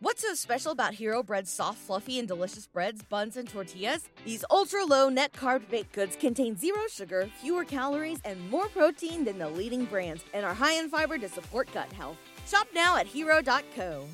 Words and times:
What's 0.00 0.20
so 0.20 0.34
special 0.34 0.72
about 0.72 0.92
Hero 0.92 1.22
Bread's 1.22 1.50
soft, 1.50 1.78
fluffy, 1.78 2.18
and 2.18 2.28
delicious 2.28 2.66
breads, 2.66 3.02
buns, 3.02 3.38
and 3.38 3.48
tortillas? 3.48 4.10
These 4.26 4.44
ultra 4.50 4.84
low 4.84 5.08
net 5.08 5.32
carb 5.32 5.70
baked 5.70 5.92
goods 5.92 6.16
contain 6.16 6.54
zero 6.54 6.82
sugar, 6.90 7.30
fewer 7.40 7.64
calories, 7.64 8.18
and 8.26 8.50
more 8.50 8.68
protein 8.68 9.24
than 9.24 9.38
the 9.38 9.48
leading 9.48 9.86
brands, 9.86 10.22
and 10.34 10.44
are 10.44 10.52
high 10.52 10.74
in 10.74 10.90
fiber 10.90 11.16
to 11.16 11.30
support 11.30 11.72
gut 11.72 11.90
health. 11.94 12.18
Shop 12.46 12.66
now 12.74 12.98
at 12.98 13.06
hero.co. 13.06 14.06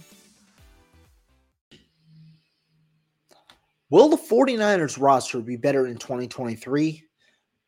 Will 3.91 4.09
the 4.09 4.17
49ers 4.17 5.01
roster 5.01 5.41
be 5.41 5.57
better 5.57 5.89
in 5.89 5.97
2023? 5.97 7.03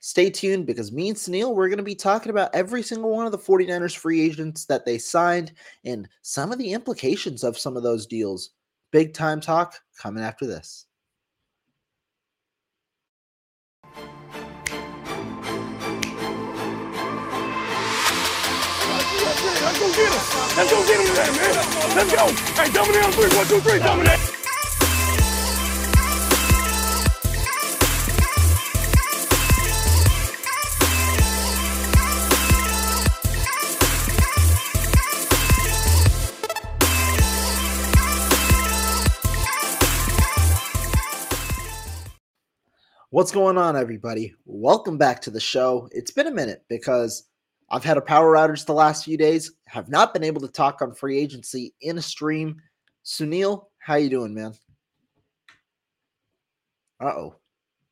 Stay 0.04 0.28
tuned 0.28 0.66
because 0.66 0.92
me 0.92 1.08
and 1.08 1.16
Suneil, 1.16 1.54
we're 1.54 1.68
going 1.68 1.78
to 1.78 1.82
be 1.82 1.94
talking 1.94 2.28
about 2.28 2.54
every 2.54 2.82
single 2.82 3.08
one 3.08 3.24
of 3.24 3.32
the 3.32 3.38
49ers 3.38 3.96
free 3.96 4.20
agents 4.20 4.66
that 4.66 4.84
they 4.84 4.98
signed 4.98 5.52
and 5.86 6.06
some 6.20 6.52
of 6.52 6.58
the 6.58 6.74
implications 6.74 7.42
of 7.42 7.56
some 7.56 7.74
of 7.74 7.82
those 7.82 8.04
deals. 8.04 8.50
Big 8.92 9.14
time 9.14 9.40
talk 9.40 9.80
coming 9.96 10.22
after 10.22 10.46
this. 10.46 10.84
Let's 19.62 19.78
go 19.78 19.89
get 19.89 20.12
him. 20.12 20.20
Let's 20.55 20.70
go 20.70 20.86
get 20.86 21.00
him 21.00 21.06
today, 21.06 21.30
man. 21.33 21.55
Let's 21.96 22.12
go. 22.14 22.28
Hey, 22.62 22.70
dominate 22.74 23.05
on 23.05 23.12
three. 23.12 23.34
One, 23.39 23.46
two, 23.46 23.61
three. 23.61 23.78
Dominate. 23.78 24.44
What's 43.15 43.31
going 43.31 43.57
on, 43.57 43.77
everybody? 43.77 44.34
Welcome 44.45 44.98
back 44.98 45.23
to 45.23 45.31
the 45.31 45.39
show. 45.39 45.89
It's 45.93 46.11
been 46.11 46.27
a 46.27 46.33
minute 46.33 46.65
because 46.69 47.29
I've 47.70 47.84
had 47.84 47.97
a 47.97 48.01
power 48.01 48.34
outage 48.34 48.67
the 48.67 48.73
last 48.75 49.05
few 49.05 49.17
days, 49.17 49.53
have 49.67 49.89
not 49.89 50.12
been 50.12 50.25
able 50.25 50.41
to 50.41 50.48
talk 50.48 50.83
on 50.83 50.93
free 50.93 51.17
agency 51.17 51.73
in 51.81 51.97
a 51.97 52.03
stream. 52.03 52.61
Suneil, 53.05 53.67
how 53.79 53.95
you 53.95 54.11
doing, 54.11 54.35
man? 54.35 54.53
Uh-oh. 57.01 57.37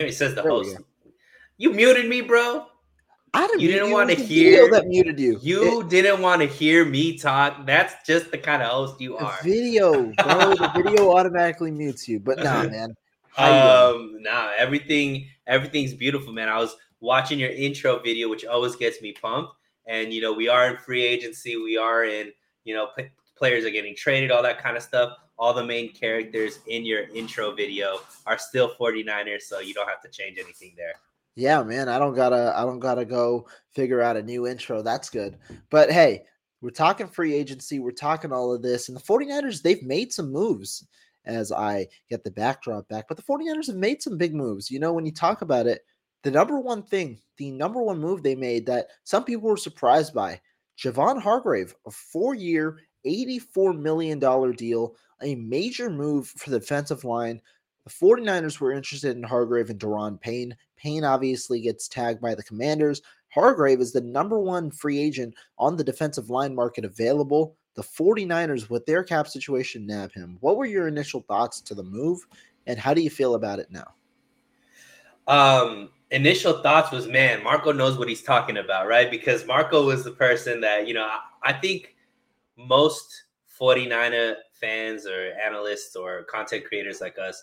He 0.00 0.10
says 0.10 0.34
the 0.34 0.42
There 0.42 0.50
host. 0.50 0.78
You 1.56 1.72
muted 1.72 2.08
me, 2.08 2.22
bro. 2.22 2.66
I 3.32 3.46
didn't 3.46 3.60
You 3.60 3.68
didn't 3.68 3.92
want 3.92 4.10
to 4.10 4.16
was 4.16 4.26
the 4.26 4.34
video 4.34 4.62
hear 4.62 4.70
that 4.72 4.88
muted 4.88 5.20
you. 5.20 5.38
You 5.40 5.82
It- 5.82 5.88
didn't 5.88 6.20
want 6.20 6.42
to 6.42 6.48
hear 6.48 6.84
me 6.84 7.16
talk. 7.16 7.64
That's 7.64 7.94
just 8.04 8.32
the 8.32 8.38
kind 8.38 8.60
of 8.60 8.70
host 8.70 9.00
you 9.00 9.16
are. 9.18 9.38
video, 9.44 10.02
bro. 10.14 10.56
the 10.56 10.72
video 10.82 11.14
automatically 11.16 11.70
mutes 11.70 12.08
you. 12.08 12.18
But 12.18 12.38
nah, 12.38 12.64
man. 12.68 12.96
How 13.34 13.46
you 13.46 13.96
doing? 13.96 14.16
Um, 14.16 14.22
nah, 14.22 14.50
everything 14.56 15.26
everything's 15.46 15.94
beautiful, 15.94 16.32
man. 16.32 16.48
I 16.48 16.58
was 16.58 16.76
watching 17.00 17.38
your 17.38 17.50
intro 17.50 17.98
video, 17.98 18.28
which 18.28 18.44
always 18.44 18.76
gets 18.76 19.00
me 19.00 19.12
pumped. 19.12 19.52
And 19.86 20.12
you 20.12 20.20
know, 20.20 20.32
we 20.32 20.48
are 20.48 20.70
in 20.70 20.76
free 20.76 21.04
agency. 21.04 21.56
We 21.56 21.76
are 21.76 22.04
in, 22.04 22.32
you 22.64 22.74
know, 22.74 22.88
p- 22.96 23.10
players 23.36 23.64
are 23.64 23.70
getting 23.70 23.96
traded, 23.96 24.30
all 24.30 24.42
that 24.42 24.62
kind 24.62 24.76
of 24.76 24.82
stuff. 24.82 25.16
All 25.38 25.52
the 25.52 25.64
main 25.64 25.92
characters 25.92 26.60
in 26.68 26.84
your 26.84 27.08
intro 27.08 27.52
video 27.52 28.00
are 28.26 28.38
still 28.38 28.74
49ers, 28.78 29.42
so 29.42 29.58
you 29.58 29.74
don't 29.74 29.88
have 29.88 30.02
to 30.02 30.08
change 30.08 30.38
anything 30.38 30.74
there. 30.76 30.94
Yeah, 31.34 31.62
man. 31.62 31.88
I 31.88 31.98
don't 31.98 32.14
gotta 32.14 32.52
I 32.56 32.62
don't 32.62 32.78
gotta 32.78 33.04
go 33.04 33.48
figure 33.70 34.02
out 34.02 34.16
a 34.16 34.22
new 34.22 34.46
intro. 34.46 34.82
That's 34.82 35.08
good. 35.08 35.38
But 35.70 35.90
hey, 35.90 36.24
we're 36.60 36.70
talking 36.70 37.08
free 37.08 37.34
agency, 37.34 37.80
we're 37.80 37.90
talking 37.90 38.32
all 38.32 38.52
of 38.52 38.62
this, 38.62 38.88
and 38.88 38.96
the 38.96 39.02
49ers, 39.02 39.62
they've 39.62 39.82
made 39.82 40.12
some 40.12 40.30
moves 40.30 40.86
as 41.24 41.52
I 41.52 41.88
get 42.10 42.24
the 42.24 42.30
backdrop 42.30 42.88
back. 42.88 43.06
But 43.08 43.16
the 43.16 43.22
49ers 43.22 43.68
have 43.68 43.76
made 43.76 44.02
some 44.02 44.18
big 44.18 44.34
moves. 44.34 44.70
You 44.70 44.78
know, 44.80 44.92
when 44.92 45.06
you 45.06 45.12
talk 45.12 45.42
about 45.42 45.66
it, 45.66 45.84
the 46.22 46.30
number 46.30 46.58
one 46.58 46.82
thing, 46.82 47.18
the 47.36 47.50
number 47.50 47.82
one 47.82 47.98
move 47.98 48.22
they 48.22 48.34
made 48.34 48.66
that 48.66 48.88
some 49.04 49.24
people 49.24 49.48
were 49.48 49.56
surprised 49.56 50.14
by, 50.14 50.40
Javon 50.78 51.20
Hargrave, 51.20 51.74
a 51.86 51.90
four-year, 51.90 52.78
$84 53.06 53.78
million 53.78 54.18
deal, 54.54 54.94
a 55.22 55.34
major 55.34 55.90
move 55.90 56.28
for 56.28 56.50
the 56.50 56.60
defensive 56.60 57.04
line. 57.04 57.40
The 57.84 57.90
49ers 57.90 58.60
were 58.60 58.72
interested 58.72 59.16
in 59.16 59.22
Hargrave 59.22 59.70
and 59.70 59.80
Daron 59.80 60.20
Payne. 60.20 60.56
Payne 60.76 61.04
obviously 61.04 61.60
gets 61.60 61.88
tagged 61.88 62.20
by 62.20 62.34
the 62.34 62.42
Commanders. 62.42 63.02
Hargrave 63.28 63.80
is 63.80 63.92
the 63.92 64.00
number 64.00 64.38
one 64.38 64.70
free 64.70 64.98
agent 64.98 65.34
on 65.58 65.76
the 65.76 65.84
defensive 65.84 66.30
line 66.30 66.54
market 66.54 66.84
available. 66.84 67.56
The 67.74 67.82
49ers, 67.82 68.68
with 68.68 68.84
their 68.86 69.02
cap 69.02 69.26
situation, 69.28 69.86
nab 69.86 70.12
him. 70.12 70.36
What 70.40 70.56
were 70.56 70.66
your 70.66 70.88
initial 70.88 71.22
thoughts 71.22 71.60
to 71.62 71.74
the 71.74 71.82
move, 71.82 72.26
and 72.66 72.78
how 72.78 72.92
do 72.94 73.00
you 73.00 73.10
feel 73.10 73.34
about 73.34 73.58
it 73.58 73.70
now? 73.70 73.94
Um, 75.26 75.90
initial 76.10 76.62
thoughts 76.62 76.90
was, 76.90 77.06
man, 77.06 77.42
Marco 77.42 77.72
knows 77.72 77.98
what 77.98 78.08
he's 78.08 78.22
talking 78.22 78.58
about, 78.58 78.88
right? 78.88 79.10
Because 79.10 79.46
Marco 79.46 79.86
was 79.86 80.04
the 80.04 80.10
person 80.10 80.60
that, 80.60 80.86
you 80.86 80.94
know, 80.94 81.04
I, 81.04 81.20
I 81.42 81.52
think 81.52 81.94
most 82.56 83.24
49er 83.60 84.34
fans 84.52 85.06
or 85.06 85.32
analysts 85.42 85.96
or 85.96 86.24
content 86.24 86.64
creators 86.64 87.00
like 87.00 87.18
us 87.18 87.42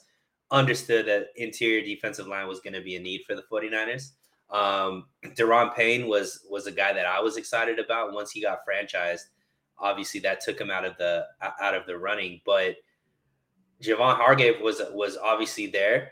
understood 0.52 1.06
that 1.08 1.28
interior 1.36 1.82
defensive 1.82 2.28
line 2.28 2.48
was 2.48 2.60
going 2.60 2.74
to 2.74 2.82
be 2.82 2.96
a 2.96 3.00
need 3.00 3.22
for 3.26 3.36
the 3.36 3.44
49ers. 3.52 4.12
Um, 4.50 5.06
Daron 5.36 5.76
Payne 5.76 6.08
was 6.08 6.46
was 6.50 6.66
a 6.66 6.72
guy 6.72 6.92
that 6.92 7.06
I 7.06 7.20
was 7.20 7.38
excited 7.38 7.78
about 7.78 8.14
once 8.14 8.32
he 8.32 8.42
got 8.42 8.60
franchised. 8.68 9.26
Obviously, 9.80 10.20
that 10.22 10.42
took 10.42 10.60
him 10.60 10.72
out 10.72 10.86
of 10.86 10.98
the 10.98 11.26
out 11.62 11.76
of 11.76 11.86
the 11.86 11.98
running, 11.98 12.42
but 12.46 12.76
Javon 13.82 14.16
Hargrave 14.16 14.62
was 14.62 14.82
was 14.92 15.18
obviously 15.18 15.68
there. 15.68 16.12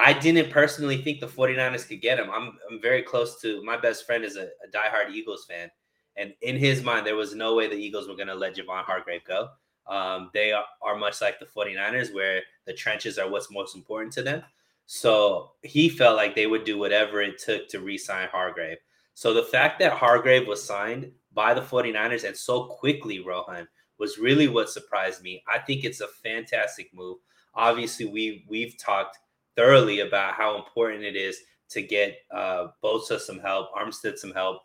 I 0.00 0.12
didn't 0.12 0.50
personally 0.50 1.02
think 1.02 1.18
the 1.18 1.26
49ers 1.26 1.88
could 1.88 2.00
get 2.00 2.18
him. 2.18 2.30
I'm 2.30 2.58
I'm 2.70 2.80
very 2.80 3.02
close 3.02 3.40
to 3.42 3.62
my 3.64 3.76
best 3.76 4.06
friend 4.06 4.24
is 4.24 4.36
a, 4.36 4.44
a 4.64 4.68
diehard 4.72 5.12
Eagles 5.12 5.44
fan. 5.44 5.70
And 6.16 6.34
in 6.42 6.56
his 6.56 6.82
mind, 6.82 7.06
there 7.06 7.16
was 7.16 7.34
no 7.34 7.54
way 7.54 7.68
the 7.68 7.76
Eagles 7.76 8.08
were 8.08 8.16
going 8.16 8.28
to 8.28 8.34
let 8.34 8.56
Javon 8.56 8.82
Hargrave 8.82 9.24
go. 9.24 9.50
Um, 9.86 10.30
they 10.34 10.52
are, 10.52 10.64
are 10.82 10.96
much 10.96 11.20
like 11.20 11.38
the 11.38 11.46
49ers, 11.46 12.12
where 12.12 12.42
the 12.66 12.74
trenches 12.74 13.18
are 13.18 13.30
what's 13.30 13.50
most 13.50 13.76
important 13.76 14.12
to 14.14 14.22
them. 14.22 14.42
So 14.86 15.52
he 15.62 15.88
felt 15.88 16.16
like 16.16 16.34
they 16.34 16.46
would 16.46 16.64
do 16.64 16.76
whatever 16.76 17.22
it 17.22 17.38
took 17.38 17.68
to 17.68 17.80
re 17.80 17.96
sign 17.96 18.28
Hargrave. 18.30 18.78
So 19.14 19.32
the 19.32 19.42
fact 19.42 19.78
that 19.80 19.92
Hargrave 19.92 20.46
was 20.46 20.62
signed 20.62 21.10
by 21.38 21.54
the 21.54 21.60
49ers 21.60 22.24
and 22.24 22.36
so 22.36 22.64
quickly, 22.64 23.20
Rohan, 23.20 23.68
was 24.00 24.18
really 24.18 24.48
what 24.48 24.68
surprised 24.68 25.22
me. 25.22 25.40
I 25.46 25.60
think 25.60 25.84
it's 25.84 26.00
a 26.00 26.08
fantastic 26.08 26.90
move. 26.92 27.18
Obviously, 27.54 28.06
we 28.06 28.44
we've 28.48 28.76
talked 28.76 29.18
thoroughly 29.54 30.00
about 30.00 30.34
how 30.34 30.56
important 30.56 31.04
it 31.04 31.14
is 31.14 31.38
to 31.70 31.80
get 31.80 32.16
uh, 32.34 32.66
Bosa 32.82 33.20
some 33.20 33.38
help, 33.38 33.68
Armstead 33.72 34.18
some 34.18 34.32
help, 34.32 34.62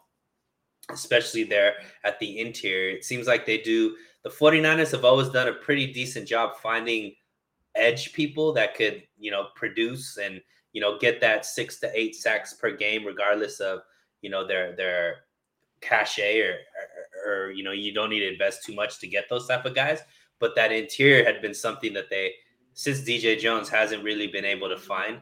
especially 0.89 1.43
there 1.43 1.75
at 2.05 2.19
the 2.19 2.39
interior. 2.39 2.97
It 2.97 3.05
seems 3.05 3.27
like 3.27 3.45
they 3.45 3.59
do. 3.59 3.95
The 4.23 4.31
49ers 4.31 4.93
have 4.93 5.05
always 5.05 5.29
done 5.29 5.49
a 5.49 5.53
pretty 5.53 5.93
decent 5.93 6.27
job 6.27 6.57
finding 6.57 7.13
edge 7.75 8.13
people 8.13 8.51
that 8.53 8.73
could, 8.73 9.03
you 9.19 9.29
know, 9.29 9.49
produce 9.53 10.17
and, 10.17 10.41
you 10.71 10.81
know, 10.81 10.97
get 10.97 11.21
that 11.21 11.45
six 11.45 11.79
to 11.81 11.91
eight 11.93 12.15
sacks 12.15 12.55
per 12.55 12.75
game, 12.75 13.05
regardless 13.05 13.59
of, 13.59 13.81
you 14.23 14.31
know, 14.31 14.47
their, 14.47 14.75
their 14.75 15.17
cachet 15.83 16.41
or, 16.41 16.57
or, 17.25 17.31
or, 17.31 17.51
you 17.51 17.63
know, 17.63 17.71
you 17.71 17.93
don't 17.93 18.09
need 18.09 18.19
to 18.19 18.31
invest 18.31 18.63
too 18.63 18.73
much 18.73 18.99
to 18.99 19.07
get 19.07 19.29
those 19.29 19.47
type 19.47 19.65
of 19.65 19.75
guys. 19.75 19.99
But 20.39 20.55
that 20.55 20.71
interior 20.71 21.23
had 21.23 21.41
been 21.41 21.53
something 21.53 21.93
that 21.93 22.09
they, 22.09 22.33
since 22.73 23.01
DJ 23.01 23.39
Jones 23.39 23.69
hasn't 23.69 24.03
really 24.03 24.27
been 24.27 24.45
able 24.45 24.69
to 24.69 24.77
find 24.77 25.19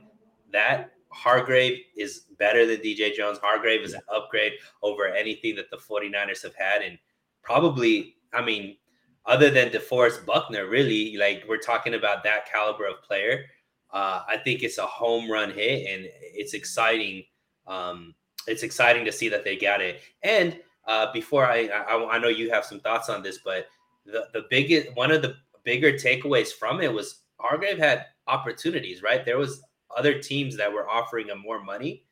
that, 0.52 0.92
Hargrave 1.12 1.80
is 1.98 2.26
better 2.40 2.66
than 2.66 2.78
DJ 2.78 3.14
Jones. 3.14 3.38
Hargrave 3.38 3.82
is 3.82 3.94
an 3.94 4.02
upgrade 4.14 4.54
over 4.82 5.08
anything 5.08 5.56
that 5.56 5.70
the 5.70 5.78
49ers 5.78 6.42
have 6.42 6.56
had. 6.56 6.82
And 6.82 6.98
probably, 7.44 8.16
I 8.34 8.44
mean, 8.44 8.78
other 9.26 9.50
than 9.50 9.70
DeForest 9.70 10.26
Buckner, 10.26 10.68
really, 10.68 11.18
like 11.18 11.44
we're 11.48 11.58
talking 11.58 11.94
about 11.94 12.24
that 12.24 12.50
caliber 12.50 12.88
of 12.88 13.04
player. 13.04 13.46
Uh, 13.92 14.24
I 14.28 14.38
think 14.38 14.64
it's 14.64 14.78
a 14.78 14.86
home 14.86 15.30
run 15.30 15.52
hit, 15.52 15.86
and 15.94 16.08
it's 16.22 16.54
exciting. 16.54 17.24
Um, 17.68 18.16
it's 18.48 18.64
exciting 18.64 19.06
to 19.06 19.12
see 19.12 19.30
that 19.30 19.44
they 19.44 19.56
got 19.56 19.82
it. 19.82 20.02
And 20.24 20.60
uh, 20.88 21.12
before 21.14 21.46
I, 21.46 21.68
I, 21.68 22.16
I 22.16 22.18
know 22.20 22.28
you 22.28 22.50
have 22.52 22.66
some 22.66 22.80
thoughts 22.80 23.10
on 23.10 23.22
this, 23.22 23.40
but 23.44 23.68
the 24.06 24.28
the 24.34 24.46
biggest 24.50 24.96
one 24.96 25.12
of 25.12 25.22
the 25.22 25.36
bigger 25.64 25.94
takeaways 25.94 26.52
from 26.52 26.82
it 26.82 26.92
was 26.92 27.22
Hargrave 27.38 27.78
had 27.78 28.06
opportunities, 28.28 29.02
right? 29.02 29.26
There 29.26 29.38
was 29.38 29.62
other 29.96 30.20
teams 30.20 30.56
that 30.58 30.72
were 30.72 30.90
offering 30.90 31.28
him 31.28 31.40
more 31.40 31.64
money, 31.64 32.04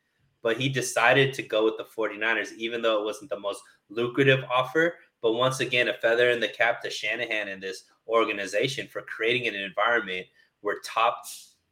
but 0.42 0.60
he 0.60 0.68
decided 0.68 1.32
to 1.34 1.42
go 1.42 1.64
with 1.64 1.76
the 1.76 1.84
49ers, 1.84 2.52
even 2.56 2.82
though 2.82 3.00
it 3.00 3.04
wasn't 3.04 3.30
the 3.30 3.38
most 3.38 3.62
lucrative 3.88 4.44
offer. 4.52 4.94
But 5.22 5.32
once 5.32 5.60
again, 5.60 5.88
a 5.88 5.94
feather 5.94 6.30
in 6.30 6.40
the 6.40 6.48
cap 6.48 6.82
to 6.82 6.90
Shanahan 6.90 7.48
and 7.48 7.62
this 7.62 7.84
organization 8.08 8.88
for 8.88 9.02
creating 9.02 9.48
an 9.48 9.54
environment 9.54 10.26
where 10.60 10.76
top 10.84 11.24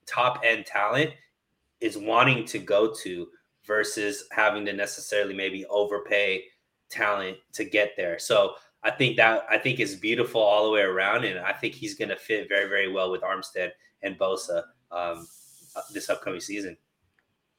top 0.06 0.40
end 0.42 0.66
talent 0.66 1.10
is 1.80 1.96
wanting 1.96 2.44
to 2.46 2.58
go 2.58 2.92
to 3.02 3.28
versus 3.68 4.24
having 4.32 4.64
to 4.64 4.72
necessarily 4.72 5.34
maybe 5.34 5.64
overpay 5.66 6.42
talent 6.90 7.36
to 7.52 7.64
get 7.64 7.92
there. 7.96 8.18
So 8.18 8.54
I 8.82 8.90
think 8.90 9.16
that 9.18 9.44
I 9.48 9.58
think 9.58 9.78
is 9.78 9.94
beautiful 9.94 10.40
all 10.40 10.64
the 10.64 10.72
way 10.72 10.80
around, 10.80 11.24
and 11.24 11.38
I 11.38 11.52
think 11.52 11.74
he's 11.74 11.94
going 11.94 12.08
to 12.08 12.16
fit 12.16 12.48
very 12.48 12.68
very 12.68 12.90
well 12.90 13.12
with 13.12 13.22
Armstead 13.22 13.70
and 14.02 14.18
Bosa 14.18 14.62
um, 14.90 15.28
uh, 15.76 15.82
this 15.92 16.08
upcoming 16.08 16.40
season. 16.40 16.76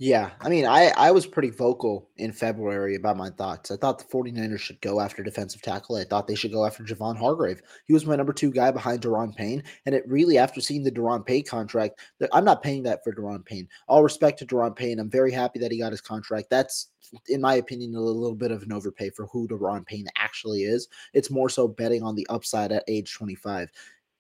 Yeah, 0.02 0.32
I 0.40 0.48
mean, 0.48 0.66
I 0.66 0.94
I 0.96 1.12
was 1.12 1.26
pretty 1.28 1.50
vocal 1.50 2.10
in 2.16 2.32
February 2.32 2.96
about 2.96 3.18
my 3.18 3.30
thoughts. 3.32 3.70
I 3.70 3.76
thought 3.76 4.00
the 4.00 4.06
49ers 4.06 4.60
should 4.62 4.80
go 4.80 5.02
after 5.02 5.24
defensive 5.24 5.62
tackle. 5.62 5.98
I 5.98 6.06
thought 6.06 6.26
they 6.26 6.36
should 6.36 6.54
go 6.54 6.66
after 6.66 6.86
Javon 6.86 7.18
Hargrave. 7.18 7.62
He 7.86 7.92
was 7.94 8.06
my 8.06 8.16
number 8.16 8.32
two 8.32 8.50
guy 8.50 8.72
behind 8.72 9.02
Daron 9.02 9.36
Payne. 9.36 9.62
And 9.86 9.94
it 9.94 10.08
really, 10.08 10.38
after 10.38 10.62
seeing 10.62 10.84
the 10.84 10.92
Daron 10.92 11.26
Payne 11.26 11.44
contract, 11.44 12.00
I'm 12.32 12.46
not 12.46 12.64
paying 12.64 12.84
that 12.84 13.04
for 13.04 13.14
Daron 13.14 13.44
Payne. 13.44 13.68
All 13.90 14.02
respect 14.02 14.40
to 14.40 14.46
Daron 14.46 14.74
Payne. 14.74 15.00
I'm 15.00 15.10
very 15.10 15.34
happy 15.34 15.60
that 15.60 15.72
he 15.72 15.80
got 15.80 15.92
his 15.92 16.00
contract. 16.02 16.50
That's, 16.50 16.88
in 17.28 17.42
my 17.42 17.56
opinion, 17.56 17.94
a 17.94 18.00
little 18.00 18.36
bit 18.36 18.52
of 18.52 18.64
an 18.64 18.72
overpay 18.72 19.10
for 19.10 19.28
who 19.28 19.50
Daron 19.50 19.86
Payne 19.86 20.08
actually 20.16 20.62
is. 20.64 20.88
It's 21.14 21.30
more 21.30 21.50
so 21.50 21.68
betting 21.68 22.04
on 22.04 22.16
the 22.16 22.28
upside 22.30 22.72
at 22.72 22.86
age 22.88 23.14
25 23.16 23.70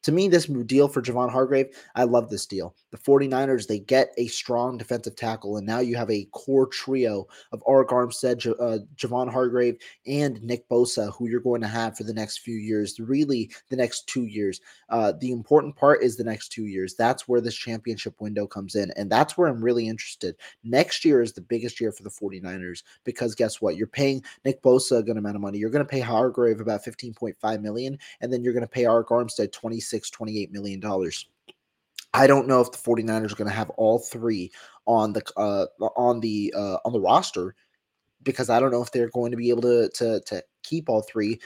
to 0.03 0.11
me, 0.11 0.27
this 0.27 0.45
deal 0.45 0.87
for 0.87 1.01
Javon 1.01 1.29
Hargrave, 1.29 1.75
I 1.95 2.05
love 2.05 2.29
this 2.29 2.45
deal. 2.45 2.75
The 2.91 2.97
49ers, 2.97 3.67
they 3.67 3.79
get 3.79 4.13
a 4.17 4.27
strong 4.27 4.77
defensive 4.77 5.15
tackle, 5.15 5.57
and 5.57 5.67
now 5.67 5.79
you 5.79 5.95
have 5.97 6.09
a 6.09 6.27
core 6.31 6.67
trio 6.67 7.27
of 7.51 7.61
Arik 7.67 7.89
Armstead, 7.89 8.37
J- 8.37 8.53
uh, 8.59 8.79
Javon 8.95 9.31
Hargrave, 9.31 9.77
and 10.07 10.41
Nick 10.41 10.67
Bosa, 10.69 11.13
who 11.13 11.27
you're 11.27 11.41
going 11.41 11.61
to 11.61 11.67
have 11.67 11.97
for 11.97 12.03
the 12.03 12.13
next 12.13 12.39
few 12.39 12.55
years, 12.55 12.99
really 12.99 13.51
the 13.69 13.75
next 13.75 14.07
two 14.07 14.25
years. 14.25 14.61
Uh, 14.89 15.11
the 15.19 15.31
important 15.31 15.75
part 15.75 16.01
is 16.01 16.15
the 16.15 16.23
next 16.23 16.49
two 16.49 16.65
years. 16.65 16.95
That's 16.95 17.27
where 17.27 17.41
this 17.41 17.55
championship 17.55 18.15
window 18.19 18.47
comes 18.47 18.75
in, 18.75 18.91
and 18.95 19.09
that's 19.09 19.37
where 19.37 19.49
I'm 19.49 19.63
really 19.63 19.87
interested. 19.87 20.35
Next 20.63 21.03
year 21.03 21.21
is 21.21 21.33
the 21.33 21.41
biggest 21.41 21.81
year 21.81 21.91
for 21.91 22.03
the 22.03 22.09
49ers 22.09 22.83
because 23.03 23.35
guess 23.35 23.61
what? 23.61 23.75
You're 23.75 23.87
paying 23.87 24.23
Nick 24.45 24.63
Bosa 24.63 24.99
a 24.99 25.03
good 25.03 25.17
amount 25.17 25.35
of 25.35 25.41
money. 25.41 25.57
You're 25.57 25.69
going 25.69 25.85
to 25.85 25.89
pay 25.89 25.99
Hargrave 25.99 26.61
about 26.61 26.85
15.5 26.85 27.61
million, 27.61 27.99
and 28.21 28.31
then 28.31 28.43
you're 28.43 28.53
going 28.53 28.61
to 28.61 28.67
pay 28.67 28.83
Arik 28.83 29.07
Armstead 29.07 29.51
26, 29.51 29.88
28 29.91 30.51
million 30.51 30.79
dollars. 30.79 31.27
I 32.13 32.27
don't 32.27 32.47
know 32.47 32.61
if 32.61 32.71
the 32.71 32.77
49ers 32.77 33.31
are 33.31 33.35
going 33.35 33.49
to 33.49 33.55
have 33.55 33.69
all 33.71 33.99
three 33.99 34.51
on 34.87 35.13
the 35.13 35.21
uh, 35.37 35.65
on 35.95 36.19
the 36.19 36.53
uh, 36.55 36.77
on 36.85 36.93
the 36.93 36.99
roster 36.99 37.55
because 38.23 38.49
I 38.49 38.59
don't 38.59 38.71
know 38.71 38.81
if 38.81 38.91
they're 38.91 39.09
going 39.09 39.31
to 39.31 39.37
be 39.37 39.49
able 39.49 39.61
to 39.63 39.89
to 39.89 40.19
to 40.21 40.43
keep 40.63 40.89
all 40.89 41.01
three. 41.01 41.39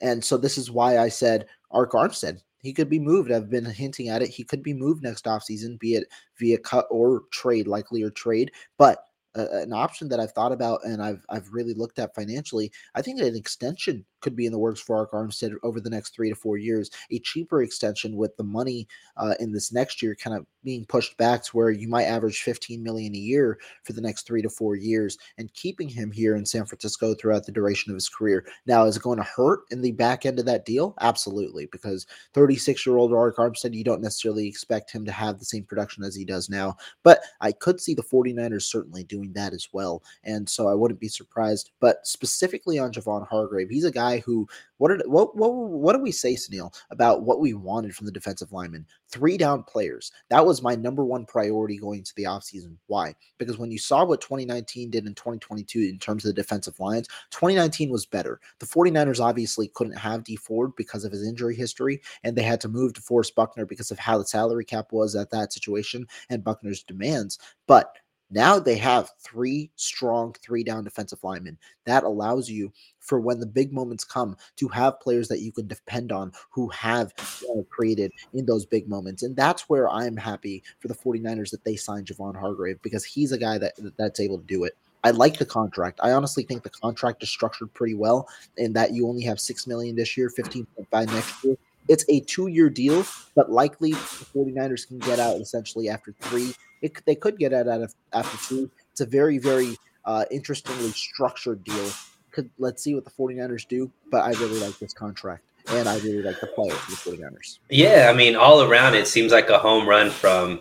And 0.00 0.24
so 0.24 0.36
this 0.36 0.58
is 0.58 0.70
why 0.70 0.98
I 0.98 1.08
said 1.08 1.46
Arik 1.72 1.90
Armstead. 1.90 2.40
He 2.60 2.72
could 2.72 2.88
be 2.88 2.98
moved. 2.98 3.30
I've 3.30 3.50
been 3.50 3.64
hinting 3.64 4.08
at 4.08 4.22
it. 4.22 4.30
He 4.30 4.42
could 4.42 4.64
be 4.64 4.74
moved 4.74 5.02
next 5.02 5.26
offseason, 5.26 5.78
be 5.78 5.94
it 5.94 6.08
via 6.38 6.58
cut 6.58 6.86
or 6.90 7.22
trade, 7.30 7.68
likely 7.68 8.02
or 8.02 8.10
trade. 8.10 8.50
But 8.78 9.04
uh, 9.36 9.46
an 9.52 9.72
option 9.72 10.08
that 10.08 10.18
I've 10.18 10.32
thought 10.32 10.52
about 10.52 10.84
and 10.84 11.00
I've 11.00 11.24
I've 11.28 11.52
really 11.52 11.74
looked 11.74 12.00
at 12.00 12.14
financially, 12.14 12.72
I 12.94 13.02
think 13.02 13.20
an 13.20 13.36
extension 13.36 14.04
could 14.20 14.36
be 14.36 14.46
in 14.46 14.52
the 14.52 14.58
works 14.58 14.80
for 14.80 15.06
Arik 15.06 15.12
Armstead 15.12 15.54
over 15.62 15.80
the 15.80 15.90
next 15.90 16.14
three 16.14 16.28
to 16.28 16.34
four 16.34 16.56
years. 16.56 16.90
A 17.10 17.18
cheaper 17.20 17.62
extension 17.62 18.16
with 18.16 18.36
the 18.36 18.44
money 18.44 18.86
uh, 19.16 19.34
in 19.40 19.52
this 19.52 19.72
next 19.72 20.02
year 20.02 20.14
kind 20.14 20.36
of 20.36 20.46
being 20.64 20.84
pushed 20.84 21.16
back 21.16 21.42
to 21.44 21.56
where 21.56 21.70
you 21.70 21.88
might 21.88 22.04
average 22.04 22.42
15 22.42 22.82
million 22.82 23.14
a 23.14 23.18
year 23.18 23.58
for 23.84 23.92
the 23.92 24.00
next 24.00 24.26
three 24.26 24.42
to 24.42 24.50
four 24.50 24.76
years 24.76 25.16
and 25.38 25.52
keeping 25.54 25.88
him 25.88 26.10
here 26.10 26.36
in 26.36 26.44
San 26.44 26.66
Francisco 26.66 27.14
throughout 27.14 27.46
the 27.46 27.52
duration 27.52 27.90
of 27.90 27.94
his 27.94 28.08
career. 28.08 28.44
Now, 28.66 28.84
is 28.84 28.96
it 28.96 29.02
going 29.02 29.18
to 29.18 29.24
hurt 29.24 29.60
in 29.70 29.80
the 29.80 29.92
back 29.92 30.26
end 30.26 30.38
of 30.38 30.46
that 30.46 30.66
deal? 30.66 30.94
Absolutely, 31.00 31.66
because 31.72 32.06
36 32.34 32.84
year 32.86 32.96
old 32.96 33.12
Arik 33.12 33.36
Armstead, 33.36 33.74
you 33.74 33.84
don't 33.84 34.02
necessarily 34.02 34.46
expect 34.46 34.90
him 34.90 35.04
to 35.04 35.12
have 35.12 35.38
the 35.38 35.44
same 35.44 35.64
production 35.64 36.04
as 36.04 36.14
he 36.14 36.24
does 36.24 36.48
now. 36.50 36.76
But 37.02 37.20
I 37.40 37.52
could 37.52 37.80
see 37.80 37.94
the 37.94 38.02
49ers 38.02 38.62
certainly 38.62 39.04
doing 39.04 39.32
that 39.34 39.52
as 39.52 39.68
well. 39.72 40.02
And 40.24 40.48
so 40.48 40.68
I 40.68 40.74
wouldn't 40.74 41.00
be 41.00 41.08
surprised. 41.08 41.70
But 41.80 42.06
specifically 42.06 42.78
on 42.78 42.92
Javon 42.92 43.26
Hargrave, 43.26 43.68
he's 43.70 43.84
a 43.84 43.90
guy 43.90 44.07
guy 44.08 44.20
who 44.20 44.48
what 44.78 44.88
did 44.88 45.02
what 45.06 45.36
what 45.36 45.52
what 45.52 45.92
do 45.94 45.98
we 46.00 46.12
say, 46.12 46.34
Suneil, 46.34 46.72
about 46.90 47.22
what 47.22 47.40
we 47.40 47.54
wanted 47.54 47.94
from 47.94 48.06
the 48.06 48.12
defensive 48.12 48.52
lineman? 48.52 48.86
Three 49.08 49.36
down 49.36 49.64
players. 49.64 50.12
That 50.30 50.46
was 50.46 50.62
my 50.62 50.74
number 50.76 51.04
one 51.04 51.26
priority 51.26 51.78
going 51.78 52.04
to 52.04 52.14
the 52.14 52.24
offseason. 52.24 52.76
Why? 52.86 53.14
Because 53.38 53.58
when 53.58 53.70
you 53.70 53.78
saw 53.78 54.04
what 54.04 54.20
2019 54.20 54.90
did 54.90 55.06
in 55.06 55.14
2022 55.14 55.80
in 55.80 55.98
terms 55.98 56.24
of 56.24 56.34
the 56.34 56.40
defensive 56.40 56.78
lines, 56.78 57.08
2019 57.30 57.90
was 57.90 58.06
better. 58.06 58.40
The 58.60 58.66
49ers 58.66 59.20
obviously 59.20 59.68
couldn't 59.68 59.98
have 59.98 60.24
D 60.24 60.36
Ford 60.36 60.72
because 60.76 61.04
of 61.04 61.12
his 61.12 61.26
injury 61.26 61.56
history, 61.56 62.00
and 62.22 62.36
they 62.36 62.42
had 62.42 62.60
to 62.60 62.68
move 62.68 62.92
DeForest 62.92 63.34
Buckner 63.34 63.66
because 63.66 63.90
of 63.90 63.98
how 63.98 64.18
the 64.18 64.26
salary 64.26 64.64
cap 64.64 64.92
was 64.92 65.16
at 65.16 65.30
that 65.30 65.52
situation 65.52 66.06
and 66.30 66.44
Buckner's 66.44 66.82
demands. 66.82 67.38
But 67.66 67.96
now 68.30 68.58
they 68.58 68.76
have 68.76 69.10
three 69.20 69.70
strong 69.76 70.34
three 70.42 70.62
down 70.62 70.84
defensive 70.84 71.22
linemen. 71.22 71.58
That 71.84 72.04
allows 72.04 72.50
you 72.50 72.72
for 73.00 73.20
when 73.20 73.40
the 73.40 73.46
big 73.46 73.72
moments 73.72 74.04
come 74.04 74.36
to 74.56 74.68
have 74.68 75.00
players 75.00 75.28
that 75.28 75.40
you 75.40 75.50
can 75.50 75.66
depend 75.66 76.12
on 76.12 76.32
who 76.50 76.68
have 76.68 77.12
uh, 77.50 77.62
created 77.70 78.12
in 78.34 78.44
those 78.44 78.66
big 78.66 78.88
moments. 78.88 79.22
And 79.22 79.34
that's 79.34 79.68
where 79.68 79.88
I'm 79.88 80.16
happy 80.16 80.62
for 80.78 80.88
the 80.88 80.94
49ers 80.94 81.50
that 81.50 81.64
they 81.64 81.76
signed 81.76 82.06
Javon 82.06 82.38
Hargrave 82.38 82.82
because 82.82 83.04
he's 83.04 83.32
a 83.32 83.38
guy 83.38 83.56
that 83.58 83.74
that's 83.96 84.20
able 84.20 84.38
to 84.38 84.44
do 84.44 84.64
it. 84.64 84.76
I 85.04 85.12
like 85.12 85.38
the 85.38 85.46
contract. 85.46 86.00
I 86.02 86.12
honestly 86.12 86.42
think 86.42 86.64
the 86.64 86.70
contract 86.70 87.22
is 87.22 87.30
structured 87.30 87.72
pretty 87.72 87.94
well 87.94 88.28
in 88.56 88.72
that 88.74 88.92
you 88.92 89.08
only 89.08 89.22
have 89.22 89.40
6 89.40 89.66
million 89.66 89.96
this 89.96 90.16
year, 90.16 90.30
15.5 90.36 91.06
next 91.12 91.44
year. 91.44 91.56
It's 91.88 92.04
a 92.10 92.20
two-year 92.20 92.68
deal, 92.68 93.06
but 93.34 93.50
likely 93.50 93.92
the 93.92 93.96
49ers 93.96 94.86
can 94.86 94.98
get 94.98 95.18
out 95.18 95.40
essentially 95.40 95.88
after 95.88 96.12
3 96.20 96.52
it, 96.82 97.04
they 97.04 97.14
could 97.14 97.38
get 97.38 97.52
out 97.52 97.66
of 97.66 97.94
after 98.12 98.38
two. 98.48 98.70
It's 98.92 99.00
a 99.00 99.06
very, 99.06 99.38
very 99.38 99.76
uh, 100.04 100.24
interestingly 100.30 100.90
structured 100.90 101.64
deal. 101.64 101.90
Could 102.30 102.50
let's 102.58 102.82
see 102.82 102.94
what 102.94 103.04
the 103.04 103.10
49ers 103.10 103.66
do, 103.66 103.90
but 104.10 104.18
I 104.24 104.30
really 104.40 104.60
like 104.60 104.78
this 104.78 104.92
contract. 104.92 105.44
And 105.68 105.88
I 105.88 105.98
really 105.98 106.22
like 106.22 106.40
the 106.40 106.46
players 106.46 106.78
for 106.78 107.10
the 107.10 107.16
49ers. 107.16 107.58
Yeah, 107.68 108.08
I 108.10 108.16
mean, 108.16 108.36
all 108.36 108.62
around 108.62 108.94
it 108.94 109.06
seems 109.06 109.32
like 109.32 109.50
a 109.50 109.58
home 109.58 109.86
run 109.86 110.10
from 110.10 110.60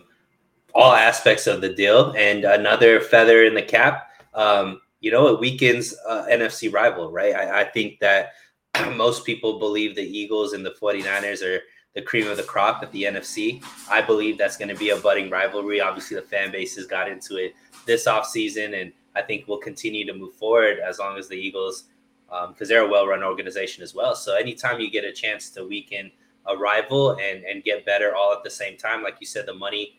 all 0.75 0.91
aspects 0.91 1.47
of 1.47 1.61
the 1.61 1.73
deal 1.73 2.13
and 2.17 2.43
another 2.43 2.99
feather 2.99 3.45
in 3.45 3.53
the 3.53 3.61
cap. 3.61 4.11
Um, 4.33 4.81
you 4.99 5.11
know, 5.11 5.27
it 5.27 5.39
weakens 5.39 5.95
uh, 6.07 6.25
NFC 6.29 6.71
rival, 6.71 7.09
right? 7.09 7.35
I, 7.35 7.61
I 7.61 7.63
think 7.63 7.99
that 7.99 8.33
most 8.95 9.25
people 9.25 9.59
believe 9.59 9.95
the 9.95 10.01
Eagles 10.01 10.53
and 10.53 10.65
the 10.65 10.75
49ers 10.81 11.43
are– 11.43 11.61
the 11.97 12.03
cream 12.03 12.27
of 12.27 12.37
the 12.37 12.43
crop 12.43 12.83
at 12.83 12.91
the 12.91 13.05
NFC. 13.05 13.59
I 13.89 14.03
believe 14.03 14.37
that's 14.37 14.55
going 14.55 14.69
to 14.69 14.75
be 14.75 14.91
a 14.91 14.97
budding 14.97 15.31
rivalry. 15.31 15.81
Obviously, 15.81 16.15
the 16.15 16.21
fan 16.21 16.51
bases 16.51 16.85
got 16.85 17.09
into 17.09 17.37
it 17.37 17.55
this 17.87 18.05
offseason, 18.05 18.79
and 18.79 18.93
I 19.15 19.23
think 19.23 19.47
we'll 19.47 19.57
continue 19.57 20.05
to 20.05 20.13
move 20.13 20.35
forward 20.35 20.77
as 20.77 20.99
long 20.99 21.17
as 21.17 21.27
the 21.27 21.33
Eagles, 21.33 21.85
because 22.27 22.49
um, 22.49 22.67
they're 22.67 22.85
a 22.85 22.87
well 22.87 23.07
run 23.07 23.23
organization 23.23 23.81
as 23.81 23.95
well. 23.95 24.13
So, 24.13 24.35
anytime 24.35 24.79
you 24.79 24.91
get 24.91 25.05
a 25.05 25.11
chance 25.11 25.49
to 25.49 25.65
weaken 25.65 26.11
a 26.45 26.55
rival 26.55 27.13
and, 27.13 27.43
and 27.45 27.63
get 27.63 27.83
better 27.83 28.15
all 28.15 28.31
at 28.31 28.43
the 28.43 28.51
same 28.51 28.77
time, 28.77 29.01
like 29.01 29.17
you 29.19 29.25
said, 29.25 29.47
the 29.47 29.55
money 29.55 29.97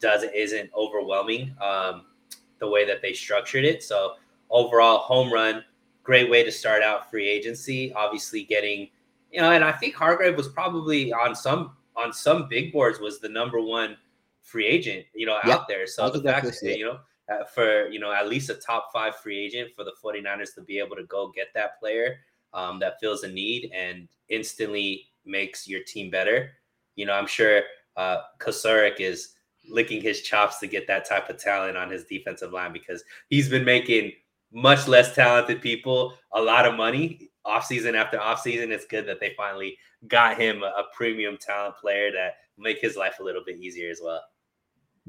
does 0.00 0.24
isn't 0.34 0.70
overwhelming 0.76 1.56
um, 1.62 2.04
the 2.58 2.68
way 2.68 2.84
that 2.84 3.00
they 3.00 3.14
structured 3.14 3.64
it. 3.64 3.82
So, 3.82 4.16
overall, 4.50 4.98
home 4.98 5.32
run, 5.32 5.64
great 6.02 6.28
way 6.28 6.44
to 6.44 6.52
start 6.52 6.82
out 6.82 7.10
free 7.10 7.26
agency. 7.26 7.90
Obviously, 7.94 8.42
getting 8.42 8.90
you 9.30 9.40
know, 9.40 9.52
and 9.52 9.64
I 9.64 9.72
think 9.72 9.94
Hargrave 9.94 10.36
was 10.36 10.48
probably 10.48 11.12
on 11.12 11.34
some 11.34 11.76
on 11.96 12.12
some 12.12 12.48
big 12.48 12.72
boards 12.72 13.00
was 13.00 13.18
the 13.18 13.28
number 13.28 13.60
one 13.60 13.96
free 14.42 14.66
agent, 14.66 15.04
you 15.14 15.26
know, 15.26 15.38
yep. 15.44 15.60
out 15.60 15.68
there. 15.68 15.86
So 15.86 16.08
the 16.08 16.22
fact 16.22 16.46
that, 16.46 16.78
you 16.78 16.84
know, 16.86 16.98
uh, 17.28 17.44
for, 17.44 17.88
you 17.88 17.98
know, 17.98 18.12
at 18.12 18.28
least 18.28 18.48
a 18.50 18.54
top 18.54 18.90
five 18.92 19.16
free 19.16 19.38
agent 19.38 19.70
for 19.76 19.84
the 19.84 19.92
49ers 20.02 20.54
to 20.54 20.62
be 20.62 20.78
able 20.78 20.96
to 20.96 21.04
go 21.04 21.30
get 21.34 21.48
that 21.54 21.78
player 21.78 22.20
um, 22.54 22.78
that 22.78 22.98
feels 23.00 23.24
a 23.24 23.28
need 23.28 23.70
and 23.74 24.08
instantly 24.28 25.06
makes 25.26 25.68
your 25.68 25.82
team 25.82 26.08
better. 26.08 26.52
You 26.94 27.06
know, 27.06 27.12
I'm 27.12 27.26
sure 27.26 27.62
uh, 27.96 28.18
Kocurek 28.38 29.00
is 29.00 29.34
licking 29.68 30.00
his 30.00 30.22
chops 30.22 30.58
to 30.60 30.66
get 30.66 30.86
that 30.86 31.06
type 31.06 31.28
of 31.28 31.38
talent 31.38 31.76
on 31.76 31.90
his 31.90 32.04
defensive 32.04 32.52
line 32.52 32.72
because 32.72 33.04
he's 33.28 33.48
been 33.48 33.64
making 33.64 34.12
much 34.50 34.88
less 34.88 35.14
talented 35.14 35.60
people 35.60 36.14
a 36.32 36.40
lot 36.40 36.64
of 36.64 36.74
money 36.74 37.28
offseason 37.48 37.94
after 37.94 38.18
offseason. 38.18 38.70
It's 38.70 38.86
good 38.86 39.06
that 39.06 39.20
they 39.20 39.34
finally 39.36 39.76
got 40.06 40.38
him 40.38 40.62
a 40.62 40.84
premium 40.96 41.36
talent 41.40 41.76
player 41.76 42.10
that 42.12 42.34
make 42.56 42.80
his 42.80 42.96
life 42.96 43.16
a 43.20 43.22
little 43.22 43.42
bit 43.44 43.58
easier 43.58 43.90
as 43.90 44.00
well. 44.02 44.22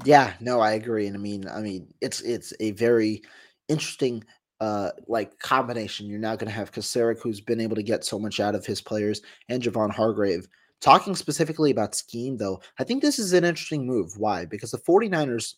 Yeah, 0.04 0.32
no, 0.40 0.60
I 0.60 0.72
agree. 0.72 1.06
And 1.06 1.16
I 1.16 1.20
mean, 1.20 1.46
I 1.48 1.60
mean, 1.60 1.92
it's 2.00 2.20
it's 2.22 2.52
a 2.60 2.70
very 2.72 3.22
interesting 3.68 4.24
uh 4.60 4.90
like 5.06 5.38
combination. 5.38 6.06
You're 6.06 6.18
now 6.18 6.36
gonna 6.36 6.50
have 6.50 6.72
Kocurek, 6.72 7.20
who's 7.20 7.40
been 7.40 7.60
able 7.60 7.76
to 7.76 7.82
get 7.82 8.04
so 8.04 8.18
much 8.18 8.40
out 8.40 8.54
of 8.54 8.64
his 8.64 8.80
players, 8.80 9.20
and 9.48 9.62
Javon 9.62 9.90
Hargrave 9.90 10.48
Talking 10.80 11.14
specifically 11.14 11.70
about 11.70 11.94
scheme, 11.94 12.38
though, 12.38 12.62
I 12.78 12.84
think 12.84 13.02
this 13.02 13.18
is 13.18 13.34
an 13.34 13.44
interesting 13.44 13.86
move. 13.86 14.16
Why? 14.16 14.46
Because 14.46 14.70
the 14.70 14.78
49ers, 14.78 15.56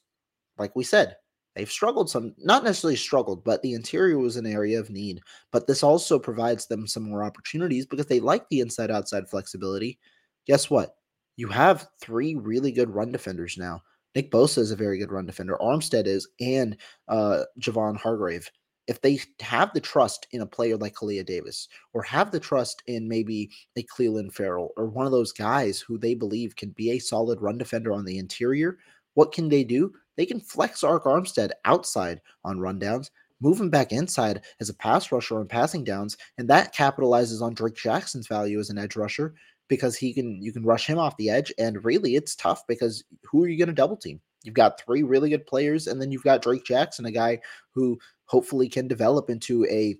like 0.58 0.74
we 0.74 0.82
said, 0.82 1.16
they've 1.54 1.70
struggled 1.70 2.10
some, 2.10 2.34
not 2.38 2.64
necessarily 2.64 2.96
struggled, 2.96 3.44
but 3.44 3.62
the 3.62 3.74
interior 3.74 4.18
was 4.18 4.36
an 4.36 4.46
area 4.46 4.78
of 4.78 4.90
need. 4.90 5.20
But 5.50 5.66
this 5.66 5.82
also 5.82 6.18
provides 6.18 6.66
them 6.66 6.86
some 6.86 7.02
more 7.04 7.24
opportunities 7.24 7.86
because 7.86 8.06
they 8.06 8.20
like 8.20 8.48
the 8.48 8.60
inside 8.60 8.90
outside 8.90 9.28
flexibility. 9.28 9.98
Guess 10.46 10.70
what? 10.70 10.96
You 11.36 11.48
have 11.48 11.88
three 12.00 12.34
really 12.34 12.72
good 12.72 12.90
run 12.90 13.12
defenders 13.12 13.56
now. 13.58 13.82
Nick 14.14 14.30
Bosa 14.30 14.58
is 14.58 14.70
a 14.70 14.76
very 14.76 14.98
good 14.98 15.10
run 15.10 15.26
defender. 15.26 15.56
Armstead 15.60 16.06
is, 16.06 16.28
and 16.40 16.76
uh, 17.08 17.44
Javon 17.58 17.96
Hargrave. 17.96 18.50
If 18.88 19.00
they 19.00 19.20
have 19.40 19.72
the 19.72 19.80
trust 19.80 20.26
in 20.32 20.42
a 20.42 20.46
player 20.46 20.76
like 20.76 20.94
Kalia 20.94 21.24
Davis, 21.24 21.68
or 21.94 22.02
have 22.02 22.30
the 22.30 22.40
trust 22.40 22.82
in 22.86 23.08
maybe 23.08 23.50
a 23.76 23.84
Clelin 23.84 24.30
Ferrell, 24.32 24.70
or 24.76 24.86
one 24.86 25.06
of 25.06 25.12
those 25.12 25.32
guys 25.32 25.80
who 25.80 25.96
they 25.98 26.14
believe 26.14 26.56
can 26.56 26.70
be 26.70 26.90
a 26.90 26.98
solid 26.98 27.40
run 27.40 27.56
defender 27.56 27.92
on 27.92 28.04
the 28.04 28.18
interior, 28.18 28.78
what 29.14 29.32
can 29.32 29.48
they 29.48 29.64
do? 29.64 29.92
They 30.16 30.26
can 30.26 30.40
flex 30.40 30.82
Arik 30.82 31.04
Armstead 31.04 31.50
outside 31.64 32.20
on 32.44 32.58
rundowns, 32.58 33.10
move 33.40 33.60
him 33.60 33.70
back 33.70 33.92
inside 33.92 34.42
as 34.60 34.68
a 34.68 34.74
pass 34.74 35.10
rusher 35.10 35.38
on 35.38 35.48
passing 35.48 35.84
downs, 35.84 36.16
and 36.38 36.48
that 36.48 36.74
capitalizes 36.74 37.42
on 37.42 37.54
Drake 37.54 37.74
Jackson's 37.74 38.26
value 38.26 38.58
as 38.60 38.70
an 38.70 38.78
edge 38.78 38.96
rusher 38.96 39.34
because 39.68 39.96
he 39.96 40.12
can 40.12 40.42
you 40.42 40.52
can 40.52 40.64
rush 40.64 40.86
him 40.86 40.98
off 40.98 41.16
the 41.16 41.30
edge 41.30 41.52
and 41.58 41.84
really 41.84 42.14
it's 42.14 42.36
tough 42.36 42.66
because 42.66 43.04
who 43.24 43.42
are 43.42 43.48
you 43.48 43.56
going 43.56 43.68
to 43.68 43.74
double 43.74 43.96
team? 43.96 44.20
You've 44.42 44.54
got 44.54 44.80
three 44.80 45.02
really 45.02 45.30
good 45.30 45.46
players 45.46 45.86
and 45.86 46.00
then 46.00 46.10
you've 46.10 46.24
got 46.24 46.42
Drake 46.42 46.64
Jackson, 46.64 47.06
a 47.06 47.10
guy 47.10 47.40
who 47.74 47.98
hopefully 48.26 48.68
can 48.68 48.88
develop 48.88 49.30
into 49.30 49.64
a 49.66 49.96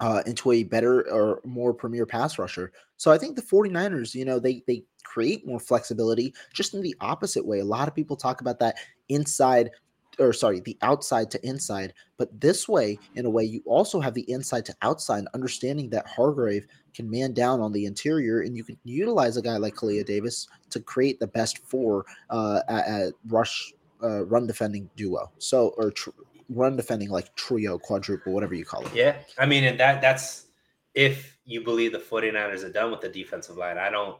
uh, 0.00 0.22
into 0.26 0.50
a 0.50 0.64
better 0.64 1.08
or 1.10 1.40
more 1.44 1.72
premier 1.72 2.04
pass 2.04 2.38
rusher. 2.38 2.72
So 2.96 3.12
I 3.12 3.18
think 3.18 3.36
the 3.36 3.42
49ers, 3.42 4.14
you 4.14 4.24
know, 4.24 4.38
they 4.38 4.62
they 4.66 4.84
create 5.04 5.46
more 5.46 5.60
flexibility 5.60 6.34
just 6.52 6.74
in 6.74 6.82
the 6.82 6.96
opposite 7.00 7.46
way. 7.46 7.60
A 7.60 7.64
lot 7.64 7.88
of 7.88 7.94
people 7.94 8.16
talk 8.16 8.40
about 8.40 8.58
that 8.58 8.76
inside 9.12 9.70
or 10.18 10.32
sorry, 10.32 10.60
the 10.60 10.76
outside 10.82 11.30
to 11.30 11.46
inside. 11.46 11.94
But 12.18 12.40
this 12.40 12.68
way, 12.68 12.98
in 13.14 13.26
a 13.26 13.30
way, 13.30 13.44
you 13.44 13.62
also 13.66 14.00
have 14.00 14.14
the 14.14 14.30
inside 14.30 14.66
to 14.66 14.76
outside, 14.82 15.24
understanding 15.34 15.88
that 15.90 16.06
Hargrave 16.06 16.66
can 16.94 17.10
man 17.10 17.32
down 17.32 17.60
on 17.60 17.72
the 17.72 17.86
interior, 17.86 18.40
and 18.40 18.56
you 18.56 18.64
can 18.64 18.76
utilize 18.84 19.36
a 19.36 19.42
guy 19.42 19.56
like 19.56 19.74
Kalia 19.74 20.04
Davis 20.04 20.48
to 20.70 20.80
create 20.80 21.18
the 21.18 21.26
best 21.26 21.58
four 21.66 22.04
uh, 22.30 22.60
at, 22.68 22.86
at 22.86 23.12
rush 23.28 23.72
uh, 24.02 24.24
run 24.26 24.46
defending 24.46 24.88
duo. 24.96 25.30
So 25.38 25.68
or 25.78 25.90
tr- 25.90 26.10
run 26.48 26.76
defending 26.76 27.10
like 27.10 27.34
trio, 27.34 27.78
quadruple, 27.78 28.32
whatever 28.32 28.54
you 28.54 28.64
call 28.64 28.84
it. 28.86 28.94
Yeah, 28.94 29.16
I 29.38 29.46
mean, 29.46 29.64
and 29.64 29.80
that 29.80 30.02
that's 30.02 30.46
if 30.94 31.38
you 31.44 31.62
believe 31.62 31.92
the 31.92 31.98
49ers 31.98 32.64
are 32.64 32.72
done 32.72 32.90
with 32.90 33.00
the 33.00 33.08
defensive 33.08 33.56
line. 33.56 33.78
I 33.78 33.90
don't 33.90 34.16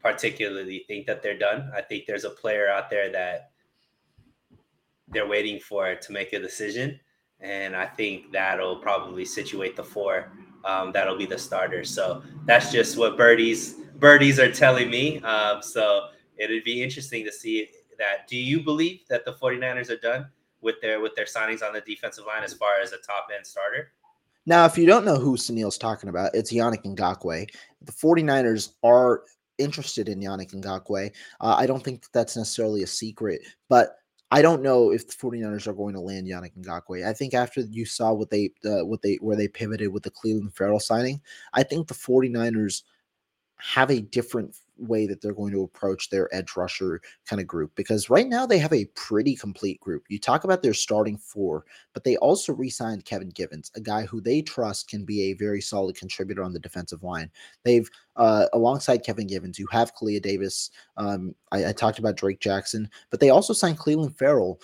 particularly 0.00 0.84
think 0.86 1.06
that 1.06 1.22
they're 1.22 1.38
done. 1.38 1.70
I 1.74 1.80
think 1.80 2.06
there's 2.06 2.24
a 2.24 2.30
player 2.30 2.68
out 2.68 2.90
there 2.90 3.10
that 3.12 3.50
they're 5.08 5.26
waiting 5.26 5.60
for 5.60 5.94
to 5.94 6.12
make 6.12 6.32
a 6.32 6.38
decision. 6.38 6.98
And 7.40 7.76
I 7.76 7.86
think 7.86 8.32
that'll 8.32 8.76
probably 8.76 9.24
situate 9.24 9.76
the 9.76 9.84
four. 9.84 10.32
Um, 10.64 10.92
that'll 10.92 11.18
be 11.18 11.26
the 11.26 11.38
starter. 11.38 11.84
So 11.84 12.22
that's 12.46 12.72
just 12.72 12.96
what 12.96 13.16
birdies 13.16 13.74
birdies 13.98 14.38
are 14.38 14.50
telling 14.50 14.90
me. 14.90 15.20
Um, 15.20 15.62
so 15.62 16.08
it'd 16.36 16.64
be 16.64 16.82
interesting 16.82 17.24
to 17.24 17.32
see 17.32 17.68
that. 17.98 18.26
Do 18.28 18.36
you 18.36 18.62
believe 18.62 19.00
that 19.08 19.24
the 19.24 19.32
49ers 19.32 19.90
are 19.90 19.98
done 19.98 20.28
with 20.60 20.80
their 20.80 21.00
with 21.00 21.14
their 21.14 21.26
signings 21.26 21.62
on 21.62 21.74
the 21.74 21.80
defensive 21.82 22.24
line 22.26 22.42
as 22.42 22.54
far 22.54 22.80
as 22.80 22.92
a 22.92 22.98
top 22.98 23.28
end 23.34 23.46
starter? 23.46 23.92
Now, 24.46 24.66
if 24.66 24.76
you 24.76 24.86
don't 24.86 25.06
know 25.06 25.16
who 25.16 25.36
Suneil's 25.36 25.78
talking 25.78 26.10
about, 26.10 26.34
it's 26.34 26.52
Yannick 26.52 26.84
Ngakoue. 26.84 27.48
The 27.82 27.92
49ers 27.92 28.72
are 28.82 29.22
interested 29.56 30.08
in 30.08 30.20
Yannick 30.20 30.52
Ngakoue. 30.52 31.10
Uh, 31.40 31.54
I 31.58 31.66
don't 31.66 31.82
think 31.82 32.04
that's 32.12 32.36
necessarily 32.36 32.82
a 32.82 32.86
secret, 32.86 33.40
but 33.70 33.96
I 34.34 34.42
don't 34.42 34.62
know 34.62 34.90
if 34.90 35.06
the 35.06 35.12
49ers 35.12 35.68
are 35.68 35.72
going 35.72 35.94
to 35.94 36.00
land 36.00 36.26
Yannick 36.26 36.56
Ngakoue. 36.58 37.06
I 37.06 37.12
think 37.12 37.34
after 37.34 37.60
you 37.60 37.86
saw 37.86 38.12
what 38.12 38.30
they 38.30 38.50
uh, 38.64 38.84
what 38.84 39.00
they 39.00 39.14
where 39.20 39.36
they 39.36 39.46
pivoted 39.46 39.92
with 39.92 40.02
the 40.02 40.10
Clelin 40.10 40.52
Ferrell 40.52 40.80
signing, 40.80 41.20
I 41.52 41.62
think 41.62 41.86
the 41.86 41.94
49ers 41.94 42.82
have 43.58 43.92
a 43.92 44.00
different 44.00 44.56
way 44.76 45.06
that 45.06 45.20
they're 45.20 45.32
going 45.32 45.52
to 45.52 45.62
approach 45.62 46.10
their 46.10 46.32
edge 46.34 46.56
rusher 46.56 47.00
kind 47.26 47.40
of 47.40 47.46
group 47.46 47.74
because 47.74 48.10
right 48.10 48.28
now 48.28 48.46
they 48.46 48.58
have 48.58 48.72
a 48.72 48.86
pretty 48.94 49.36
complete 49.36 49.80
group. 49.80 50.04
You 50.08 50.18
talk 50.18 50.44
about 50.44 50.62
their 50.62 50.74
starting 50.74 51.16
four, 51.16 51.64
but 51.92 52.04
they 52.04 52.16
also 52.16 52.52
re 52.52 52.70
signed 52.70 53.04
Kevin 53.04 53.30
Givens, 53.30 53.70
a 53.76 53.80
guy 53.80 54.02
who 54.02 54.20
they 54.20 54.42
trust 54.42 54.88
can 54.88 55.04
be 55.04 55.22
a 55.22 55.34
very 55.34 55.60
solid 55.60 55.96
contributor 55.96 56.42
on 56.42 56.52
the 56.52 56.58
defensive 56.58 57.02
line. 57.02 57.30
They've, 57.62 57.88
uh, 58.16 58.46
alongside 58.52 59.04
Kevin 59.04 59.26
Givens, 59.26 59.58
you 59.58 59.66
have 59.70 59.94
Kalia 59.94 60.20
Davis. 60.20 60.70
Um, 60.96 61.34
I, 61.52 61.66
I 61.66 61.72
talked 61.72 61.98
about 61.98 62.16
Drake 62.16 62.40
Jackson, 62.40 62.88
but 63.10 63.20
they 63.20 63.30
also 63.30 63.52
signed 63.52 63.78
Clelin 63.78 64.16
Ferrell. 64.16 64.60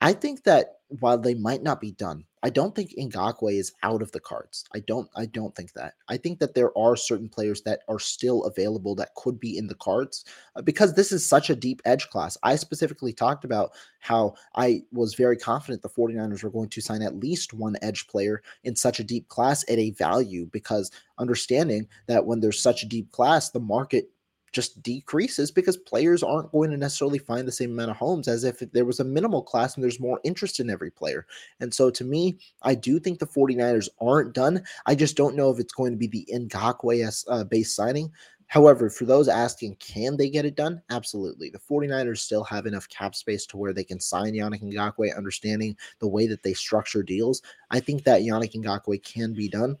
I 0.00 0.12
think 0.12 0.44
that 0.44 0.80
while 1.00 1.18
they 1.18 1.34
might 1.34 1.62
not 1.62 1.80
be 1.80 1.92
done, 1.92 2.24
I 2.42 2.50
don't 2.50 2.74
think 2.74 2.94
Ngakoue 2.96 3.58
is 3.58 3.72
out 3.82 4.02
of 4.02 4.12
the 4.12 4.20
cards. 4.20 4.64
I 4.74 4.80
don't 4.80 5.08
I 5.16 5.26
don't 5.26 5.54
think 5.54 5.72
that. 5.72 5.94
I 6.08 6.16
think 6.16 6.38
that 6.38 6.54
there 6.54 6.76
are 6.78 6.96
certain 6.96 7.28
players 7.28 7.62
that 7.62 7.80
are 7.88 7.98
still 7.98 8.44
available 8.44 8.94
that 8.96 9.14
could 9.16 9.40
be 9.40 9.58
in 9.58 9.66
the 9.66 9.74
cards 9.74 10.24
uh, 10.56 10.62
because 10.62 10.94
this 10.94 11.12
is 11.12 11.28
such 11.28 11.50
a 11.50 11.56
deep 11.56 11.82
edge 11.84 12.08
class. 12.10 12.36
I 12.42 12.56
specifically 12.56 13.12
talked 13.12 13.44
about 13.44 13.72
how 14.00 14.34
I 14.54 14.82
was 14.92 15.14
very 15.14 15.36
confident 15.36 15.82
the 15.82 15.88
49ers 15.88 16.42
were 16.42 16.50
going 16.50 16.68
to 16.70 16.80
sign 16.80 17.02
at 17.02 17.16
least 17.16 17.54
one 17.54 17.76
edge 17.82 18.06
player 18.06 18.42
in 18.64 18.76
such 18.76 19.00
a 19.00 19.04
deep 19.04 19.28
class 19.28 19.64
at 19.68 19.78
a 19.78 19.90
value 19.92 20.46
because 20.46 20.90
understanding 21.18 21.88
that 22.06 22.26
when 22.26 22.40
there's 22.40 22.60
such 22.60 22.82
a 22.82 22.88
deep 22.88 23.10
class, 23.12 23.50
the 23.50 23.60
market 23.60 24.10
just 24.52 24.82
decreases 24.82 25.50
because 25.50 25.76
players 25.76 26.22
aren't 26.22 26.52
going 26.52 26.70
to 26.70 26.76
necessarily 26.76 27.18
find 27.18 27.46
the 27.46 27.52
same 27.52 27.72
amount 27.72 27.90
of 27.90 27.96
homes 27.96 28.28
as 28.28 28.44
if 28.44 28.58
there 28.72 28.84
was 28.84 29.00
a 29.00 29.04
minimal 29.04 29.42
class 29.42 29.74
and 29.74 29.84
there's 29.84 30.00
more 30.00 30.20
interest 30.24 30.60
in 30.60 30.70
every 30.70 30.90
player. 30.90 31.26
And 31.60 31.72
so 31.72 31.90
to 31.90 32.04
me, 32.04 32.38
I 32.62 32.74
do 32.74 32.98
think 32.98 33.18
the 33.18 33.26
49ers 33.26 33.88
aren't 34.00 34.34
done. 34.34 34.62
I 34.86 34.94
just 34.94 35.16
don't 35.16 35.36
know 35.36 35.50
if 35.50 35.58
it's 35.58 35.72
going 35.72 35.92
to 35.92 35.98
be 35.98 36.06
the 36.06 36.28
Ngakoue 36.32 37.24
uh, 37.28 37.44
base 37.44 37.74
signing. 37.74 38.12
However, 38.48 38.88
for 38.88 39.04
those 39.04 39.28
asking, 39.28 39.76
can 39.76 40.16
they 40.16 40.30
get 40.30 40.46
it 40.46 40.56
done? 40.56 40.80
Absolutely. 40.88 41.50
The 41.50 41.58
49ers 41.58 42.18
still 42.18 42.44
have 42.44 42.64
enough 42.64 42.88
cap 42.88 43.14
space 43.14 43.44
to 43.46 43.58
where 43.58 43.74
they 43.74 43.84
can 43.84 44.00
sign 44.00 44.32
Yannick 44.32 44.62
Ngakoue, 44.62 45.14
understanding 45.16 45.76
the 45.98 46.08
way 46.08 46.26
that 46.26 46.42
they 46.42 46.54
structure 46.54 47.02
deals. 47.02 47.42
I 47.70 47.80
think 47.80 48.04
that 48.04 48.22
Yannick 48.22 48.54
Ngakoue 48.54 49.02
can 49.02 49.34
be 49.34 49.50
done. 49.50 49.76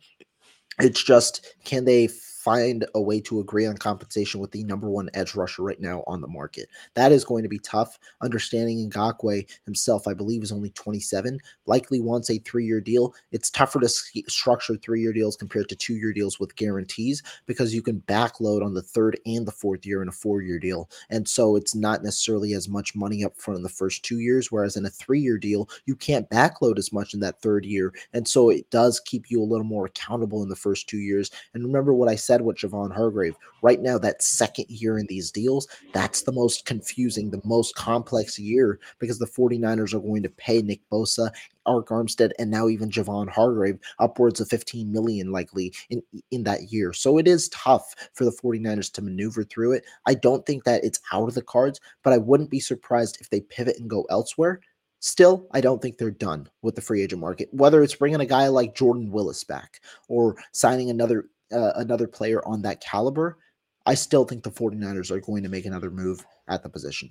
It's 0.80 1.02
just, 1.02 1.56
can 1.64 1.86
they 1.86 2.08
find 2.48 2.86
a 2.94 3.00
way 3.00 3.20
to 3.20 3.40
agree 3.40 3.66
on 3.66 3.76
compensation 3.76 4.40
with 4.40 4.50
the 4.52 4.64
number 4.64 4.88
one 4.88 5.10
edge 5.12 5.34
rusher 5.34 5.62
right 5.62 5.82
now 5.82 6.02
on 6.06 6.22
the 6.22 6.26
market. 6.26 6.66
That 6.94 7.12
is 7.12 7.22
going 7.22 7.42
to 7.42 7.48
be 7.48 7.58
tough. 7.58 7.98
Understanding 8.22 8.88
Ngakoue 8.88 9.46
himself, 9.66 10.08
I 10.08 10.14
believe, 10.14 10.42
is 10.42 10.50
only 10.50 10.70
27, 10.70 11.38
likely 11.66 12.00
wants 12.00 12.30
a 12.30 12.38
three 12.38 12.64
year 12.64 12.80
deal. 12.80 13.14
It's 13.32 13.50
tougher 13.50 13.80
to 13.80 13.88
structure 13.88 14.76
three 14.76 15.02
year 15.02 15.12
deals 15.12 15.36
compared 15.36 15.68
to 15.68 15.76
two 15.76 15.96
year 15.96 16.14
deals 16.14 16.40
with 16.40 16.56
guarantees 16.56 17.22
because 17.44 17.74
you 17.74 17.82
can 17.82 18.00
backload 18.08 18.64
on 18.64 18.72
the 18.72 18.80
third 18.80 19.20
and 19.26 19.46
the 19.46 19.52
fourth 19.52 19.84
year 19.84 20.00
in 20.00 20.08
a 20.08 20.12
four 20.12 20.40
year 20.40 20.58
deal. 20.58 20.88
And 21.10 21.28
so 21.28 21.54
it's 21.54 21.74
not 21.74 22.02
necessarily 22.02 22.54
as 22.54 22.66
much 22.66 22.96
money 22.96 23.24
up 23.26 23.36
front 23.36 23.58
in 23.58 23.62
the 23.62 23.68
first 23.68 24.06
two 24.06 24.20
years, 24.20 24.50
whereas 24.50 24.78
in 24.78 24.86
a 24.86 24.90
three 24.90 25.20
year 25.20 25.36
deal, 25.36 25.68
you 25.84 25.94
can't 25.94 26.30
backload 26.30 26.78
as 26.78 26.94
much 26.94 27.12
in 27.12 27.20
that 27.20 27.42
third 27.42 27.66
year. 27.66 27.92
And 28.14 28.26
so 28.26 28.48
it 28.48 28.70
does 28.70 29.00
keep 29.00 29.30
you 29.30 29.42
a 29.42 29.44
little 29.44 29.66
more 29.66 29.84
accountable 29.84 30.42
in 30.42 30.48
the 30.48 30.56
first 30.56 30.88
two 30.88 30.96
years. 30.96 31.30
And 31.52 31.62
remember 31.62 31.92
what 31.92 32.08
I 32.08 32.14
said 32.14 32.37
said 32.38 32.44
with 32.44 32.56
Javon 32.56 32.94
Hargrave. 32.94 33.36
Right 33.62 33.80
now, 33.80 33.98
that 33.98 34.22
second 34.22 34.66
year 34.68 34.98
in 34.98 35.06
these 35.06 35.30
deals, 35.30 35.66
that's 35.92 36.22
the 36.22 36.32
most 36.32 36.64
confusing, 36.64 37.30
the 37.30 37.40
most 37.44 37.74
complex 37.74 38.38
year 38.38 38.78
because 38.98 39.18
the 39.18 39.26
49ers 39.26 39.94
are 39.94 40.00
going 40.00 40.22
to 40.22 40.28
pay 40.28 40.62
Nick 40.62 40.80
Bosa, 40.90 41.30
Arik 41.66 41.86
Armstead, 41.86 42.30
and 42.38 42.50
now 42.50 42.68
even 42.68 42.90
Javon 42.90 43.28
Hargrave 43.28 43.78
upwards 43.98 44.40
of 44.40 44.48
15 44.48 44.92
million 44.92 45.32
likely 45.32 45.74
in, 45.90 46.02
in 46.30 46.44
that 46.44 46.72
year. 46.72 46.92
So 46.92 47.18
it 47.18 47.26
is 47.26 47.48
tough 47.48 47.94
for 48.14 48.24
the 48.24 48.30
49ers 48.30 48.92
to 48.92 49.02
maneuver 49.02 49.42
through 49.42 49.72
it. 49.72 49.84
I 50.06 50.14
don't 50.14 50.46
think 50.46 50.64
that 50.64 50.84
it's 50.84 51.00
out 51.12 51.28
of 51.28 51.34
the 51.34 51.42
cards, 51.42 51.80
but 52.04 52.12
I 52.12 52.18
wouldn't 52.18 52.50
be 52.50 52.60
surprised 52.60 53.18
if 53.20 53.30
they 53.30 53.40
pivot 53.40 53.78
and 53.78 53.90
go 53.90 54.06
elsewhere. 54.10 54.60
Still, 55.00 55.46
I 55.52 55.60
don't 55.60 55.80
think 55.80 55.96
they're 55.96 56.10
done 56.10 56.48
with 56.62 56.74
the 56.74 56.80
free 56.80 57.02
agent 57.02 57.20
market. 57.20 57.48
Whether 57.52 57.82
it's 57.82 57.94
bringing 57.94 58.20
a 58.20 58.26
guy 58.26 58.48
like 58.48 58.74
Jordan 58.74 59.12
Willis 59.12 59.44
back 59.44 59.80
or 60.08 60.36
signing 60.52 60.90
another 60.90 61.26
uh, 61.52 61.72
another 61.76 62.06
player 62.06 62.46
on 62.46 62.62
that 62.62 62.80
caliber, 62.80 63.38
I 63.86 63.94
still 63.94 64.24
think 64.24 64.42
the 64.42 64.50
49ers 64.50 65.10
are 65.10 65.20
going 65.20 65.42
to 65.42 65.48
make 65.48 65.66
another 65.66 65.90
move 65.90 66.24
at 66.48 66.62
the 66.62 66.68
position. 66.68 67.10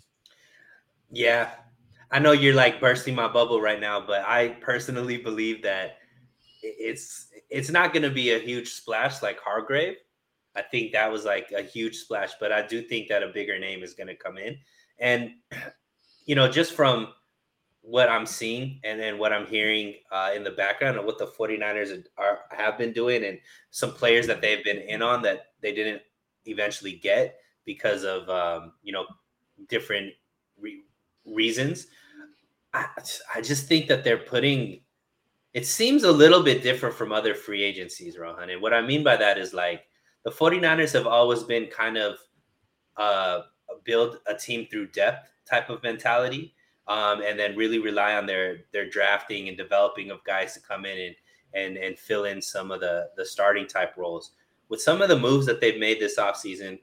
Yeah. 1.11 1.49
I 2.11 2.19
know 2.19 2.31
you're 2.31 2.53
like 2.53 2.79
bursting 2.79 3.15
my 3.15 3.27
bubble 3.27 3.59
right 3.59 3.79
now, 3.79 3.99
but 3.99 4.23
I 4.25 4.49
personally 4.61 5.17
believe 5.17 5.63
that 5.63 5.97
it's 6.61 7.27
it's 7.49 7.69
not 7.69 7.93
going 7.93 8.03
to 8.03 8.09
be 8.09 8.31
a 8.31 8.39
huge 8.39 8.73
splash 8.73 9.21
like 9.21 9.39
Hargrave. 9.39 9.95
I 10.55 10.61
think 10.61 10.91
that 10.93 11.11
was 11.11 11.25
like 11.25 11.51
a 11.51 11.61
huge 11.61 11.97
splash, 11.97 12.31
but 12.39 12.51
I 12.51 12.65
do 12.65 12.81
think 12.81 13.09
that 13.09 13.23
a 13.23 13.27
bigger 13.27 13.59
name 13.59 13.83
is 13.83 13.93
going 13.93 14.07
to 14.07 14.15
come 14.15 14.37
in. 14.37 14.57
And 14.99 15.31
you 16.25 16.35
know, 16.35 16.49
just 16.49 16.73
from 16.73 17.09
what 17.87 18.09
I'm 18.09 18.25
seeing 18.25 18.81
and 18.83 18.99
then 18.99 19.17
what 19.17 19.31
I'm 19.31 19.47
hearing 19.47 19.93
uh, 20.11 20.31
in 20.35 20.43
the 20.43 20.51
background 20.51 20.97
of 20.97 21.05
what 21.05 21.17
the 21.17 21.27
49ers 21.27 22.03
are, 22.17 22.39
have 22.51 22.77
been 22.77 22.91
doing 22.91 23.23
and 23.23 23.39
some 23.71 23.93
players 23.93 24.27
that 24.27 24.41
they've 24.41 24.63
been 24.65 24.79
in 24.79 25.01
on 25.01 25.21
that 25.21 25.53
they 25.61 25.73
didn't 25.73 26.01
eventually 26.47 26.91
get 26.91 27.37
because 27.65 28.03
of 28.03 28.27
um, 28.29 28.73
you 28.83 28.91
know 28.91 29.05
different 29.69 30.11
re- 30.59 30.83
reasons. 31.25 31.87
I, 32.73 32.87
I 33.33 33.39
just 33.41 33.67
think 33.67 33.87
that 33.87 34.03
they're 34.03 34.17
putting 34.17 34.81
it 35.53 35.65
seems 35.65 36.03
a 36.03 36.11
little 36.11 36.43
bit 36.43 36.61
different 36.61 36.93
from 36.93 37.13
other 37.13 37.33
free 37.33 37.63
agencies, 37.63 38.17
Rohan. 38.17 38.49
And 38.49 38.61
what 38.61 38.73
I 38.73 38.81
mean 38.81 39.01
by 39.01 39.15
that 39.15 39.37
is 39.37 39.53
like 39.53 39.83
the 40.25 40.29
49ers 40.29 40.91
have 40.91 41.07
always 41.07 41.43
been 41.43 41.67
kind 41.67 41.97
of 41.97 42.17
uh, 42.97 43.43
build 43.85 44.17
a 44.27 44.35
team 44.35 44.67
through 44.69 44.87
depth 44.87 45.31
type 45.49 45.69
of 45.69 45.81
mentality. 45.83 46.53
Um, 46.87 47.21
and 47.21 47.37
then 47.37 47.57
really 47.57 47.79
rely 47.79 48.15
on 48.15 48.25
their 48.25 48.59
their 48.71 48.89
drafting 48.89 49.49
and 49.49 49.57
developing 49.57 50.09
of 50.09 50.23
guys 50.23 50.53
to 50.53 50.61
come 50.61 50.85
in 50.85 50.97
and 50.97 51.15
and 51.53 51.77
and 51.77 51.99
fill 51.99 52.25
in 52.25 52.41
some 52.41 52.71
of 52.71 52.79
the 52.79 53.09
the 53.17 53.25
starting 53.25 53.67
type 53.67 53.97
roles. 53.97 54.31
With 54.69 54.81
some 54.81 55.01
of 55.01 55.09
the 55.09 55.19
moves 55.19 55.45
that 55.45 55.61
they've 55.61 55.79
made 55.79 55.99
this 55.99 56.17
offseason, 56.17 56.79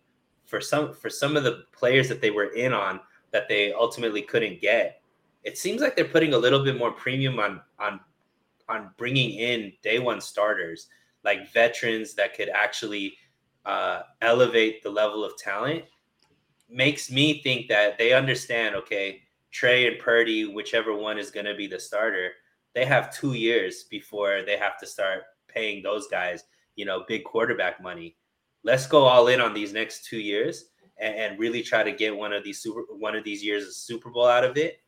for 0.46 0.60
some 0.60 0.94
for 0.94 1.10
some 1.10 1.36
of 1.36 1.44
the 1.44 1.64
players 1.72 2.08
that 2.08 2.20
they 2.20 2.30
were 2.30 2.52
in 2.54 2.72
on 2.72 3.00
that 3.30 3.48
they 3.48 3.72
ultimately 3.72 4.22
couldn't 4.22 4.60
get, 4.60 5.00
it 5.42 5.58
seems 5.58 5.80
like 5.80 5.96
they're 5.96 6.04
putting 6.04 6.34
a 6.34 6.38
little 6.38 6.64
bit 6.64 6.76
more 6.76 6.92
premium 6.92 7.38
on 7.38 7.60
on 7.78 8.00
on 8.68 8.90
bringing 8.96 9.30
in 9.30 9.72
day 9.82 9.98
one 9.98 10.20
starters 10.20 10.88
like 11.24 11.52
veterans 11.52 12.14
that 12.14 12.34
could 12.34 12.48
actually 12.50 13.16
uh, 13.66 14.02
elevate 14.20 14.82
the 14.82 14.90
level 14.90 15.24
of 15.24 15.36
talent 15.36 15.84
makes 16.68 17.10
me 17.10 17.42
think 17.42 17.68
that 17.68 17.98
they 17.98 18.12
understand 18.12 18.74
okay 18.74 19.20
Trey 19.54 19.86
and 19.86 20.00
Purdy, 20.00 20.46
whichever 20.46 20.94
one 20.94 21.16
is 21.16 21.30
going 21.30 21.46
to 21.46 21.54
be 21.54 21.68
the 21.68 21.78
starter, 21.78 22.32
they 22.74 22.84
have 22.84 23.14
two 23.14 23.34
years 23.34 23.84
before 23.84 24.42
they 24.44 24.56
have 24.56 24.76
to 24.80 24.86
start 24.86 25.22
paying 25.46 25.80
those 25.80 26.08
guys, 26.08 26.42
you 26.74 26.84
know, 26.84 27.04
big 27.06 27.22
quarterback 27.22 27.80
money. 27.80 28.16
Let's 28.64 28.88
go 28.88 29.04
all 29.04 29.28
in 29.28 29.40
on 29.40 29.54
these 29.54 29.72
next 29.72 30.06
two 30.06 30.18
years 30.18 30.64
and, 30.98 31.14
and 31.14 31.38
really 31.38 31.62
try 31.62 31.84
to 31.84 31.92
get 31.92 32.16
one 32.16 32.32
of 32.32 32.42
these 32.42 32.60
super 32.60 32.82
one 32.98 33.14
of 33.14 33.22
these 33.22 33.44
years 33.44 33.64
of 33.64 33.74
Super 33.74 34.10
Bowl 34.10 34.26
out 34.26 34.42
of 34.42 34.56
it. 34.56 34.78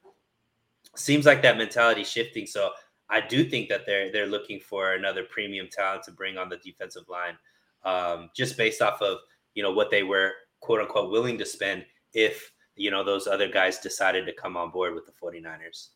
Seems 0.97 1.27
like 1.27 1.43
that 1.43 1.59
mentality 1.59 2.03
shifting. 2.03 2.45
So 2.45 2.71
I 3.09 3.21
do 3.21 3.49
think 3.49 3.69
that 3.69 3.87
they're 3.87 4.11
they're 4.11 4.27
looking 4.27 4.59
for 4.59 4.95
another 4.95 5.23
premium 5.23 5.69
talent 5.71 6.03
to 6.05 6.11
bring 6.11 6.39
on 6.39 6.49
the 6.49 6.57
defensive 6.57 7.05
line, 7.09 7.39
um, 7.85 8.31
just 8.35 8.57
based 8.57 8.83
off 8.83 9.01
of 9.01 9.19
you 9.55 9.63
know 9.63 9.71
what 9.71 9.93
they 9.93 10.03
were 10.03 10.33
quote 10.59 10.81
unquote 10.81 11.13
willing 11.13 11.39
to 11.39 11.47
spend 11.47 11.85
if 12.13 12.51
you 12.77 12.91
know 12.91 13.03
those 13.03 13.27
other 13.27 13.49
guys 13.49 13.79
decided 13.79 14.27
to 14.27 14.33
come 14.33 14.57
on 14.57 14.71
board 14.71 14.95
with 14.95 15.07
the 15.07 15.13
49ers. 15.13 15.89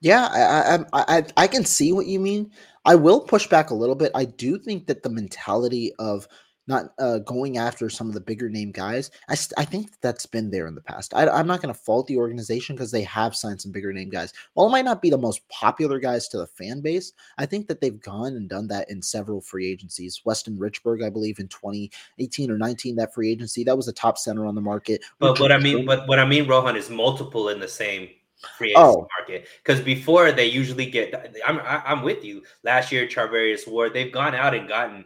Yeah, 0.00 0.28
I, 0.32 0.84
I 0.92 1.16
I 1.18 1.24
I 1.36 1.46
can 1.46 1.64
see 1.64 1.92
what 1.92 2.06
you 2.06 2.18
mean. 2.18 2.50
I 2.84 2.96
will 2.96 3.20
push 3.20 3.46
back 3.46 3.70
a 3.70 3.74
little 3.74 3.94
bit. 3.94 4.10
I 4.14 4.24
do 4.24 4.58
think 4.58 4.86
that 4.88 5.04
the 5.04 5.10
mentality 5.10 5.92
of 6.00 6.26
not 6.66 6.92
uh, 6.98 7.18
going 7.18 7.58
after 7.58 7.90
some 7.90 8.08
of 8.08 8.14
the 8.14 8.20
bigger 8.20 8.48
name 8.48 8.70
guys. 8.70 9.10
I, 9.28 9.34
st- 9.34 9.58
I 9.58 9.64
think 9.64 10.00
that's 10.00 10.26
been 10.26 10.50
there 10.50 10.66
in 10.66 10.74
the 10.74 10.80
past. 10.80 11.12
I, 11.14 11.38
am 11.38 11.46
not 11.46 11.60
going 11.60 11.74
to 11.74 11.80
fault 11.80 12.06
the 12.06 12.16
organization 12.16 12.76
because 12.76 12.90
they 12.90 13.02
have 13.02 13.34
signed 13.34 13.60
some 13.60 13.72
bigger 13.72 13.92
name 13.92 14.10
guys. 14.10 14.32
While 14.54 14.68
it 14.68 14.72
might 14.72 14.84
not 14.84 15.02
be 15.02 15.10
the 15.10 15.18
most 15.18 15.46
popular 15.48 15.98
guys 15.98 16.28
to 16.28 16.38
the 16.38 16.46
fan 16.46 16.80
base, 16.80 17.12
I 17.38 17.46
think 17.46 17.66
that 17.68 17.80
they've 17.80 18.00
gone 18.00 18.36
and 18.36 18.48
done 18.48 18.68
that 18.68 18.90
in 18.90 19.02
several 19.02 19.40
free 19.40 19.70
agencies. 19.70 20.22
Weston 20.24 20.56
Richburg, 20.56 21.04
I 21.04 21.10
believe, 21.10 21.40
in 21.40 21.48
2018 21.48 22.50
or 22.50 22.58
19, 22.58 22.96
that 22.96 23.12
free 23.12 23.30
agency 23.30 23.64
that 23.64 23.76
was 23.76 23.88
a 23.88 23.92
top 23.92 24.18
center 24.18 24.46
on 24.46 24.54
the 24.54 24.60
market. 24.60 25.02
But 25.18 25.40
what 25.40 25.52
I 25.52 25.58
mean, 25.58 25.84
but 25.84 26.06
what 26.06 26.18
I 26.18 26.24
mean, 26.24 26.46
Rohan, 26.46 26.76
is 26.76 26.90
multiple 26.90 27.48
in 27.48 27.60
the 27.60 27.68
same 27.68 28.08
free 28.56 28.70
agency 28.70 28.82
oh. 28.82 29.08
market 29.18 29.48
because 29.64 29.80
before 29.80 30.32
they 30.32 30.46
usually 30.46 30.86
get. 30.86 31.36
I'm 31.46 31.60
I'm 31.64 32.02
with 32.02 32.24
you. 32.24 32.42
Last 32.62 32.92
year, 32.92 33.06
Charvarius 33.06 33.68
Ward, 33.68 33.94
they've 33.94 34.12
gone 34.12 34.34
out 34.34 34.54
and 34.54 34.68
gotten 34.68 35.04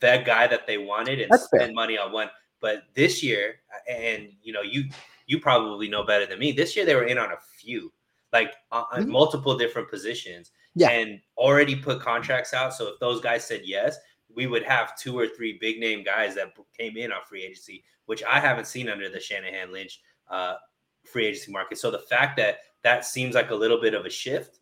that 0.00 0.24
guy 0.24 0.46
that 0.46 0.66
they 0.66 0.78
wanted 0.78 1.20
and 1.20 1.30
That's 1.30 1.44
spend 1.44 1.62
fair. 1.62 1.72
money 1.72 1.98
on 1.98 2.12
one. 2.12 2.28
But 2.60 2.84
this 2.94 3.22
year, 3.22 3.56
and 3.88 4.28
you 4.42 4.52
know, 4.52 4.62
you 4.62 4.84
you 5.26 5.40
probably 5.40 5.88
know 5.88 6.04
better 6.04 6.26
than 6.26 6.38
me. 6.38 6.52
This 6.52 6.76
year 6.76 6.86
they 6.86 6.94
were 6.94 7.04
in 7.04 7.18
on 7.18 7.32
a 7.32 7.36
few, 7.58 7.92
like 8.32 8.54
on, 8.70 8.84
mm-hmm. 8.84 9.10
multiple 9.10 9.56
different 9.56 9.90
positions, 9.90 10.50
yeah. 10.74 10.90
and 10.90 11.20
already 11.36 11.76
put 11.76 12.00
contracts 12.00 12.54
out. 12.54 12.74
So 12.74 12.88
if 12.88 13.00
those 13.00 13.20
guys 13.20 13.44
said 13.44 13.62
yes, 13.64 13.96
we 14.34 14.46
would 14.46 14.62
have 14.62 14.96
two 14.96 15.18
or 15.18 15.26
three 15.26 15.58
big 15.60 15.78
name 15.78 16.02
guys 16.02 16.34
that 16.36 16.52
came 16.78 16.96
in 16.96 17.12
on 17.12 17.20
free 17.28 17.44
agency, 17.44 17.84
which 18.06 18.22
I 18.22 18.40
haven't 18.40 18.66
seen 18.66 18.88
under 18.88 19.08
the 19.08 19.20
Shanahan 19.20 19.72
Lynch 19.72 20.00
uh, 20.30 20.54
free 21.04 21.26
agency 21.26 21.52
market. 21.52 21.78
So 21.78 21.90
the 21.90 21.98
fact 21.98 22.36
that 22.38 22.58
that 22.82 23.04
seems 23.04 23.34
like 23.34 23.50
a 23.50 23.54
little 23.54 23.80
bit 23.80 23.94
of 23.94 24.06
a 24.06 24.10
shift 24.10 24.60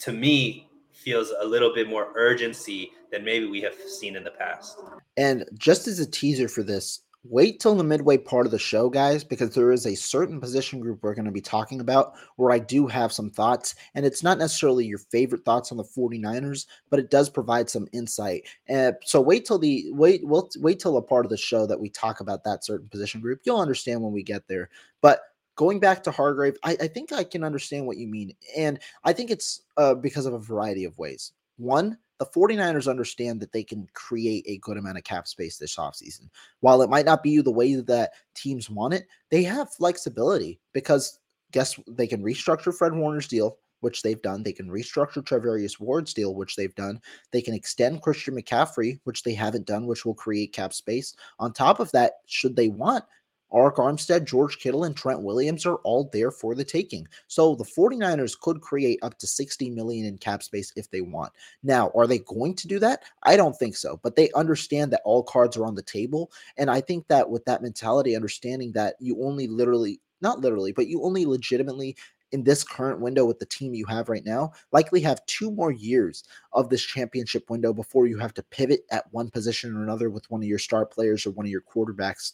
to 0.00 0.12
me 0.12 0.68
feels 0.92 1.32
a 1.40 1.44
little 1.44 1.72
bit 1.74 1.88
more 1.88 2.12
urgency 2.14 2.92
than 3.10 3.24
maybe 3.24 3.46
we 3.46 3.60
have 3.62 3.74
seen 3.74 4.16
in 4.16 4.24
the 4.24 4.30
past. 4.30 4.78
And 5.16 5.44
just 5.56 5.88
as 5.88 5.98
a 5.98 6.10
teaser 6.10 6.48
for 6.48 6.62
this, 6.62 7.00
wait 7.24 7.60
till 7.60 7.74
the 7.74 7.84
midway 7.84 8.16
part 8.16 8.46
of 8.46 8.52
the 8.52 8.58
show, 8.58 8.88
guys, 8.88 9.24
because 9.24 9.54
there 9.54 9.72
is 9.72 9.86
a 9.86 9.94
certain 9.94 10.40
position 10.40 10.80
group 10.80 11.02
we're 11.02 11.14
going 11.14 11.24
to 11.24 11.32
be 11.32 11.40
talking 11.40 11.80
about 11.80 12.14
where 12.36 12.52
I 12.52 12.58
do 12.58 12.86
have 12.86 13.12
some 13.12 13.30
thoughts. 13.30 13.74
And 13.94 14.06
it's 14.06 14.22
not 14.22 14.38
necessarily 14.38 14.86
your 14.86 14.98
favorite 14.98 15.44
thoughts 15.44 15.70
on 15.70 15.78
the 15.78 15.84
49ers, 15.84 16.66
but 16.90 17.00
it 17.00 17.10
does 17.10 17.28
provide 17.28 17.68
some 17.68 17.88
insight. 17.92 18.46
And 18.68 18.96
so 19.04 19.20
wait 19.20 19.44
till 19.44 19.58
the 19.58 19.90
wait, 19.92 20.24
we'll 20.24 20.48
wait 20.58 20.80
till 20.80 20.96
a 20.96 21.02
part 21.02 21.26
of 21.26 21.30
the 21.30 21.36
show 21.36 21.66
that 21.66 21.80
we 21.80 21.90
talk 21.90 22.20
about 22.20 22.44
that 22.44 22.64
certain 22.64 22.88
position 22.88 23.20
group. 23.20 23.40
You'll 23.44 23.60
understand 23.60 24.02
when 24.02 24.12
we 24.12 24.22
get 24.22 24.46
there. 24.48 24.70
But 25.00 25.20
going 25.56 25.80
back 25.80 26.02
to 26.04 26.10
Hargrave, 26.12 26.56
I, 26.62 26.76
I 26.80 26.86
think 26.86 27.12
I 27.12 27.24
can 27.24 27.44
understand 27.44 27.86
what 27.86 27.96
you 27.96 28.06
mean. 28.06 28.32
And 28.56 28.78
I 29.04 29.12
think 29.12 29.30
it's 29.30 29.62
uh, 29.76 29.94
because 29.94 30.24
of 30.24 30.34
a 30.34 30.38
variety 30.38 30.84
of 30.84 30.96
ways. 30.98 31.32
One, 31.56 31.98
the 32.18 32.26
49ers 32.26 32.90
understand 32.90 33.40
that 33.40 33.52
they 33.52 33.62
can 33.62 33.86
create 33.94 34.44
a 34.46 34.58
good 34.58 34.76
amount 34.76 34.98
of 34.98 35.04
cap 35.04 35.28
space 35.28 35.56
this 35.56 35.76
offseason. 35.76 36.28
While 36.60 36.82
it 36.82 36.90
might 36.90 37.06
not 37.06 37.22
be 37.22 37.40
the 37.40 37.50
way 37.50 37.76
that 37.76 38.12
teams 38.34 38.68
want 38.68 38.94
it, 38.94 39.06
they 39.30 39.42
have 39.44 39.72
flexibility 39.72 40.58
because 40.72 41.20
guess 41.52 41.78
they 41.86 42.06
can 42.06 42.22
restructure 42.22 42.74
Fred 42.74 42.92
Warner's 42.92 43.28
deal, 43.28 43.58
which 43.80 44.02
they've 44.02 44.20
done. 44.20 44.42
They 44.42 44.52
can 44.52 44.68
restructure 44.68 45.22
Charvarius 45.22 45.78
Ward's 45.78 46.12
deal, 46.12 46.34
which 46.34 46.56
they've 46.56 46.74
done. 46.74 47.00
They 47.30 47.40
can 47.40 47.54
extend 47.54 48.02
Christian 48.02 48.34
McCaffrey, 48.34 48.98
which 49.04 49.22
they 49.22 49.34
haven't 49.34 49.66
done, 49.66 49.86
which 49.86 50.04
will 50.04 50.14
create 50.14 50.52
cap 50.52 50.72
space. 50.72 51.14
On 51.38 51.52
top 51.52 51.78
of 51.78 51.90
that, 51.92 52.14
should 52.26 52.56
they 52.56 52.68
want, 52.68 53.04
Arik 53.52 53.76
Armstead, 53.76 54.24
George 54.24 54.58
Kittle, 54.58 54.84
and 54.84 54.96
Trent 54.96 55.22
Williams 55.22 55.64
are 55.64 55.76
all 55.76 56.08
there 56.12 56.30
for 56.30 56.54
the 56.54 56.64
taking. 56.64 57.08
So 57.26 57.54
the 57.54 57.64
49ers 57.64 58.38
could 58.38 58.60
create 58.60 58.98
up 59.02 59.18
to 59.18 59.26
60 59.26 59.70
million 59.70 60.06
in 60.06 60.18
cap 60.18 60.42
space 60.42 60.72
if 60.76 60.90
they 60.90 61.00
want. 61.00 61.32
Now, 61.62 61.90
are 61.94 62.06
they 62.06 62.18
going 62.20 62.54
to 62.56 62.68
do 62.68 62.78
that? 62.80 63.02
I 63.22 63.36
don't 63.36 63.56
think 63.56 63.76
so, 63.76 63.98
but 64.02 64.16
they 64.16 64.30
understand 64.32 64.92
that 64.92 65.02
all 65.04 65.22
cards 65.22 65.56
are 65.56 65.64
on 65.64 65.74
the 65.74 65.82
table. 65.82 66.30
And 66.56 66.70
I 66.70 66.80
think 66.80 67.08
that 67.08 67.30
with 67.30 67.44
that 67.46 67.62
mentality, 67.62 68.14
understanding 68.14 68.72
that 68.72 68.96
you 69.00 69.22
only 69.24 69.46
literally, 69.46 70.00
not 70.20 70.40
literally, 70.40 70.72
but 70.72 70.88
you 70.88 71.02
only 71.02 71.24
legitimately 71.24 71.96
in 72.32 72.44
this 72.44 72.62
current 72.62 73.00
window 73.00 73.24
with 73.24 73.38
the 73.38 73.46
team 73.46 73.74
you 73.74 73.86
have 73.86 74.08
right 74.08 74.24
now, 74.24 74.52
likely 74.72 75.00
have 75.00 75.24
two 75.26 75.50
more 75.50 75.72
years 75.72 76.24
of 76.52 76.68
this 76.68 76.82
championship 76.82 77.48
window 77.48 77.72
before 77.72 78.06
you 78.06 78.18
have 78.18 78.34
to 78.34 78.42
pivot 78.44 78.80
at 78.90 79.10
one 79.12 79.30
position 79.30 79.74
or 79.74 79.82
another 79.82 80.10
with 80.10 80.30
one 80.30 80.42
of 80.42 80.48
your 80.48 80.58
star 80.58 80.84
players 80.84 81.24
or 81.24 81.30
one 81.30 81.46
of 81.46 81.50
your 81.50 81.62
quarterbacks 81.62 82.32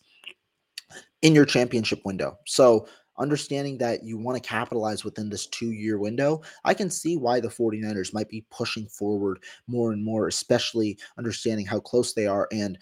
in 1.24 1.34
your 1.34 1.46
championship 1.46 2.02
window. 2.04 2.38
So 2.46 2.86
understanding 3.18 3.78
that 3.78 4.04
you 4.04 4.18
want 4.18 4.40
to 4.40 4.46
capitalize 4.46 5.04
within 5.04 5.30
this 5.30 5.46
two 5.46 5.72
year 5.72 5.98
window, 5.98 6.42
I 6.64 6.74
can 6.74 6.90
see 6.90 7.16
why 7.16 7.40
the 7.40 7.48
49ers 7.48 8.12
might 8.12 8.28
be 8.28 8.44
pushing 8.50 8.86
forward 8.86 9.42
more 9.66 9.92
and 9.92 10.04
more, 10.04 10.28
especially 10.28 10.98
understanding 11.16 11.64
how 11.64 11.80
close 11.80 12.12
they 12.12 12.26
are. 12.26 12.46
And 12.52 12.78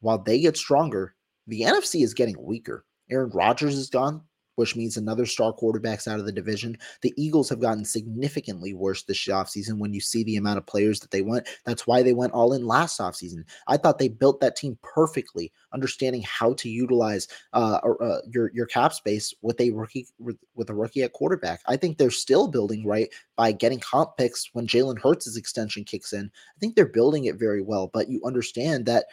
while 0.00 0.18
they 0.18 0.40
get 0.40 0.56
stronger, 0.56 1.14
the 1.46 1.60
NFC 1.60 2.02
is 2.02 2.12
getting 2.12 2.36
weaker. 2.42 2.84
Aaron 3.08 3.30
Rodgers 3.30 3.76
is 3.76 3.88
gone 3.88 4.20
which 4.56 4.76
means 4.76 4.96
another 4.96 5.24
star 5.24 5.52
quarterback's 5.52 6.08
out 6.08 6.18
of 6.18 6.26
the 6.26 6.32
division. 6.32 6.76
The 7.02 7.14
Eagles 7.16 7.48
have 7.48 7.60
gotten 7.60 7.84
significantly 7.84 8.74
worse 8.74 9.04
this 9.04 9.24
offseason 9.26 9.78
when 9.78 9.94
you 9.94 10.00
see 10.00 10.24
the 10.24 10.36
amount 10.36 10.58
of 10.58 10.66
players 10.66 11.00
that 11.00 11.10
they 11.10 11.22
went. 11.22 11.48
That's 11.64 11.86
why 11.86 12.02
they 12.02 12.12
went 12.12 12.32
all 12.32 12.52
in 12.52 12.66
last 12.66 13.00
offseason. 13.00 13.44
I 13.66 13.76
thought 13.76 13.98
they 13.98 14.08
built 14.08 14.40
that 14.40 14.56
team 14.56 14.78
perfectly, 14.82 15.52
understanding 15.72 16.22
how 16.22 16.54
to 16.54 16.68
utilize 16.68 17.28
uh, 17.52 17.80
uh, 18.00 18.18
your 18.28 18.50
your 18.52 18.66
cap 18.66 18.92
space 18.92 19.32
with 19.42 19.60
a 19.60 19.70
rookie 19.70 20.06
with, 20.18 20.36
with 20.54 20.70
a 20.70 20.74
rookie 20.74 21.02
at 21.02 21.12
quarterback. 21.12 21.60
I 21.66 21.76
think 21.76 21.98
they're 21.98 22.10
still 22.10 22.48
building 22.48 22.86
right 22.86 23.08
by 23.36 23.52
getting 23.52 23.80
comp 23.80 24.16
picks 24.16 24.50
when 24.52 24.66
Jalen 24.66 24.98
Hurts' 24.98 25.36
extension 25.36 25.84
kicks 25.84 26.12
in. 26.12 26.26
I 26.26 26.58
think 26.58 26.74
they're 26.74 26.86
building 26.86 27.24
it 27.24 27.36
very 27.36 27.62
well, 27.62 27.90
but 27.92 28.08
you 28.08 28.20
understand 28.24 28.86
that 28.86 29.06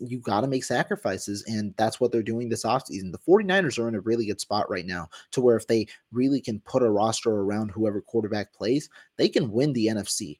you 0.00 0.18
got 0.18 0.40
to 0.40 0.46
make 0.46 0.64
sacrifices 0.64 1.44
and 1.46 1.74
that's 1.76 2.00
what 2.00 2.10
they're 2.10 2.22
doing 2.22 2.48
this 2.48 2.64
offseason. 2.64 3.12
The 3.12 3.18
49ers 3.18 3.78
are 3.78 3.88
in 3.88 3.94
a 3.94 4.00
really 4.00 4.26
good 4.26 4.40
spot 4.40 4.68
right 4.68 4.86
now 4.86 5.08
to 5.32 5.40
where 5.40 5.56
if 5.56 5.66
they 5.66 5.86
really 6.12 6.40
can 6.40 6.60
put 6.60 6.82
a 6.82 6.90
roster 6.90 7.30
around 7.30 7.70
whoever 7.70 8.00
quarterback 8.00 8.52
plays, 8.52 8.88
they 9.16 9.28
can 9.28 9.50
win 9.50 9.72
the 9.72 9.86
NFC. 9.86 10.38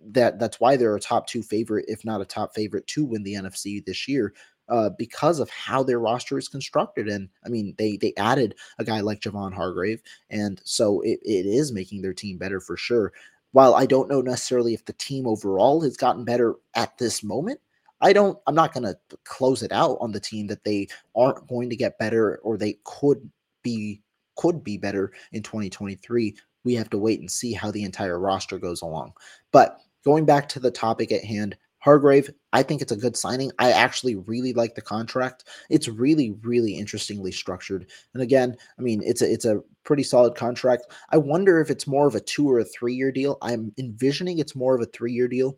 That 0.00 0.38
that's 0.38 0.58
why 0.60 0.76
they're 0.76 0.96
a 0.96 1.00
top 1.00 1.26
2 1.26 1.42
favorite 1.42 1.84
if 1.88 2.04
not 2.04 2.20
a 2.20 2.24
top 2.24 2.54
favorite 2.54 2.86
to 2.88 3.04
win 3.04 3.22
the 3.22 3.34
NFC 3.34 3.84
this 3.84 4.08
year. 4.08 4.34
Uh, 4.68 4.88
because 4.98 5.40
of 5.40 5.50
how 5.50 5.82
their 5.82 5.98
roster 5.98 6.38
is 6.38 6.46
constructed. 6.46 7.08
And 7.08 7.28
I 7.44 7.48
mean, 7.48 7.74
they 7.76 7.96
they 7.96 8.14
added 8.16 8.54
a 8.78 8.84
guy 8.84 9.00
like 9.00 9.18
Javon 9.18 9.52
Hargrave, 9.52 10.00
and 10.30 10.62
so 10.64 11.00
it, 11.00 11.18
it 11.24 11.44
is 11.44 11.72
making 11.72 12.02
their 12.02 12.14
team 12.14 12.38
better 12.38 12.60
for 12.60 12.76
sure. 12.76 13.12
While 13.50 13.74
I 13.74 13.84
don't 13.84 14.08
know 14.08 14.20
necessarily 14.20 14.72
if 14.72 14.84
the 14.84 14.92
team 14.92 15.26
overall 15.26 15.80
has 15.80 15.96
gotten 15.96 16.24
better 16.24 16.54
at 16.76 16.96
this 16.98 17.24
moment, 17.24 17.58
I 18.00 18.12
don't, 18.12 18.38
I'm 18.46 18.54
not 18.54 18.72
going 18.72 18.84
to 18.84 18.96
close 19.24 19.62
it 19.62 19.72
out 19.72 19.98
on 20.00 20.12
the 20.12 20.20
team 20.20 20.46
that 20.48 20.64
they 20.64 20.88
aren't 21.14 21.46
going 21.48 21.68
to 21.70 21.76
get 21.76 21.98
better 21.98 22.36
or 22.42 22.56
they 22.56 22.78
could 22.84 23.30
be 23.62 24.00
could 24.36 24.64
be 24.64 24.78
better 24.78 25.12
in 25.32 25.42
2023. 25.42 26.34
We 26.64 26.74
have 26.74 26.90
to 26.90 26.98
wait 26.98 27.20
and 27.20 27.30
see 27.30 27.52
how 27.52 27.70
the 27.70 27.84
entire 27.84 28.18
roster 28.18 28.58
goes 28.58 28.82
along. 28.82 29.12
But 29.52 29.78
going 30.04 30.24
back 30.24 30.48
to 30.50 30.60
the 30.60 30.70
topic 30.70 31.12
at 31.12 31.24
hand, 31.24 31.56
Hargrave, 31.80 32.30
I 32.52 32.62
think 32.62 32.82
it's 32.82 32.92
a 32.92 32.96
good 32.96 33.16
signing. 33.16 33.50
I 33.58 33.72
actually 33.72 34.16
really 34.16 34.52
like 34.52 34.74
the 34.74 34.82
contract. 34.82 35.44
It's 35.70 35.88
really, 35.88 36.32
really 36.42 36.72
interestingly 36.72 37.32
structured. 37.32 37.86
And 38.12 38.22
again, 38.22 38.56
I 38.78 38.82
mean, 38.82 39.02
it's 39.04 39.22
a 39.22 39.32
it's 39.32 39.46
a 39.46 39.62
pretty 39.82 40.02
solid 40.02 40.34
contract. 40.34 40.92
I 41.10 41.16
wonder 41.16 41.58
if 41.58 41.70
it's 41.70 41.86
more 41.86 42.06
of 42.06 42.14
a 42.14 42.20
two 42.20 42.50
or 42.50 42.58
a 42.58 42.64
three 42.64 42.94
year 42.94 43.10
deal. 43.10 43.38
I'm 43.40 43.72
envisioning 43.78 44.38
it's 44.38 44.54
more 44.54 44.74
of 44.74 44.82
a 44.82 44.86
three 44.86 45.12
year 45.12 45.26
deal, 45.26 45.56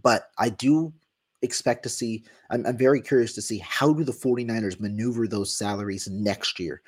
but 0.00 0.28
I 0.38 0.48
do 0.48 0.92
expect 1.46 1.82
to 1.84 1.88
see. 1.88 2.24
I'm, 2.50 2.66
I'm 2.66 2.76
very 2.76 3.00
curious 3.00 3.32
to 3.34 3.42
see 3.42 3.58
how 3.58 3.94
do 3.94 4.04
the 4.04 4.12
49ers 4.12 4.78
maneuver 4.78 5.26
those 5.26 5.56
salaries 5.56 6.06
next 6.08 6.60
year 6.60 6.82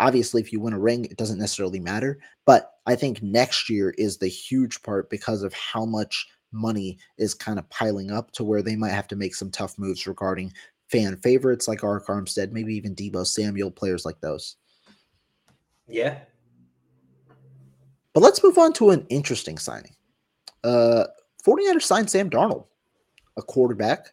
obviously 0.00 0.42
if 0.42 0.52
you 0.52 0.58
win 0.58 0.72
a 0.72 0.78
ring 0.78 1.04
it 1.04 1.16
doesn't 1.16 1.38
necessarily 1.38 1.78
matter 1.78 2.18
but 2.44 2.72
i 2.86 2.96
think 2.96 3.22
next 3.22 3.70
year 3.70 3.90
is 3.96 4.18
the 4.18 4.26
huge 4.26 4.82
part 4.82 5.08
because 5.10 5.44
of 5.44 5.54
how 5.54 5.84
much 5.84 6.26
money 6.52 6.98
is 7.18 7.34
kind 7.34 7.58
of 7.58 7.68
piling 7.70 8.10
up 8.10 8.30
to 8.32 8.44
where 8.44 8.62
they 8.62 8.76
might 8.76 8.90
have 8.90 9.08
to 9.08 9.16
make 9.16 9.34
some 9.34 9.50
tough 9.50 9.78
moves 9.78 10.06
regarding 10.06 10.52
fan 10.88 11.16
favorites 11.16 11.68
like 11.68 11.80
Arik 11.80 12.06
Armstead, 12.06 12.52
maybe 12.52 12.74
even 12.74 12.94
Deebo 12.94 13.26
Samuel, 13.26 13.70
players 13.70 14.04
like 14.04 14.20
those. 14.20 14.56
Yeah. 15.88 16.18
But 18.12 18.22
let's 18.22 18.42
move 18.42 18.58
on 18.58 18.72
to 18.74 18.90
an 18.90 19.06
interesting 19.08 19.58
signing. 19.58 19.94
Uh 20.64 21.04
49ers 21.46 21.82
signed 21.82 22.10
Sam 22.10 22.28
Darnold, 22.28 22.64
a 23.36 23.42
quarterback, 23.42 24.12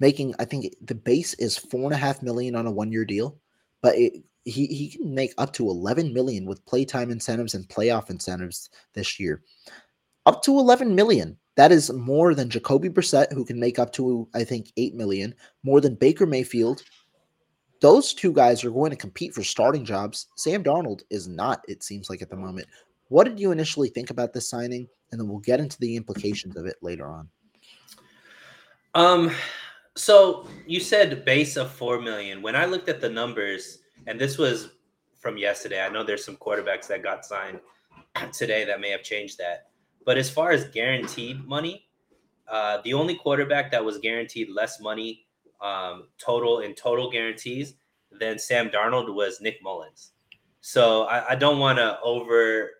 making 0.00 0.34
I 0.38 0.44
think 0.44 0.74
the 0.82 0.94
base 0.94 1.34
is 1.34 1.56
four 1.56 1.84
and 1.84 1.94
a 1.94 1.96
half 1.96 2.22
million 2.22 2.54
on 2.54 2.66
a 2.66 2.70
one-year 2.70 3.04
deal, 3.04 3.38
but 3.82 3.96
it, 3.96 4.22
he 4.44 4.66
he 4.66 4.88
can 4.88 5.14
make 5.14 5.34
up 5.38 5.52
to 5.54 5.68
11 5.68 6.12
million 6.12 6.46
with 6.46 6.64
playtime 6.66 7.10
incentives 7.10 7.54
and 7.54 7.68
playoff 7.68 8.10
incentives 8.10 8.70
this 8.94 9.18
year. 9.18 9.42
Up 10.24 10.42
to 10.42 10.58
11 10.58 10.94
million. 10.94 11.36
That 11.56 11.72
is 11.72 11.90
more 11.92 12.34
than 12.34 12.50
Jacoby 12.50 12.90
Brissett, 12.90 13.32
who 13.32 13.44
can 13.44 13.58
make 13.58 13.78
up 13.78 13.92
to, 13.94 14.28
I 14.34 14.44
think, 14.44 14.72
8 14.76 14.94
million, 14.94 15.34
more 15.62 15.80
than 15.80 15.94
Baker 15.94 16.26
Mayfield. 16.26 16.82
Those 17.80 18.12
two 18.12 18.32
guys 18.32 18.62
are 18.62 18.70
going 18.70 18.90
to 18.90 18.96
compete 18.96 19.34
for 19.34 19.42
starting 19.42 19.84
jobs. 19.84 20.26
Sam 20.36 20.62
Darnold 20.62 21.02
is 21.08 21.28
not, 21.28 21.64
it 21.66 21.82
seems 21.82 22.10
like 22.10 22.20
at 22.20 22.28
the 22.28 22.36
moment. 22.36 22.66
What 23.08 23.24
did 23.24 23.40
you 23.40 23.52
initially 23.52 23.88
think 23.88 24.10
about 24.10 24.32
this 24.32 24.50
signing? 24.50 24.88
And 25.10 25.20
then 25.20 25.28
we'll 25.28 25.38
get 25.38 25.60
into 25.60 25.78
the 25.78 25.96
implications 25.96 26.56
of 26.56 26.66
it 26.66 26.76
later 26.82 27.06
on. 27.06 27.28
Um, 28.96 29.30
so 29.94 30.48
you 30.66 30.80
said 30.80 31.22
base 31.26 31.58
of 31.58 31.70
four 31.70 32.00
million. 32.00 32.40
When 32.40 32.56
I 32.56 32.64
looked 32.64 32.88
at 32.88 32.98
the 32.98 33.10
numbers, 33.10 33.80
and 34.06 34.18
this 34.18 34.38
was 34.38 34.70
from 35.18 35.36
yesterday, 35.36 35.84
I 35.84 35.90
know 35.90 36.02
there's 36.02 36.24
some 36.24 36.38
quarterbacks 36.38 36.86
that 36.86 37.02
got 37.02 37.26
signed 37.26 37.60
today 38.32 38.64
that 38.64 38.80
may 38.80 38.88
have 38.88 39.02
changed 39.02 39.36
that. 39.36 39.66
But 40.06 40.16
as 40.16 40.30
far 40.30 40.50
as 40.50 40.70
guaranteed 40.70 41.44
money, 41.46 41.88
uh, 42.48 42.78
the 42.84 42.94
only 42.94 43.16
quarterback 43.16 43.70
that 43.70 43.84
was 43.84 43.98
guaranteed 43.98 44.48
less 44.48 44.80
money 44.80 45.26
um, 45.60 46.08
total 46.16 46.60
in 46.60 46.74
total 46.74 47.10
guarantees 47.10 47.74
than 48.18 48.38
Sam 48.38 48.70
Darnold 48.70 49.14
was 49.14 49.42
Nick 49.42 49.62
Mullens. 49.62 50.12
So 50.62 51.02
I, 51.02 51.32
I 51.32 51.34
don't 51.34 51.58
want 51.58 51.76
to 51.76 52.00
over, 52.02 52.70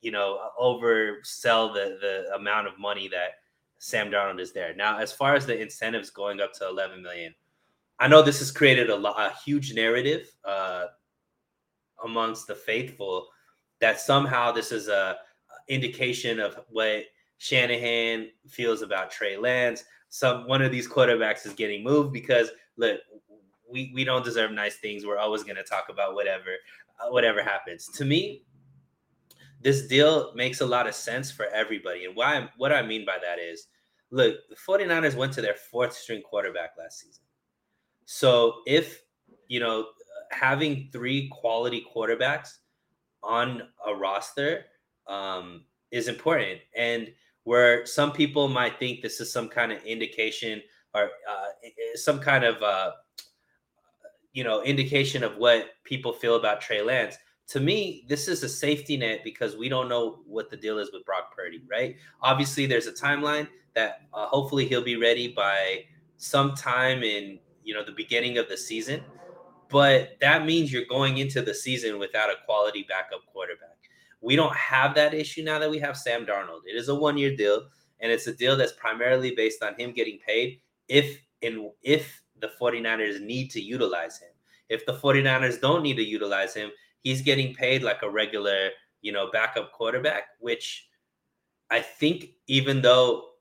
you 0.00 0.10
know, 0.10 0.40
oversell 0.60 1.72
the 1.72 1.98
the 2.00 2.34
amount 2.34 2.66
of 2.66 2.80
money 2.80 3.06
that 3.08 3.41
Sam 3.82 4.12
Darnold 4.12 4.38
is 4.38 4.52
there. 4.52 4.72
Now, 4.76 4.98
as 4.98 5.10
far 5.10 5.34
as 5.34 5.44
the 5.44 5.60
incentives 5.60 6.08
going 6.08 6.40
up 6.40 6.52
to 6.54 6.68
11 6.68 7.02
million, 7.02 7.34
I 7.98 8.06
know 8.06 8.22
this 8.22 8.38
has 8.38 8.52
created 8.52 8.90
a, 8.90 8.94
a 8.96 9.34
huge 9.44 9.74
narrative 9.74 10.32
uh, 10.44 10.84
amongst 12.04 12.46
the 12.46 12.54
faithful 12.54 13.26
that 13.80 14.00
somehow 14.00 14.52
this 14.52 14.70
is 14.70 14.86
a 14.86 15.16
indication 15.68 16.38
of 16.38 16.60
what 16.68 17.06
Shanahan 17.38 18.28
feels 18.46 18.82
about 18.82 19.10
Trey 19.10 19.36
Lance. 19.36 19.82
Some 20.10 20.46
one 20.46 20.62
of 20.62 20.70
these 20.70 20.88
quarterbacks 20.88 21.44
is 21.44 21.52
getting 21.52 21.82
moved 21.82 22.12
because 22.12 22.50
look, 22.76 23.00
we 23.68 23.90
we 23.92 24.04
don't 24.04 24.24
deserve 24.24 24.52
nice 24.52 24.76
things. 24.76 25.04
We're 25.04 25.18
always 25.18 25.42
going 25.42 25.56
to 25.56 25.64
talk 25.64 25.86
about 25.90 26.14
whatever 26.14 26.54
uh, 27.00 27.10
whatever 27.10 27.42
happens. 27.42 27.88
To 27.94 28.04
me, 28.04 28.44
this 29.60 29.86
deal 29.88 30.32
makes 30.36 30.60
a 30.60 30.66
lot 30.66 30.86
of 30.86 30.94
sense 30.94 31.32
for 31.32 31.46
everybody. 31.46 32.04
And 32.04 32.14
why 32.14 32.48
what 32.58 32.72
I 32.72 32.82
mean 32.82 33.04
by 33.04 33.18
that 33.20 33.40
is, 33.40 33.66
look, 34.12 34.36
the 34.48 34.56
49ers 34.56 35.16
went 35.16 35.32
to 35.32 35.42
their 35.42 35.54
fourth 35.54 35.94
string 35.94 36.22
quarterback 36.22 36.70
last 36.78 37.00
season. 37.00 37.24
So 38.04 38.56
if, 38.66 39.02
you 39.48 39.58
know, 39.58 39.86
having 40.30 40.88
three 40.92 41.28
quality 41.32 41.84
quarterbacks 41.94 42.58
on 43.22 43.62
a 43.86 43.94
roster 43.94 44.66
um, 45.06 45.64
is 45.90 46.08
important. 46.08 46.60
And 46.76 47.12
where 47.44 47.84
some 47.86 48.12
people 48.12 48.48
might 48.48 48.78
think 48.78 49.02
this 49.02 49.20
is 49.20 49.32
some 49.32 49.48
kind 49.48 49.72
of 49.72 49.82
indication 49.82 50.62
or 50.94 51.04
uh, 51.28 51.68
some 51.94 52.20
kind 52.20 52.44
of 52.44 52.62
uh, 52.62 52.92
you 54.32 54.44
know 54.44 54.62
indication 54.62 55.24
of 55.24 55.36
what 55.36 55.70
people 55.84 56.12
feel 56.12 56.36
about 56.36 56.60
Trey 56.60 56.82
Lance. 56.82 57.16
To 57.48 57.60
me, 57.60 58.04
this 58.08 58.28
is 58.28 58.42
a 58.42 58.48
safety 58.48 58.96
net 58.96 59.20
because 59.24 59.56
we 59.56 59.68
don't 59.68 59.88
know 59.88 60.20
what 60.26 60.50
the 60.50 60.56
deal 60.56 60.78
is 60.78 60.90
with 60.92 61.04
Brock 61.04 61.34
Purdy, 61.36 61.62
right? 61.70 61.96
Obviously, 62.22 62.66
there's 62.66 62.86
a 62.86 62.92
timeline 62.92 63.48
that 63.74 64.02
uh, 64.12 64.26
hopefully 64.26 64.66
he'll 64.66 64.82
be 64.82 64.96
ready 64.96 65.28
by 65.28 65.84
sometime 66.16 67.02
in 67.02 67.38
you 67.64 67.74
know 67.74 67.84
the 67.84 67.92
beginning 67.92 68.38
of 68.38 68.48
the 68.48 68.56
season, 68.56 69.02
but 69.68 70.16
that 70.20 70.44
means 70.44 70.72
you're 70.72 70.84
going 70.84 71.18
into 71.18 71.42
the 71.42 71.54
season 71.54 71.98
without 71.98 72.30
a 72.30 72.34
quality 72.44 72.84
backup 72.88 73.24
quarterback. 73.26 73.68
We 74.20 74.36
don't 74.36 74.54
have 74.54 74.94
that 74.94 75.14
issue 75.14 75.42
now 75.42 75.58
that 75.58 75.70
we 75.70 75.78
have 75.78 75.96
Sam 75.96 76.24
Darnold. 76.24 76.60
It 76.66 76.76
is 76.76 76.88
a 76.88 76.94
one 76.94 77.18
year 77.18 77.34
deal, 77.34 77.62
and 78.00 78.12
it's 78.12 78.26
a 78.26 78.34
deal 78.34 78.56
that's 78.56 78.72
primarily 78.72 79.34
based 79.34 79.62
on 79.62 79.74
him 79.74 79.92
getting 79.92 80.18
paid 80.26 80.60
if 80.88 81.20
in 81.40 81.70
if 81.82 82.22
the 82.40 82.50
49ers 82.60 83.20
need 83.20 83.50
to 83.50 83.60
utilize 83.60 84.18
him. 84.18 84.28
If 84.68 84.86
the 84.86 84.94
49ers 84.94 85.60
don't 85.60 85.82
need 85.82 85.96
to 85.96 86.04
utilize 86.04 86.54
him, 86.54 86.70
he's 87.02 87.22
getting 87.22 87.54
paid 87.54 87.82
like 87.82 88.02
a 88.02 88.10
regular, 88.10 88.70
you 89.00 89.12
know, 89.12 89.30
backup 89.32 89.72
quarterback, 89.72 90.24
which 90.40 90.88
I 91.70 91.80
think 91.80 92.30
even 92.46 92.82
though 92.82 93.31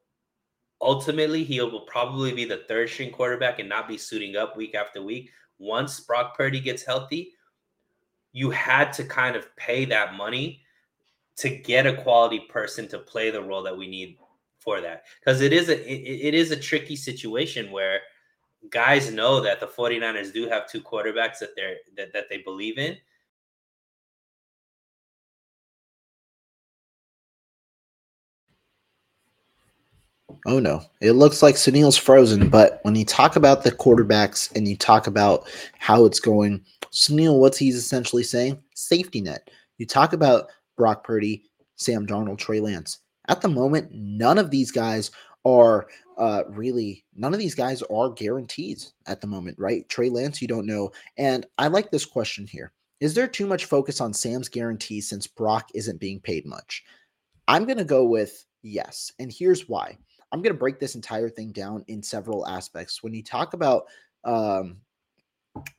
ultimately 0.82 1.44
he 1.44 1.62
will 1.62 1.82
probably 1.82 2.34
be 2.34 2.46
the 2.46 2.64
third 2.68 2.90
string 2.90 3.12
quarterback 3.12 3.60
and 3.60 3.70
not 3.70 3.88
be 3.88 3.98
suiting 3.98 4.36
up 4.36 4.58
week 4.58 4.76
after 4.76 5.02
week. 5.02 5.30
Once 5.60 6.00
Brock 6.00 6.36
Purdy 6.36 6.60
gets 6.60 6.84
healthy, 6.84 7.34
you 8.34 8.50
had 8.50 8.92
to 8.94 9.04
kind 9.04 9.36
of 9.36 9.56
pay 9.56 9.86
that 9.86 10.16
money 10.16 10.62
to 11.38 11.50
get 11.50 11.86
a 11.86 11.94
quality 11.94 12.40
person 12.50 12.88
to 12.88 13.00
play 13.00 13.30
the 13.30 13.42
role 13.42 13.64
that 13.64 13.78
we 13.78 13.88
need 13.88 14.18
for 14.60 14.80
that 14.80 15.06
because 15.20 15.42
it 15.42 15.52
is 15.52 15.70
a 15.70 15.92
it, 15.92 16.28
it 16.28 16.34
is 16.34 16.52
a 16.52 16.56
tricky 16.56 16.96
situation 16.96 17.72
where 17.72 18.02
guys 18.70 19.12
know 19.12 19.42
that 19.42 19.60
the 19.60 19.66
49ers 19.66 20.32
do 20.32 20.48
have 20.48 20.70
two 20.70 20.82
quarterbacks 20.82 21.40
that 21.40 21.56
they're 21.56 21.78
that, 21.98 22.14
that 22.14 22.30
they 22.30 22.38
believe 22.40 22.78
in 22.78 22.96
Oh 30.46 30.60
no, 30.60 30.82
it 31.02 31.12
looks 31.12 31.44
like 31.44 31.56
Suneil's 31.56 31.98
frozen. 31.98 32.50
But 32.50 32.80
when 32.84 32.96
you 32.96 33.06
talk 33.06 33.36
about 33.36 33.64
the 33.64 33.72
quarterbacks 33.72 34.54
and 34.56 34.68
you 34.68 34.76
talk 34.76 35.08
about 35.08 35.48
how 35.78 36.06
it's 36.06 36.20
going, 36.20 36.64
Suneil, 36.92 37.40
what's 37.40 37.58
he's 37.58 37.76
essentially 37.76 38.24
saying? 38.24 38.60
Safety 38.74 39.22
net. 39.22 39.50
You 39.78 39.86
talk 39.86 40.14
about 40.14 40.48
Brock 40.78 41.04
Purdy, 41.04 41.44
Sam 41.76 42.08
Darnold, 42.08 42.40
Trey 42.40 42.60
Lance. 42.60 43.00
At 43.28 43.42
the 43.42 43.48
moment, 43.48 43.90
none 43.94 44.38
of 44.38 44.50
these 44.50 44.72
guys 44.72 45.12
are 45.46 45.88
uh, 46.18 46.44
really, 46.50 47.04
none 47.16 47.34
of 47.34 47.40
these 47.40 47.56
guys 47.56 47.82
are 47.84 48.10
guarantees 48.10 48.94
at 49.08 49.22
the 49.22 49.28
moment, 49.28 49.58
right? 49.60 49.88
Trey 49.90 50.10
Lance, 50.10 50.42
you 50.42 50.48
don't 50.48 50.66
know. 50.66 50.92
And 51.18 51.46
I 51.58 51.68
like 51.68 51.92
this 51.92 52.06
question 52.06 52.48
here. 52.48 52.74
Is 53.00 53.14
there 53.14 53.28
too 53.28 53.48
much 53.48 53.66
focus 53.66 54.02
on 54.02 54.14
Sam's 54.14 54.50
guarantee 54.50 55.02
since 55.02 55.26
Brock 55.26 55.70
isn't 55.74 56.00
being 56.00 56.20
paid 56.20 56.46
much? 56.46 56.84
I'm 57.48 57.66
going 57.66 57.80
to 57.80 57.84
go 57.84 58.06
with 58.06 58.46
yes. 58.62 59.12
And 59.18 59.32
here's 59.32 59.68
why. 59.68 59.98
I'm 60.32 60.42
going 60.42 60.54
to 60.54 60.60
break 60.60 60.80
this 60.80 60.96
entire 60.96 61.30
thing 61.30 61.52
down 61.52 61.84
in 61.88 62.02
several 62.02 62.48
aspects. 62.48 63.04
When 63.04 63.14
you 63.14 63.24
talk 63.24 63.54
about, 63.54 63.84
um, 64.24 64.78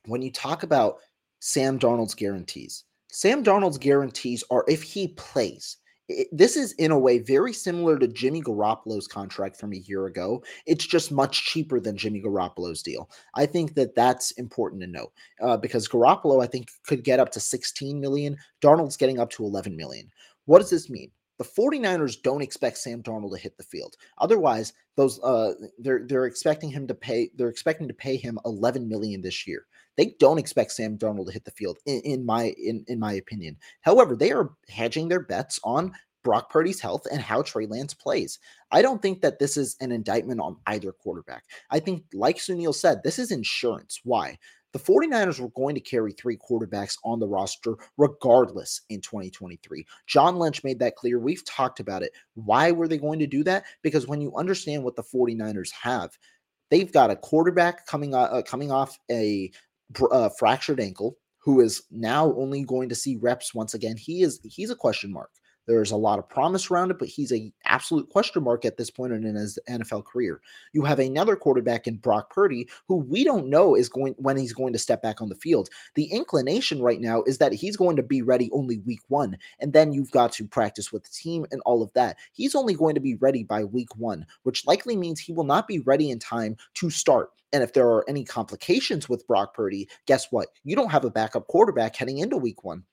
when 0.05 0.21
you 0.21 0.31
talk 0.31 0.63
about 0.63 0.97
Sam 1.39 1.79
Darnold's 1.79 2.15
guarantees, 2.15 2.83
Sam 3.11 3.43
Darnold's 3.43 3.77
guarantees 3.77 4.43
are 4.49 4.65
if 4.67 4.83
he 4.83 5.09
plays. 5.09 5.77
It, 6.09 6.27
this 6.31 6.57
is 6.57 6.73
in 6.73 6.91
a 6.91 6.99
way 6.99 7.19
very 7.19 7.53
similar 7.53 7.97
to 7.97 8.07
Jimmy 8.07 8.41
Garoppolo's 8.41 9.07
contract 9.07 9.55
from 9.57 9.71
a 9.71 9.77
year 9.77 10.07
ago. 10.07 10.43
It's 10.65 10.85
just 10.85 11.11
much 11.11 11.45
cheaper 11.45 11.79
than 11.79 11.95
Jimmy 11.95 12.21
Garoppolo's 12.21 12.83
deal. 12.83 13.09
I 13.35 13.45
think 13.45 13.73
that 13.75 13.95
that's 13.95 14.31
important 14.31 14.81
to 14.81 14.87
note 14.87 15.13
uh, 15.41 15.57
because 15.57 15.87
Garoppolo, 15.87 16.43
I 16.43 16.47
think, 16.47 16.69
could 16.85 17.03
get 17.03 17.19
up 17.19 17.31
to 17.31 17.39
16 17.39 17.99
million. 17.99 18.35
Darnold's 18.61 18.97
getting 18.97 19.19
up 19.19 19.29
to 19.31 19.45
11 19.45 19.77
million. 19.77 20.11
What 20.45 20.59
does 20.59 20.69
this 20.69 20.89
mean? 20.89 21.09
The 21.39 21.43
49ers 21.43 22.21
don't 22.21 22.41
expect 22.41 22.77
Sam 22.77 23.01
Darnold 23.01 23.31
to 23.31 23.41
hit 23.41 23.57
the 23.57 23.63
field. 23.63 23.95
Otherwise, 24.19 24.73
those 24.95 25.19
uh 25.23 25.53
they're 25.79 26.05
they're 26.07 26.25
expecting 26.25 26.69
him 26.69 26.87
to 26.87 26.93
pay 26.93 27.31
they're 27.35 27.49
expecting 27.49 27.87
to 27.87 27.93
pay 27.93 28.17
him 28.17 28.37
11 28.45 28.87
million 28.87 29.21
this 29.21 29.47
year. 29.47 29.65
They 29.97 30.15
don't 30.19 30.37
expect 30.37 30.71
Sam 30.71 30.97
Darnold 30.97 31.27
to 31.27 31.33
hit 31.33 31.45
the 31.45 31.51
field 31.51 31.79
in, 31.85 32.01
in 32.01 32.25
my 32.25 32.53
in, 32.57 32.85
in 32.87 32.99
my 32.99 33.13
opinion. 33.13 33.57
However, 33.81 34.15
they 34.15 34.31
are 34.31 34.51
hedging 34.69 35.07
their 35.07 35.21
bets 35.21 35.59
on 35.63 35.93
Brock 36.23 36.49
Purdy's 36.49 36.79
health 36.79 37.05
and 37.11 37.21
how 37.21 37.41
Trey 37.41 37.65
Lance 37.65 37.93
plays. 37.93 38.39
I 38.71 38.81
don't 38.81 39.01
think 39.01 39.21
that 39.21 39.39
this 39.39 39.57
is 39.57 39.75
an 39.81 39.91
indictment 39.91 40.39
on 40.39 40.57
either 40.67 40.91
quarterback. 40.91 41.43
I 41.69 41.79
think, 41.79 42.05
like 42.13 42.37
Suneil 42.37 42.73
said, 42.73 43.03
this 43.03 43.19
is 43.19 43.31
insurance. 43.31 43.99
Why? 44.03 44.37
The 44.73 44.79
49ers 44.79 45.39
were 45.39 45.49
going 45.49 45.75
to 45.75 45.81
carry 45.81 46.11
three 46.11 46.37
quarterbacks 46.37 46.97
on 47.05 47.19
the 47.19 47.27
roster 47.27 47.75
regardless 47.97 48.81
in 48.89 49.01
2023. 49.01 49.85
John 50.07 50.37
Lynch 50.37 50.63
made 50.63 50.79
that 50.79 50.95
clear. 50.95 51.19
We've 51.19 51.45
talked 51.45 51.79
about 51.79 52.01
it. 52.01 52.11
Why 52.33 52.71
were 52.71 52.87
they 52.87 52.97
going 52.97 53.19
to 53.19 53.27
do 53.27 53.43
that? 53.43 53.65
Because 53.83 54.07
when 54.07 54.19
you 54.19 54.35
understand 54.35 54.83
what 54.83 54.95
the 54.95 55.03
49ers 55.03 55.71
have, 55.71 56.17
they've 56.71 56.91
got 56.91 57.11
a 57.11 57.15
quarterback 57.15 57.85
coming 57.85 58.15
uh, 58.15 58.41
coming 58.45 58.71
off 58.71 58.97
a 59.11 59.51
uh, 60.11 60.29
fractured 60.29 60.79
ankle 60.79 61.17
who 61.37 61.61
is 61.61 61.83
now 61.91 62.33
only 62.33 62.63
going 62.63 62.89
to 62.89 62.95
see 62.95 63.17
reps 63.17 63.53
once 63.53 63.75
again. 63.75 63.95
He 63.95 64.23
is 64.23 64.39
he's 64.43 64.71
a 64.71 64.75
question 64.75 65.11
mark. 65.13 65.29
There's 65.65 65.91
a 65.91 65.97
lot 65.97 66.19
of 66.19 66.27
promise 66.27 66.69
around 66.69 66.91
it, 66.91 66.99
but 66.99 67.07
he's 67.07 67.31
a 67.31 67.51
absolute 67.65 68.09
question 68.09 68.43
mark 68.43 68.65
at 68.65 68.77
this 68.77 68.89
point 68.89 69.13
in 69.13 69.23
his 69.23 69.57
NFL 69.69 70.05
career. 70.05 70.41
You 70.73 70.83
have 70.83 70.99
another 70.99 71.35
quarterback 71.35 71.87
in 71.87 71.97
Brock 71.97 72.33
Purdy, 72.33 72.67
who 72.87 72.97
we 72.97 73.23
don't 73.23 73.47
know 73.47 73.75
is 73.75 73.89
going 73.89 74.15
when 74.17 74.37
he's 74.37 74.53
going 74.53 74.73
to 74.73 74.79
step 74.79 75.01
back 75.01 75.21
on 75.21 75.29
the 75.29 75.35
field. 75.35 75.69
The 75.95 76.05
inclination 76.05 76.81
right 76.81 76.99
now 76.99 77.23
is 77.23 77.37
that 77.37 77.53
he's 77.53 77.77
going 77.77 77.95
to 77.95 78.03
be 78.03 78.21
ready 78.21 78.49
only 78.51 78.79
week 78.79 79.01
one, 79.07 79.37
and 79.59 79.73
then 79.73 79.93
you've 79.93 80.11
got 80.11 80.33
to 80.33 80.47
practice 80.47 80.91
with 80.91 81.03
the 81.03 81.11
team 81.11 81.45
and 81.51 81.61
all 81.65 81.81
of 81.81 81.93
that. 81.93 82.17
He's 82.33 82.55
only 82.55 82.73
going 82.73 82.95
to 82.95 83.01
be 83.01 83.15
ready 83.15 83.43
by 83.43 83.63
week 83.63 83.95
one, 83.95 84.25
which 84.43 84.67
likely 84.67 84.97
means 84.97 85.19
he 85.19 85.33
will 85.33 85.43
not 85.43 85.67
be 85.67 85.79
ready 85.79 86.11
in 86.11 86.19
time 86.19 86.57
to 86.75 86.89
start. 86.89 87.29
And 87.53 87.61
if 87.61 87.73
there 87.73 87.87
are 87.87 88.03
any 88.09 88.25
complications 88.25 89.07
with 89.07 89.27
Brock 89.27 89.53
Purdy, 89.53 89.87
guess 90.07 90.31
what? 90.31 90.49
You 90.63 90.75
don't 90.75 90.91
have 90.91 91.05
a 91.05 91.11
backup 91.11 91.47
quarterback 91.47 91.95
heading 91.95 92.17
into 92.17 92.35
week 92.35 92.63
one. 92.63 92.83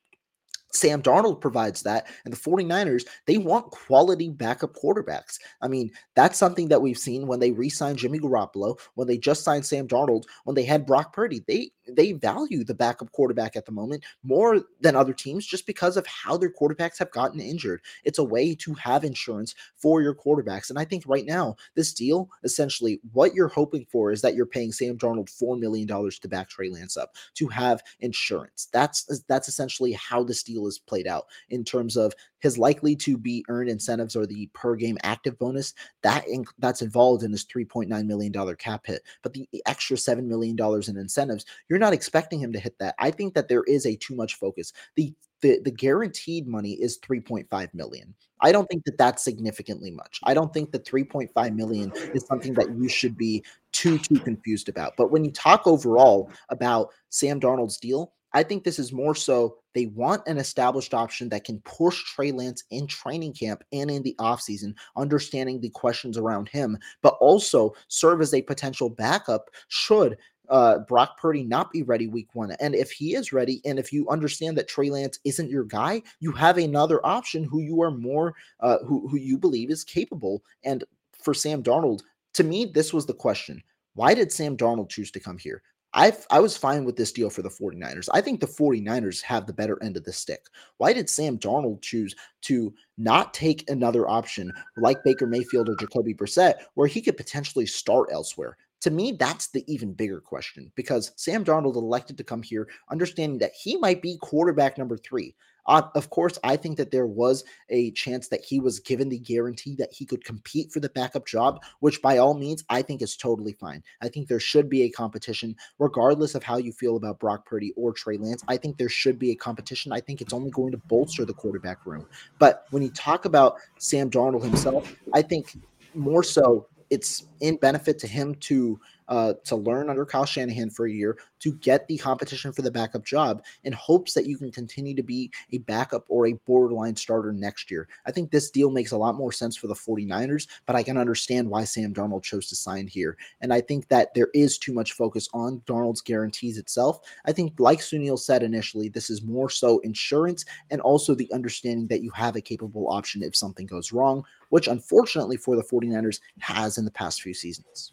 Sam 0.73 1.03
Darnold 1.03 1.41
provides 1.41 1.83
that. 1.83 2.07
And 2.25 2.33
the 2.33 2.39
49ers, 2.39 3.07
they 3.27 3.39
want 3.39 3.71
quality 3.71 4.31
backup 4.31 4.75
quarterbacks. 4.75 5.39
I 5.63 5.69
mean, 5.69 5.91
that's 6.15 6.39
something 6.39 6.69
that 6.69 6.83
we've 6.83 6.99
seen 6.99 7.27
when 7.27 7.41
they 7.41 7.53
re 7.53 7.69
signed 7.69 7.99
Jimmy 7.99 8.19
Garoppolo, 8.19 8.79
when 8.95 9.09
they 9.09 9.19
just 9.19 9.45
signed 9.45 9.67
Sam 9.67 9.89
Darnold, 9.89 10.25
when 10.45 10.55
they 10.55 10.65
had 10.65 10.87
Brock 10.87 11.13
Purdy. 11.13 11.43
They 11.47 11.73
they 11.97 12.13
value 12.13 12.65
the 12.65 12.75
backup 12.75 13.13
quarterback 13.13 13.57
at 13.57 13.67
the 13.67 13.73
moment 13.73 14.05
more 14.23 14.63
than 14.81 14.97
other 14.97 15.13
teams 15.13 15.47
just 15.47 15.67
because 15.67 15.97
of 15.97 16.07
how 16.07 16.37
their 16.37 16.53
quarterbacks 16.53 16.99
have 16.99 17.11
gotten 17.11 17.41
injured. 17.41 17.81
It's 18.05 18.19
a 18.19 18.25
way 18.25 18.55
to 18.57 18.75
have 18.75 19.05
insurance 19.05 19.55
for 19.77 20.03
your 20.03 20.15
quarterbacks. 20.15 20.71
And 20.71 20.79
I 20.79 20.85
think 20.85 21.05
right 21.07 21.27
now, 21.27 21.57
this 21.75 21.93
deal, 21.93 22.31
essentially, 22.45 23.01
what 23.13 23.35
you're 23.35 23.49
hoping 23.49 23.87
for 23.91 24.11
is 24.11 24.23
that 24.23 24.35
you're 24.35 24.47
paying 24.47 24.73
Sam 24.73 24.99
Darnold 24.99 25.31
$4 25.31 25.59
million 25.59 25.87
to 25.87 26.29
back 26.29 26.49
Trey 26.49 26.71
Lance 26.71 26.97
up 26.97 27.15
to 27.35 27.49
have 27.49 27.83
insurance. 28.01 28.69
That's 28.73 29.23
that's 29.29 29.49
essentially 29.49 29.93
how 29.93 30.23
this 30.23 30.43
deal 30.43 30.67
is 30.67 30.79
played 30.79 31.07
out 31.07 31.27
in 31.51 31.65
terms 31.65 31.97
of 31.97 32.15
his 32.41 32.59
likely 32.59 32.97
to 32.97 33.17
be 33.17 33.45
earned 33.49 33.71
incentives 33.71 34.17
or 34.17 34.27
the 34.27 34.49
per 34.53 34.75
game 34.77 34.99
active 35.03 35.39
bonus 35.39 35.75
that 36.03 36.25
that's 36.59 36.83
involved 36.83 37.23
in 37.23 37.33
this 37.33 37.45
3.9 37.45 38.07
million 38.07 38.33
dollar 38.33 38.57
cap 38.57 38.87
hit. 38.87 39.03
But 39.23 39.33
the 39.33 39.49
extra 39.67 39.97
7 39.97 40.29
million 40.29 40.57
dollars 40.57 40.89
in 40.89 40.97
incentives 40.97 41.45
you're 41.69 41.79
not 41.79 41.93
expecting 41.93 42.41
him 42.41 42.53
to 42.53 42.61
hit 42.61 42.79
that. 42.79 42.95
I 42.99 43.11
think 43.11 43.35
that 43.35 43.49
there 43.49 43.65
is 43.65 43.87
a 43.87 43.97
too 43.97 44.15
much 44.15 44.35
focus. 44.35 44.73
The 44.97 45.15
the, 45.41 45.59
the 45.65 45.71
guaranteed 45.71 46.47
money 46.47 46.73
is 46.73 46.99
3.5 46.99 47.73
million. 47.73 48.15
I 48.43 48.53
don't 48.53 48.67
think 48.69 48.85
that 48.85 48.99
that's 48.99 49.23
significantly 49.23 49.91
much. 49.91 50.21
I 50.25 50.35
don't 50.35 50.53
think 50.53 50.71
that 50.73 50.85
3.5 50.85 51.55
million 51.55 51.93
is 52.15 52.27
something 52.27 52.55
that 52.55 52.75
you 52.77 52.89
should 52.89 53.17
be 53.17 53.45
too 53.73 53.99
too 53.99 54.19
confused 54.19 54.69
about. 54.69 54.97
But 54.97 55.11
when 55.11 55.25
you 55.25 55.31
talk 55.31 55.67
overall 55.67 56.31
about 56.49 56.91
sam 57.11 57.41
darnold's 57.41 57.77
deal 57.79 58.13
I 58.33 58.43
think 58.43 58.65
this 58.65 58.79
is 58.79 58.93
more 58.93 59.15
so 59.15 59.57
they 59.75 59.87
want 59.87 60.27
an 60.27 60.39
established 60.39 60.95
option 60.95 61.29
that 61.31 61.45
can 61.45 61.61
push 61.61 62.03
Trey 62.05 62.33
Lance 62.33 62.65
in 62.71 62.87
training 62.87 63.33
camp 63.33 63.63
and 63.73 63.91
in 63.91 64.03
the 64.03 64.15
offseason, 64.19 64.75
understanding 64.97 65.61
the 65.61 65.71
questions 65.71 66.17
around 66.17 66.49
him, 66.49 66.79
but 67.03 67.17
also 67.21 67.75
serve 67.89 68.21
as 68.21 68.35
a 68.35 68.43
potential 68.43 68.89
backup 68.89 69.51
should 69.69 70.17
uh, 70.51 70.81
Brock 70.81 71.19
Purdy 71.19 71.45
not 71.45 71.71
be 71.73 71.83
ready 71.83 72.09
week 72.09 72.35
one. 72.35 72.51
And 72.61 72.75
if 72.75 72.91
he 72.91 73.15
is 73.15 73.33
ready, 73.33 73.63
and 73.65 73.79
if 73.79 73.93
you 73.93 74.09
understand 74.09 74.59
that 74.59 74.69
Trey 74.69 74.91
Lance 74.91 75.19
isn't 75.25 75.49
your 75.49 75.65
guy, 75.65 76.03
you 76.19 76.33
have 76.33 76.59
another 76.59 77.05
option 77.07 77.45
who 77.45 77.61
you 77.61 77.81
are 77.83 77.93
more, 77.93 78.35
uh, 78.59 78.79
who, 78.79 79.09
who 79.09 79.17
you 79.17 79.39
believe 79.39 79.71
is 79.71 79.85
capable. 79.85 80.43
And 80.65 80.85
for 81.23 81.33
Sam 81.35 81.63
Darnold, 81.63 82.01
to 82.35 82.45
me, 82.45 82.65
this 82.65 82.93
was 82.93 83.07
the 83.07 83.15
question. 83.15 83.63
Why 83.95 84.13
did 84.15 84.33
Sam 84.33 84.57
Darnold 84.57 84.91
choose 84.91 85.11
to 85.13 85.21
come 85.21 85.39
here? 85.39 85.63
I 85.93 86.13
I 86.31 86.41
was 86.41 86.57
fine 86.57 86.85
with 86.85 86.97
this 86.97 87.13
deal 87.13 87.31
for 87.31 87.43
the 87.43 87.49
49ers. 87.49 88.09
I 88.13 88.21
think 88.21 88.41
the 88.41 88.47
49ers 88.47 89.23
have 89.23 89.47
the 89.47 89.53
better 89.53 89.83
end 89.83 89.97
of 89.97 90.05
the 90.05 90.13
stick. 90.13 90.47
Why 90.77 90.93
did 90.93 91.11
Sam 91.11 91.39
Darnold 91.39 91.83
choose 91.83 92.15
to 92.43 92.73
not 92.97 93.35
take 93.35 93.69
another 93.69 94.09
option 94.09 94.53
like 94.77 95.03
Baker 95.05 95.27
Mayfield 95.27 95.69
or 95.69 95.77
Jacoby 95.77 96.15
Brissett, 96.15 96.55
where 96.75 96.87
he 96.87 97.01
could 97.01 97.17
potentially 97.17 97.67
start 97.67 98.09
elsewhere? 98.13 98.57
To 98.83 98.91
me, 98.91 99.13
that's 99.13 99.49
the 99.49 99.65
even 99.73 99.93
bigger 99.93 100.21
question 100.21 100.73
because 100.75 101.13
Sam 101.17 101.45
Darnold 101.45 101.77
elected 101.77 102.17
to 102.19 102.25
come 102.25 102.43
here 102.43 102.69
understanding 102.91 103.39
that 103.41 103.53
he 103.53 103.77
might 103.77 104.01
be 104.01 104.17
quarterback 104.23 104.79
number 104.79 104.97
three. 104.97 105.35
Uh, 105.67 105.83
of 105.95 106.11
course, 106.11 106.39
I 106.45 106.57
think 106.57 106.77
that 106.79 106.91
there 106.91 107.07
was 107.07 107.45
a 107.69 107.91
chance 107.93 108.29
that 108.29 108.45
he 108.45 108.61
was 108.61 108.81
given 108.81 109.09
the 109.09 109.19
guarantee 109.19 109.75
that 109.77 109.93
he 109.93 110.05
could 110.05 110.25
compete 110.25 110.73
for 110.73 110.81
the 110.81 110.89
backup 110.89 111.27
job, 111.27 111.63
which 111.81 112.03
by 112.03 112.19
all 112.19 112.35
means, 112.35 112.65
I 112.69 112.83
think 112.83 113.03
is 113.03 113.17
totally 113.17 113.53
fine. 113.53 113.83
I 114.01 114.09
think 114.09 114.29
there 114.29 114.41
should 114.41 114.69
be 114.69 114.83
a 114.83 114.91
competition, 114.91 115.57
regardless 115.79 116.35
of 116.35 116.43
how 116.43 116.57
you 116.57 116.73
feel 116.73 116.97
about 116.97 117.19
Brock 117.19 117.47
Purdy 117.47 117.73
or 117.77 117.93
Trey 117.93 118.17
Lance. 118.17 118.43
I 118.49 118.57
think 118.57 118.77
there 118.77 118.89
should 118.89 119.19
be 119.19 119.31
a 119.31 119.37
competition. 119.37 119.93
I 119.93 120.01
think 120.01 120.21
it's 120.21 120.33
only 120.33 120.51
going 120.51 120.73
to 120.73 120.79
bolster 120.79 121.25
the 121.25 121.35
quarterback 121.35 121.87
room. 121.87 122.07
But 122.39 122.67
when 122.71 122.83
you 122.83 122.91
talk 122.91 123.25
about 123.25 123.57
Sam 123.79 124.11
Darnold 124.11 124.43
himself, 124.43 124.95
I 125.13 125.23
think 125.23 125.57
more 125.95 126.23
so 126.23 126.67
it's 126.91 127.27
in 127.41 127.57
benefit 127.57 127.99
to 128.01 128.07
him 128.07 128.35
to 128.35 128.81
uh, 129.11 129.35
to 129.45 129.57
learn 129.57 129.91
under 129.91 130.07
Kyle 130.07 130.25
Shanahan 130.25 130.71
for 130.71 130.87
a 130.87 130.93
year 130.93 131.19
to 131.41 131.53
get 131.55 131.87
the 131.89 131.99
competition 131.99 132.53
for 132.53 132.63
the 132.63 132.71
backup 132.71 133.05
job 133.05 133.43
in 133.65 133.73
hopes 133.73 134.15
that 134.15 134.27
you 134.27 134.39
can 134.39 134.53
continue 134.53 134.95
to 134.95 135.03
be 135.03 135.31
a 135.53 135.59
backup 135.59 136.05
or 136.09 136.29
a 136.29 136.35
borderline 136.47 136.95
starter 136.95 137.33
next 137.33 137.71
year. 137.71 137.89
I 138.07 138.13
think 138.13 138.31
this 138.31 138.51
deal 138.51 138.71
makes 138.71 138.93
a 138.93 138.97
lot 138.97 139.17
more 139.17 139.33
sense 139.33 139.57
for 139.57 139.67
the 139.67 139.75
49ers, 139.75 140.47
but 140.65 140.77
I 140.77 140.85
can 140.85 140.97
understand 140.97 141.51
why 141.51 141.65
Sam 141.65 141.93
Darnold 141.93 142.23
chose 142.23 142.49
to 142.49 142.57
sign 142.57 142.87
here. 142.87 143.17
And 143.41 143.53
I 143.53 143.61
think 143.61 143.89
that 143.89 144.15
there 144.15 144.29
is 144.33 144.59
too 144.59 144.73
much 144.73 144.93
focus 144.93 145.29
on 145.35 145.61
Darnold's 145.67 146.03
guarantees 146.03 146.57
itself. 146.57 147.01
I 147.25 147.33
think, 147.33 147.59
like 147.59 147.81
Suneil 147.81 148.19
said 148.19 148.43
initially, 148.45 148.89
this 148.89 149.11
is 149.11 149.23
more 149.23 149.51
so 149.51 149.81
insurance 149.81 150.45
and 150.71 150.81
also 150.81 151.15
the 151.15 151.31
understanding 151.33 151.89
that 151.89 152.03
you 152.03 152.11
have 152.11 152.37
a 152.37 152.41
capable 152.41 152.89
option 152.89 153.23
if 153.23 153.35
something 153.35 153.67
goes 153.67 153.93
wrong, 153.93 154.25
which 154.51 154.69
unfortunately 154.69 155.37
for 155.37 155.57
the 155.57 155.65
49ers 155.65 156.21
has 156.39 156.79
in 156.79 156.85
the 156.85 156.91
past 156.93 157.23
few 157.23 157.35
seasons. 157.35 157.93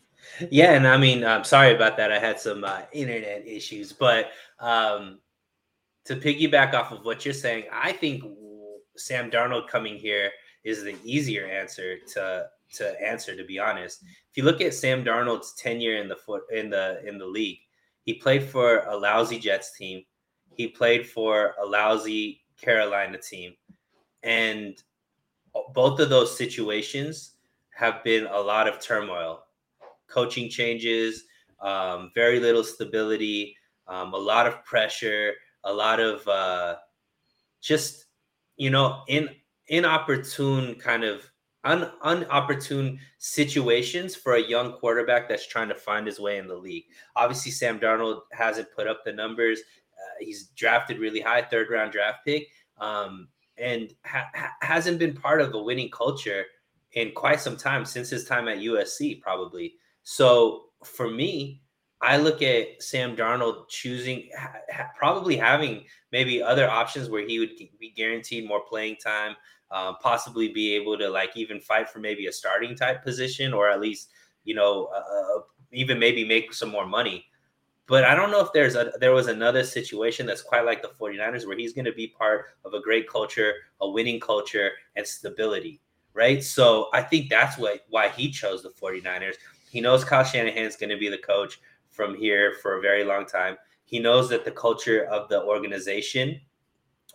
Yeah, 0.52 0.74
and 0.74 0.88
I 0.88 0.98
mean, 0.98 1.24
I'm 1.24 1.44
sorry 1.44 1.74
about 1.74 1.98
that. 1.98 2.12
I 2.12 2.20
had 2.20 2.40
some 2.40 2.64
uh, 2.64 2.82
internet 2.92 3.48
issues, 3.48 3.92
but 3.94 4.32
um, 4.60 5.20
to 6.06 6.16
piggyback 6.16 6.74
off 6.74 6.92
of 6.92 7.06
what 7.06 7.26
you're 7.26 7.34
saying, 7.34 7.66
I 7.72 7.92
think 7.92 8.24
Sam 8.96 9.30
Darnold 9.30 9.68
coming 9.68 9.98
here 9.98 10.32
is 10.64 10.84
the 10.84 10.96
easier 11.04 11.46
answer 11.46 11.98
to 12.14 12.48
to 12.76 13.02
answer. 13.02 13.36
To 13.36 13.44
be 13.44 13.60
honest, 13.60 14.04
if 14.04 14.38
you 14.38 14.44
look 14.44 14.62
at 14.62 14.74
Sam 14.74 15.04
Darnold's 15.04 15.54
tenure 15.54 15.98
in 15.98 16.08
the 16.08 16.16
foot 16.16 16.44
in 16.52 16.70
the 16.70 17.02
in 17.08 17.18
the 17.18 17.26
league, 17.26 17.60
he 18.04 18.14
played 18.14 18.44
for 18.44 18.84
a 18.88 18.96
lousy 18.96 19.40
Jets 19.40 19.78
team. 19.78 20.04
He 20.56 20.68
played 20.68 21.08
for 21.08 21.56
a 21.62 21.66
lousy 21.66 22.42
Carolina 22.60 23.18
team, 23.18 23.54
and 24.24 24.82
both 25.74 26.00
of 26.00 26.10
those 26.10 26.36
situations 26.36 27.34
have 27.72 28.04
been 28.04 28.26
a 28.28 28.40
lot 28.40 28.68
of 28.68 28.80
turmoil 28.80 29.44
coaching 30.08 30.50
changes, 30.50 31.26
um, 31.60 32.12
very 32.16 32.40
little 32.40 32.64
stability, 32.64 33.56
um, 33.88 34.14
a 34.14 34.18
lot 34.18 34.48
of 34.48 34.64
pressure, 34.66 35.34
a 35.64 35.74
lot 35.74 36.00
of 36.00 36.28
uh, 36.28 36.76
just 37.62 38.06
you 38.56 38.70
know 38.70 39.04
in 39.08 39.30
inopportune 39.68 40.76
kind 40.76 41.04
of 41.04 41.30
un, 41.64 41.92
unopportune 42.04 42.98
situations 43.18 44.16
for 44.16 44.36
a 44.36 44.42
young 44.42 44.74
quarterback 44.74 45.28
that's 45.28 45.48
trying 45.48 45.68
to 45.70 45.76
find 45.76 46.08
his 46.08 46.20
way 46.20 46.38
in 46.38 46.48
the 46.48 46.56
league. 46.56 46.86
Obviously, 47.16 47.52
Sam 47.52 47.80
Darnold 47.80 48.22
hasn't 48.32 48.72
put 48.76 48.88
up 48.88 49.04
the 49.04 49.14
numbers. 49.14 49.60
Uh, 49.94 50.16
he's 50.20 50.48
drafted 50.56 51.00
really 51.00 51.20
high, 51.20 51.42
third 51.42 51.70
round 51.70 51.92
draft 51.92 52.20
pick, 52.26 52.48
um, 52.80 53.28
and 53.58 53.94
ha- 54.06 54.30
hasn't 54.62 55.00
been 55.00 55.14
part 55.14 55.42
of 55.42 55.54
a 55.54 55.62
winning 55.62 55.90
culture 55.90 56.46
in 56.94 57.12
quite 57.12 57.40
some 57.40 57.58
time 57.58 57.86
since 57.86 58.10
his 58.10 58.26
time 58.26 58.48
at 58.48 58.60
USC, 58.60 59.22
probably. 59.22 59.76
So 60.10 60.68
for 60.86 61.10
me, 61.12 61.64
I 62.00 62.16
look 62.16 62.42
at 62.42 62.82
Sam 62.82 63.14
Darnold 63.14 63.68
choosing, 63.68 64.30
ha- 64.40 64.90
probably 64.98 65.36
having 65.36 65.84
maybe 66.14 66.42
other 66.42 66.70
options 66.70 67.10
where 67.10 67.28
he 67.28 67.40
would 67.40 67.58
be 67.78 67.90
guaranteed 67.94 68.48
more 68.48 68.62
playing 68.62 68.96
time, 69.04 69.36
um, 69.70 69.98
possibly 70.02 70.48
be 70.48 70.74
able 70.76 70.98
to 70.98 71.10
like 71.10 71.36
even 71.36 71.60
fight 71.60 71.90
for 71.90 72.00
maybe 72.00 72.28
a 72.28 72.32
starting 72.32 72.74
type 72.74 73.04
position 73.04 73.54
or 73.54 73.70
at 73.70 73.82
least, 73.82 74.12
you 74.46 74.56
know, 74.56 74.86
uh, 74.96 75.42
even 75.74 76.00
maybe 76.00 76.24
make 76.24 76.54
some 76.54 76.70
more 76.70 76.86
money. 76.88 77.26
But 77.86 78.06
I 78.06 78.16
don't 78.16 78.32
know 78.32 78.40
if 78.40 78.54
there's 78.54 78.76
a 78.76 78.94
there 79.02 79.12
was 79.12 79.28
another 79.28 79.66
situation 79.66 80.26
that's 80.26 80.42
quite 80.42 80.64
like 80.64 80.82
the 80.82 80.92
49ers 80.98 81.46
where 81.46 81.58
he's 81.58 81.74
going 81.74 81.84
to 81.84 81.92
be 81.92 82.08
part 82.08 82.46
of 82.64 82.74
a 82.74 82.80
great 82.80 83.10
culture, 83.10 83.56
a 83.82 83.90
winning 83.90 84.22
culture, 84.22 84.72
and 84.96 85.06
stability, 85.06 85.82
right? 86.14 86.42
So 86.42 86.88
I 86.94 87.02
think 87.02 87.30
that's 87.30 87.58
what 87.58 87.82
why 87.90 88.08
he 88.08 88.32
chose 88.32 88.64
the 88.64 88.70
49ers. 88.70 89.36
He 89.70 89.82
knows 89.82 90.04
Kyle 90.04 90.24
Shanahan's 90.24 90.76
going 90.76 90.90
to 90.90 90.98
be 90.98 91.10
the 91.10 91.18
coach 91.18 91.60
from 91.90 92.16
here 92.16 92.56
for 92.62 92.78
a 92.78 92.82
very 92.82 93.04
long 93.04 93.26
time. 93.26 93.58
He 93.86 94.00
knows 94.00 94.30
that 94.30 94.46
the 94.46 94.52
culture 94.52 95.06
of 95.06 95.30
the 95.30 95.44
organization 95.44 96.42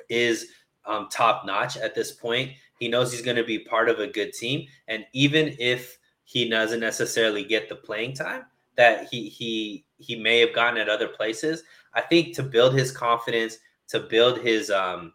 is 0.09 0.49
um, 0.87 1.09
top 1.11 1.45
notch 1.47 1.77
at 1.77 1.95
this 1.95 2.13
point. 2.13 2.53
He 2.79 2.89
knows 2.89 3.13
he's 3.13 3.23
going 3.23 3.37
to 3.37 3.45
be 3.45 3.61
part 3.61 3.89
of 3.89 4.01
a 4.01 4.07
good 4.07 4.33
team, 4.33 4.67
and 4.89 5.07
even 5.13 5.55
if 5.59 5.99
he 6.25 6.49
doesn't 6.49 6.81
necessarily 6.81 7.45
get 7.45 7.69
the 7.69 7.77
playing 7.77 8.15
time 8.15 8.45
that 8.77 9.09
he 9.11 9.29
he 9.29 9.85
he 9.99 10.17
may 10.17 10.41
have 10.41 10.55
gotten 10.55 10.81
at 10.81 10.89
other 10.89 11.09
places. 11.09 11.63
I 11.95 12.01
think 12.01 12.35
to 12.37 12.43
build 12.43 12.75
his 12.75 12.91
confidence, 12.91 13.59
to 13.89 14.01
build 14.01 14.41
his 14.41 14.71
um 14.71 15.13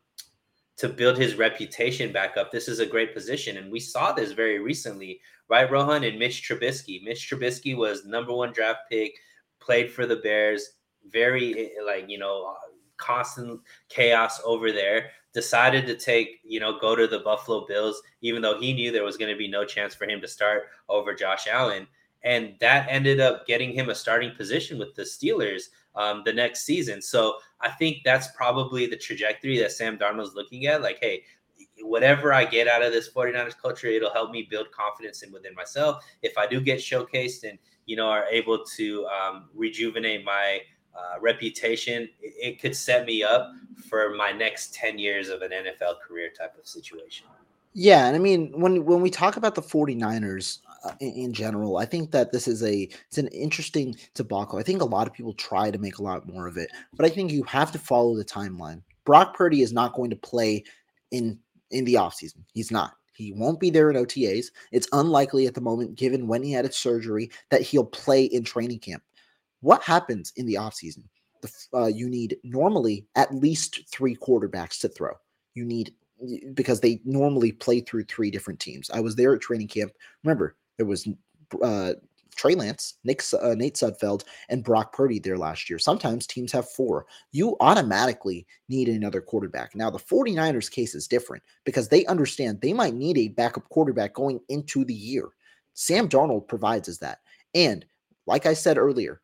to 0.77 0.87
build 0.87 1.17
his 1.17 1.35
reputation 1.35 2.11
back 2.13 2.37
up, 2.37 2.51
this 2.51 2.67
is 2.67 2.79
a 2.79 2.85
great 2.85 3.13
position. 3.13 3.57
And 3.57 3.71
we 3.71 3.79
saw 3.79 4.11
this 4.11 4.31
very 4.31 4.59
recently, 4.59 5.19
right, 5.49 5.69
Rohan 5.69 6.03
and 6.03 6.19
Mitch 6.19 6.47
Trubisky. 6.47 7.03
Mitch 7.03 7.29
Trubisky 7.29 7.75
was 7.75 8.05
number 8.05 8.33
one 8.33 8.53
draft 8.53 8.81
pick, 8.89 9.13
played 9.59 9.91
for 9.91 10.05
the 10.05 10.17
Bears, 10.17 10.69
very 11.09 11.53
eh, 11.53 11.69
eh, 11.79 11.85
like 11.85 12.09
you 12.09 12.17
know 12.17 12.47
uh, 12.49 12.71
constant 12.97 13.61
chaos 13.89 14.41
over 14.43 14.71
there 14.71 15.11
decided 15.37 15.85
to 15.85 15.95
take, 15.95 16.39
you 16.43 16.59
know, 16.59 16.79
go 16.79 16.95
to 16.95 17.05
the 17.05 17.19
Buffalo 17.19 17.67
Bills, 17.67 18.01
even 18.21 18.41
though 18.41 18.59
he 18.59 18.73
knew 18.73 18.91
there 18.91 19.03
was 19.03 19.17
going 19.17 19.31
to 19.31 19.37
be 19.37 19.47
no 19.47 19.63
chance 19.63 19.93
for 19.93 20.05
him 20.05 20.19
to 20.19 20.27
start 20.27 20.63
over 20.89 21.13
Josh 21.13 21.45
Allen. 21.47 21.85
And 22.23 22.55
that 22.59 22.87
ended 22.89 23.19
up 23.19 23.45
getting 23.45 23.71
him 23.71 23.89
a 23.89 23.95
starting 23.95 24.31
position 24.35 24.79
with 24.79 24.95
the 24.95 25.03
Steelers 25.03 25.65
um, 25.95 26.23
the 26.25 26.33
next 26.33 26.63
season. 26.63 27.03
So 27.03 27.35
I 27.61 27.69
think 27.69 27.97
that's 28.03 28.29
probably 28.35 28.87
the 28.87 28.97
trajectory 28.97 29.59
that 29.59 29.71
Sam 29.71 29.95
Darnold's 29.97 30.33
looking 30.33 30.65
at. 30.65 30.81
Like, 30.81 30.97
hey, 31.01 31.23
whatever 31.81 32.33
I 32.33 32.45
get 32.45 32.67
out 32.67 32.81
of 32.81 32.91
this 32.91 33.09
49ers 33.09 33.57
culture, 33.59 33.87
it'll 33.87 34.13
help 34.13 34.31
me 34.31 34.47
build 34.49 34.71
confidence 34.71 35.21
in 35.23 35.31
within 35.31 35.53
myself. 35.55 36.03
If 36.21 36.37
I 36.37 36.47
do 36.47 36.59
get 36.59 36.79
showcased 36.79 37.47
and, 37.47 37.57
you 37.85 37.95
know, 37.95 38.07
are 38.07 38.25
able 38.25 38.63
to 38.77 39.07
um, 39.07 39.49
rejuvenate 39.53 40.23
my 40.25 40.61
uh, 40.95 41.19
reputation, 41.19 42.03
it, 42.21 42.33
it 42.41 42.61
could 42.61 42.75
set 42.75 43.05
me 43.05 43.23
up 43.23 43.51
for 43.89 44.15
my 44.15 44.31
next 44.31 44.73
10 44.73 44.97
years 44.97 45.29
of 45.29 45.41
an 45.41 45.51
NFL 45.51 45.99
career 46.05 46.29
type 46.37 46.57
of 46.57 46.67
situation. 46.67 47.27
Yeah, 47.79 48.07
and 48.07 48.15
I 48.15 48.19
mean 48.19 48.59
when 48.59 48.85
when 48.85 49.01
we 49.01 49.11
talk 49.11 49.37
about 49.37 49.53
the 49.53 49.61
49ers 49.61 50.61
uh, 50.83 50.93
in, 50.99 51.13
in, 51.13 51.33
general, 51.33 51.77
I 51.77 51.85
think 51.85 52.09
that 52.09 52.31
this 52.31 52.47
is 52.47 52.63
a 52.63 52.89
it's 53.07 53.19
an 53.19 53.27
interesting 53.27 53.95
debacle. 54.15 54.57
I 54.57 54.63
think 54.63 54.81
a 54.81 54.85
lot 54.85 55.05
of 55.05 55.13
people 55.13 55.33
try 55.33 55.69
to 55.69 55.77
make 55.77 55.99
a 55.99 56.01
lot 56.01 56.27
more 56.27 56.47
of 56.47 56.57
it, 56.57 56.71
but 56.95 57.05
I 57.05 57.09
think 57.09 57.31
you 57.31 57.43
have 57.43 57.71
to 57.73 57.77
follow 57.77 58.15
the 58.15 58.25
timeline. 58.25 58.81
Brock 59.05 59.35
Purdy 59.35 59.61
is 59.61 59.73
not 59.73 59.93
going 59.93 60.09
to 60.09 60.15
play 60.15 60.63
in 61.11 61.37
in 61.71 61.85
the 61.85 61.95
offseason. 61.95 62.43
He's 62.53 62.71
not. 62.71 62.93
He 63.13 63.33
won't 63.33 63.59
be 63.59 63.71
there 63.71 63.89
in 63.89 63.95
OTAs. 63.95 64.47
It's 64.71 64.87
unlikely 64.93 65.47
at 65.47 65.55
the 65.55 65.61
moment, 65.61 65.95
given 65.95 66.27
when 66.27 66.43
he 66.43 66.51
had 66.51 66.65
his 66.65 66.77
surgery, 66.77 67.31
that 67.49 67.61
he'll 67.61 67.85
play 67.85 68.25
in 68.25 68.43
training 68.43 68.79
camp. 68.79 69.01
What 69.61 69.81
happens 69.81 70.33
in 70.35 70.45
the 70.45 70.55
offseason? 70.55 71.03
The, 71.41 71.51
uh, 71.73 71.87
you 71.87 72.09
need 72.09 72.37
normally 72.43 73.07
at 73.15 73.33
least 73.33 73.81
three 73.91 74.15
quarterbacks 74.15 74.79
to 74.81 74.89
throw. 74.89 75.13
You 75.55 75.65
need 75.65 75.93
because 76.53 76.79
they 76.79 76.99
normally 77.05 77.51
play 77.51 77.79
through 77.79 78.03
three 78.03 78.31
different 78.31 78.59
teams. 78.59 78.89
I 78.91 78.99
was 78.99 79.15
there 79.15 79.33
at 79.35 79.41
training 79.41 79.67
camp. 79.67 79.91
Remember, 80.23 80.55
there 80.77 80.85
was 80.85 81.07
uh, 81.61 81.93
Trey 82.37 82.55
Lance, 82.55 82.95
Nick, 83.03 83.21
uh, 83.33 83.55
Nate 83.55 83.75
Sudfeld, 83.75 84.23
and 84.49 84.63
Brock 84.63 84.93
Purdy 84.93 85.19
there 85.19 85.37
last 85.37 85.69
year. 85.69 85.79
Sometimes 85.79 86.25
teams 86.25 86.51
have 86.51 86.69
four. 86.69 87.05
You 87.31 87.57
automatically 87.59 88.47
need 88.69 88.87
another 88.87 89.19
quarterback. 89.19 89.75
Now, 89.75 89.89
the 89.89 89.99
49ers 89.99 90.71
case 90.71 90.95
is 90.95 91.07
different 91.07 91.43
because 91.65 91.89
they 91.89 92.05
understand 92.05 92.61
they 92.61 92.73
might 92.73 92.93
need 92.93 93.17
a 93.17 93.29
backup 93.29 93.67
quarterback 93.69 94.13
going 94.13 94.39
into 94.49 94.85
the 94.85 94.93
year. 94.93 95.29
Sam 95.73 96.07
Darnold 96.07 96.47
provides 96.47 96.87
us 96.87 96.97
that. 96.99 97.19
And 97.53 97.85
like 98.25 98.45
I 98.45 98.53
said 98.53 98.77
earlier, 98.77 99.21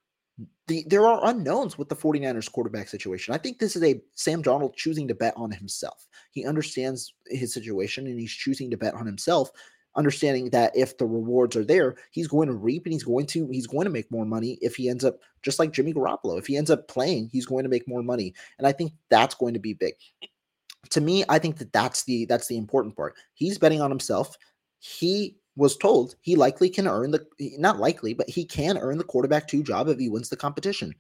the 0.68 0.84
there 0.88 1.06
are 1.06 1.28
unknowns 1.28 1.78
with 1.78 1.90
the 1.90 1.96
49ers 1.96 2.52
quarterback 2.52 2.88
situation. 2.88 3.34
I 3.34 3.38
think 3.38 3.60
this 3.60 3.76
is 3.76 3.84
a 3.84 4.02
Sam 4.16 4.42
Darnold 4.42 4.76
choosing 4.76 5.08
to 5.08 5.16
bet 5.16 5.34
on 5.36 5.52
himself. 5.52 6.08
He 6.32 6.46
understands 6.46 7.14
his 7.28 7.54
situation 7.54 8.08
and 8.08 8.20
he's 8.20 8.32
choosing 8.32 8.72
to 8.72 8.78
bet 8.78 8.94
on 8.94 9.06
himself, 9.06 9.52
understanding 9.96 10.50
that 10.50 10.76
if 10.76 10.98
the 10.98 11.06
rewards 11.06 11.56
are 11.56 11.66
there, 11.66 11.96
he's 12.12 12.28
going 12.28 12.48
to 12.48 12.54
reap 12.54 12.86
and 12.86 12.94
he's 12.94 13.04
going 13.04 13.26
to 13.28 13.48
he's 13.52 13.68
going 13.68 13.86
to 13.86 13.92
make 13.92 14.10
more 14.12 14.26
money 14.26 14.58
if 14.62 14.76
he 14.76 14.90
ends 14.90 15.04
up 15.04 15.20
just 15.42 15.60
like 15.60 15.72
Jimmy 15.72 15.94
Garoppolo. 15.94 16.38
If 16.38 16.48
he 16.48 16.58
ends 16.58 16.72
up 16.72 16.88
playing, 16.88 17.30
he's 17.32 17.46
going 17.46 17.64
to 17.64 17.70
make 17.70 17.88
more 17.88 18.04
money. 18.04 18.34
And 18.58 18.68
I 18.68 18.72
think 18.72 18.94
that's 19.10 19.36
going 19.36 19.54
to 19.54 19.60
be 19.60 19.74
big. 19.74 19.94
To 20.90 21.02
me, 21.02 21.24
I 21.30 21.40
think 21.40 21.58
that 21.58 21.74
that's 21.74 22.04
the 22.04 22.26
that's 22.26 22.48
the 22.48 22.58
important 22.58 22.96
part. 22.96 23.16
He's 23.34 23.58
betting 23.58 23.82
on 23.82 23.90
himself. 23.92 24.38
He 24.80 25.38
was 25.56 25.78
told 25.78 26.16
he 26.22 26.36
likely 26.36 26.70
can 26.70 26.88
earn 26.88 27.12
the 27.12 27.26
not 27.58 27.80
likely, 27.80 28.14
but 28.14 28.30
he 28.30 28.46
can 28.46 28.78
earn 28.78 28.98
the 28.98 29.04
quarterback 29.04 29.48
two 29.48 29.64
job 29.64 29.88
if 29.88 30.00
he 30.00 30.10
wins 30.10 30.30
the 30.30 30.36
competition. 30.36 30.94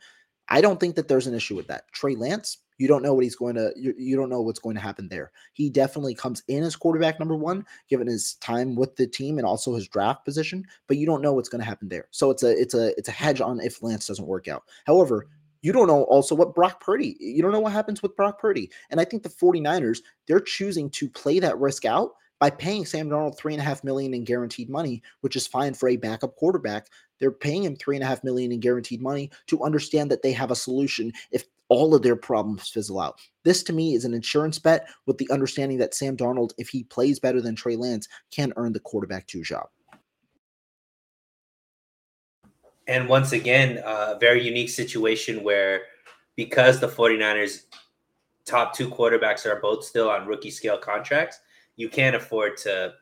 I 0.49 0.61
don't 0.61 0.79
think 0.79 0.95
that 0.95 1.07
there's 1.07 1.27
an 1.27 1.33
issue 1.33 1.55
with 1.55 1.67
that. 1.67 1.91
Trey 1.93 2.15
Lance, 2.15 2.57
you 2.77 2.87
don't 2.87 3.03
know 3.03 3.13
what 3.13 3.23
he's 3.23 3.35
going 3.35 3.55
to 3.55 3.71
you, 3.75 3.93
you 3.97 4.15
don't 4.15 4.29
know 4.29 4.41
what's 4.41 4.59
going 4.59 4.75
to 4.75 4.81
happen 4.81 5.07
there. 5.07 5.31
He 5.53 5.69
definitely 5.69 6.15
comes 6.15 6.43
in 6.47 6.63
as 6.63 6.75
quarterback 6.75 7.19
number 7.19 7.35
1 7.35 7.65
given 7.89 8.07
his 8.07 8.35
time 8.35 8.75
with 8.75 8.95
the 8.95 9.07
team 9.07 9.37
and 9.37 9.47
also 9.47 9.75
his 9.75 9.87
draft 9.87 10.25
position, 10.25 10.65
but 10.87 10.97
you 10.97 11.05
don't 11.05 11.21
know 11.21 11.33
what's 11.33 11.49
going 11.49 11.61
to 11.61 11.67
happen 11.67 11.89
there. 11.89 12.07
So 12.11 12.31
it's 12.31 12.43
a 12.43 12.59
it's 12.59 12.73
a 12.73 12.97
it's 12.97 13.09
a 13.09 13.13
hedge 13.13 13.41
on 13.41 13.59
if 13.59 13.83
Lance 13.83 14.07
doesn't 14.07 14.27
work 14.27 14.47
out. 14.47 14.63
However, 14.85 15.27
you 15.61 15.71
don't 15.71 15.87
know 15.87 16.03
also 16.03 16.35
what 16.35 16.53
Brock 16.53 16.81
Purdy, 16.81 17.15
you 17.19 17.41
don't 17.41 17.53
know 17.53 17.61
what 17.61 17.71
happens 17.71 18.03
with 18.03 18.15
Brock 18.15 18.39
Purdy. 18.39 18.69
And 18.89 18.99
I 18.99 19.05
think 19.05 19.23
the 19.23 19.29
49ers, 19.29 20.01
they're 20.27 20.41
choosing 20.41 20.89
to 20.91 21.09
play 21.09 21.39
that 21.39 21.57
risk 21.57 21.85
out 21.85 22.11
by 22.43 22.49
paying 22.49 22.85
Sam 22.85 23.09
Darnold 23.09 23.37
three 23.37 23.53
and 23.53 23.61
a 23.61 23.65
half 23.65 23.85
million 23.85 24.13
in 24.13 24.25
guaranteed 24.25 24.69
money, 24.69 25.01
which 25.21 25.37
is 25.37 25.47
fine 25.47 25.73
for 25.73 25.87
a 25.87 25.95
backup 25.95 26.35
quarterback. 26.35 26.87
They're 27.17 27.31
paying 27.31 27.63
him 27.63 27.77
three 27.77 27.95
and 27.95 28.03
a 28.03 28.05
half 28.05 28.21
million 28.21 28.51
in 28.51 28.59
guaranteed 28.59 29.01
money 29.01 29.31
to 29.47 29.63
understand 29.63 30.11
that 30.11 30.21
they 30.21 30.33
have 30.33 30.51
a 30.51 30.55
solution 30.55 31.13
if 31.31 31.45
all 31.73 31.95
of 31.95 32.03
their 32.03 32.15
problems 32.15 32.69
fizzle 32.69 32.99
out. 32.99 33.19
This 33.43 33.63
to 33.63 33.73
me 33.73 33.95
is 33.95 34.05
an 34.05 34.13
insurance 34.13 34.59
bet 34.59 34.87
with 35.07 35.17
the 35.17 35.27
understanding 35.31 35.79
that 35.79 35.95
Sam 35.95 36.15
Darnold, 36.15 36.51
if 36.59 36.69
he 36.69 36.83
plays 36.83 37.19
better 37.19 37.41
than 37.41 37.55
Trey 37.55 37.75
Lance, 37.75 38.07
can 38.31 38.53
earn 38.57 38.73
the 38.73 38.79
quarterback 38.79 39.25
two 39.25 39.41
job. 39.41 39.65
And 42.87 43.09
once 43.09 43.31
again, 43.31 43.81
a 43.83 44.19
very 44.19 44.45
unique 44.45 44.69
situation 44.69 45.43
where 45.43 45.81
because 46.35 46.79
the 46.79 46.87
49ers 46.87 47.63
top 48.45 48.75
two 48.75 48.87
quarterbacks 48.87 49.47
are 49.47 49.59
both 49.59 49.83
still 49.83 50.11
on 50.11 50.27
rookie 50.27 50.51
scale 50.51 50.77
contracts, 50.77 51.39
you 51.75 51.89
can't 51.89 52.15
afford 52.15 52.55
to 52.57 52.93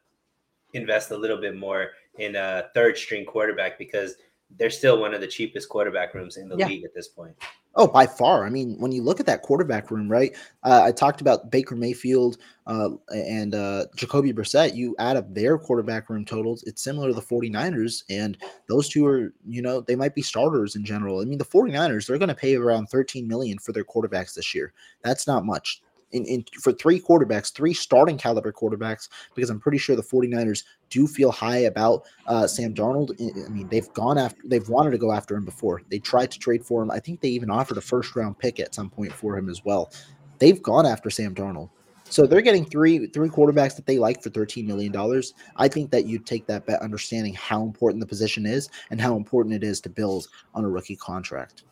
invest 0.74 1.12
a 1.12 1.18
little 1.18 1.42
bit 1.42 1.58
more 1.58 1.90
in 2.20 2.38
a 2.38 2.70
third 2.74 2.98
string 2.98 3.26
quarterback 3.26 3.78
because 3.78 4.16
they're 4.58 4.70
still 4.70 5.00
one 5.00 5.14
of 5.14 5.22
the 5.22 5.28
cheapest 5.28 5.70
quarterback 5.70 6.14
rooms 6.14 6.38
in 6.38 6.50
the 6.50 6.58
yeah. 6.58 6.68
league 6.68 6.84
at 6.84 6.94
this 6.94 7.08
point. 7.08 7.36
Oh, 7.76 7.88
by 7.88 8.06
far. 8.06 8.46
I 8.46 8.50
mean, 8.50 8.76
when 8.80 8.92
you 8.92 9.02
look 9.02 9.22
at 9.22 9.26
that 9.28 9.44
quarterback 9.44 9.92
room, 9.92 10.10
right? 10.10 10.36
Uh, 10.64 10.82
I 10.84 10.92
talked 10.92 11.22
about 11.22 11.52
Baker 11.52 11.76
Mayfield 11.76 12.38
uh, 12.68 12.90
and 13.16 13.56
uh, 13.56 13.86
Jacoby 13.96 14.34
Brissett. 14.34 14.76
You 14.76 14.94
add 15.00 15.16
up 15.16 15.34
their 15.34 15.58
quarterback 15.58 16.10
room 16.10 16.26
totals, 16.26 16.64
it's 16.64 16.82
similar 16.82 17.08
to 17.08 17.14
the 17.14 17.22
49ers. 17.22 18.04
And 18.10 18.38
those 18.68 18.90
two 18.90 19.06
are, 19.06 19.34
you 19.48 19.62
know, 19.62 19.80
they 19.80 19.96
might 19.96 20.16
be 20.16 20.22
starters 20.22 20.76
in 20.76 20.84
general. 20.84 21.22
I 21.22 21.26
mean, 21.26 21.38
the 21.38 21.46
49ers, 21.46 22.08
they're 22.08 22.18
going 22.18 22.30
to 22.30 22.36
pay 22.36 22.56
around 22.56 22.88
13 22.88 23.26
million 23.26 23.58
for 23.58 23.72
their 23.72 23.86
quarterbacks 23.86 24.34
this 24.34 24.54
year. 24.54 24.74
That's 25.02 25.26
not 25.26 25.46
much 25.46 25.82
in, 26.12 26.26
in 26.26 26.46
for 26.62 26.72
three 26.72 27.00
quarterbacks, 27.00 27.54
three 27.54 27.74
starting 27.74 28.18
caliber 28.18 28.52
quarterbacks, 28.52 29.10
because 29.36 29.50
I'm 29.50 29.60
pretty 29.60 29.78
sure 29.78 29.96
the 29.96 30.04
49ers 30.04 30.64
do 30.90 31.08
feel 31.08 31.32
high 31.32 31.60
about 31.60 32.06
uh, 32.28 32.48
Sam 32.48 32.74
Darnold. 32.74 33.12
I 33.46 33.50
mean, 33.50 33.68
they've 33.70 33.92
gone 33.94 34.18
after, 34.18 34.42
they've 34.46 34.68
wanted 34.70 34.92
to 34.92 34.98
go 34.98 35.12
after 35.12 35.36
him 35.36 35.46
before. 35.46 35.82
They 35.90 36.00
tried 36.00 36.32
to 36.32 36.40
trade 36.40 36.66
for 36.66 36.82
him. 36.82 36.92
I 36.92 37.00
think 37.00 37.22
they 37.22 37.30
even 37.30 37.50
offered 37.50 37.78
a 37.78 37.82
first 37.82 38.16
round 38.16 38.38
pick 38.40 38.60
at 38.60 38.76
some 38.76 38.90
point 38.90 39.14
for 39.14 39.38
him 39.38 39.50
as 39.50 39.64
well. 39.64 39.92
They've 40.40 40.62
gone 40.62 40.86
after 40.86 41.10
Sam 41.10 41.36
Darnold. 41.36 41.70
So 42.12 42.28
they're 42.28 42.42
getting 42.42 42.66
three 42.66 43.08
three 43.08 43.30
quarterbacks 43.30 43.78
that 43.78 43.86
they 43.86 43.98
like 43.98 44.22
for 44.22 44.30
thirteen 44.30 44.68
million 44.68 44.92
dollars. 44.92 45.34
I 45.56 45.70
think 45.70 45.92
that 45.92 46.06
you 46.06 46.20
take 46.20 46.46
that 46.48 46.66
bet, 46.66 46.82
understanding 46.82 47.34
how 47.34 47.64
important 47.64 48.02
the 48.02 48.08
position 48.08 48.46
is 48.46 48.70
and 48.90 49.00
how 49.00 49.16
important 49.16 49.56
it 49.56 49.64
is 49.64 49.80
to 49.82 49.90
build 49.90 50.28
on 50.54 50.66
a 50.66 50.70
rookie 50.70 50.98
contract. 50.98 51.64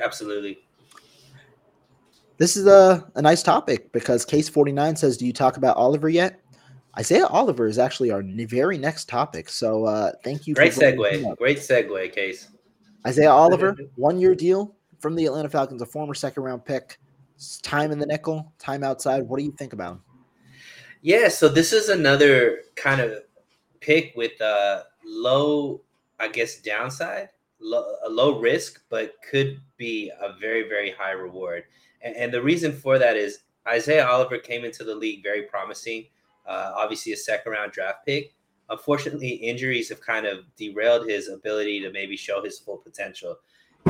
Absolutely. 0.00 0.65
This 2.38 2.56
is 2.56 2.66
a, 2.66 3.06
a 3.14 3.22
nice 3.22 3.42
topic 3.42 3.92
because 3.92 4.24
Case 4.24 4.48
49 4.48 4.96
says, 4.96 5.16
Do 5.16 5.26
you 5.26 5.32
talk 5.32 5.56
about 5.56 5.76
Oliver 5.76 6.08
yet? 6.08 6.40
Isaiah 6.98 7.26
Oliver 7.26 7.66
is 7.66 7.78
actually 7.78 8.10
our 8.10 8.22
very 8.22 8.78
next 8.78 9.08
topic. 9.08 9.48
So 9.48 9.84
uh, 9.84 10.12
thank 10.24 10.46
you. 10.46 10.54
Great 10.54 10.72
segue. 10.72 11.36
Great 11.36 11.58
segue, 11.58 12.12
Case. 12.12 12.48
Isaiah 13.06 13.30
Oliver, 13.30 13.76
one 13.96 14.18
year 14.18 14.34
deal 14.34 14.74
from 15.00 15.14
the 15.14 15.26
Atlanta 15.26 15.48
Falcons, 15.48 15.82
a 15.82 15.86
former 15.86 16.14
second 16.14 16.42
round 16.42 16.64
pick. 16.64 16.98
Time 17.62 17.92
in 17.92 17.98
the 17.98 18.06
nickel, 18.06 18.52
time 18.58 18.82
outside. 18.82 19.22
What 19.22 19.38
do 19.38 19.44
you 19.44 19.52
think 19.52 19.74
about 19.74 19.92
him? 19.92 20.02
Yeah, 21.02 21.28
so 21.28 21.48
this 21.48 21.72
is 21.72 21.90
another 21.90 22.62
kind 22.74 23.00
of 23.00 23.22
pick 23.80 24.14
with 24.16 24.40
a 24.40 24.84
low, 25.04 25.82
I 26.18 26.28
guess, 26.28 26.60
downside, 26.60 27.28
low, 27.60 27.96
a 28.04 28.08
low 28.08 28.40
risk, 28.40 28.82
but 28.88 29.14
could 29.30 29.60
be 29.76 30.10
a 30.20 30.32
very, 30.40 30.66
very 30.66 30.90
high 30.90 31.12
reward. 31.12 31.64
And, 32.06 32.16
and, 32.16 32.32
the 32.32 32.42
reason 32.42 32.72
for 32.72 32.98
that 32.98 33.16
is 33.16 33.40
Isaiah 33.66 34.06
Oliver 34.06 34.38
came 34.38 34.64
into 34.64 34.84
the 34.84 34.94
league 34.94 35.22
very 35.22 35.42
promising, 35.42 36.06
uh, 36.46 36.72
obviously 36.76 37.12
a 37.12 37.16
second 37.16 37.52
round 37.52 37.72
draft 37.72 38.06
pick. 38.06 38.32
Unfortunately, 38.68 39.30
injuries 39.30 39.88
have 39.88 40.00
kind 40.00 40.26
of 40.26 40.44
derailed 40.56 41.08
his 41.08 41.28
ability 41.28 41.80
to 41.80 41.90
maybe 41.90 42.16
show 42.16 42.42
his 42.42 42.58
full 42.58 42.78
potential. 42.78 43.36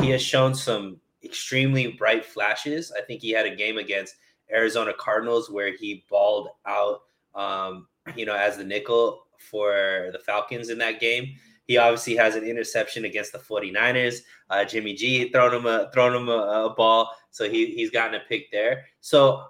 He 0.00 0.10
has 0.10 0.22
shown 0.22 0.54
some 0.54 0.98
extremely 1.22 1.88
bright 1.88 2.24
flashes. 2.24 2.92
I 2.96 3.02
think 3.02 3.20
he 3.20 3.30
had 3.30 3.46
a 3.46 3.54
game 3.54 3.78
against 3.78 4.16
Arizona 4.50 4.92
Cardinals 4.98 5.50
where 5.50 5.74
he 5.76 6.04
balled 6.08 6.48
out, 6.66 7.02
um, 7.34 7.86
you 8.14 8.24
know, 8.24 8.34
as 8.34 8.56
the 8.56 8.64
nickel 8.64 9.26
for 9.38 10.10
the 10.12 10.18
Falcons 10.18 10.70
in 10.70 10.78
that 10.78 11.00
game. 11.00 11.34
He 11.66 11.78
obviously 11.78 12.14
has 12.16 12.36
an 12.36 12.44
interception 12.44 13.04
against 13.04 13.32
the 13.32 13.38
49ers. 13.38 14.20
Uh, 14.50 14.64
Jimmy 14.64 14.94
G 14.94 15.30
thrown 15.30 15.52
him 15.52 15.66
a 15.66 15.90
thrown 15.92 16.14
him 16.14 16.28
a, 16.28 16.66
a, 16.66 16.74
ball, 16.76 17.10
so 17.36 17.50
he 17.50 17.66
he's 17.66 17.90
gotten 17.90 18.14
a 18.14 18.24
pick 18.30 18.50
there. 18.50 18.86
So 19.02 19.44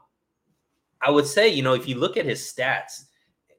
I 1.00 1.10
would 1.10 1.26
say, 1.26 1.48
you 1.48 1.62
know, 1.62 1.74
if 1.74 1.86
you 1.86 1.96
look 1.96 2.16
at 2.16 2.24
his 2.24 2.40
stats, 2.40 3.04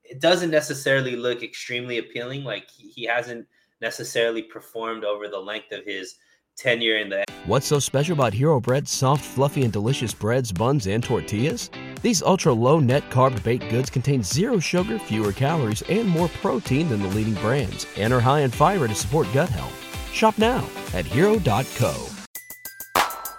it 0.03 0.19
doesn't 0.19 0.51
necessarily 0.51 1.15
look 1.15 1.43
extremely 1.43 1.99
appealing. 1.99 2.43
Like 2.43 2.69
he, 2.69 2.89
he 2.89 3.05
hasn't 3.05 3.47
necessarily 3.79 4.41
performed 4.41 5.05
over 5.05 5.29
the 5.29 5.39
length 5.39 5.71
of 5.71 5.85
his 5.85 6.15
tenure 6.57 6.97
in 6.97 7.07
the. 7.07 7.23
What's 7.45 7.67
so 7.67 7.79
special 7.79 8.13
about 8.13 8.33
Hero 8.33 8.59
Bread's 8.59 8.91
soft, 8.91 9.23
fluffy, 9.23 9.63
and 9.63 9.71
delicious 9.71 10.13
breads, 10.13 10.51
buns, 10.51 10.87
and 10.87 11.01
tortillas? 11.01 11.69
These 12.01 12.21
ultra 12.21 12.51
low 12.51 12.81
net 12.81 13.09
carb 13.09 13.41
baked 13.43 13.69
goods 13.69 13.89
contain 13.89 14.23
zero 14.23 14.59
sugar, 14.59 14.99
fewer 14.99 15.31
calories, 15.31 15.83
and 15.83 16.09
more 16.09 16.27
protein 16.41 16.89
than 16.89 17.01
the 17.01 17.09
leading 17.09 17.35
brands, 17.35 17.87
and 17.95 18.11
are 18.11 18.19
high 18.19 18.41
in 18.41 18.51
fiber 18.51 18.89
to 18.89 18.95
support 18.95 19.27
gut 19.33 19.47
health. 19.47 19.73
Shop 20.11 20.37
now 20.37 20.67
at 20.93 21.05
hero.co. 21.05 22.16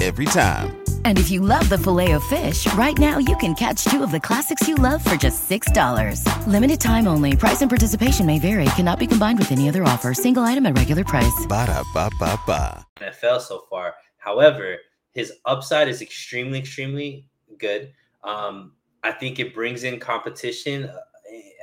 every 0.00 0.26
time. 0.26 0.76
And 1.04 1.18
if 1.18 1.30
you 1.30 1.40
love 1.40 1.68
the 1.68 1.78
filet 1.78 2.12
of 2.12 2.22
fish, 2.24 2.72
right 2.74 2.96
now 2.98 3.18
you 3.18 3.36
can 3.36 3.54
catch 3.54 3.84
two 3.84 4.02
of 4.02 4.10
the 4.10 4.20
classics 4.20 4.68
you 4.68 4.74
love 4.74 5.02
for 5.02 5.16
just 5.16 5.48
$6. 5.48 6.22
Limited 6.46 6.80
time 6.80 7.08
only. 7.08 7.34
Price 7.36 7.62
and 7.62 7.70
participation 7.70 8.26
may 8.26 8.38
vary. 8.38 8.66
Cannot 8.76 8.98
be 8.98 9.06
combined 9.06 9.38
with 9.38 9.50
any 9.50 9.68
other 9.68 9.82
offer. 9.84 10.14
Single 10.14 10.44
item 10.44 10.66
at 10.66 10.76
regular 10.76 11.04
price. 11.04 11.46
Ba 11.48 11.66
da 11.66 11.82
ba 11.94 12.10
ba 12.20 12.38
ba. 12.46 12.86
NFL 13.00 13.40
so 13.40 13.64
far. 13.70 13.94
However, 14.18 14.76
his 15.12 15.32
upside 15.46 15.88
is 15.88 16.02
extremely, 16.02 16.58
extremely 16.58 17.26
good. 17.58 17.92
Um, 18.22 18.72
I 19.02 19.12
think 19.12 19.38
it 19.38 19.54
brings 19.54 19.84
in 19.84 19.98
competition 19.98 20.90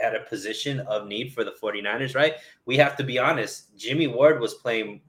at 0.02 0.16
a 0.16 0.22
position 0.22 0.80
of 0.82 1.08
need 1.08 1.34
for 1.34 1.44
the 1.44 1.52
49ers, 1.52 2.16
right? 2.16 2.36
We 2.66 2.78
have 2.78 2.96
to 2.98 3.04
be 3.04 3.20
honest. 3.20 3.76
Jimmy 3.78 4.08
Ward 4.08 4.40
was 4.40 4.56
playing 4.56 5.02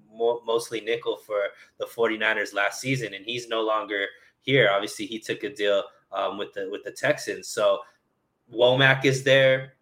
mostly 0.44 0.80
nickel 0.80 1.16
for 1.16 1.40
the 1.78 1.86
49ers 1.86 2.54
last 2.54 2.80
season, 2.80 3.14
and 3.14 3.24
he's 3.24 3.48
no 3.48 3.62
longer 3.62 4.06
here. 4.40 4.70
Obviously, 4.72 5.06
he 5.06 5.18
took 5.18 5.42
a 5.42 5.50
deal 5.50 5.82
um, 6.12 6.38
with 6.38 6.52
the 6.54 6.68
with 6.70 6.84
the 6.84 6.90
Texans. 6.90 7.48
So 7.48 7.80
Womack 8.52 9.04
is 9.04 9.22
there. 9.22 9.74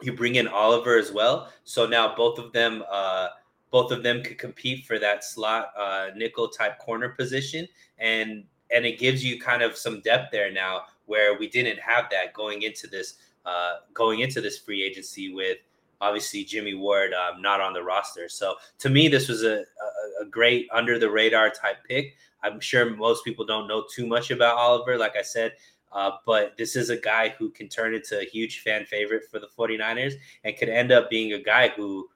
You 0.00 0.12
bring 0.12 0.36
in 0.36 0.46
Oliver 0.48 0.96
as 0.96 1.12
well. 1.12 1.52
So 1.64 1.86
now 1.86 2.14
both 2.14 2.38
of 2.38 2.52
them, 2.52 2.84
uh, 2.90 3.28
both 3.70 3.90
of 3.90 4.02
them 4.02 4.22
could 4.22 4.38
compete 4.38 4.86
for 4.86 4.98
that 4.98 5.24
slot 5.24 5.72
uh, 5.78 6.08
nickel 6.14 6.48
type 6.48 6.78
corner 6.78 7.10
position, 7.10 7.66
and 7.98 8.44
and 8.70 8.84
it 8.84 8.98
gives 8.98 9.24
you 9.24 9.40
kind 9.40 9.62
of 9.62 9.76
some 9.76 10.00
depth 10.00 10.30
there 10.32 10.52
now 10.52 10.82
where 11.06 11.38
we 11.38 11.48
didn't 11.48 11.78
have 11.78 12.04
that 12.10 12.34
going 12.34 12.62
into 12.62 12.86
this 12.86 13.14
uh, 13.46 13.76
going 13.94 14.20
into 14.20 14.40
this 14.40 14.58
free 14.58 14.82
agency 14.82 15.32
with 15.32 15.58
obviously 16.00 16.44
Jimmy 16.44 16.74
Ward 16.74 17.12
um, 17.12 17.42
not 17.42 17.60
on 17.60 17.72
the 17.72 17.82
roster. 17.82 18.28
So 18.28 18.56
to 18.78 18.88
me, 18.88 19.08
this 19.08 19.28
was 19.28 19.42
a, 19.42 19.58
a, 19.58 20.22
a, 20.22 20.24
great 20.30 20.68
under 20.72 20.98
the 20.98 21.10
radar 21.10 21.50
type 21.50 21.78
pick. 21.88 22.14
I'm 22.42 22.60
sure 22.60 22.94
most 22.94 23.24
people 23.24 23.44
don't 23.44 23.66
know 23.66 23.84
too 23.92 24.06
much 24.06 24.30
about 24.30 24.56
Oliver, 24.56 24.96
like 24.96 25.16
I 25.16 25.22
said, 25.22 25.54
uh, 25.92 26.12
but 26.26 26.56
this 26.56 26.76
is 26.76 26.90
a 26.90 26.96
guy 26.96 27.30
who 27.30 27.50
can 27.50 27.68
turn 27.68 27.94
into 27.94 28.20
a 28.20 28.24
huge 28.24 28.60
fan 28.60 28.84
favorite 28.84 29.24
for 29.30 29.38
the 29.38 29.48
49ers 29.58 30.14
and 30.44 30.56
could 30.56 30.68
end 30.68 30.92
up 30.92 31.10
being 31.10 31.32
a 31.32 31.42
guy 31.42 31.68
who 31.68 32.08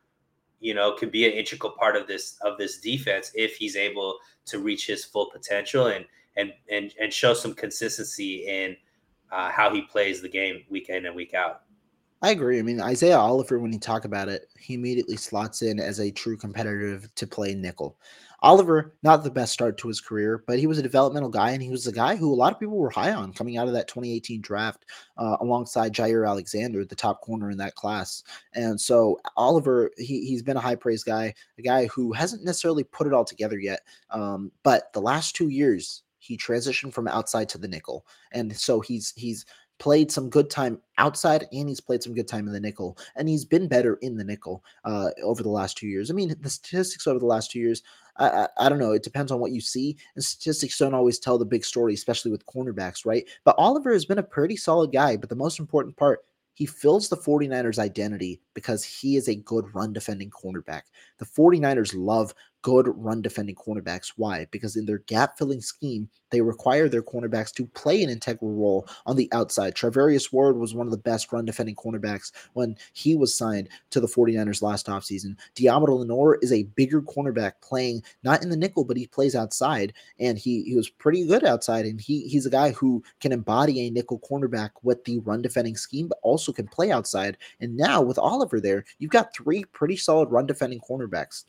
you 0.61 0.75
know 0.75 0.93
could 0.93 1.11
be 1.11 1.27
an 1.27 1.33
integral 1.33 1.73
part 1.73 1.97
of 1.97 2.07
this 2.07 2.37
of 2.43 2.57
this 2.57 2.79
defense 2.79 3.33
if 3.35 3.57
he's 3.57 3.75
able 3.75 4.19
to 4.45 4.61
reach 4.61 4.87
his 4.87 5.05
full 5.05 5.29
potential 5.31 5.87
and 5.87 6.05
and 6.37 6.53
and, 6.71 6.95
and 7.01 7.13
show 7.13 7.35
some 7.35 7.55
consistency 7.55 8.47
in 8.47 8.77
uh, 9.33 9.51
how 9.51 9.75
he 9.75 9.83
plays 9.83 10.21
the 10.21 10.29
game 10.29 10.63
week 10.69 10.89
in 10.89 11.07
and 11.07 11.17
week 11.17 11.35
out. 11.35 11.63
I 12.25 12.31
agree. 12.31 12.61
I 12.61 12.63
mean, 12.63 12.81
Isaiah 12.81 13.19
Oliver, 13.19 13.59
when 13.59 13.73
you 13.73 13.81
talk 13.81 14.05
about 14.05 14.29
it, 14.29 14.49
he 14.57 14.75
immediately 14.75 15.17
slots 15.17 15.63
in 15.63 15.81
as 15.81 15.99
a 15.99 16.13
true 16.13 16.37
competitive 16.37 17.13
to 17.17 17.27
play 17.27 17.53
nickel. 17.53 17.99
Oliver, 18.43 18.95
not 19.03 19.25
the 19.25 19.31
best 19.31 19.53
start 19.53 19.77
to 19.79 19.89
his 19.89 20.01
career, 20.01 20.43
but 20.47 20.59
he 20.59 20.69
was 20.69 20.79
a 20.79 20.83
developmental 20.83 21.29
guy, 21.29 21.51
and 21.51 21.63
he 21.63 21.71
was 21.71 21.87
a 21.89 21.93
guy 21.93 22.15
who 22.15 22.33
a 22.33 22.35
lot 22.35 22.53
of 22.53 22.61
people 22.61 22.77
were 22.77 22.91
high 22.91 23.13
on 23.13 23.33
coming 23.33 23.57
out 23.57 23.67
of 23.67 23.75
that 23.75 23.89
2018 23.89 24.41
draft 24.41 24.85
uh, 25.17 25.37
alongside 25.41 25.93
Jaire 25.93 26.29
Alexander, 26.29 26.85
the 26.85 26.95
top 26.95 27.21
corner 27.23 27.51
in 27.51 27.59
that 27.59 27.75
class. 27.75 28.23
And 28.55 28.81
so 28.81 29.19
Oliver, 29.37 29.91
he, 29.97 30.25
he's 30.27 30.43
been 30.43 30.57
a 30.57 30.61
high 30.61 30.75
praise 30.77 31.03
guy, 31.05 31.35
a 31.59 31.63
guy 31.63 31.87
who 31.87 32.13
hasn't 32.13 32.45
necessarily 32.45 32.85
put 32.85 33.07
it 33.09 33.13
all 33.13 33.25
together 33.25 33.59
yet. 33.59 33.81
Um, 34.11 34.53
but 34.63 34.93
the 34.93 35.01
last 35.01 35.35
two 35.35 35.49
years, 35.49 36.03
he 36.19 36.37
transitioned 36.37 36.93
from 36.93 37.09
outside 37.09 37.49
to 37.49 37.59
the 37.59 37.67
nickel, 37.67 38.07
and 38.31 38.57
so 38.57 38.81
he's 38.81 39.13
he's 39.17 39.45
played 39.83 40.13
some 40.13 40.31
good 40.31 40.49
time 40.49 40.81
outside 40.97 41.49
and 41.51 41.69
he's 41.69 41.81
played 41.81 42.01
some 42.01 42.15
good 42.15 42.29
time 42.29 42.47
in 42.47 42.53
the 42.53 42.61
nickel 42.61 42.97
and 43.17 43.29
he's 43.29 43.45
been 43.45 43.67
better 43.67 43.97
in 43.97 44.17
the 44.17 44.23
nickel 44.23 44.63
uh, 44.85 45.11
over 45.25 45.43
the 45.43 45.49
last 45.49 45.77
two 45.77 45.89
years 45.89 46.09
i 46.09 46.15
mean 46.15 46.33
the 46.41 46.49
statistics 46.49 47.09
over 47.09 47.19
the 47.19 47.27
last 47.27 47.51
two 47.51 47.59
years 47.59 47.83
I, 48.17 48.29
I, 48.29 48.49
I, 48.61 48.69
don't 48.69 48.79
know 48.79 48.93
it 48.93 49.03
depends 49.03 49.33
on 49.33 49.41
what 49.41 49.51
you 49.51 49.61
see 49.61 49.97
and 50.15 50.23
statistics 50.23 50.79
don't 50.79 50.95
always 50.95 51.19
tell 51.19 51.37
the 51.37 51.45
big 51.45 51.65
story 51.65 51.95
especially 51.95 52.31
with 52.31 52.47
cornerbacks 52.47 53.05
right 53.05 53.29
but 53.43 53.57
oliver 53.59 53.93
has 53.93 54.05
been 54.05 54.21
a 54.21 54.23
pretty 54.23 54.55
solid 54.55 54.93
guy 54.93 55.17
but 55.17 55.29
the 55.29 55.35
most 55.35 55.59
important 55.59 55.97
part 55.97 56.21
he 56.55 56.67
fills 56.67 57.09
the 57.09 57.17
49ers 57.17 57.81
identity 57.81 58.41
because 58.55 58.85
he 58.85 59.17
is 59.17 59.27
a 59.27 59.35
good 59.35 59.75
run 59.75 59.93
defending 59.93 60.31
cornerback. 60.31 60.83
The 61.17 61.25
49ers 61.25 61.95
love 61.97 62.35
good 62.63 62.89
run 62.97 63.21
defending 63.21 63.57
cornerbacks. 63.57 64.13
Why? 64.17 64.47
Because 64.51 64.77
in 64.77 64.87
their 64.87 64.99
gap 64.99 65.37
filling 65.37 65.61
scheme, 65.61 66.09
they 66.31 66.41
require 66.41 66.89
their 66.89 67.03
cornerbacks 67.03 67.53
to 67.55 67.67
play 67.67 68.03
an 68.03 68.09
integral 68.09 68.55
role 68.55 68.89
on 69.05 69.17
the 69.17 69.29
outside. 69.33 69.75
Charvarius 69.75 70.33
Ward 70.33 70.57
was 70.57 70.75
one 70.75 70.87
of 70.87 70.91
the 70.91 70.97
best 70.97 71.33
run 71.33 71.45
defending 71.45 71.75
cornerbacks 71.75 72.33
when 72.55 72.77
he 72.95 73.15
was 73.15 73.35
signed 73.35 73.69
to 73.91 74.01
the 74.01 74.07
49ers 74.07 74.63
last 74.63 74.87
offseason. 74.87 75.37
Deommodore 75.55 75.99
Lenoir 75.99 76.39
is 76.41 76.53
a 76.53 76.63
bigger 76.63 77.03
cornerback 77.03 77.53
playing 77.61 78.03
not 78.23 78.43
in 78.43 78.49
the 78.49 78.57
nickel, 78.57 78.85
but 78.85 78.97
he 78.97 79.07
plays 79.07 79.35
outside, 79.35 79.93
and 80.19 80.39
he, 80.39 80.63
he 80.63 80.75
was 80.75 80.89
pretty 80.89 81.27
good 81.27 81.45
outside. 81.45 81.85
And 81.85 82.01
he 82.01 82.23
he's 82.29 82.47
a 82.47 82.51
guy 82.51 82.71
who 82.71 83.03
can 83.21 83.33
embody 83.33 83.81
a 83.81 83.91
nickel 83.91 84.21
cornerback 84.21 84.71
with 84.83 85.05
the 85.05 85.19
run 85.21 85.43
defending 85.43 85.77
scheme, 85.77 86.09
but 86.09 86.19
also 86.23 86.53
can 86.53 86.67
play 86.67 86.91
outside. 86.91 87.37
And 87.61 87.77
now 87.77 88.01
with 88.01 88.19
Oliver 88.19 88.61
there, 88.61 88.85
you've 88.99 89.11
got 89.11 89.35
three 89.35 89.65
pretty 89.65 89.97
solid 89.97 90.31
run 90.31 90.47
defending 90.47 90.81
cornerbacks. 90.81 91.45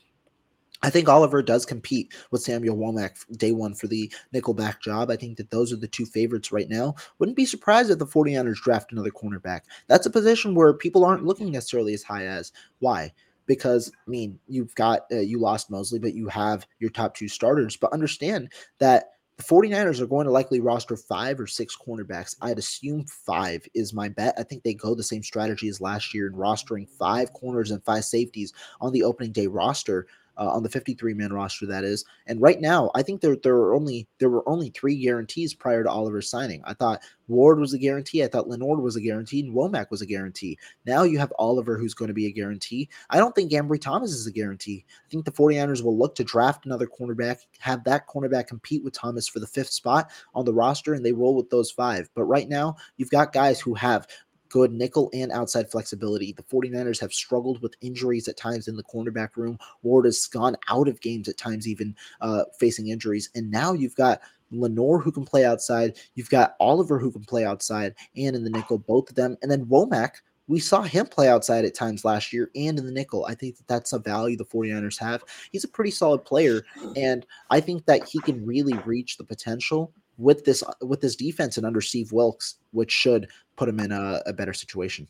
I 0.84 0.90
think 0.90 1.08
Oliver 1.08 1.42
does 1.42 1.66
compete 1.66 2.14
with 2.32 2.42
Samuel 2.42 2.76
Womack 2.76 3.26
day 3.38 3.54
one 3.54 3.74
for 3.74 3.88
the 3.88 4.12
nickelback 4.34 4.82
job. 4.82 5.10
I 5.10 5.16
think 5.16 5.38
that 5.38 5.50
those 5.50 5.72
are 5.72 5.78
the 5.78 5.88
two 5.88 6.06
favorites 6.06 6.52
right 6.52 6.68
now. 6.70 6.96
Wouldn't 7.18 7.38
be 7.38 7.46
surprised 7.46 7.90
if 7.90 8.00
the 8.00 8.06
49ers 8.06 8.62
draft 8.62 8.92
another 8.92 9.10
cornerback. 9.10 9.62
That's 9.88 10.06
a 10.06 10.12
position 10.12 10.56
where 10.56 10.74
people 10.74 11.06
aren't 11.06 11.26
looking 11.26 11.52
necessarily 11.52 11.94
as 11.94 12.04
high 12.04 12.26
as. 12.26 12.52
Why? 12.80 13.14
Because, 13.46 13.92
I 14.06 14.10
mean, 14.10 14.38
you've 14.50 14.76
got, 14.76 15.06
uh, 15.10 15.20
you 15.20 15.40
lost 15.40 15.72
Moseley, 15.72 16.00
but 16.00 16.16
you 16.16 16.28
have 16.28 16.68
your 16.80 16.90
top 16.90 17.16
two 17.16 17.30
starters. 17.30 17.78
But 17.78 17.94
understand 17.94 18.52
that 18.80 19.12
the 19.38 19.44
49ers 19.44 20.02
are 20.02 20.06
going 20.06 20.26
to 20.26 20.32
likely 20.32 20.60
roster 20.60 20.98
five 20.98 21.40
or 21.40 21.48
six 21.48 21.78
cornerbacks. 21.78 22.36
I'd 22.42 22.60
assume 22.60 23.06
five 23.06 23.66
is 23.74 23.94
my 23.94 24.10
bet. 24.10 24.36
I 24.38 24.44
think 24.44 24.64
they 24.64 24.74
go 24.74 24.96
the 24.96 25.04
same 25.04 25.24
strategy 25.24 25.70
as 25.70 25.82
last 25.82 26.14
year 26.14 26.28
in 26.28 26.34
rostering 26.34 26.90
five 26.90 27.32
corners 27.34 27.72
and 27.72 27.84
five 27.84 28.06
safeties 28.06 28.54
on 28.82 28.92
the 28.92 29.04
opening 29.04 29.32
day 29.32 29.48
roster 29.48 30.08
uh, 30.38 30.50
on 30.50 30.64
the 30.64 30.70
53 30.70 31.14
man 31.14 31.32
roster 31.32 31.66
that 31.66 31.84
is. 31.84 32.06
And 32.28 32.42
right 32.42 32.60
now, 32.60 32.92
I 32.96 33.04
think 33.04 33.22
there 33.22 33.36
there 33.36 33.56
were 33.56 33.74
only 33.74 34.08
there 34.20 34.30
were 34.30 34.48
only 34.48 34.70
three 34.70 34.98
guarantees 34.98 35.54
prior 35.54 35.84
to 35.84 35.90
Oliver's 35.90 36.30
signing. 36.30 36.62
I 36.66 36.74
thought 36.74 37.02
Ward 37.28 37.60
was 37.60 37.74
a 37.74 37.78
guarantee. 37.78 38.24
I 38.24 38.28
thought 38.28 38.48
Lenoir 38.48 38.80
was 38.80 38.96
a 38.96 39.02
guarantee, 39.02 39.42
and 39.42 39.56
Womack 39.56 39.90
was 39.90 40.02
a 40.02 40.06
guarantee. 40.06 40.58
Now 40.86 41.04
you 41.04 41.20
have 41.20 41.34
Oliver, 41.40 41.78
who's 41.78 41.94
going 41.94 42.08
to 42.08 42.14
be 42.14 42.28
a 42.28 42.32
guarantee. 42.32 42.90
I 43.10 43.18
don't 43.18 43.34
think 43.34 43.52
Ambry 43.52 43.80
Thomas 43.80 44.12
is 44.12 44.28
a 44.28 44.32
guarantee. 44.32 44.86
I 45.06 45.10
think 45.10 45.26
the 45.26 45.32
49ers 45.32 45.84
will 45.84 45.98
look 45.98 46.16
to 46.16 46.24
draft 46.24 46.66
another 46.66 46.88
cornerback, 46.88 47.40
have 47.60 47.84
that 47.86 48.08
cornerback 48.08 48.48
compete 48.48 48.84
with 48.84 48.94
Thomas 48.94 49.28
for 49.28 49.40
the 49.40 49.48
fifth 49.48 49.72
spot 49.72 50.12
on 50.34 50.46
the 50.46 50.54
roster, 50.54 50.94
and 50.94 51.06
they 51.06 51.14
roll 51.14 51.36
with 51.36 51.50
those 51.50 51.72
five. 51.72 52.10
But 52.14 52.26
right 52.26 52.50
now, 52.50 52.76
you've 52.98 53.12
got 53.12 53.34
guys 53.34 53.60
who 53.60 53.74
have 53.76 54.08
good 54.54 54.72
nickel 54.72 55.10
and 55.14 55.32
outside 55.32 55.72
flexibility. 55.72 56.32
The 56.32 56.43
49ers 56.43 57.01
have 57.01 57.12
struggled 57.12 57.60
with 57.64 57.74
injuries 57.82 58.28
at 58.28 58.38
times 58.38 58.68
in 58.68 58.78
the 58.78 58.84
cornerback 58.84 59.36
room. 59.36 59.58
Ward 59.82 60.06
has 60.06 60.28
gone 60.28 60.56
out 60.70 60.88
of 60.88 61.01
games 61.01 61.28
at 61.28 61.39
times, 61.39 61.68
even 61.68 61.95
uh, 62.22 62.43
facing 62.60 62.89
injuries. 62.89 63.32
And 63.34 63.49
now 63.49 63.74
you've 63.74 63.95
got 63.95 64.22
Lenoir 64.51 64.99
who 64.99 65.12
can 65.12 65.26
play 65.26 65.43
outside. 65.43 65.97
You've 66.14 66.30
got 66.30 66.56
Oliver 66.60 66.99
who 66.99 67.12
can 67.12 67.24
play 67.24 67.45
outside 67.45 67.95
and 68.16 68.36
in 68.36 68.43
the 68.43 68.51
nickel, 68.51 68.78
both 68.78 69.10
of 69.10 69.16
them. 69.16 69.38
And 69.41 69.49
then 69.49 69.66
Womack, 69.66 70.18
we 70.47 70.60
saw 70.60 70.84
him 70.84 71.08
play 71.08 71.30
outside 71.30 71.66
at 71.66 71.74
times 71.74 72.06
last 72.06 72.32
year 72.32 72.51
and 72.56 72.78
in 72.78 72.86
the 72.86 72.91
nickel. 72.91 73.26
I 73.26 73.34
think 73.34 73.58
that 73.58 73.68
that's 73.68 73.93
a 73.93 73.97
value 73.97 74.38
the 74.38 74.45
49ers 74.45 74.99
have. 74.99 75.24
He's 75.51 75.64
a 75.64 75.70
pretty 75.70 75.89
solid 75.89 76.26
player. 76.26 76.62
And 76.95 77.26
I 77.49 77.60
think 77.60 77.88
that 77.88 78.08
he 78.08 78.20
can 78.20 78.45
really 78.45 78.78
reach 78.86 79.18
the 79.18 79.24
potential 79.24 79.91
with 80.18 80.45
this 80.45 80.64
with 80.82 81.01
this 81.01 81.16
defense 81.16 81.58
and 81.58 81.66
under 81.66 81.82
Steve 81.82 82.12
Wilks, 82.12 82.56
which 82.72 82.91
should 82.91 83.30
put 83.56 83.70
him 83.70 83.80
in 83.80 83.91
a, 83.91 84.22
a 84.26 84.34
better 84.34 84.54
situation. 84.54 85.08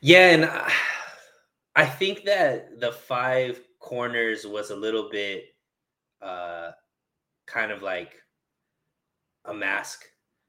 Yeah, 0.00 0.30
and 0.30 0.50
I 1.76 1.86
think 1.86 2.24
that 2.24 2.80
the 2.80 2.92
five 2.92 3.60
corners 3.78 4.46
was 4.46 4.70
a 4.70 4.76
little 4.76 5.08
bit 5.10 5.44
uh 6.20 6.72
kind 7.46 7.72
of 7.72 7.80
like 7.80 8.12
a 9.46 9.54
mask 9.54 10.04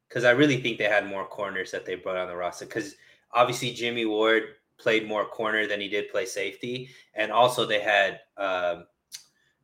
because 0.08 0.26
I 0.26 0.32
really 0.32 0.62
think 0.62 0.78
they 0.78 0.84
had 0.86 1.08
more 1.08 1.26
corners 1.26 1.72
that 1.72 1.86
they 1.86 1.96
brought 1.96 2.18
on 2.18 2.28
the 2.28 2.36
roster 2.36 2.66
because 2.66 2.96
obviously 3.32 3.72
Jimmy 3.72 4.06
Ward 4.06 4.44
played 4.78 5.08
more 5.08 5.26
corner 5.26 5.68
than 5.68 5.80
he 5.80 5.88
did 5.88 6.10
play 6.10 6.26
safety, 6.26 6.90
and 7.14 7.32
also 7.32 7.66
they 7.66 7.80
had 7.80 8.20
um, 8.38 8.86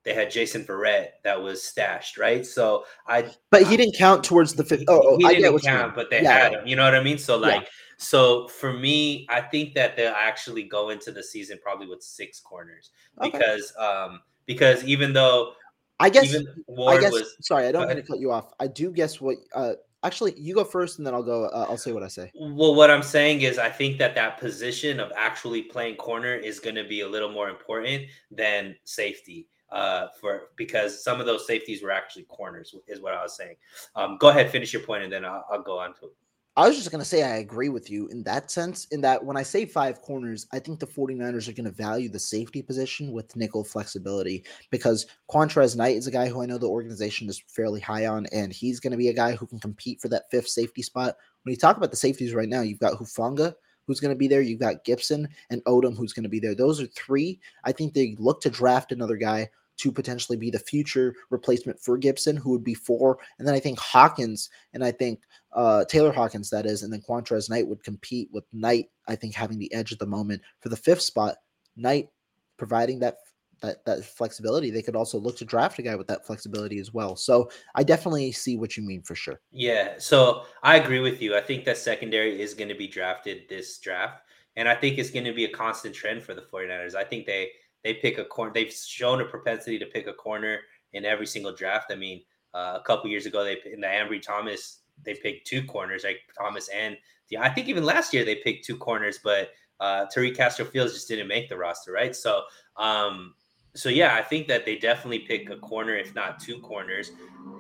they 0.08 0.14
had 0.14 0.32
Jason 0.32 0.64
Verrett 0.64 1.10
that 1.26 1.42
was 1.42 1.62
stashed, 1.62 2.18
right? 2.18 2.46
So 2.46 2.86
I, 3.08 3.30
but 3.50 3.68
he 3.68 3.76
didn't 3.76 3.98
count 3.98 4.24
towards 4.24 4.54
the 4.54 4.64
fifth. 4.64 4.86
Oh, 4.88 5.02
oh 5.04 5.18
he 5.18 5.28
didn't 5.28 5.60
count, 5.60 5.96
but 5.96 6.10
they 6.10 6.24
yeah. 6.24 6.32
had 6.32 6.54
him. 6.54 6.66
You 6.66 6.78
know 6.78 6.86
what 6.86 6.96
I 6.96 7.04
mean? 7.04 7.18
So 7.18 7.36
like, 7.38 7.64
yeah. 7.64 7.68
so 7.98 8.48
for 8.48 8.72
me, 8.72 9.28
I 9.30 9.42
think 9.42 9.74
that 9.76 9.98
they'll 9.98 10.14
actually 10.14 10.64
go 10.64 10.92
into 10.92 11.12
the 11.12 11.22
season 11.22 11.60
probably 11.62 11.88
with 11.88 12.02
six 12.02 12.40
corners 12.40 12.92
okay. 13.20 13.32
because 13.32 13.74
um 13.78 14.22
because 14.46 14.82
even 14.86 15.12
though 15.12 15.52
I 16.00 16.10
guess 16.10 16.34
I 16.34 17.00
guess 17.02 17.12
was, 17.12 17.36
sorry, 17.42 17.68
I 17.68 17.74
don't 17.74 17.86
mean 17.90 17.98
to 17.98 18.04
cut 18.04 18.20
you 18.20 18.32
off. 18.32 18.54
I 18.62 18.68
do 18.68 18.90
guess 18.90 19.20
what 19.20 19.36
uh 19.54 19.74
actually 20.04 20.36
you 20.38 20.56
go 20.56 20.64
first 20.64 21.00
and 21.00 21.06
then 21.06 21.14
I'll 21.14 21.22
go 21.22 21.48
uh, 21.48 21.66
I'll 21.68 21.76
say 21.76 21.92
what 21.92 22.04
I 22.04 22.08
say. 22.08 22.32
Well, 22.34 22.76
what 22.76 22.90
I'm 22.90 23.04
saying 23.04 23.42
is 23.42 23.58
I 23.58 23.70
think 23.70 23.98
that 23.98 24.16
that 24.16 24.40
position 24.40 25.02
of 25.02 25.12
actually 25.18 25.64
playing 25.64 25.98
corner 25.98 26.34
is 26.34 26.62
going 26.62 26.76
to 26.76 26.86
be 26.86 27.02
a 27.02 27.10
little 27.10 27.30
more 27.30 27.50
important 27.50 28.06
than 28.32 28.74
safety 28.86 29.50
uh, 29.70 30.08
for 30.20 30.50
because 30.56 31.04
some 31.04 31.20
of 31.20 31.26
those 31.26 31.46
safeties 31.46 31.84
were 31.84 31.92
actually 31.92 32.24
corners, 32.24 32.74
is 32.88 33.02
what 33.02 33.14
I 33.14 33.22
was 33.22 33.36
saying. 33.36 33.56
Um, 33.96 34.18
go 34.18 34.30
ahead, 34.30 34.50
finish 34.50 34.74
your 34.74 34.84
point, 34.84 35.04
and 35.04 35.12
then 35.12 35.26
I'll, 35.26 35.46
I'll 35.52 35.62
go 35.62 35.80
on 35.80 35.94
to. 35.96 36.10
I 36.58 36.68
was 36.68 36.76
just 36.76 36.90
going 36.90 37.00
to 37.00 37.06
say 37.06 37.22
I 37.22 37.38
agree 37.38 37.70
with 37.70 37.92
you 37.92 38.08
in 38.08 38.24
that 38.24 38.50
sense. 38.50 38.86
In 38.86 39.00
that 39.02 39.24
when 39.24 39.38
I 39.38 39.44
say 39.44 39.64
five 39.68 40.02
corners, 40.02 40.48
I 40.52 40.58
think 40.58 40.80
the 40.80 40.88
49ers 40.88 41.48
are 41.48 41.54
going 41.54 41.66
to 41.66 41.72
value 41.72 42.10
the 42.10 42.18
safety 42.18 42.64
position 42.64 43.12
with 43.12 43.36
nickel 43.36 43.64
flexibility 43.64 44.44
because 44.72 45.06
Qwuantrezz 45.30 45.76
Knight 45.76 45.98
is 45.98 46.08
a 46.08 46.12
guy 46.12 46.28
who 46.28 46.42
I 46.42 46.48
know 46.48 46.58
the 46.58 46.66
organization 46.66 47.30
is 47.30 47.44
fairly 47.48 47.80
high 47.80 48.08
on, 48.08 48.26
and 48.32 48.52
he's 48.52 48.80
going 48.80 48.90
to 48.90 48.98
be 48.98 49.10
a 49.10 49.14
guy 49.14 49.36
who 49.36 49.46
can 49.46 49.60
compete 49.60 50.02
for 50.02 50.10
that 50.10 50.32
fifth 50.32 50.48
safety 50.48 50.82
spot. 50.82 51.16
When 51.44 51.52
you 51.52 51.58
talk 51.58 51.78
about 51.78 51.92
the 51.92 51.98
safeties 51.98 52.34
right 52.34 52.50
now, 52.50 52.62
you've 52.62 52.80
got 52.80 52.98
Hufanga, 52.98 53.54
who's 53.88 54.00
going 54.00 54.14
to 54.14 54.18
be 54.18 54.28
there. 54.28 54.42
You've 54.42 54.60
got 54.60 54.86
Gipson 54.86 55.28
and 55.50 55.64
Odum, 55.64 55.98
who's 55.98 56.14
going 56.14 56.24
to 56.24 56.30
be 56.30 56.40
there. 56.40 56.54
Those 56.54 56.82
are 56.82 56.88
three. 56.88 57.40
I 57.64 57.72
think 57.72 57.94
they 57.94 58.16
look 58.20 58.42
to 58.42 58.50
draft 58.50 58.92
another 58.92 59.16
guy 59.16 59.50
to 59.78 59.92
potentially 59.92 60.38
be 60.38 60.50
the 60.50 60.60
future 60.60 61.16
replacement 61.30 61.80
for 61.80 61.98
Gipson, 61.98 62.38
who 62.38 62.52
would 62.52 62.64
be 62.64 62.74
four. 62.74 63.20
And 63.38 63.48
then 63.48 63.56
I 63.56 63.60
think 63.60 63.80
Hawkins 63.80 64.50
and 64.74 64.84
I 64.84 64.92
think 64.92 65.22
uh, 65.54 65.86
Tayler 65.90 66.14
Hawkins, 66.14 66.50
that 66.50 66.66
is, 66.66 66.84
and 66.84 66.92
then 66.92 67.02
Qwuantrezz 67.08 67.50
Knight 67.50 67.68
would 67.68 67.84
compete 67.84 68.30
with 68.32 68.44
Knight, 68.52 68.90
I 69.08 69.16
think, 69.16 69.36
having 69.36 69.60
the 69.60 69.72
edge 69.74 69.94
at 69.94 70.00
the 70.00 70.06
moment 70.06 70.42
for 70.60 70.70
the 70.70 70.76
fifth 70.76 71.02
spot. 71.02 71.36
Knight 71.76 72.10
providing 72.58 73.00
that 73.00 73.20
that 73.62 73.84
that 73.86 74.04
flexibility. 74.06 74.72
They 74.72 74.82
could 74.82 74.96
also 74.96 75.18
look 75.18 75.38
to 75.38 75.46
draft 75.46 75.80
a 75.80 75.82
guy 75.82 75.96
with 75.96 76.08
that 76.08 76.26
flexibility 76.26 76.80
as 76.80 76.94
well. 76.94 77.16
So 77.16 77.50
I 77.76 77.84
definitely 77.84 78.32
see 78.32 78.58
what 78.58 78.78
you 78.78 78.84
mean 78.84 79.02
for 79.02 79.16
sure. 79.16 79.40
Yeah. 79.52 79.96
So 79.98 80.46
I 80.64 80.78
agree 80.78 81.00
with 81.00 81.22
you. 81.22 81.36
I 81.36 81.42
think 81.42 81.66
that 81.66 81.78
secondary 81.78 82.42
is 82.42 82.54
going 82.54 82.70
to 82.70 82.76
be 82.76 82.88
drafted 82.88 83.44
this 83.50 83.78
draft. 83.80 84.24
And 84.56 84.68
I 84.68 84.76
think 84.76 84.98
it's 84.98 85.12
going 85.12 85.26
to 85.26 85.34
be 85.34 85.46
a 85.46 85.50
constant 85.50 85.94
trend 85.94 86.24
for 86.24 86.34
the 86.34 86.42
49ers. 86.42 86.96
I 86.96 87.04
think 87.04 87.26
they 87.26 87.50
they 87.84 87.94
pick 87.94 88.18
a 88.18 88.26
corner. 88.26 88.52
They've 88.54 88.74
shown 88.74 89.22
a 89.22 89.26
propensity 89.26 89.80
to 89.80 89.86
pick 89.86 90.08
a 90.08 90.14
corner 90.14 90.60
in 90.94 91.06
every 91.06 91.28
single 91.28 91.54
draft. 91.54 91.92
I 91.92 91.96
mean, 91.96 92.22
uh, 92.54 92.78
a 92.80 92.84
couple 92.84 93.10
years 93.10 93.26
ago, 93.26 93.44
they 93.44 93.58
in 93.72 93.82
the 93.82 93.88
Ambry 93.88 94.22
Thomas, 94.22 94.80
they 95.04 95.14
picked 95.14 95.48
two 95.48 95.64
corners, 95.64 96.04
like 96.04 96.22
Thomas 96.38 96.70
and 96.70 96.98
the. 97.30 97.38
I 97.38 97.50
think 97.50 97.68
even 97.68 97.84
last 97.84 98.14
year 98.14 98.26
they 98.26 98.36
picked 98.36 98.66
two 98.66 98.78
corners, 98.78 99.20
but 99.24 99.52
uh, 99.80 100.06
Tariq 100.14 100.36
Castro 100.36 100.66
Fields 100.66 100.94
just 100.94 101.08
didn't 101.08 101.28
make 101.28 101.50
the 101.50 101.58
roster, 101.58 101.92
right? 101.92 102.16
So 102.16 102.42
um, 102.78 103.36
so 103.78 103.90
yeah, 103.90 104.16
I 104.16 104.24
think 104.24 104.48
that 104.48 104.66
they 104.66 104.76
definitely 104.76 105.20
pick 105.20 105.50
a 105.50 105.58
corner, 105.58 105.96
if 105.96 106.16
not 106.16 106.40
two 106.40 106.60
corners. 106.60 107.12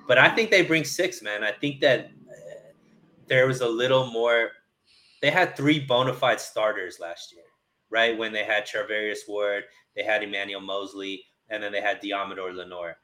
But 0.07 0.17
I 0.17 0.29
think 0.29 0.49
they 0.49 0.63
bring 0.63 0.83
six, 0.83 1.21
man. 1.21 1.43
I 1.43 1.51
think 1.51 1.79
that 1.81 2.05
uh, 2.05 2.71
there 3.27 3.47
was 3.47 3.61
a 3.61 3.67
little 3.67 4.07
more. 4.11 4.49
They 5.21 5.29
had 5.29 5.55
three 5.55 5.79
bona 5.79 6.13
fide 6.13 6.41
starters 6.41 6.99
last 6.99 7.33
year, 7.33 7.43
right? 7.89 8.17
When 8.17 8.31
they 8.31 8.43
had 8.43 8.65
Charvarius 8.65 9.19
Ward, 9.27 9.65
they 9.95 10.03
had 10.03 10.23
Emmanuel 10.23 10.61
Moseley, 10.61 11.23
and 11.49 11.61
then 11.61 11.71
they 11.71 11.81
had 11.81 12.01
Deommodore 12.01 12.55
Lenoir. 12.55 12.97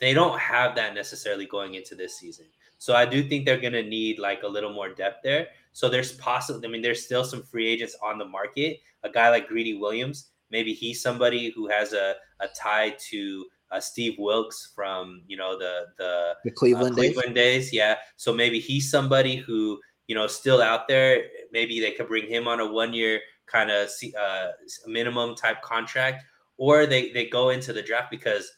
They 0.00 0.14
don't 0.14 0.38
have 0.38 0.74
that 0.76 0.94
necessarily 0.94 1.46
going 1.46 1.74
into 1.74 1.94
this 1.94 2.18
season. 2.18 2.46
So 2.78 2.96
I 2.96 3.04
do 3.04 3.22
think 3.22 3.44
they're 3.44 3.60
going 3.60 3.74
to 3.74 3.82
need 3.82 4.18
like 4.18 4.42
a 4.42 4.48
little 4.48 4.72
more 4.72 4.88
depth 4.88 5.18
there. 5.22 5.48
So 5.72 5.88
there's 5.88 6.12
possible. 6.12 6.60
I 6.64 6.68
mean, 6.68 6.82
there's 6.82 7.04
still 7.04 7.24
some 7.24 7.42
free 7.42 7.68
agents 7.68 7.96
on 8.02 8.16
the 8.18 8.24
market. 8.24 8.80
A 9.02 9.10
guy 9.10 9.28
like 9.28 9.48
Greedy 9.48 9.74
Williams, 9.74 10.30
maybe 10.50 10.72
he's 10.72 11.02
somebody 11.02 11.50
who 11.50 11.68
has 11.68 11.92
a, 11.92 12.14
a 12.40 12.48
tie 12.48 12.96
to 13.10 13.46
uh, 13.70 13.80
Steve 13.80 14.16
Wilks 14.18 14.72
from 14.74 15.22
you 15.26 15.36
know 15.36 15.58
the 15.58 15.86
the, 15.98 16.34
the 16.44 16.50
Cleveland, 16.50 16.92
uh, 16.92 16.94
Cleveland 16.94 17.34
days. 17.34 17.66
days. 17.66 17.72
Yeah, 17.72 17.96
so 18.16 18.32
maybe 18.32 18.58
he's 18.58 18.90
somebody 18.90 19.36
who 19.36 19.80
you 20.06 20.14
know 20.14 20.26
still 20.26 20.60
out 20.60 20.88
there. 20.88 21.24
Maybe 21.52 21.80
they 21.80 21.92
could 21.92 22.08
bring 22.08 22.26
him 22.26 22.48
on 22.48 22.60
a 22.60 22.70
one 22.70 22.92
year 22.92 23.20
kind 23.46 23.70
of 23.70 23.88
uh, 24.20 24.48
minimum 24.86 25.34
type 25.34 25.62
contract, 25.62 26.24
or 26.56 26.86
they 26.86 27.10
they 27.12 27.26
go 27.26 27.50
into 27.50 27.72
the 27.72 27.82
draft 27.82 28.10
because 28.10 28.50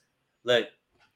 look 0.45 0.66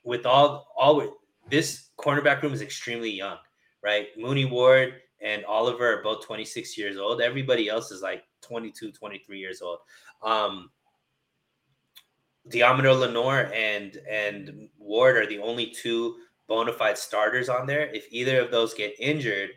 with 0.04 0.26
all 0.26 0.68
all 0.76 1.18
this 1.48 1.90
cornerback 1.98 2.42
room 2.42 2.52
is 2.52 2.62
extremely 2.62 3.10
young, 3.10 3.36
right? 3.82 4.08
Mooney 4.16 4.44
Ward 4.44 4.94
and 5.20 5.44
Oliver 5.44 5.98
are 5.98 6.02
both 6.02 6.24
26 6.24 6.76
years 6.76 6.96
old. 6.96 7.20
Everybody 7.20 7.68
else 7.68 7.90
is 7.90 8.02
like 8.02 8.24
22, 8.42 8.92
23 8.92 9.38
years 9.38 9.62
old. 9.62 9.78
Um, 10.22 10.70
Deommodore 12.48 12.98
Lenoir 12.98 13.50
and 13.52 13.98
and 14.08 14.68
Ward 14.78 15.16
are 15.16 15.26
the 15.26 15.38
only 15.38 15.66
two 15.66 16.16
bona 16.48 16.72
fide 16.72 16.98
starters 16.98 17.48
on 17.48 17.66
there. 17.66 17.86
If 17.92 18.06
either 18.10 18.40
of 18.40 18.50
those 18.50 18.74
get 18.74 18.94
injured, 18.98 19.50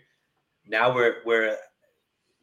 now 0.66 0.94
we're 0.94 1.18
we're 1.26 1.56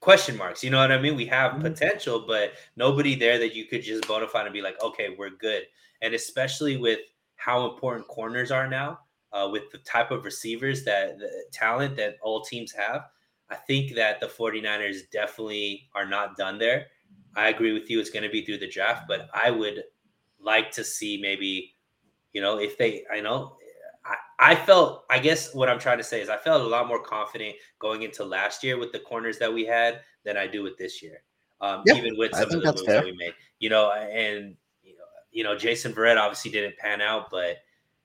question 0.00 0.36
marks. 0.36 0.62
You 0.62 0.70
know 0.70 0.78
what 0.78 0.92
I 0.92 1.00
mean? 1.00 1.16
We 1.16 1.26
have 1.26 1.52
mm-hmm. 1.52 1.62
potential, 1.62 2.24
but 2.26 2.52
nobody 2.76 3.14
there 3.14 3.38
that 3.38 3.54
you 3.54 3.64
could 3.64 3.82
just 3.82 4.06
bona 4.06 4.28
fide 4.28 4.46
and 4.46 4.52
be 4.52 4.62
like, 4.62 4.80
okay, 4.82 5.14
we're 5.16 5.30
good. 5.30 5.64
And 6.02 6.14
especially 6.14 6.76
with 6.76 7.00
how 7.36 7.68
important 7.68 8.06
corners 8.06 8.50
are 8.50 8.68
now, 8.68 9.00
uh, 9.32 9.48
with 9.50 9.70
the 9.72 9.78
type 9.78 10.10
of 10.10 10.24
receivers 10.24 10.84
that 10.84 11.18
the 11.18 11.44
talent 11.52 11.96
that 11.96 12.16
all 12.22 12.42
teams 12.42 12.72
have, 12.72 13.06
I 13.50 13.56
think 13.56 13.94
that 13.94 14.20
the 14.20 14.26
49ers 14.26 15.10
definitely 15.12 15.88
are 15.94 16.06
not 16.06 16.36
done 16.36 16.58
there. 16.58 16.86
I 17.36 17.48
agree 17.48 17.72
with 17.72 17.90
you. 17.90 18.00
It's 18.00 18.10
going 18.10 18.22
to 18.22 18.30
be 18.30 18.44
through 18.44 18.58
the 18.58 18.68
draft, 18.68 19.06
but 19.06 19.28
I 19.34 19.50
would 19.50 19.84
like 20.40 20.70
to 20.72 20.84
see 20.84 21.18
maybe, 21.20 21.74
you 22.32 22.40
know, 22.40 22.58
if 22.58 22.78
they, 22.78 23.04
I 23.12 23.20
know, 23.20 23.56
I, 24.04 24.52
I 24.52 24.54
felt, 24.54 25.04
I 25.10 25.18
guess 25.18 25.54
what 25.54 25.68
I'm 25.68 25.78
trying 25.78 25.98
to 25.98 26.04
say 26.04 26.20
is 26.20 26.28
I 26.28 26.36
felt 26.36 26.62
a 26.62 26.66
lot 26.66 26.88
more 26.88 27.02
confident 27.02 27.56
going 27.78 28.02
into 28.02 28.24
last 28.24 28.64
year 28.64 28.78
with 28.78 28.92
the 28.92 29.00
corners 29.00 29.38
that 29.38 29.52
we 29.52 29.66
had 29.66 30.00
than 30.24 30.36
I 30.36 30.46
do 30.46 30.62
with 30.62 30.78
this 30.78 31.02
year. 31.02 31.22
Um, 31.60 31.82
yeah, 31.86 31.94
even 31.94 32.18
with 32.18 32.32
some 32.32 32.44
of 32.44 32.50
the 32.50 32.62
moves 32.64 32.82
fair. 32.82 32.96
that 32.96 33.04
we 33.04 33.16
made, 33.16 33.32
you 33.60 33.70
know, 33.70 33.90
and 33.92 34.56
you 34.82 34.92
know, 34.92 35.04
you 35.32 35.42
know, 35.42 35.56
Jason 35.56 35.94
Verrett 35.94 36.18
obviously 36.18 36.50
didn't 36.50 36.76
pan 36.76 37.00
out, 37.00 37.30
but 37.30 37.56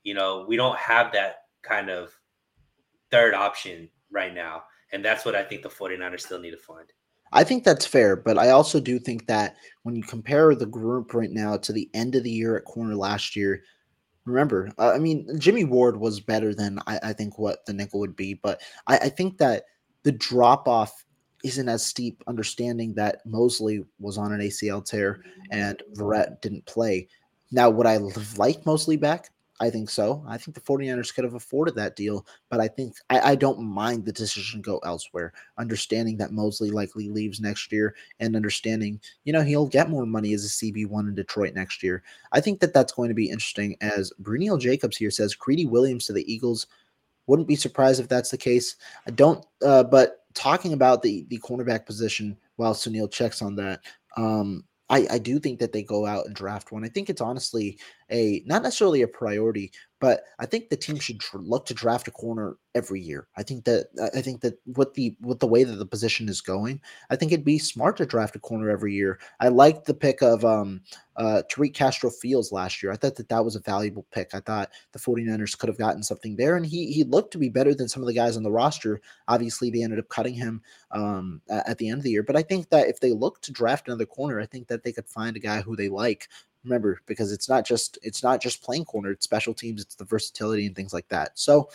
you 0.04 0.14
know, 0.14 0.46
we 0.48 0.56
don't 0.56 0.78
have 0.78 1.12
that 1.12 1.44
kind 1.62 1.90
of 1.90 2.18
third 3.12 3.34
option 3.34 3.90
right 4.10 4.34
now. 4.34 4.64
And 4.94 5.04
that's 5.04 5.26
what 5.26 5.36
I 5.36 5.44
think 5.44 5.64
the 5.64 5.70
49ers 5.70 6.22
still 6.22 6.40
need 6.40 6.52
to 6.52 6.58
find. 6.58 6.92
I 7.34 7.44
think 7.44 7.64
that's 7.64 7.86
fair, 7.86 8.16
but 8.16 8.38
I 8.38 8.50
also 8.50 8.80
do 8.80 9.00
think 9.00 9.28
that 9.28 9.56
when 9.84 9.96
you 9.96 10.04
compare 10.04 10.54
the 10.54 10.66
group 10.66 11.14
right 11.14 11.32
now 11.32 11.58
to 11.58 11.72
the 11.72 11.90
end 11.94 12.16
of 12.16 12.24
the 12.24 12.32
year 12.32 12.58
at 12.58 12.66
corner 12.66 12.96
last 12.96 13.36
year, 13.36 13.64
remember, 14.26 14.70
uh, 14.78 14.92
I 14.92 15.00
mean, 15.00 15.28
Jimmy 15.40 15.64
Ward 15.64 15.98
was 15.98 16.20
better 16.20 16.54
than 16.54 16.80
I, 16.88 17.00
I 17.04 17.14
think 17.14 17.40
what 17.40 17.66
the 17.66 17.74
nickel 17.74 18.00
would 18.02 18.16
be, 18.16 18.34
but 18.34 18.62
I, 18.88 18.98
I 18.98 19.10
think 19.10 19.38
that 19.38 19.64
the 20.04 20.12
drop 20.12 20.68
off 20.68 21.06
isn't 21.44 21.70
as 21.70 21.86
steep, 21.86 22.24
understanding 22.28 22.94
that 22.96 23.26
Moseley 23.26 23.84
was 24.00 24.18
on 24.18 24.34
an 24.34 24.42
ACL 24.42 24.84
tear 24.84 25.24
and 25.52 25.82
Verrett 25.96 26.42
didn't 26.42 26.66
play. 26.66 27.08
Now, 27.52 27.70
would 27.70 27.88
I 27.88 27.98
like 28.38 28.66
Moseley 28.66 28.98
back? 28.98 29.30
I 29.62 29.70
think 29.70 29.92
so. 29.92 30.26
I 30.28 30.40
think 30.40 30.56
the 30.56 30.62
49ers 30.62 31.14
could 31.14 31.24
have 31.24 31.36
afforded 31.36 31.76
that 31.76 31.96
deal, 31.96 32.26
but 32.50 32.60
I 32.60 32.68
think 32.68 32.96
I, 33.12 33.20
I 33.20 33.36
don't 33.36 33.62
mind 33.62 34.04
the 34.04 34.12
decision 34.12 34.60
go 34.60 34.80
elsewhere, 34.80 35.34
understanding 35.60 36.18
that 36.18 36.32
Moseley 36.32 36.72
likely 36.72 37.10
leaves 37.10 37.40
next 37.40 37.72
year 37.72 37.94
and 38.20 38.36
understanding, 38.36 39.00
you 39.24 39.32
know, 39.32 39.44
he'll 39.44 39.68
get 39.68 39.92
more 39.92 40.08
money 40.08 40.34
as 40.34 40.46
a 40.46 40.48
CB1 40.48 41.10
in 41.10 41.14
Detroit 41.14 41.54
next 41.54 41.84
year. 41.84 42.02
I 42.32 42.42
think 42.42 42.60
that 42.60 42.74
that's 42.74 42.94
going 42.94 43.10
to 43.10 43.16
be 43.16 43.30
interesting 43.30 43.78
as 43.82 44.12
Brunel 44.18 44.58
Jacobs 44.58 44.98
here 44.98 45.12
says 45.12 45.36
Greedy 45.36 45.68
Williams 45.68 46.08
to 46.08 46.14
the 46.14 46.34
Eagles. 46.34 46.66
Wouldn't 47.28 47.48
be 47.48 47.56
surprised 47.56 48.00
if 48.02 48.10
that's 48.10 48.32
the 48.32 48.40
case. 48.40 48.78
I 49.08 49.12
don't, 49.12 49.46
uh, 49.64 49.84
but 49.84 50.24
talking 50.34 50.74
about 50.74 51.04
the 51.04 51.28
the 51.30 51.38
cornerback 51.38 51.86
position 51.86 52.36
while 52.56 52.74
Sunil 52.74 53.12
checks 53.12 53.44
on 53.44 53.56
that, 53.58 53.82
um, 54.18 54.64
I, 54.92 55.08
I 55.10 55.18
do 55.20 55.40
think 55.40 55.58
that 55.60 55.72
they 55.72 55.84
go 55.84 56.06
out 56.06 56.26
and 56.26 56.36
draft 56.36 56.74
one. 56.74 56.84
I 56.84 56.90
think 56.90 57.10
it's 57.10 57.22
honestly 57.22 57.80
a 58.12 58.44
not 58.46 58.64
necessarily 58.64 59.02
a 59.02 59.08
priority, 59.08 59.72
but 60.00 60.24
I 60.40 60.48
think 60.48 60.70
the 60.70 60.76
team 60.78 60.98
should 60.98 61.20
tr- 61.20 61.38
look 61.38 61.66
to 61.68 61.74
draft 61.74 62.08
a 62.08 62.12
corner 62.12 62.58
every 62.74 63.00
year. 63.00 63.28
I 63.38 63.44
think 63.44 63.66
that 63.66 63.90
I 64.16 64.22
think 64.22 64.42
that 64.42 64.60
with 64.76 64.94
the 64.96 65.16
with 65.22 65.40
the 65.40 65.48
way 65.48 65.64
that 65.64 65.76
the 65.76 65.86
position 65.86 66.28
is 66.28 66.42
going, 66.42 66.82
I 67.10 67.16
think 67.16 67.32
it'd 67.32 67.46
be 67.46 67.60
smart 67.60 67.98
to 67.98 68.06
draft 68.06 68.36
a 68.36 68.40
corner 68.40 68.70
every 68.70 68.94
year. 68.94 69.20
I 69.40 69.50
like 69.50 69.86
the 69.86 69.94
pick 69.94 70.22
of 70.22 70.44
um 70.44 70.82
uh 71.18 71.44
Tariq 71.52 71.74
Castro 71.74 72.10
Fields 72.10 72.52
last 72.52 72.82
year. 72.82 72.92
I 72.92 72.96
thought 72.96 73.16
that 73.16 73.30
that 73.30 73.46
was 73.46 73.56
a 73.56 73.62
valuable 73.62 74.08
pick. 74.12 74.34
I 74.34 74.40
thought 74.40 74.72
the 74.92 75.00
49ers 75.00 75.58
could 75.58 75.70
have 75.70 75.78
gotten 75.78 76.04
something 76.04 76.36
there 76.36 76.56
and 76.56 76.66
he 76.66 76.92
he 76.92 77.04
looked 77.04 77.32
to 77.34 77.38
be 77.38 77.50
better 77.50 77.76
than 77.76 77.88
some 77.88 78.02
of 78.02 78.08
the 78.08 78.14
guys 78.14 78.38
on 78.38 78.44
the 78.44 78.52
roster. 78.52 79.02
Obviously, 79.28 79.70
they 79.70 79.84
ended 79.84 80.00
up 80.00 80.10
cutting 80.10 80.34
him 80.34 80.62
um 80.92 81.42
at 81.50 81.78
the 81.78 81.90
end 81.90 82.00
of 82.00 82.04
the 82.04 82.12
year, 82.12 82.24
but 82.24 82.36
I 82.36 82.42
think 82.42 82.70
that 82.70 82.88
if 82.88 83.00
they 83.00 83.12
look 83.12 83.42
to 83.44 83.52
draft 83.52 83.88
another 83.88 84.06
corner, 84.06 84.40
I 84.40 84.46
think 84.48 84.68
that 84.68 84.84
they 84.84 84.92
could 84.92 85.08
find 85.08 85.36
a 85.38 85.40
guy 85.40 85.62
who 85.62 85.76
they 85.76 85.90
like 85.90 86.28
remember 86.64 87.02
because 87.08 87.32
it's 87.32 87.50
not 87.50 87.66
just 87.66 87.98
it's 88.04 88.24
not 88.24 88.42
just 88.42 88.64
playing 88.64 88.86
corner 88.86 89.12
it's 89.12 89.24
special 89.24 89.54
teams 89.54 89.82
it's 89.82 89.96
the 89.96 90.06
versatility 90.06 90.68
and 90.68 90.76
things 90.76 90.94
like 90.94 91.08
that. 91.10 91.32
So 91.38 91.70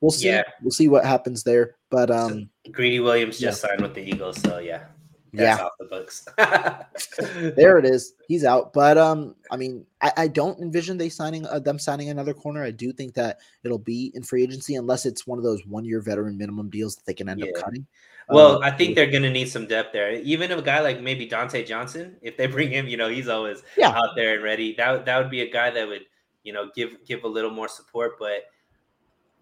we'll 0.00 0.10
see 0.10 0.28
yeah. 0.28 0.42
we'll 0.62 0.70
see 0.70 0.88
what 0.88 1.04
happens 1.04 1.42
there 1.42 1.74
but 1.90 2.10
um 2.10 2.48
so 2.64 2.72
greedy 2.72 3.00
williams 3.00 3.38
just 3.38 3.60
signed 3.60 3.80
with 3.80 3.94
the 3.94 4.02
eagles 4.02 4.40
so 4.40 4.58
yeah 4.58 4.84
yeah. 5.32 5.58
off 5.58 5.72
the 5.78 5.84
books. 5.84 6.26
There 7.56 7.78
it 7.78 7.84
is 7.84 8.14
he's 8.26 8.44
out 8.44 8.72
but 8.72 8.96
um 8.96 9.34
i 9.50 9.56
mean 9.56 9.84
i, 10.00 10.12
I 10.16 10.28
don't 10.28 10.58
envision 10.60 10.96
they 10.96 11.08
signing 11.08 11.46
uh, 11.46 11.58
them 11.58 11.78
signing 11.78 12.10
another 12.10 12.34
corner. 12.34 12.62
I 12.62 12.70
do 12.70 12.92
think 12.92 13.14
that 13.14 13.38
it'll 13.62 13.78
be 13.78 14.10
in 14.14 14.22
free 14.22 14.42
agency 14.42 14.76
unless 14.76 15.06
it's 15.06 15.26
one 15.26 15.38
of 15.38 15.44
those 15.44 15.64
one 15.66 15.84
year 15.84 16.00
veteran 16.00 16.38
minimum 16.38 16.70
deals 16.70 16.96
that 16.96 17.06
they 17.06 17.14
can 17.14 17.28
end 17.28 17.40
yeah. 17.40 17.50
up 17.54 17.62
cutting 17.62 17.86
well, 18.30 18.56
um, 18.56 18.62
I 18.62 18.70
think 18.70 18.94
they're 18.94 19.10
going 19.10 19.22
to 19.22 19.30
need 19.30 19.48
some 19.48 19.66
depth 19.66 19.92
there. 19.92 20.12
Even 20.12 20.52
a 20.52 20.60
guy 20.60 20.80
like 20.80 21.00
maybe 21.00 21.28
Dontae 21.28 21.66
Johnson, 21.66 22.16
if 22.20 22.36
they 22.36 22.46
bring 22.56 22.70
him, 22.70 22.86
you 22.86 22.96
know, 22.96 23.08
he's 23.08 23.28
always 23.28 23.62
yeah. 23.76 23.88
out 23.88 24.10
there 24.16 24.34
and 24.34 24.42
ready. 24.42 24.74
That 24.74 25.06
that 25.06 25.18
would 25.18 25.30
be 25.30 25.42
a 25.42 25.50
guy 25.50 25.70
that 25.70 25.86
would, 25.88 26.02
you 26.42 26.52
know, 26.52 26.70
give 26.74 26.90
give 27.06 27.24
a 27.24 27.28
little 27.28 27.50
more 27.50 27.68
support. 27.68 28.18
But 28.18 28.44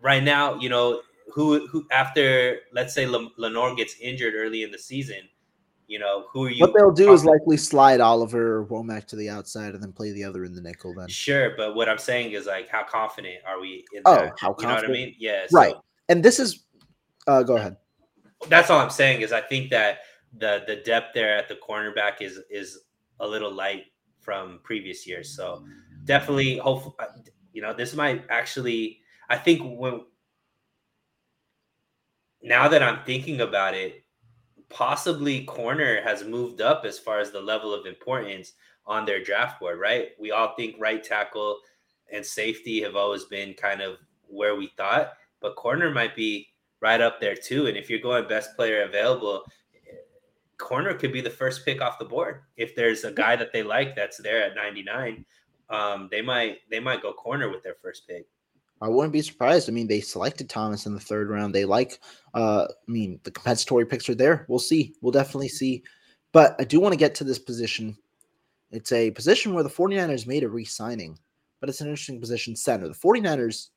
right 0.01 0.23
now, 0.23 0.55
you 0.55 0.69
know, 0.69 1.03
who 1.33 1.67
who 1.67 1.87
after 1.91 2.61
let's 2.73 2.95
say 2.95 3.07
Lenoir 3.07 3.75
gets 3.75 3.97
injured 4.01 4.35
early 4.35 4.63
in 4.63 4.71
the 4.71 4.79
season, 4.79 5.29
you 5.89 5.99
know, 5.99 6.27
who 6.33 6.45
are 6.45 6.51
you? 6.51 6.61
What 6.61 6.73
they'll 6.73 6.93
do 6.93 7.13
is 7.13 7.25
likely 7.25 7.57
slide 7.57 8.01
Oliver 8.01 8.59
or 8.59 8.67
Womack 8.67 9.07
to 9.07 9.17
the 9.17 9.29
outside 9.29 9.75
and 9.75 9.83
then 9.83 9.93
play 9.93 10.13
the 10.13 10.23
other 10.23 10.45
in 10.45 10.55
the 10.55 10.61
nickel. 10.61 10.95
Then 10.95 11.09
sure, 11.09 11.55
but 11.57 11.75
what 11.75 11.89
I'm 11.89 11.99
saying 11.99 12.33
is 12.33 12.47
like, 12.47 12.69
how 12.69 12.85
confident 12.85 13.39
are 13.47 13.61
we 13.61 13.85
in 13.93 14.03
oh, 14.05 14.15
that? 14.15 14.35
how 14.39 14.53
confident? 14.53 14.61
You 14.61 14.67
know 14.67 14.75
what 14.75 14.85
I 14.85 14.93
mean? 14.93 15.15
Yeah, 15.19 15.47
right. 15.53 15.75
And 16.09 16.23
this 16.23 16.39
is, 16.39 16.67
uh, 17.27 17.43
go 17.43 17.57
ahead 17.57 17.77
that's 18.49 18.71
all 18.71 18.81
I'm 18.81 18.91
saying 18.91 19.23
is 19.23 19.33
I 19.33 19.41
think 19.41 19.71
that 19.71 20.01
the 20.39 20.63
the 20.67 20.77
depth 20.77 21.15
there 21.15 21.37
at 21.37 21.49
the 21.49 21.57
cornerback 21.57 22.21
is 22.21 22.41
is 22.51 22.81
a 23.21 23.27
little 23.27 23.53
light 23.53 23.85
from 24.21 24.61
previous 24.63 25.07
years. 25.07 25.35
So 25.35 25.65
definitely, 26.05 26.59
hopefully, 26.59 26.95
uh, 26.99 27.07
you 27.53 27.63
know, 27.63 27.73
this 27.73 27.95
might 27.95 28.25
actually. 28.31 29.01
I 29.29 29.37
think 29.37 29.79
when 29.79 30.03
now 32.43 32.69
that 32.69 32.83
I'm 32.83 33.05
thinking 33.05 33.41
about 33.41 33.75
it, 33.75 34.05
possibly 34.69 35.45
corner 35.45 36.01
has 36.03 36.25
moved 36.25 36.61
up 36.61 36.85
as 36.85 36.99
far 36.99 37.19
as 37.19 37.31
the 37.31 37.41
level 37.41 37.75
of 37.75 37.87
importance 37.87 38.53
on 38.87 39.05
their 39.05 39.23
draft 39.23 39.61
board. 39.61 39.81
Right? 39.81 40.11
We 40.19 40.31
all 40.31 40.55
think 40.57 40.77
right 40.79 41.03
tackle 41.03 41.59
and 42.13 42.25
safety 42.25 42.81
have 42.83 42.95
always 42.95 43.25
been 43.25 43.55
kind 43.55 43.81
of 43.81 43.97
where 44.29 44.55
we 44.55 44.71
thought, 44.77 45.15
but 45.41 45.57
corner 45.57 45.91
might 45.91 46.15
be 46.15 46.49
right 46.81 47.01
up 47.01 47.21
there 47.21 47.35
too. 47.35 47.67
And 47.67 47.77
if 47.77 47.89
you're 47.89 47.99
going 47.99 48.29
best 48.29 48.57
player 48.57 48.83
available, 48.83 49.45
corner 50.59 50.95
could 50.95 51.13
be 51.13 51.21
the 51.21 51.31
first 51.31 51.65
pick 51.65 51.81
off 51.81 51.99
the 51.99 52.05
board. 52.05 52.43
If 52.57 52.75
there's 52.75 53.05
a 53.05 53.13
guy 53.13 53.37
that 53.37 53.53
they 53.53 53.63
like 53.63 53.95
that's 53.95 54.19
there 54.19 54.43
at 54.43 54.55
99, 54.55 55.25
um, 55.69 56.09
they 56.11 56.23
might 56.23 56.59
they 56.71 56.81
might 56.81 57.03
go 57.03 57.13
corner 57.13 57.49
with 57.51 57.63
their 57.63 57.77
first 57.83 58.07
pick. 58.09 58.27
I 58.81 58.89
wouldn't 58.89 59.13
be 59.13 59.23
surprised. 59.23 59.69
I 59.69 59.73
mean, 59.73 59.87
they 59.87 60.01
selected 60.01 60.51
Thomas 60.51 60.85
in 60.85 60.93
the 60.93 61.01
third 61.01 61.31
round. 61.31 61.55
They 61.55 61.65
like, 61.65 61.99
uh, 62.35 62.67
I 62.69 62.91
mean, 62.91 63.19
the 63.25 63.31
compensatory 63.31 63.87
picks 63.87 64.09
are 64.11 64.15
there. 64.15 64.45
We'll 64.49 64.59
see. 64.59 64.95
We'll 65.01 65.13
definitely 65.13 65.49
see. 65.49 65.83
But 66.33 66.57
I 66.59 66.65
do 66.65 66.79
want 66.79 66.93
to 66.93 66.99
get 66.99 67.15
to 67.17 67.25
this 67.25 67.39
position. 67.39 67.97
It's 68.71 68.93
a 68.93 69.11
position 69.13 69.55
where 69.55 69.63
the 69.63 69.71
49ers 69.71 70.27
made 70.27 70.45
a 70.45 70.49
re 70.49 70.65
signing, 70.65 71.19
but 71.61 71.71
it's 71.71 71.81
an 71.81 71.89
interesting 71.89 72.21
position 72.21 72.55
center. 72.55 72.89
The 72.89 72.95
49ers, 72.95 73.69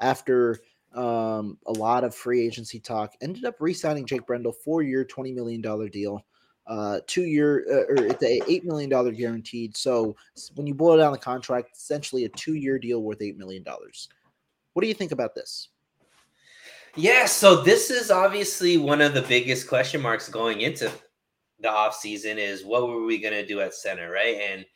after 0.00 0.58
um, 0.98 1.56
a 1.66 1.72
lot 1.72 2.02
of 2.02 2.14
free 2.14 2.44
agency 2.44 2.80
talk. 2.80 3.14
Ended 3.20 3.44
up 3.44 3.56
re-signing 3.60 4.04
Jake 4.04 4.26
Brendel, 4.26 4.52
four-year, 4.52 5.04
twenty 5.04 5.32
million 5.32 5.60
dollar 5.60 5.88
deal. 5.88 6.24
Uh, 6.66 7.00
two-year 7.06 7.64
uh, 7.70 7.92
or 7.92 8.04
it's 8.06 8.22
a 8.22 8.40
eight 8.46 8.64
million 8.64 8.90
dollar 8.90 9.12
guaranteed. 9.12 9.76
So 9.76 10.16
when 10.56 10.66
you 10.66 10.74
boil 10.74 10.98
down 10.98 11.12
the 11.12 11.18
contract, 11.18 11.76
essentially 11.76 12.24
a 12.24 12.28
two-year 12.30 12.78
deal 12.78 13.02
worth 13.02 13.22
eight 13.22 13.38
million 13.38 13.62
dollars. 13.62 14.08
What 14.72 14.82
do 14.82 14.88
you 14.88 14.94
think 14.94 15.12
about 15.12 15.34
this? 15.34 15.68
Yeah, 16.96 17.26
so 17.26 17.62
this 17.62 17.90
is 17.90 18.10
obviously 18.10 18.76
one 18.76 19.00
of 19.00 19.14
the 19.14 19.22
biggest 19.22 19.68
question 19.68 20.00
marks 20.00 20.28
going 20.28 20.62
into 20.62 20.90
the 21.60 21.68
offseason 21.68 22.36
is 22.36 22.64
what 22.64 22.88
were 22.88 23.04
we 23.04 23.18
going 23.18 23.34
to 23.34 23.46
do 23.46 23.60
at 23.60 23.74
center, 23.74 24.10
right? 24.10 24.36
And 24.36 24.66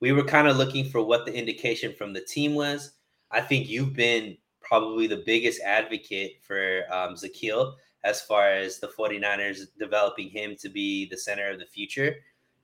we 0.00 0.12
were 0.12 0.24
kind 0.24 0.48
of 0.48 0.56
looking 0.56 0.84
for 0.84 1.02
what 1.02 1.26
the 1.26 1.34
indication 1.34 1.92
from 1.92 2.12
the 2.12 2.20
team 2.20 2.54
was. 2.54 2.92
I 3.30 3.40
think 3.40 3.68
you've 3.68 3.94
been 3.94 4.36
probably 4.62 5.06
the 5.06 5.22
biggest 5.24 5.60
advocate 5.62 6.38
for 6.42 6.82
um, 6.90 7.14
Zakelj 7.14 7.74
as 8.04 8.20
far 8.22 8.50
as 8.50 8.78
the 8.78 8.88
49ers 8.88 9.66
developing 9.78 10.28
him 10.28 10.56
to 10.56 10.68
be 10.68 11.08
the 11.08 11.16
center 11.16 11.50
of 11.50 11.58
the 11.58 11.66
future. 11.66 12.16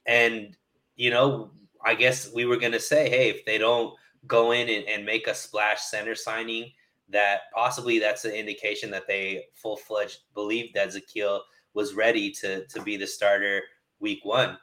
And, 0.07 0.57
you 0.96 1.11
know, 1.11 1.51
I 1.84 1.94
guess 1.94 2.32
we 2.32 2.44
were 2.44 2.57
going 2.57 2.72
to 2.72 2.80
say, 2.80 3.09
hey, 3.09 3.30
if 3.30 3.44
they 3.44 3.59
don't 3.59 3.94
go 4.26 4.53
in 4.53 4.68
and, 4.68 4.84
and 4.88 5.07
make 5.07 5.28
a 5.28 5.34
splash 5.34 5.82
center 5.82 6.14
signing, 6.14 6.72
that 7.09 7.42
possibly 7.55 7.99
that's 7.99 8.24
an 8.24 8.32
indication 8.32 8.90
that 8.90 9.07
they 9.07 9.44
full 9.55 9.76
fledged 9.76 10.20
believed 10.34 10.74
that 10.74 10.88
Zakelj 10.88 11.40
was 11.74 11.94
ready 11.94 12.30
to, 12.32 12.66
to 12.66 12.82
be 12.82 12.96
the 12.96 13.07
starter 13.07 13.62
week 14.01 14.24
one. 14.24 14.59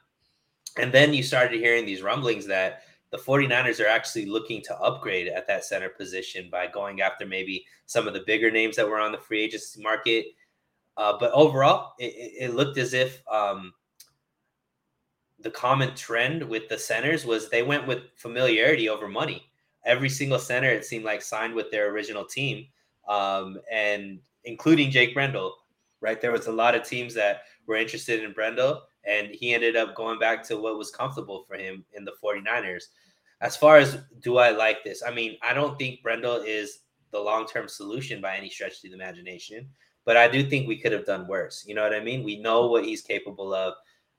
And 0.76 0.92
then 0.92 1.14
you 1.14 1.22
started 1.22 1.58
hearing 1.58 1.86
these 1.86 2.02
rumblings 2.02 2.46
that 2.46 2.82
the 3.10 3.18
49ers 3.18 3.82
are 3.82 3.88
actually 3.88 4.26
looking 4.26 4.62
to 4.62 4.76
upgrade 4.78 5.28
at 5.28 5.46
that 5.46 5.64
center 5.64 5.88
position 5.88 6.48
by 6.50 6.66
going 6.66 7.00
after 7.00 7.24
maybe 7.24 7.64
some 7.86 8.08
of 8.08 8.14
the 8.14 8.24
bigger 8.26 8.50
names 8.50 8.76
that 8.76 8.88
were 8.88 8.98
on 8.98 9.12
the 9.12 9.18
free 9.18 9.42
agency 9.42 9.82
market. 9.82 10.26
Uh, 10.96 11.16
but 11.18 11.30
overall, 11.32 11.92
it, 11.98 12.14
it, 12.40 12.54
looked 12.54 12.78
as 12.78 12.94
if 12.94 13.22
um, 13.30 13.72
the 15.40 15.50
common 15.50 15.94
trend 15.94 16.42
with 16.42 16.68
the 16.68 16.78
centers 16.78 17.26
was 17.26 17.48
they 17.48 17.62
went 17.62 17.86
with 17.86 18.04
familiarity 18.16 18.88
over 18.88 19.06
money. 19.06 19.50
Every 19.84 20.08
single 20.08 20.38
center, 20.38 20.70
it 20.70 20.84
seemed 20.84 21.04
like, 21.04 21.22
signed 21.22 21.54
with 21.54 21.70
their 21.70 21.90
original 21.90 22.24
team, 22.24 22.66
um, 23.08 23.58
and 23.70 24.18
including 24.44 24.90
Jake 24.90 25.14
Brendel. 25.14 25.54
Right, 26.00 26.20
there 26.20 26.32
was 26.32 26.46
a 26.46 26.52
lot 26.52 26.74
of 26.74 26.82
teams 26.82 27.14
that 27.14 27.42
were 27.66 27.76
interested 27.76 28.22
in 28.22 28.32
Brendel, 28.32 28.82
and 29.06 29.28
he 29.28 29.54
ended 29.54 29.76
up 29.76 29.94
going 29.94 30.18
back 30.18 30.46
to 30.48 30.56
what 30.56 30.78
was 30.78 30.90
comfortable 30.90 31.44
for 31.46 31.56
him 31.56 31.84
in 31.94 32.04
the 32.04 32.12
49ers. 32.22 32.84
As 33.40 33.56
far 33.56 33.78
as 33.78 33.98
do 34.20 34.38
I 34.38 34.50
like 34.50 34.82
this? 34.84 35.02
I 35.06 35.12
mean, 35.12 35.36
I 35.42 35.54
don't 35.54 35.78
think 35.78 36.02
Brendel 36.02 36.36
is 36.36 36.80
the 37.12 37.20
long-term 37.20 37.68
solution 37.68 38.20
by 38.20 38.36
any 38.36 38.50
stretch 38.50 38.84
of 38.84 38.90
the 38.90 38.92
imagination, 38.92 39.68
but 40.04 40.16
I 40.16 40.28
do 40.28 40.48
think 40.48 40.66
we 40.66 40.78
could 40.78 40.92
have 40.92 41.06
done 41.06 41.28
worse. 41.28 41.64
You 41.66 41.74
know 41.74 41.82
what 41.82 41.94
I 41.94 42.00
mean? 42.00 42.24
We 42.24 42.38
know 42.38 42.66
what 42.66 42.84
he's 42.84 43.02
capable 43.02 43.54
of. 43.54 43.74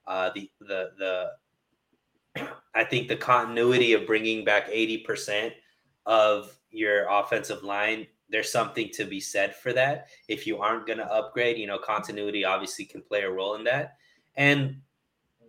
Uh, 0.06 0.30
the 0.34 0.50
the 0.62 0.92
the 0.98 2.48
I 2.76 2.84
think 2.84 3.08
the 3.08 3.18
continuity 3.18 3.94
of 3.94 4.06
bringing 4.06 4.46
back 4.46 4.70
80% 4.70 5.52
of 6.06 6.56
your 6.70 7.08
offensive 7.10 7.64
line 7.64 8.08
there's 8.30 8.52
something 8.52 8.90
to 8.94 9.06
be 9.06 9.20
said 9.20 9.56
for 9.56 9.74
that. 9.74 10.08
If 10.28 10.46
you 10.46 10.58
aren't 10.60 10.86
going 10.86 11.00
to 11.00 11.12
upgrade, 11.12 11.58
you 11.58 11.68
know, 11.68 11.78
continuity 11.78 12.44
obviously 12.44 12.86
can 12.86 13.02
play 13.02 13.22
a 13.22 13.32
role 13.32 13.56
in 13.56 13.64
that. 13.66 13.96
And 14.38 14.78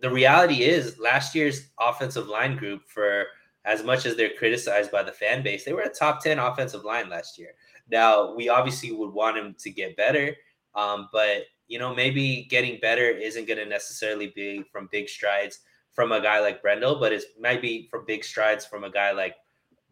the 0.01 0.09
reality 0.09 0.63
is, 0.63 0.99
last 0.99 1.35
year's 1.35 1.69
offensive 1.79 2.27
line 2.27 2.57
group, 2.57 2.81
for 2.87 3.25
as 3.65 3.83
much 3.83 4.05
as 4.05 4.15
they're 4.15 4.33
criticized 4.37 4.91
by 4.91 5.03
the 5.03 5.11
fan 5.11 5.43
base, 5.43 5.63
they 5.63 5.73
were 5.73 5.81
a 5.81 5.89
top 5.89 6.21
10 6.23 6.39
offensive 6.39 6.83
line 6.83 7.09
last 7.09 7.37
year. 7.37 7.51
Now, 7.89 8.33
we 8.33 8.49
obviously 8.49 8.91
would 8.91 9.13
want 9.13 9.37
him 9.37 9.55
to 9.59 9.69
get 9.69 9.95
better, 9.95 10.35
um, 10.75 11.09
but 11.13 11.43
you 11.67 11.77
know, 11.77 11.93
maybe 11.93 12.47
getting 12.49 12.79
better 12.81 13.09
isn't 13.09 13.47
going 13.47 13.59
to 13.59 13.65
necessarily 13.65 14.33
be 14.35 14.63
from 14.71 14.89
big 14.91 15.07
strides 15.07 15.59
from 15.91 16.11
a 16.11 16.21
guy 16.21 16.39
like 16.39 16.61
Brendel, 16.61 16.99
but 16.99 17.13
it 17.13 17.23
might 17.39 17.61
be 17.61 17.87
from 17.91 18.05
big 18.05 18.23
strides 18.23 18.65
from 18.65 18.83
a 18.83 18.89
guy 18.89 19.11
like 19.11 19.35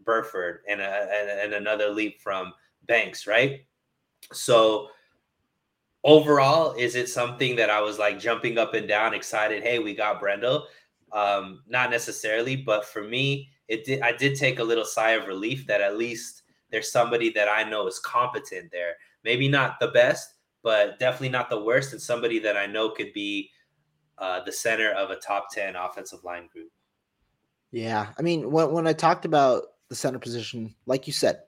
Burford 0.04 0.62
and, 0.68 0.82
a, 0.82 1.10
and, 1.14 1.40
and 1.40 1.54
another 1.54 1.90
leap 1.90 2.20
from 2.20 2.52
Banks, 2.88 3.28
right? 3.28 3.62
So 4.34 4.90
overall, 6.04 6.74
is 6.74 6.96
it 6.96 7.10
something 7.10 7.56
that 7.56 7.70
I 7.70 7.82
was 7.82 8.00
like 8.00 8.20
jumping 8.20 8.58
up 8.58 8.74
and 8.74 8.88
down, 8.88 9.14
excited? 9.14 9.64
Hey, 9.64 9.80
we 9.80 9.96
got 9.96 10.20
Brendel. 10.20 10.68
Um, 11.12 11.64
not 11.68 11.90
necessarily, 11.90 12.56
but 12.56 12.86
for 12.86 13.04
me, 13.04 13.50
it 13.68 13.86
did. 13.86 14.02
I 14.02 14.12
did 14.12 14.36
take 14.36 14.60
a 14.60 14.64
little 14.64 14.86
sigh 14.86 15.12
of 15.12 15.28
relief 15.28 15.68
that 15.68 15.82
at 15.82 15.98
least 15.98 16.44
there's 16.72 16.92
somebody 16.92 17.30
that 17.32 17.48
I 17.48 17.64
know 17.64 17.88
is 17.88 18.00
competent 18.00 18.72
there. 18.72 18.94
Maybe 19.24 19.48
not 19.48 19.80
the 19.80 19.90
best, 19.90 20.36
but 20.64 21.00
definitely 21.00 21.30
not 21.30 21.50
the 21.50 21.64
worst, 21.64 21.94
and 21.94 22.02
somebody 22.02 22.40
that 22.40 22.58
I 22.58 22.66
know 22.66 22.90
could 22.90 23.14
be 23.14 23.52
uh, 24.18 24.44
the 24.44 24.52
center 24.52 24.92
of 24.92 25.12
a 25.12 25.16
top 25.16 25.48
ten 25.52 25.76
offensive 25.76 26.24
line 26.24 26.48
group. 26.52 26.72
Yeah, 27.72 28.08
I 28.18 28.22
mean, 28.22 28.50
when 28.52 28.72
when 28.72 28.88
I 28.88 28.94
talked 28.94 29.26
about 29.26 29.64
the 29.90 29.96
center 29.96 30.20
position, 30.20 30.76
like 30.86 31.08
you 31.08 31.14
said, 31.14 31.44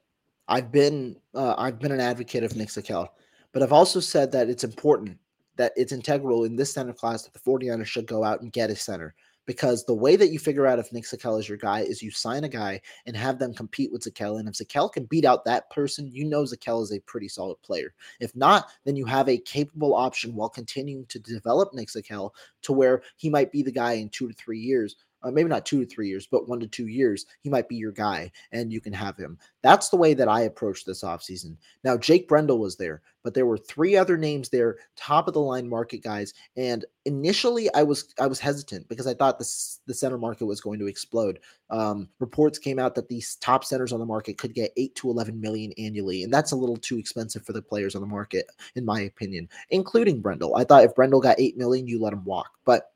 I've 0.47 0.71
been 0.71 1.17
uh, 1.33 1.55
I've 1.57 1.79
been 1.79 1.91
an 1.91 1.99
advocate 1.99 2.43
of 2.43 2.55
Nick 2.55 2.69
Zakelj, 2.69 3.07
but 3.51 3.63
I've 3.63 3.73
also 3.73 3.99
said 3.99 4.31
that 4.31 4.49
it's 4.49 4.63
important 4.63 5.17
that 5.55 5.73
it's 5.75 5.91
integral 5.91 6.45
in 6.45 6.55
this 6.55 6.73
center 6.73 6.93
class 6.93 7.23
that 7.23 7.33
the 7.33 7.39
49ers 7.39 7.85
should 7.85 8.07
go 8.07 8.23
out 8.23 8.41
and 8.41 8.51
get 8.51 8.69
a 8.69 8.75
center 8.75 9.13
because 9.49 9.83
the 9.83 9.93
way 9.95 10.15
that 10.15 10.29
you 10.29 10.37
figure 10.37 10.67
out 10.67 10.77
if 10.77 10.93
Nick 10.93 11.05
Zakelj 11.05 11.39
is 11.39 11.49
your 11.49 11.57
guy 11.57 11.79
is 11.79 12.03
you 12.03 12.11
sign 12.11 12.43
a 12.43 12.47
guy 12.47 12.79
and 13.07 13.17
have 13.17 13.39
them 13.39 13.51
compete 13.51 13.91
with 13.91 14.03
Zakelj. 14.03 14.39
And 14.39 14.47
if 14.47 14.53
Zakelj 14.53 14.93
can 14.93 15.05
beat 15.05 15.25
out 15.25 15.43
that 15.45 15.67
person, 15.71 16.07
you 16.13 16.23
know 16.23 16.43
Zakelj 16.43 16.83
is 16.83 16.93
a 16.93 16.99
pretty 16.99 17.27
solid 17.27 17.59
player. 17.63 17.95
If 18.19 18.35
not, 18.35 18.67
then 18.85 18.95
you 18.95 19.05
have 19.05 19.27
a 19.27 19.39
capable 19.39 19.95
option 19.95 20.35
while 20.35 20.49
continuing 20.49 21.07
to 21.07 21.17
develop 21.17 21.73
Nick 21.73 21.87
Zakelj 21.87 22.29
to 22.61 22.73
where 22.73 23.01
he 23.17 23.27
might 23.27 23.51
be 23.51 23.63
the 23.63 23.71
guy 23.71 23.93
in 23.93 24.09
two 24.09 24.27
to 24.27 24.33
three 24.35 24.59
years 24.59 24.97
uh, 25.23 25.31
maybe 25.31 25.49
not 25.49 25.65
two 25.65 25.83
to 25.83 25.85
three 25.85 26.07
years, 26.07 26.27
but 26.27 26.47
one 26.47 26.59
to 26.59 26.67
two 26.67 26.87
years, 26.87 27.25
he 27.41 27.49
might 27.49 27.67
be 27.67 27.75
your 27.75 27.91
guy 27.91 28.31
and 28.51 28.71
you 28.71 28.81
can 28.81 28.93
have 28.93 29.17
him. 29.17 29.37
That's 29.61 29.89
the 29.89 29.97
way 29.97 30.13
that 30.13 30.27
I 30.27 30.41
approached 30.41 30.85
this 30.85 31.03
offseason. 31.03 31.57
Now, 31.83 31.97
Jake 31.97 32.27
Brendel 32.27 32.59
was 32.59 32.77
there, 32.77 33.01
but 33.23 33.33
there 33.33 33.45
were 33.45 33.57
three 33.57 33.97
other 33.97 34.17
names 34.17 34.49
there, 34.49 34.77
top 34.95 35.27
of 35.27 35.33
the 35.33 35.41
line 35.41 35.67
market 35.67 36.01
guys. 36.01 36.33
And 36.55 36.85
initially 37.05 37.73
I 37.73 37.83
was 37.83 38.13
I 38.19 38.27
was 38.27 38.39
hesitant 38.39 38.87
because 38.87 39.07
I 39.07 39.13
thought 39.13 39.39
this 39.39 39.81
the 39.87 39.93
center 39.93 40.17
market 40.17 40.45
was 40.45 40.61
going 40.61 40.79
to 40.79 40.87
explode. 40.87 41.39
Um, 41.69 42.07
reports 42.19 42.57
came 42.57 42.79
out 42.79 42.95
that 42.95 43.09
these 43.09 43.35
top 43.35 43.65
centers 43.65 43.91
on 43.91 43.99
the 43.99 44.05
market 44.05 44.37
could 44.37 44.53
get 44.53 44.71
eight 44.77 44.95
to 44.95 45.09
eleven 45.09 45.41
million 45.41 45.73
annually, 45.77 46.23
and 46.23 46.33
that's 46.33 46.51
a 46.51 46.55
little 46.55 46.77
too 46.77 46.97
expensive 46.97 47.45
for 47.45 47.53
the 47.53 47.61
players 47.61 47.95
on 47.95 48.01
the 48.01 48.07
market, 48.07 48.45
in 48.75 48.85
my 48.85 49.01
opinion, 49.01 49.49
including 49.69 50.21
Brendel. 50.21 50.55
I 50.55 50.63
thought 50.63 50.83
if 50.83 50.95
Brendel 50.95 51.21
got 51.21 51.39
eight 51.39 51.57
million, 51.57 51.87
you 51.87 51.99
let 51.99 52.13
him 52.13 52.23
walk. 52.23 52.51
But 52.63 52.91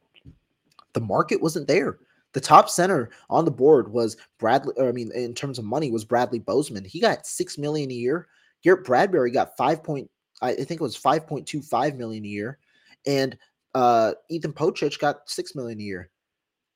the 0.93 1.01
market 1.01 1.41
wasn't 1.41 1.67
there. 1.67 1.97
The 2.33 2.41
top 2.41 2.69
center 2.69 3.09
on 3.29 3.45
the 3.45 3.51
board 3.51 3.91
was 3.91 4.17
Bradley. 4.39 4.73
I 4.81 4.91
mean, 4.91 5.11
in 5.13 5.33
terms 5.33 5.59
of 5.59 5.65
money, 5.65 5.91
was 5.91 6.05
Bradley 6.05 6.39
Bozeman. 6.39 6.85
He 6.85 6.99
got 6.99 7.25
six 7.25 7.57
million 7.57 7.91
a 7.91 7.95
year. 7.95 8.27
Garrett 8.63 8.85
Bradbury 8.85 9.31
got 9.31 9.57
five 9.57 9.83
point. 9.83 10.09
I 10.41 10.55
think 10.55 10.71
it 10.71 10.81
was 10.81 10.95
five 10.95 11.27
point 11.27 11.47
two 11.47 11.61
five 11.61 11.95
million 11.95 12.25
a 12.25 12.27
year, 12.27 12.59
and 13.05 13.37
uh, 13.75 14.13
Ethan 14.29 14.53
Pocic 14.53 14.99
got 14.99 15.29
six 15.29 15.55
million 15.55 15.79
a 15.79 15.83
year. 15.83 16.09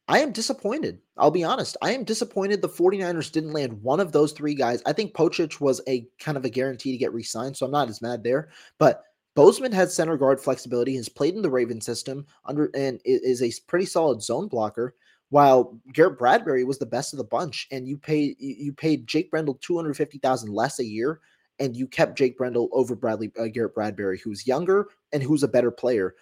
I 0.09 0.19
am 0.19 0.31
disappointed. 0.31 0.99
I'll 1.17 1.31
be 1.31 1.43
honest. 1.43 1.75
I 1.81 1.91
am 1.91 2.05
disappointed 2.05 2.61
the 2.61 2.69
49ers 2.69 3.31
didn't 3.31 3.51
land 3.51 3.81
one 3.83 3.99
of 3.99 4.13
those 4.13 4.31
three 4.31 4.55
guys. 4.55 4.81
I 4.85 4.93
think 4.93 5.13
Pocic 5.13 5.59
was 5.59 5.81
a 5.87 6.07
kind 6.17 6.37
of 6.37 6.45
a 6.45 6.49
guarantee 6.49 6.93
to 6.93 6.97
get 6.97 7.13
re-signed, 7.13 7.57
so 7.57 7.65
I'm 7.65 7.73
not 7.73 7.89
as 7.89 8.01
mad 8.01 8.23
there. 8.23 8.47
But 8.79 9.03
Bozeman 9.35 9.73
has 9.73 9.93
center 9.93 10.15
guard 10.15 10.39
flexibility, 10.39 10.95
has 10.95 11.09
played 11.09 11.35
in 11.35 11.41
the 11.41 11.49
Raven 11.49 11.81
system 11.81 12.25
under 12.45 12.71
and 12.73 13.01
is 13.03 13.43
a 13.43 13.51
pretty 13.67 13.85
solid 13.85 14.21
zone 14.23 14.47
blocker 14.47 14.95
while 15.29 15.77
Garrett 15.93 16.17
Bradbury 16.17 16.63
was 16.63 16.77
the 16.77 16.85
best 16.85 17.13
of 17.13 17.17
the 17.17 17.23
bunch, 17.23 17.67
and 17.71 17.87
you 17.87 17.97
paid 17.97 18.35
you 18.39 18.73
paid 18.73 19.07
Jake 19.07 19.29
Brendel 19.29 19.55
two 19.61 19.75
hundred 19.75 19.95
fifty 19.95 20.17
thousand 20.19 20.53
less 20.53 20.79
a 20.79 20.85
year, 20.85 21.19
and 21.59 21.75
you 21.75 21.87
kept 21.87 22.17
Jake 22.17 22.37
Brendel 22.37 22.69
over 22.71 22.95
Bradley 22.95 23.31
uh, 23.39 23.47
Garrett 23.47 23.75
Bradbury, 23.75 24.19
who's 24.19 24.47
younger 24.47 24.87
and 25.11 25.21
who's 25.21 25.43
a 25.43 25.47
better 25.47 25.71
player. 25.71 26.15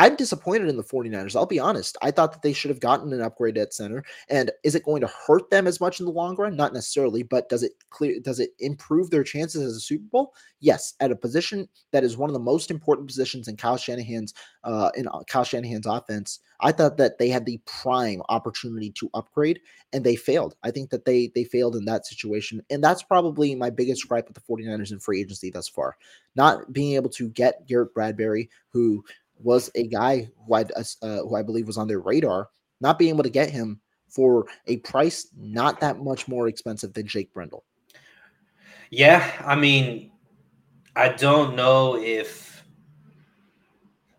I'm 0.00 0.14
disappointed 0.14 0.68
in 0.68 0.76
the 0.76 0.84
49ers. 0.84 1.34
I'll 1.34 1.44
be 1.44 1.58
honest. 1.58 1.96
I 2.02 2.12
thought 2.12 2.32
that 2.32 2.42
they 2.42 2.52
should 2.52 2.68
have 2.68 2.78
gotten 2.78 3.12
an 3.12 3.20
upgrade 3.20 3.58
at 3.58 3.74
center. 3.74 4.04
And 4.28 4.52
is 4.62 4.76
it 4.76 4.84
going 4.84 5.00
to 5.00 5.08
hurt 5.08 5.50
them 5.50 5.66
as 5.66 5.80
much 5.80 5.98
in 5.98 6.06
the 6.06 6.12
long 6.12 6.36
run? 6.36 6.54
Not 6.54 6.72
necessarily, 6.72 7.24
but 7.24 7.48
does 7.48 7.64
it 7.64 7.72
clear 7.90 8.20
does 8.20 8.38
it 8.38 8.50
improve 8.60 9.10
their 9.10 9.24
chances 9.24 9.62
as 9.62 9.74
a 9.76 9.80
Super 9.80 10.04
Bowl? 10.04 10.34
Yes, 10.60 10.94
at 11.00 11.10
a 11.10 11.16
position 11.16 11.68
that 11.90 12.04
is 12.04 12.16
one 12.16 12.30
of 12.30 12.34
the 12.34 12.40
most 12.40 12.70
important 12.70 13.08
positions 13.08 13.48
in 13.48 13.56
Kyle 13.56 13.76
Shanahan's 13.76 14.34
uh 14.62 14.90
in 14.94 15.08
uh, 15.08 15.24
Kyle 15.26 15.44
Shanahan's 15.44 15.86
offense. 15.86 16.38
I 16.60 16.70
thought 16.70 16.96
that 16.98 17.18
they 17.18 17.28
had 17.28 17.44
the 17.44 17.60
prime 17.66 18.22
opportunity 18.28 18.90
to 18.92 19.10
upgrade 19.14 19.60
and 19.92 20.04
they 20.04 20.16
failed. 20.16 20.54
I 20.62 20.70
think 20.70 20.90
that 20.90 21.06
they 21.06 21.32
they 21.34 21.44
failed 21.44 21.74
in 21.74 21.84
that 21.86 22.06
situation. 22.06 22.62
And 22.70 22.84
that's 22.84 23.02
probably 23.02 23.56
my 23.56 23.70
biggest 23.70 24.06
gripe 24.08 24.28
with 24.28 24.36
the 24.36 24.52
49ers 24.52 24.92
in 24.92 25.00
free 25.00 25.20
agency 25.20 25.50
thus 25.50 25.68
far. 25.68 25.96
Not 26.36 26.72
being 26.72 26.94
able 26.94 27.10
to 27.10 27.28
get 27.30 27.66
Garrett 27.66 27.94
Bradbury 27.94 28.48
who 28.70 29.04
was 29.40 29.70
a 29.74 29.86
guy 29.86 30.30
who 30.46 30.54
I 30.54 30.64
uh, 31.02 31.18
who 31.22 31.36
I 31.36 31.42
believe 31.42 31.66
was 31.66 31.78
on 31.78 31.88
their 31.88 32.00
radar. 32.00 32.48
Not 32.80 32.98
being 32.98 33.10
able 33.10 33.24
to 33.24 33.30
get 33.30 33.50
him 33.50 33.80
for 34.08 34.46
a 34.66 34.78
price 34.78 35.28
not 35.36 35.80
that 35.80 35.98
much 35.98 36.28
more 36.28 36.48
expensive 36.48 36.92
than 36.94 37.06
Jake 37.06 37.32
Brendel. 37.32 37.64
Yeah, 38.90 39.30
I 39.44 39.54
mean, 39.54 40.12
I 40.96 41.10
don't 41.10 41.54
know 41.54 41.96
if 41.96 42.64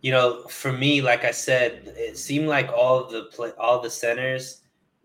you 0.02 0.12
know. 0.12 0.44
For 0.48 0.72
me, 0.72 1.02
like 1.02 1.26
I 1.26 1.32
said, 1.32 1.94
it 1.98 2.18
seemed 2.18 2.48
like 2.48 2.72
all 2.72 3.06
the 3.06 3.24
play, 3.26 3.52
all 3.58 3.82
the 3.82 3.90
centers 3.90 4.62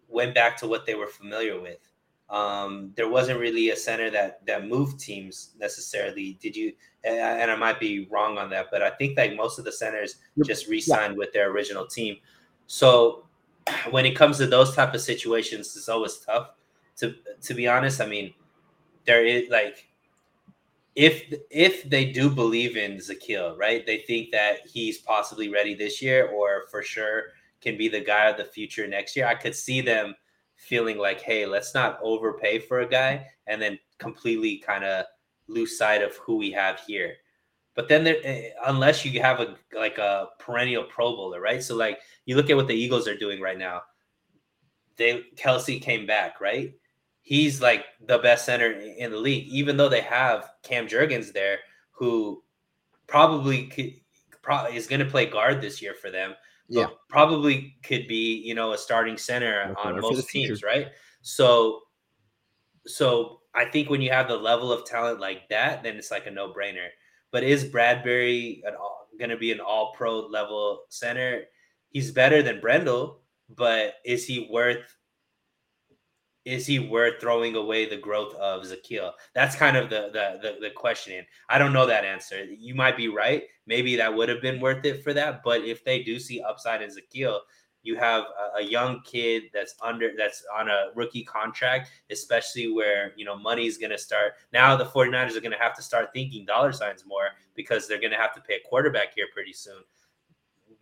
went 0.09 0.35
back 0.35 0.57
to 0.59 0.69
what 0.69 0.87
they 0.87 0.95
were 0.95 1.07
familiar 1.07 1.61
with. 1.61 1.79
Um, 2.31 2.93
there 2.97 3.09
wasn't 3.09 3.39
really 3.39 3.70
a 3.70 3.77
center 3.77 4.11
that 4.11 4.45
that 4.47 4.66
moved 4.66 4.99
teams 4.99 5.51
necessarily. 5.59 6.39
Did 6.41 6.57
you? 6.57 6.72
And 7.05 7.51
I 7.51 7.55
might 7.57 7.79
be 7.79 8.09
wrong 8.11 8.39
on 8.39 8.49
that, 8.51 8.68
but 8.70 8.83
I 8.83 8.91
think 8.91 9.18
like 9.18 9.37
most 9.37 9.59
of 9.59 9.66
the 9.66 9.72
centers 9.72 10.16
just 10.43 10.68
re-signed 10.68 11.12
yeah. 11.12 11.18
with 11.18 11.35
their 11.35 11.51
original 11.51 11.87
team. 11.87 12.16
So 12.66 13.27
when 13.91 14.07
it 14.07 14.16
comes 14.16 14.39
to 14.39 14.47
those 14.47 14.75
type 14.75 14.95
of 14.95 15.03
situations, 15.03 15.77
it's 15.77 15.89
always 15.89 16.16
tough. 16.18 16.51
To 16.99 17.14
to 17.43 17.55
be 17.55 17.68
honest, 17.68 18.01
I 18.01 18.07
mean, 18.07 18.33
there 19.05 19.25
is 19.25 19.51
like 19.51 19.89
if 20.95 21.33
if 21.51 21.89
they 21.91 22.07
do 22.07 22.31
believe 22.31 22.77
in 22.77 22.97
Zakelj, 22.99 23.59
right? 23.59 23.85
They 23.85 23.99
think 23.99 24.31
that 24.33 24.66
he's 24.66 24.99
possibly 24.99 25.49
ready 25.49 25.75
this 25.75 26.01
year, 26.01 26.29
or 26.29 26.64
for 26.70 26.83
sure 26.83 27.25
can 27.61 27.77
be 27.77 27.89
the 27.89 28.01
guy 28.01 28.29
of 28.29 28.37
the 28.37 28.45
future 28.45 28.87
next 28.87 29.16
year. 29.16 29.27
I 29.27 29.35
could 29.35 29.55
see 29.55 29.81
them 29.81 30.14
feeling 30.57 30.98
like, 30.98 31.20
hey, 31.20 31.46
let's 31.46 31.74
not 31.74 31.98
overpay 32.02 32.59
for 32.61 32.80
a 32.80 32.88
guy 32.88 33.26
and 33.46 33.61
then 33.61 33.78
completely 33.98 34.59
kind 34.59 34.84
of 34.84 35.05
lose 35.48 35.76
sight 35.76 36.02
of 36.02 36.16
who 36.16 36.36
we 36.36 36.50
have 36.50 36.80
here. 36.86 37.14
But 37.74 37.88
then, 37.88 38.05
there, 38.05 38.16
eh, 38.22 38.50
unless 38.66 39.05
you 39.05 39.20
have 39.20 39.40
a 39.40 39.57
like 39.74 39.98
a 39.98 40.28
perennial 40.38 40.84
Pro 40.84 41.16
Bowler, 41.16 41.40
right? 41.40 41.62
So 41.62 41.74
like 41.74 42.00
you 42.24 42.36
look 42.36 42.50
at 42.50 42.57
what 42.57 42.68
the 42.68 42.74
Eagles 42.74 43.09
are 43.09 43.16
doing 43.16 43.40
right 43.40 43.59
now. 43.59 43.82
They 44.96 45.24
Kelce 45.36 45.82
came 45.82 46.07
back, 46.07 46.40
right? 46.40 46.72
He's 47.22 47.61
like 47.61 47.86
the 48.07 48.18
best 48.18 48.44
center 48.44 48.70
in 48.70 49.11
the 49.11 49.16
league, 49.16 49.48
even 49.48 49.76
though 49.76 49.88
they 49.88 50.02
have 50.02 50.50
Cam 50.62 50.86
Jurgens 50.86 51.32
there, 51.32 51.59
who 51.90 52.44
probably 53.07 53.66
could, 53.66 53.94
probably 54.40 54.76
is 54.76 54.86
going 54.86 55.00
to 55.00 55.11
play 55.11 55.26
guard 55.26 55.61
this 55.61 55.82
year 55.82 55.94
for 55.94 56.11
them 56.11 56.34
yeah, 56.69 56.87
probably 57.09 57.77
could 57.85 58.09
be 58.09 58.43
you 58.45 58.55
know 58.55 58.73
a 58.73 58.79
starting 58.79 59.17
center 59.17 59.75
on 59.83 60.01
most 60.01 60.29
teams, 60.29 60.62
right? 60.62 60.89
So, 61.23 61.81
so 62.87 63.41
I 63.55 63.65
think 63.65 63.91
when 63.91 64.01
you 64.01 64.11
have 64.11 64.29
the 64.29 64.37
level 64.37 64.73
of 64.73 64.85
talent 64.85 65.21
like 65.21 65.49
that, 65.51 65.83
then 65.83 65.97
it's 65.97 66.11
like 66.11 66.27
a 66.27 66.31
no 66.31 66.53
brainer. 66.53 66.89
But 67.31 67.45
is 67.45 67.65
Bradbury 67.65 68.62
going 69.19 69.31
to 69.31 69.37
be 69.37 69.53
an 69.53 69.61
All 69.61 69.93
Pro 69.97 70.21
level 70.21 70.85
center? 70.89 71.45
He's 71.91 72.11
better 72.11 72.43
than 72.43 72.61
Brendel, 72.61 73.21
but 73.49 73.95
is 74.05 74.27
he 74.27 74.49
worth 74.51 74.97
is 76.45 76.66
he 76.66 76.78
worth 76.78 77.20
throwing 77.20 77.57
away 77.57 77.88
the 77.88 77.97
growth 77.97 78.34
of 78.34 78.64
Zakelj? 78.64 79.12
That's 79.34 79.57
kind 79.57 79.76
of 79.76 79.90
the 79.90 80.11
the 80.12 80.38
the, 80.42 80.57
the 80.61 80.70
questioning. 80.70 81.24
I 81.49 81.59
don't 81.59 81.72
know 81.72 81.86
that 81.86 82.05
answer. 82.05 82.45
You 82.45 82.74
might 82.74 82.97
be 82.97 83.09
right. 83.09 83.45
Maybe 83.66 83.97
that 83.97 84.14
would 84.14 84.28
have 84.28 84.42
been 84.42 84.61
worth 84.61 84.84
it 84.84 85.03
for 85.03 85.14
that. 85.14 85.42
But 85.42 85.62
if 85.62 85.84
they 85.84 86.03
do 86.03 86.18
see 86.18 86.42
upside 86.42 86.82
in 86.82 86.90
Zakelj, 86.90 87.40
you 87.82 87.97
have 87.97 88.24
a, 88.24 88.59
a, 88.59 88.62
young 88.62 89.01
kid 89.03 89.45
that's 89.53 89.74
under 89.82 90.11
that's 90.16 90.42
on 90.55 90.68
a 90.68 90.90
rookie 90.95 91.24
contract, 91.24 91.90
especially 92.11 92.72
where 92.72 93.12
you 93.16 93.24
know 93.24 93.36
money 93.36 93.66
is 93.66 93.78
gonna 93.78 93.99
start. 93.99 94.34
Now 94.53 94.76
the 94.76 94.86
49ers 94.86 95.36
are 95.36 95.40
gonna 95.40 95.59
have 95.59 95.74
to 95.76 95.82
start 95.82 96.11
thinking 96.12 96.45
dollar 96.45 96.72
signs 96.72 97.05
more 97.07 97.28
because 97.55 97.88
they're 97.88 98.01
gonna 98.01 98.16
have 98.16 98.34
to 98.34 98.40
pay 98.40 98.55
a 98.55 98.68
quarterback 98.68 99.14
here 99.14 99.26
pretty 99.32 99.53
soon 99.53 99.82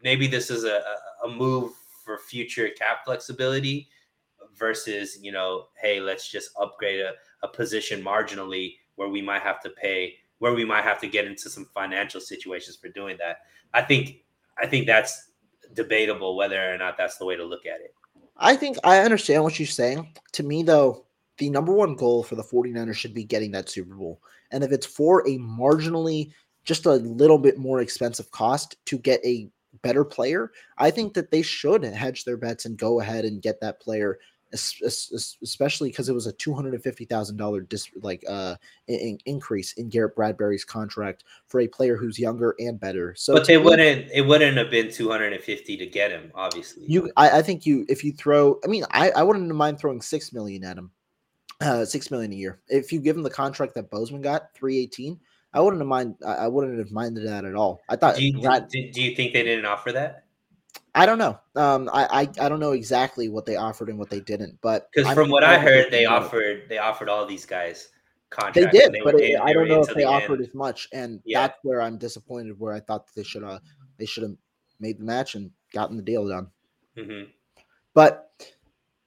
maybe 0.03 0.27
this 0.27 0.51
is 0.51 0.65
a, 0.65 0.83
a 1.25 1.29
move 1.29 1.73
for 2.05 2.19
future 2.19 2.69
cap 2.71 3.05
flexibility 3.05 3.89
versus 4.59 5.19
you 5.21 5.33
know, 5.33 5.67
hey, 5.81 6.01
let's 6.01 6.31
just 6.31 6.51
upgrade 6.61 7.01
a, 7.01 7.13
a 7.43 7.49
position 7.49 8.03
marginally 8.03 8.77
where 8.97 9.09
we 9.09 9.23
might 9.23 9.43
have 9.43 9.61
to 9.63 9.71
pay 9.71 10.15
where 10.43 10.55
we 10.55 10.65
might 10.65 10.83
have 10.83 11.01
to 11.01 11.07
get 11.07 11.25
into 11.25 11.49
some 11.49 11.65
financial 11.73 12.21
situations 12.21 12.75
for 12.75 12.89
doing 12.89 13.17
that. 13.17 13.43
I 13.75 13.83
think 13.83 14.25
I 14.61 14.67
think 14.67 14.89
that's 14.89 15.31
debatable 15.73 16.37
whether 16.37 16.75
or 16.75 16.77
not 16.77 16.99
that's 16.99 17.17
the 17.17 17.25
way 17.25 17.37
to 17.37 17.45
look 17.45 17.65
at 17.65 17.81
it. 17.81 17.95
I 18.37 18.57
think 18.57 18.77
I 18.83 18.99
understand 18.99 19.45
what 19.45 19.61
you're 19.61 19.69
saying. 19.69 20.13
To 20.33 20.43
me, 20.43 20.65
though, 20.65 21.07
the 21.39 21.49
number 21.49 21.73
one 21.73 21.95
goal 21.95 22.25
for 22.25 22.35
the 22.35 22.43
49ers 22.43 22.97
should 22.97 23.15
be 23.15 23.23
getting 23.23 23.53
that 23.53 23.69
Super 23.69 23.95
Bowl. 23.95 24.21
And 24.51 24.65
if 24.65 24.73
it's 24.73 24.85
for 24.85 25.21
a 25.29 25.39
marginally, 25.39 26.33
just 26.65 26.87
a 26.87 26.95
little 26.95 27.39
bit 27.39 27.57
more 27.57 27.81
expensive 27.81 28.29
cost 28.33 28.77
to 28.87 28.99
get 28.99 29.25
a 29.25 29.49
better 29.83 30.05
player, 30.05 30.51
I 30.77 30.91
think 30.91 31.15
that 31.15 31.31
they 31.31 31.43
should 31.43 31.85
hedge 31.85 32.25
their 32.25 32.37
bets 32.37 32.65
and 32.65 32.77
go 32.77 33.01
ahead 33.01 33.25
and 33.25 33.41
get 33.41 33.61
that 33.61 33.81
player 33.81 34.19
especially 34.53 35.89
because 35.91 36.09
it 36.09 36.15
was 36.15 36.27
a 36.27 36.33
two 36.33 36.53
hundred 36.53 36.75
and 36.75 36.83
fifty 36.83 37.05
thousand 37.05 37.37
dollar 37.37 37.63
dis 37.63 37.89
like 38.03 38.23
uh 38.29 38.55
in, 38.87 39.19
increase 39.25 39.73
in 39.75 39.89
Garrett 39.89 40.15
Bradbury's 40.15 40.65
contract 40.65 41.25
for 41.47 41.61
a 41.61 41.67
player 41.67 41.97
who's 41.97 42.19
younger 42.19 42.55
and 42.59 42.79
better. 42.79 43.15
So, 43.15 43.35
but 43.35 43.47
they 43.47 43.57
me, 43.57 43.65
wouldn't. 43.65 44.11
It 44.13 44.23
wouldn't 44.23 44.57
have 44.57 44.71
been 44.71 44.91
two 44.91 45.11
hundred 45.11 45.33
and 45.33 45.43
fifty 45.43 45.77
to 45.79 45.87
get 45.87 46.11
him. 46.11 46.31
Obviously, 46.35 46.85
you. 46.87 47.11
I, 47.17 47.39
I, 47.39 47.43
think 47.43 47.65
you. 47.65 47.87
If 47.89 48.05
you 48.05 48.13
throw, 48.13 48.59
I 48.65 48.67
mean, 48.67 48.85
I 48.91 49.11
I 49.13 49.23
wouldn't 49.23 49.53
mind 49.55 49.79
throwing 49.79 50.03
six 50.03 50.33
million 50.33 50.65
at 50.65 50.77
him, 50.77 50.91
uh, 51.61 51.85
six 51.85 52.11
million 52.11 52.33
a 52.33 52.37
year. 52.37 52.61
If 52.69 52.93
you 52.93 53.01
give 53.01 53.17
him 53.17 53.23
the 53.23 53.31
contract 53.31 53.75
that 53.75 53.91
Bozeman 53.91 54.23
got, 54.23 54.55
three 54.55 54.79
eighteen. 54.79 55.19
I 55.55 55.61
wouldn't 55.61 55.83
have 55.83 55.89
mind. 55.89 56.15
I 56.27 56.49
wouldn't 56.49 56.79
have 56.79 56.93
minded 56.93 57.27
that 57.27 57.45
at 57.45 57.55
all. 57.55 57.83
I 57.89 57.97
thought. 57.97 58.17
Do 58.17 58.25
you, 58.25 58.41
Brad, 58.41 58.69
do, 58.69 58.91
do 58.91 59.03
you 59.03 59.15
think 59.15 59.35
they 59.35 59.43
didn't 59.43 59.67
offer 59.67 59.93
that? 59.93 60.25
I 60.95 61.07
don't 61.07 61.19
know. 61.19 61.39
Um, 61.57 61.89
I, 61.93 62.05
I, 62.05 62.21
I 62.45 62.49
don't 62.49 62.61
know 62.61 62.73
exactly 62.73 63.29
what 63.29 63.47
they 63.47 63.57
offered 63.57 63.89
and 63.89 63.99
what 63.99 64.11
they 64.11 64.21
didn't, 64.21 64.59
but 64.61 64.89
because 64.95 65.13
from 65.15 65.31
what 65.31 65.43
I 65.43 65.59
heard, 65.59 65.91
they 65.91 66.05
offered 66.05 66.65
they 66.69 66.79
offered 66.79 67.09
all 67.09 67.25
these 67.25 67.47
guys 67.47 67.89
contracts. 68.29 68.73
They 68.73 68.79
did, 68.79 68.93
they 68.93 69.01
but 69.03 69.19
it, 69.19 69.41
I 69.41 69.53
don't 69.53 69.69
know 69.69 69.81
if 69.81 69.89
they 69.89 70.03
the 70.03 70.05
offered 70.05 70.41
end. 70.41 70.49
as 70.49 70.55
much, 70.55 70.89
and 70.93 71.21
yeah. 71.25 71.43
that's 71.43 71.59
where 71.63 71.81
I'm 71.81 71.97
disappointed. 71.97 72.59
Where 72.59 72.75
I 72.75 72.81
thought 72.81 73.07
they 73.17 73.23
should 73.23 73.43
have 73.43 73.61
they 73.99 74.05
should 74.05 74.23
have 74.23 74.37
made 74.81 74.99
the 74.99 75.05
match 75.05 75.35
and 75.35 75.51
gotten 75.73 75.97
the 75.97 76.03
deal 76.03 76.29
done. 76.29 76.49
Mm-hmm. 76.99 77.31
But 77.95 78.31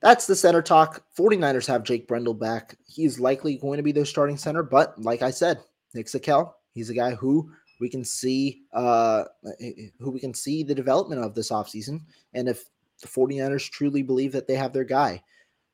that's 0.01 0.27
the 0.27 0.35
center 0.35 0.61
talk. 0.61 1.03
49ers 1.17 1.67
have 1.67 1.83
Jake 1.83 2.07
Brendel 2.07 2.33
back. 2.33 2.77
He's 2.87 3.19
likely 3.19 3.57
going 3.57 3.77
to 3.77 3.83
be 3.83 3.91
their 3.91 4.05
starting 4.05 4.37
center, 4.37 4.63
but 4.63 4.99
like 5.01 5.21
I 5.21 5.31
said, 5.31 5.59
Nick 5.93 6.07
Zakelj, 6.07 6.51
he's 6.73 6.89
a 6.89 6.93
guy 6.93 7.15
who 7.15 7.51
we 7.79 7.89
can 7.89 8.03
see 8.03 8.63
uh, 8.73 9.25
eh, 9.59 9.71
eh, 9.77 9.87
who 9.99 10.11
we 10.11 10.19
can 10.19 10.33
see 10.33 10.63
the 10.63 10.75
development 10.75 11.23
of 11.23 11.35
this 11.35 11.51
offseason 11.51 12.01
and 12.33 12.47
if 12.47 12.65
the 13.01 13.07
49ers 13.07 13.69
truly 13.69 14.03
believe 14.03 14.31
that 14.31 14.47
they 14.47 14.55
have 14.55 14.73
their 14.73 14.83
guy. 14.83 15.21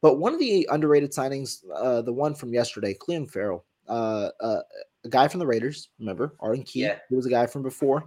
But 0.02 0.18
one 0.18 0.34
of 0.34 0.40
the 0.40 0.68
underrated 0.72 1.12
signings, 1.12 1.60
uh, 1.76 2.02
the 2.02 2.14
one 2.14 2.34
from 2.34 2.54
yesterday, 2.54 2.96
Clelin 2.96 3.30
Ferrell, 3.30 3.64
uh, 3.88 4.30
uh, 4.40 4.62
a 5.04 5.10
guy 5.10 5.28
from 5.28 5.40
the 5.40 5.46
Raiders, 5.46 5.90
remember, 6.00 6.36
Arden 6.40 6.64
Key, 6.64 6.82
yeah. 6.82 6.98
he 7.10 7.16
was 7.16 7.28
a 7.28 7.30
guy 7.30 7.46
from 7.46 7.62
before. 7.62 8.06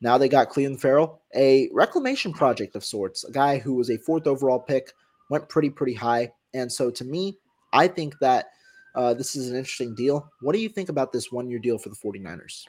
Now 0.00 0.18
they 0.18 0.28
got 0.28 0.50
Clelin 0.50 0.80
Ferrell, 0.80 1.20
a 1.34 1.68
reclamation 1.72 2.32
project 2.32 2.74
of 2.74 2.84
sorts, 2.84 3.24
a 3.24 3.30
guy 3.30 3.58
who 3.58 3.74
was 3.74 3.90
a 3.90 3.98
fourth 3.98 4.26
overall 4.26 4.58
pick, 4.58 4.92
went 5.28 5.48
pretty, 5.48 5.70
pretty 5.70 5.94
high. 5.94 6.32
And 6.54 6.72
so 6.72 6.90
to 6.90 7.04
me, 7.04 7.38
I 7.72 7.86
think 7.86 8.18
that 8.20 8.46
uh, 8.96 9.14
this 9.14 9.36
is 9.36 9.50
an 9.50 9.56
interesting 9.56 9.94
deal. 9.94 10.28
What 10.40 10.54
do 10.54 10.58
you 10.60 10.68
think 10.68 10.88
about 10.88 11.12
this 11.12 11.30
one 11.30 11.48
year 11.48 11.60
deal 11.60 11.78
for 11.78 11.90
the 11.90 11.96
49ers? 11.96 12.64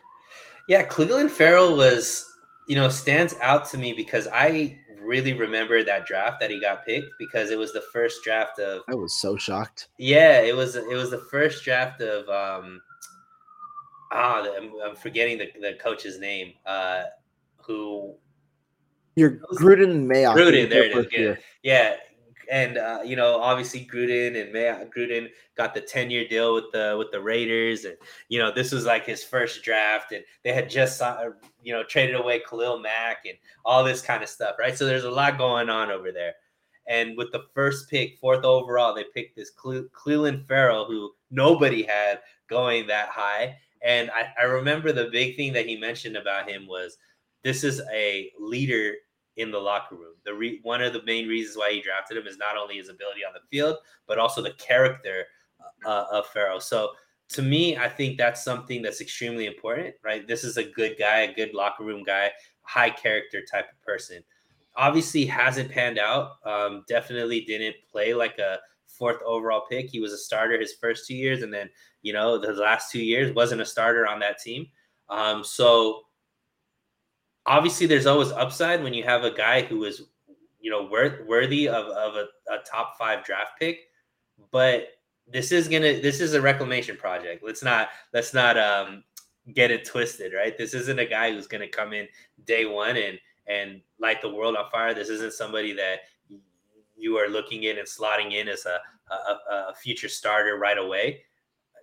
Yeah, 0.68 0.86
Clelin 0.86 1.30
Ferrell 1.30 1.76
was, 1.76 2.26
you 2.68 2.76
know, 2.76 2.90
stands 2.90 3.36
out 3.42 3.70
to 3.70 3.78
me 3.78 3.94
because 3.94 4.28
I 4.34 4.80
really 5.02 5.34
remember 5.34 5.84
that 5.84 6.06
draft 6.06 6.40
that 6.40 6.50
he 6.52 6.60
got 6.60 6.86
picked 6.86 7.10
because 7.18 7.50
it 7.50 7.58
was 7.58 7.74
the 7.74 7.84
first 7.94 8.24
draft 8.24 8.60
of 8.60 8.84
I 8.88 8.96
was 8.96 9.20
so 9.20 9.36
shocked. 9.36 9.90
Yeah, 9.98 10.42
it 10.42 10.56
was 10.56 10.76
it 10.76 10.88
was 10.88 11.12
the 11.12 11.26
first 11.32 11.64
draft 11.64 12.02
of 12.02 12.30
um 12.30 12.82
ah 14.12 14.48
I'm, 14.56 14.72
I'm 14.86 14.96
forgetting 14.96 15.38
the, 15.40 15.50
the 15.60 15.74
coach's 15.82 16.20
name 16.20 16.54
uh 16.66 17.04
who 17.58 18.16
you're 19.16 19.32
Gruden 19.54 20.06
Mayock. 20.06 20.36
Gruden, 20.36 20.70
there 20.70 20.86
it 20.86 20.96
is. 20.96 21.08
Yeah. 21.12 21.36
yeah, 21.64 21.96
and 22.52 22.78
uh, 22.78 23.00
you 23.04 23.16
know, 23.16 23.40
obviously 23.40 23.88
Gruden 23.92 24.40
and 24.40 24.52
May- 24.52 24.86
Gruden 24.96 25.30
got 25.56 25.74
the 25.74 25.80
ten 25.80 26.12
year 26.12 26.28
deal 26.28 26.54
with 26.54 26.66
the 26.74 26.96
with 27.00 27.10
the 27.10 27.22
Raiders, 27.22 27.86
and 27.86 27.96
you 28.28 28.40
know, 28.40 28.52
this 28.52 28.74
was 28.74 28.86
like 28.86 29.06
his 29.06 29.24
first 29.24 29.64
draft, 29.64 30.12
and 30.12 30.24
they 30.44 30.54
had 30.54 30.70
just 30.70 31.02
uh, 31.02 31.30
you 31.64 31.72
know 31.72 31.84
traded 31.84 32.16
away 32.16 32.42
Khalil 32.48 32.80
Mack 32.80 33.26
and 33.26 33.38
all 33.64 33.86
this 33.86 34.02
kind 34.02 34.22
of 34.22 34.30
stuff, 34.30 34.58
right? 34.60 34.78
So 34.78 34.86
there's 34.86 35.06
a 35.06 35.10
lot 35.10 35.38
going 35.38 35.70
on 35.70 35.90
over 35.90 36.12
there. 36.12 36.34
And 36.88 37.16
with 37.16 37.32
the 37.32 37.46
first 37.54 37.90
pick, 37.90 38.18
fourth 38.20 38.44
overall, 38.44 38.94
they 38.94 39.06
picked 39.14 39.38
this 39.38 39.52
Cle- 39.52 39.88
Ferrell, 40.46 40.86
who 40.86 41.12
nobody 41.30 41.84
had 41.84 42.20
going 42.50 42.88
that 42.88 43.08
high. 43.10 43.56
And 43.82 44.12
I, 44.12 44.34
I 44.40 44.44
remember 44.44 44.92
the 44.92 45.06
big 45.06 45.38
thing 45.38 45.54
that 45.54 45.68
he 45.68 45.78
mentioned 45.78 46.18
about 46.18 46.50
him 46.50 46.68
was 46.68 46.98
this 47.44 47.64
is 47.64 47.82
a 47.94 48.32
leader 48.38 48.96
in 49.38 49.52
the 49.52 49.60
locker 49.60 49.96
room. 49.96 50.16
The 50.26 50.34
re- 50.34 50.60
one 50.64 50.82
of 50.82 50.94
the 50.94 51.04
main 51.04 51.28
reasons 51.28 51.58
why 51.58 51.72
he 51.72 51.82
drafted 51.82 52.18
him 52.18 52.28
is 52.28 52.38
not 52.38 52.58
only 52.58 52.78
his 52.78 52.90
ability 52.90 53.22
on 53.26 53.34
the 53.34 53.48
field, 53.50 53.78
but 54.08 54.18
also 54.18 54.42
the 54.42 54.54
character 54.54 55.26
uh, 55.86 56.06
of 56.12 56.28
Ferrell. 56.28 56.60
So 56.60 56.92
to 57.30 57.42
me, 57.42 57.78
I 57.78 57.88
think 57.88 58.18
that's 58.18 58.44
something 58.44 58.82
that's 58.82 59.02
extremely 59.02 59.46
important, 59.46 59.96
right? 60.04 60.28
This 60.28 60.44
is 60.44 60.58
a 60.58 60.64
good 60.64 60.96
guy, 61.00 61.20
a 61.20 61.34
good 61.34 61.54
locker 61.54 61.84
room 61.84 62.04
guy, 62.04 62.32
high 62.64 62.90
character 62.90 63.42
type 63.50 63.70
of 63.72 63.82
person. 63.82 64.22
Obviously, 64.76 65.26
hasn't 65.26 65.72
panned 65.72 66.00
out. 66.00 66.34
Um, 66.46 66.84
definitely 66.88 67.42
didn't 67.42 67.76
play 67.92 68.14
like 68.14 68.38
a 68.38 68.60
fourth 68.88 69.22
overall 69.26 69.66
pick. 69.70 69.90
He 69.90 70.00
was 70.00 70.14
a 70.14 70.18
starter 70.18 70.60
his 70.60 70.74
first 70.74 71.08
two 71.08 71.16
years, 71.16 71.42
and 71.42 71.54
then 71.54 71.70
you 72.02 72.14
know 72.14 72.38
the 72.38 72.54
last 72.54 72.92
two 72.92 73.04
years 73.04 73.34
wasn't 73.34 73.62
a 73.62 73.66
starter 73.66 74.08
on 74.08 74.20
that 74.20 74.40
team. 74.40 74.68
Um, 75.10 75.44
so 75.44 76.04
obviously 77.46 77.88
there's 77.88 78.06
always 78.06 78.32
upside 78.32 78.84
when 78.84 78.94
you 78.94 79.04
have 79.04 79.24
a 79.24 79.32
guy 79.32 79.62
who 79.62 79.84
is 79.84 80.04
you 80.60 80.70
know 80.70 80.86
worth, 80.86 81.26
worthy 81.28 81.68
of, 81.68 81.86
of 81.88 82.16
a, 82.16 82.26
a 82.52 82.58
top 82.70 82.98
five 82.98 83.24
draft 83.24 83.52
pick 83.60 83.80
but 84.52 84.90
this 85.32 85.52
is 85.52 85.68
gonna 85.68 86.02
this 86.02 86.20
is 86.20 86.34
a 86.34 86.42
reclamation 86.42 86.98
project. 86.98 87.44
Let's 87.44 87.64
not 87.64 87.90
let's 88.14 88.34
not 88.34 88.58
um 88.58 89.04
get 89.54 89.72
it 89.72 89.86
twisted 89.86 90.34
right? 90.34 90.58
This 90.58 90.74
isn't 90.74 91.00
a 91.00 91.06
guy 91.06 91.32
who's 91.32 91.48
gonna 91.48 91.68
come 91.68 91.94
in 91.94 92.08
day 92.46 92.66
one 92.66 92.98
and 92.98 93.20
and 93.48 93.82
light 94.00 94.22
the 94.22 94.34
world 94.34 94.56
on 94.56 94.70
fire. 94.70 94.94
This 94.94 95.10
isn't 95.10 95.34
somebody 95.34 95.74
that 95.74 96.00
you 96.96 97.18
are 97.18 97.30
looking 97.30 97.64
in 97.64 97.80
and 97.80 97.88
slotting 97.88 98.34
in 98.34 98.48
as 98.48 98.66
a, 98.66 98.80
a, 99.12 99.72
a 99.72 99.76
future 99.76 100.08
starter 100.08 100.58
right 100.58 100.78
away 100.78 101.24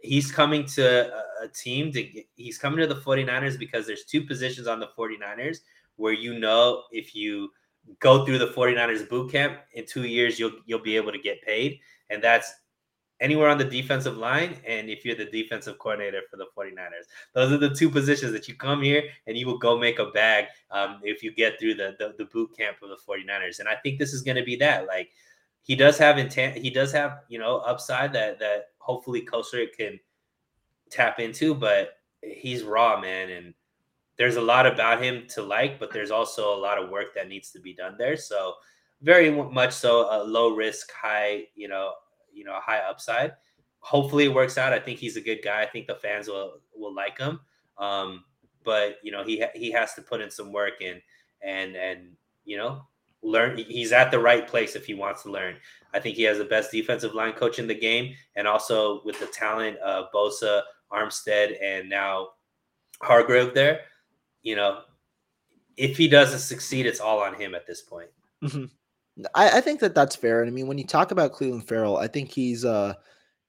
he's 0.02 0.30
coming 0.30 0.64
to 0.64 1.12
a, 1.42 1.48
team 1.48 1.92
to 1.92 2.02
get, 2.02 2.26
he's 2.36 2.58
coming 2.58 2.78
to 2.80 2.86
the 2.86 3.00
49ers 3.00 3.58
because 3.58 3.86
there's 3.86 4.04
two 4.04 4.22
positions 4.22 4.66
on 4.66 4.80
the 4.80 4.88
49ers 4.98 5.58
where 5.96 6.12
you 6.12 6.38
know 6.38 6.82
if 6.90 7.14
you 7.14 7.50
go 8.00 8.24
through 8.24 8.38
the 8.38 8.48
49ers 8.48 9.08
boot 9.08 9.30
camp 9.30 9.58
in 9.72 9.86
2 9.86 10.04
years 10.04 10.38
you'll 10.38 10.52
you'll 10.66 10.82
be 10.82 10.96
able 10.96 11.12
to 11.12 11.18
get 11.18 11.40
paid. 11.42 11.80
And 12.10 12.22
that's 12.22 12.52
anywhere 13.20 13.48
on 13.48 13.58
the 13.58 13.64
defensive 13.64 14.16
line 14.16 14.56
and 14.66 14.88
if 14.88 15.04
you're 15.04 15.16
the 15.16 15.24
defensive 15.24 15.78
coordinator 15.78 16.20
for 16.30 16.36
the 16.36 16.46
49ers 16.56 17.06
those 17.34 17.50
are 17.52 17.58
the 17.58 17.74
two 17.74 17.90
positions 17.90 18.32
that 18.32 18.46
you 18.46 18.54
come 18.54 18.80
here 18.80 19.02
and 19.26 19.36
you 19.36 19.46
will 19.46 19.58
go 19.58 19.76
make 19.76 19.98
a 19.98 20.06
bag 20.06 20.46
um, 20.70 21.00
if 21.02 21.22
you 21.22 21.32
get 21.32 21.58
through 21.58 21.74
the, 21.74 21.96
the, 21.98 22.14
the 22.18 22.26
boot 22.26 22.56
camp 22.56 22.76
of 22.82 22.90
the 22.90 22.96
49ers 22.96 23.58
and 23.58 23.68
i 23.68 23.74
think 23.74 23.98
this 23.98 24.12
is 24.12 24.22
going 24.22 24.36
to 24.36 24.44
be 24.44 24.56
that 24.56 24.86
like 24.86 25.10
he 25.68 25.76
does 25.76 25.96
have 25.98 26.18
intent 26.18 26.56
he 26.56 26.70
does 26.70 26.90
have 26.90 27.20
you 27.28 27.38
know 27.38 27.58
upside 27.58 28.12
that 28.12 28.40
that 28.40 28.70
hopefully 28.78 29.20
Kocurek 29.20 29.74
can 29.76 30.00
tap 30.90 31.20
into, 31.20 31.54
but 31.54 31.98
he's 32.22 32.64
raw, 32.64 32.98
man. 32.98 33.30
And 33.30 33.54
there's 34.16 34.36
a 34.36 34.40
lot 34.40 34.66
about 34.66 35.02
him 35.02 35.26
to 35.28 35.42
like, 35.42 35.78
but 35.78 35.92
there's 35.92 36.10
also 36.10 36.54
a 36.54 36.58
lot 36.58 36.82
of 36.82 36.88
work 36.88 37.14
that 37.14 37.28
needs 37.28 37.50
to 37.52 37.60
be 37.60 37.74
done 37.74 37.96
there. 37.98 38.16
So 38.16 38.54
very 39.02 39.30
much 39.30 39.72
so 39.72 40.08
a 40.10 40.24
low 40.24 40.54
risk, 40.54 40.90
high, 40.90 41.44
you 41.54 41.68
know, 41.68 41.92
you 42.32 42.44
know, 42.44 42.58
high 42.60 42.78
upside. 42.78 43.32
Hopefully 43.80 44.24
it 44.24 44.34
works 44.34 44.58
out. 44.58 44.72
I 44.72 44.80
think 44.80 44.98
he's 44.98 45.16
a 45.16 45.20
good 45.20 45.40
guy. 45.44 45.62
I 45.62 45.66
think 45.66 45.86
the 45.86 45.94
fans 45.94 46.26
will 46.26 46.60
will 46.74 46.94
like 46.94 47.18
him. 47.18 47.40
Um, 47.76 48.24
but 48.64 48.96
you 49.02 49.12
know, 49.12 49.22
he 49.22 49.44
he 49.54 49.70
has 49.70 49.94
to 49.94 50.02
put 50.02 50.20
in 50.20 50.30
some 50.30 50.52
work 50.52 50.80
and 50.82 51.00
and 51.42 51.76
and 51.76 52.16
you 52.44 52.56
know, 52.56 52.87
learn 53.22 53.56
he's 53.56 53.92
at 53.92 54.10
the 54.10 54.18
right 54.18 54.46
place 54.46 54.76
if 54.76 54.86
he 54.86 54.94
wants 54.94 55.22
to 55.24 55.30
learn. 55.30 55.56
I 55.94 56.00
think 56.00 56.16
he 56.16 56.22
has 56.24 56.38
the 56.38 56.44
best 56.44 56.70
defensive 56.70 57.14
line 57.14 57.32
coach 57.32 57.58
in 57.58 57.66
the 57.66 57.74
game, 57.74 58.14
and 58.36 58.46
also 58.46 59.02
with 59.04 59.18
the 59.18 59.26
talent 59.26 59.76
of 59.78 60.06
Bosa, 60.14 60.62
Armstead, 60.92 61.56
and 61.62 61.88
now 61.88 62.28
Hargrave 63.02 63.54
there. 63.54 63.80
You 64.42 64.56
know, 64.56 64.82
if 65.76 65.96
he 65.96 66.08
doesn't 66.08 66.40
succeed, 66.40 66.86
it's 66.86 67.00
all 67.00 67.20
on 67.20 67.34
him 67.34 67.54
at 67.54 67.66
this 67.66 67.82
point. 67.82 68.10
Mm-hmm. 68.44 68.64
I, 69.34 69.58
I, 69.58 69.60
think 69.60 69.80
that 69.80 69.94
that's 69.94 70.14
fair. 70.14 70.42
And 70.42 70.48
I 70.48 70.52
mean, 70.52 70.68
when 70.68 70.78
you 70.78 70.86
talk 70.86 71.10
about 71.10 71.32
Clelin 71.32 71.66
Ferrell, 71.66 71.96
I 71.96 72.06
think 72.06 72.30
he's 72.30 72.64
uh 72.64 72.94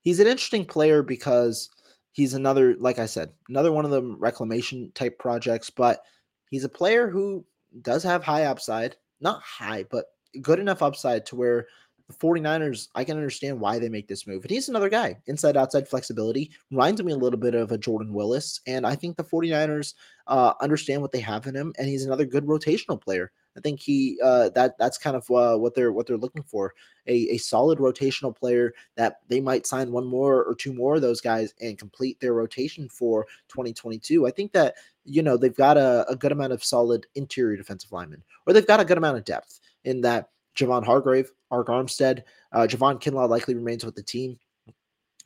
he's 0.02 0.20
an 0.20 0.28
interesting 0.28 0.66
player 0.66 1.04
because 1.04 1.70
he's 2.12 2.34
another, 2.34 2.76
like 2.80 3.00
I 3.00 3.06
said, 3.06 3.32
another 3.50 3.72
one 3.72 3.86
of 3.86 3.92
the 3.92 4.02
reclamation 4.02 4.92
type 4.96 5.20
projects, 5.20 5.70
but 5.70 6.02
he's 6.50 6.64
a 6.64 6.70
player 6.70 7.10
who 7.10 7.46
does 7.82 8.04
have 8.04 8.24
high 8.24 8.46
upside, 8.46 8.96
not 9.22 9.42
high, 9.42 9.86
but 9.90 10.06
good 10.42 10.60
enough 10.60 10.82
upside 10.82 11.26
to 11.28 11.36
where 11.36 11.68
the 12.08 12.14
49ers, 12.16 12.88
I 12.96 13.04
can 13.04 13.18
understand 13.18 13.60
why 13.60 13.78
they 13.78 13.88
make 13.88 14.08
this 14.08 14.26
move. 14.26 14.44
And 14.44 14.52
he's 14.52 14.68
another 14.68 14.90
guy, 14.90 15.18
inside 15.28 15.56
outside 15.56 15.88
flexibility, 15.88 16.52
reminds 16.72 17.04
me 17.04 17.12
a 17.12 17.18
little 17.18 17.40
bit 17.40 17.54
of 17.54 17.72
a 17.72 17.78
Jordan 17.78 18.14
Willis. 18.14 18.62
And 18.66 18.86
I 18.86 18.96
think 18.96 19.16
the 19.16 19.24
49ers 19.24 19.94
uh, 20.26 20.54
understand 20.60 21.02
what 21.02 21.12
they 21.12 21.20
have 21.20 21.46
in 21.46 21.56
him, 21.56 21.72
and 21.78 21.88
he's 21.88 22.06
another 22.06 22.26
good 22.26 22.46
rotational 22.46 23.00
player. 23.00 23.32
I 23.58 23.62
think 23.62 23.80
he 23.80 24.18
uh, 24.24 24.50
that 24.50 24.78
that's 24.78 24.98
kind 24.98 25.16
of 25.16 25.30
uh, 25.30 25.58
what 25.58 25.76
they're 25.76 25.92
what 25.92 26.08
they're 26.08 26.18
looking 26.18 26.44
for 26.44 26.74
a, 27.08 27.14
a 27.32 27.38
solid 27.38 27.80
rotational 27.80 28.36
player 28.36 28.74
that 28.96 29.18
they 29.28 29.42
might 29.42 29.68
sign 29.68 29.92
one 29.92 30.06
more 30.06 30.44
or 30.44 30.56
two 30.56 30.74
more 30.74 30.96
of 30.96 31.02
those 31.02 31.20
guys 31.20 31.54
and 31.60 31.78
complete 31.78 32.20
their 32.20 32.34
rotation 32.34 32.88
for 32.88 33.26
2022. 33.50 34.28
I 34.28 34.32
think 34.32 34.54
that 34.54 34.76
you 35.04 35.24
know 35.24 35.36
they've 35.36 35.56
got 35.56 35.78
a, 35.78 36.06
a 36.08 36.16
good 36.16 36.32
amount 36.32 36.54
of 36.54 36.64
solid 36.64 37.06
interior 37.16 37.58
defensive 37.58 37.92
linemen, 37.92 38.24
or 38.46 38.54
they've 38.54 38.68
got 38.68 38.80
a 38.80 38.86
good 38.86 38.98
amount 38.98 39.18
of 39.18 39.26
depth 39.26 39.60
in 39.84 40.02
that 40.02 40.30
Javon 40.56 40.86
Hargrave, 40.86 41.32
Arik 41.52 41.68
Armstead, 41.68 42.24
uh, 42.52 42.68
Javon 42.70 43.02
Kinlaw 43.02 43.28
likely 43.30 43.56
remains 43.56 43.86
with 43.86 43.96
the 43.96 44.04
team. 44.04 44.38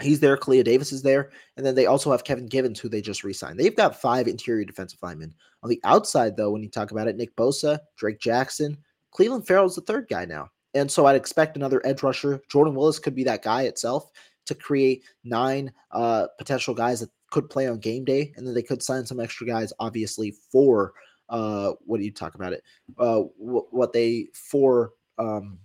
He's 0.02 0.20
there. 0.20 0.38
Kalia 0.38 0.64
Davis 0.64 0.92
is 0.92 1.04
there. 1.04 1.30
And 1.56 1.66
then 1.66 1.76
they 1.76 1.86
also 1.86 2.12
have 2.12 2.24
Kevin 2.24 2.48
Givens, 2.48 2.80
who 2.80 2.90
they 2.90 3.02
just 3.02 3.24
re 3.24 3.34
signed. 3.34 3.60
They've 3.60 3.76
got 3.76 4.00
five 4.00 4.28
interior 4.28 4.66
defensive 4.66 5.00
linemen. 5.04 5.34
On 5.62 5.70
the 5.70 5.80
outside, 5.84 6.36
though, 6.36 6.52
when 6.52 6.64
you 6.64 6.70
talk 6.70 6.92
about 6.92 7.08
it, 7.08 7.16
Nick 7.16 7.36
Bosa, 7.36 7.80
Drake 7.96 8.20
Jackson, 8.20 8.78
Clelin 9.14 9.46
Ferrell's 9.46 9.76
the 9.76 9.82
third 9.82 10.08
guy 10.10 10.26
now. 10.26 10.50
And 10.74 10.90
so 10.90 11.06
I'd 11.06 11.16
expect 11.16 11.56
another 11.56 11.86
edge 11.86 12.02
rusher. 12.02 12.42
Jordan 12.50 12.74
Willis 12.74 12.98
could 12.98 13.14
be 13.14 13.24
that 13.26 13.44
guy 13.44 13.64
itself 13.64 14.10
to 14.48 14.56
create 14.56 15.04
nine 15.24 15.72
uh, 15.92 16.28
potential 16.38 16.74
guys 16.74 17.00
that 17.00 17.10
could 17.30 17.50
play 17.50 17.68
on 17.68 17.80
game 17.80 18.04
day. 18.04 18.34
And 18.36 18.46
then 18.46 18.56
they 18.56 18.64
could 18.64 18.82
sign 18.82 19.06
some 19.06 19.20
extra 19.20 19.46
guys, 19.46 19.72
obviously, 19.80 20.34
for 20.52 20.94
uh, 21.30 21.74
what 21.86 22.00
do 22.00 22.04
you 22.04 22.12
talk 22.12 22.36
about 22.36 22.54
it? 22.54 22.64
Uh, 22.98 23.22
what 23.38 23.94
they 23.94 24.28
for 24.34 24.92
um, 25.18 25.60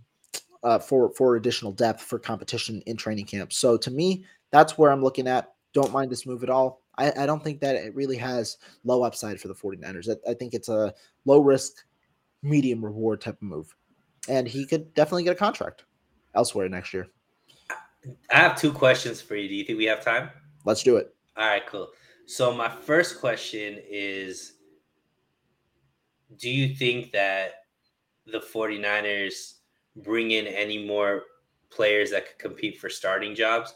uh, 0.63 0.79
for 0.79 1.11
for 1.15 1.37
additional 1.37 1.73
depth 1.73 2.03
for 2.03 2.19
competition 2.19 2.83
in 2.87 2.97
training 2.97 3.27
camp. 3.27 3.53
So 3.53 3.77
to 3.77 3.91
me, 3.91 4.25
that's 4.51 4.79
where 4.79 4.91
I'm 4.91 5.03
looking 5.03 5.29
at. 5.29 5.53
Don't 5.73 5.93
mind 5.93 6.11
this 6.11 6.27
move 6.27 6.43
at 6.43 6.51
all. 6.51 6.83
I, 6.97 7.13
I 7.17 7.27
don't 7.27 7.43
think 7.43 7.61
that 7.61 7.77
it 7.77 7.95
really 7.95 8.17
has 8.17 8.59
low 8.85 9.03
upside 9.03 9.41
for 9.41 9.49
the 9.49 9.55
49ers. 9.55 10.09
I, 10.11 10.31
I 10.31 10.35
think 10.35 10.55
it's 10.55 10.69
a 10.69 10.93
low 11.25 11.39
risk, 11.41 11.85
medium 12.43 12.85
reward 12.85 13.21
type 13.21 13.37
of 13.37 13.43
move. 13.43 13.75
And 14.29 14.49
he 14.49 14.67
could 14.67 14.93
definitely 14.95 15.25
get 15.25 15.33
a 15.33 15.37
contract 15.37 15.85
elsewhere 16.35 16.69
next 16.69 16.93
year. 16.93 17.07
I 18.31 18.37
have 18.37 18.59
two 18.59 18.73
questions 18.73 19.21
for 19.21 19.37
you. 19.37 19.49
Do 19.49 19.55
you 19.55 19.65
think 19.65 19.79
we 19.79 19.85
have 19.85 20.05
time? 20.05 20.31
Let's 20.65 20.83
do 20.83 20.97
it. 20.97 21.15
All 21.37 21.47
right, 21.47 21.67
cool. 21.67 21.89
So 22.27 22.53
my 22.53 22.69
first 22.69 23.21
question 23.21 23.79
is 23.89 24.55
do 26.37 26.51
you 26.51 26.75
think 26.75 27.11
that 27.13 27.53
the 28.27 28.41
49ers 28.41 29.55
bring 30.03 30.33
in 30.33 30.47
any 30.47 30.87
more 30.87 31.23
players 31.71 32.11
that 32.11 32.27
could 32.27 32.39
compete 32.39 32.79
for 32.79 32.89
starting 32.89 33.35
jobs, 33.35 33.75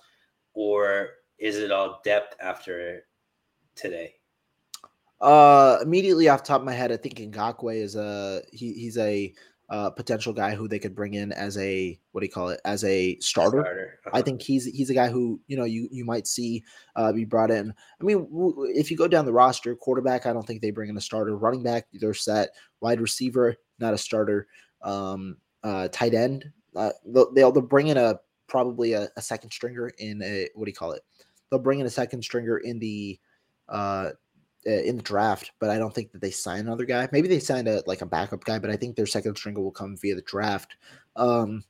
or 0.55 1.11
is 1.39 1.59
it 1.59 1.71
all 1.71 2.01
depth 2.05 2.37
after 2.41 3.05
today? 3.75 4.15
Uh, 5.21 5.79
immediately 5.83 6.29
off 6.29 6.43
top 6.43 6.61
of 6.61 6.67
my 6.67 6.73
head, 6.73 6.91
I 6.91 6.97
think 6.97 7.15
Ngakoue 7.15 7.77
is 7.77 7.95
a 7.95 8.43
he, 8.53 8.73
he's 8.73 8.99
a 8.99 9.33
uh, 9.71 9.89
potential 9.89 10.33
guy 10.33 10.55
who 10.55 10.69
they 10.69 10.79
could 10.79 10.95
bring 10.95 11.15
in 11.15 11.33
as 11.33 11.57
a 11.57 11.99
what 12.11 12.21
do 12.21 12.27
you 12.27 12.33
call 12.33 12.49
it 12.49 12.61
as 12.65 12.85
a 12.85 13.19
starter. 13.21 13.63
starter. 13.63 14.01
Uh-huh. 14.07 14.19
I 14.19 14.23
think 14.23 14.43
he's 14.43 14.67
he's 14.67 14.91
a 14.91 14.95
guy 14.95 15.09
who 15.09 15.41
you 15.47 15.57
know 15.57 15.65
you 15.65 15.89
you 15.91 16.05
might 16.05 16.27
see 16.27 16.63
uh, 16.97 17.13
be 17.13 17.25
brought 17.25 17.51
in. 17.51 17.73
I 18.01 18.05
mean, 18.05 18.25
w- 18.31 18.67
if 18.75 18.91
you 18.91 18.97
go 18.97 19.09
down 19.09 19.25
the 19.25 19.33
roster, 19.33 19.75
quarterback, 19.75 20.27
I 20.27 20.33
don't 20.33 20.47
think 20.47 20.61
they 20.61 20.73
bring 20.73 20.91
in 20.91 20.97
a 20.97 21.01
starter. 21.01 21.37
Running 21.37 21.63
back, 21.63 21.87
they're 21.93 22.15
set. 22.15 22.51
Wide 22.81 23.01
receiver, 23.01 23.57
not 23.79 23.95
a 23.95 23.99
starter. 23.99 24.47
Um, 24.83 25.37
uh, 25.63 25.89
tight 25.89 26.15
end, 26.15 26.51
uh, 26.77 26.91
they'll, 27.07 27.33
they'll 27.33 27.53
bring 27.53 27.89
in 27.89 27.97
a 27.97 28.19
probably 28.49 28.93
a, 28.93 29.09
a, 29.17 29.23
second 29.23 29.51
stringer 29.51 29.91
in 29.99 30.23
a 30.23 30.49
what 30.55 30.67
do 30.67 30.71
you 30.71 30.77
call 30.77 30.93
it? 30.93 31.03
They'll 31.51 31.61
bring 31.61 31.81
in 31.81 31.87
a 31.87 31.91
second 31.91 32.23
stringer 32.23 32.59
in 32.59 32.79
the 32.79 33.19
uh, 33.69 34.11
uh 34.67 34.71
in 34.71 34.97
the 34.97 35.03
draft, 35.03 35.53
but 35.59 35.71
I 35.71 35.79
don't 35.79 35.95
think 35.95 36.13
that 36.13 36.21
they 36.21 36.31
sign 36.31 36.61
another 36.61 36.85
guy. 36.85 37.09
Maybe 37.13 37.29
they 37.29 37.39
signed 37.39 37.69
a 37.69 37.83
like 37.87 38.03
a 38.03 38.07
backup 38.07 38.45
guy, 38.45 38.59
but 38.59 38.71
I 38.71 38.77
think 38.77 38.97
their 38.97 39.07
second 39.07 39.37
stringer 39.37 39.61
will 39.61 39.71
come 39.71 39.97
via 39.97 40.15
the 40.15 40.23
draft. 40.23 40.77
Um, 41.17 41.65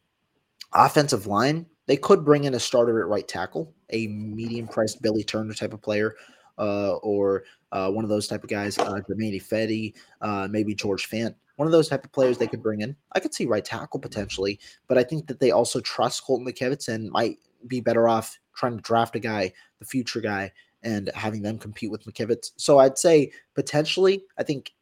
offensive 0.72 1.26
line, 1.26 1.66
they 1.86 1.96
could 1.96 2.24
bring 2.24 2.44
in 2.44 2.54
a 2.54 2.60
starter 2.60 3.00
at 3.00 3.08
right 3.08 3.26
tackle, 3.26 3.74
a 3.90 4.06
medium 4.06 4.68
priced 4.68 5.02
Billy 5.02 5.24
Turner 5.24 5.54
type 5.54 5.74
of 5.74 5.82
player, 5.82 6.14
uh, 6.58 6.94
or 6.96 7.44
uh, 7.72 7.90
one 7.90 8.04
of 8.04 8.10
those 8.10 8.28
type 8.28 8.44
of 8.44 8.50
guys, 8.50 8.78
uh, 8.78 9.00
Germain 9.08 9.38
Ifedi, 9.38 9.94
uh, 10.20 10.48
maybe 10.50 10.74
George 10.74 11.08
Fant 11.08 11.34
one 11.56 11.66
of 11.66 11.72
those 11.72 11.88
type 11.88 12.04
of 12.04 12.12
players 12.12 12.38
they 12.38 12.46
could 12.46 12.62
bring 12.62 12.80
in. 12.80 12.96
I 13.12 13.20
could 13.20 13.34
see 13.34 13.46
right 13.46 13.64
tackle 13.64 14.00
potentially, 14.00 14.58
but 14.88 14.98
I 14.98 15.04
think 15.04 15.26
that 15.26 15.40
they 15.40 15.50
also 15.50 15.80
trust 15.80 16.24
Colton 16.24 16.46
McKivitz 16.46 16.88
and 16.88 17.10
might 17.10 17.38
be 17.66 17.80
better 17.80 18.08
off 18.08 18.38
trying 18.54 18.76
to 18.76 18.82
draft 18.82 19.16
a 19.16 19.20
guy, 19.20 19.52
the 19.78 19.84
future 19.84 20.20
guy, 20.20 20.52
and 20.82 21.10
having 21.14 21.42
them 21.42 21.58
compete 21.58 21.90
with 21.90 22.04
McKivitz. 22.04 22.52
So 22.56 22.78
I'd 22.78 22.98
say 22.98 23.32
potentially, 23.54 24.24
I 24.38 24.42
think 24.42 24.72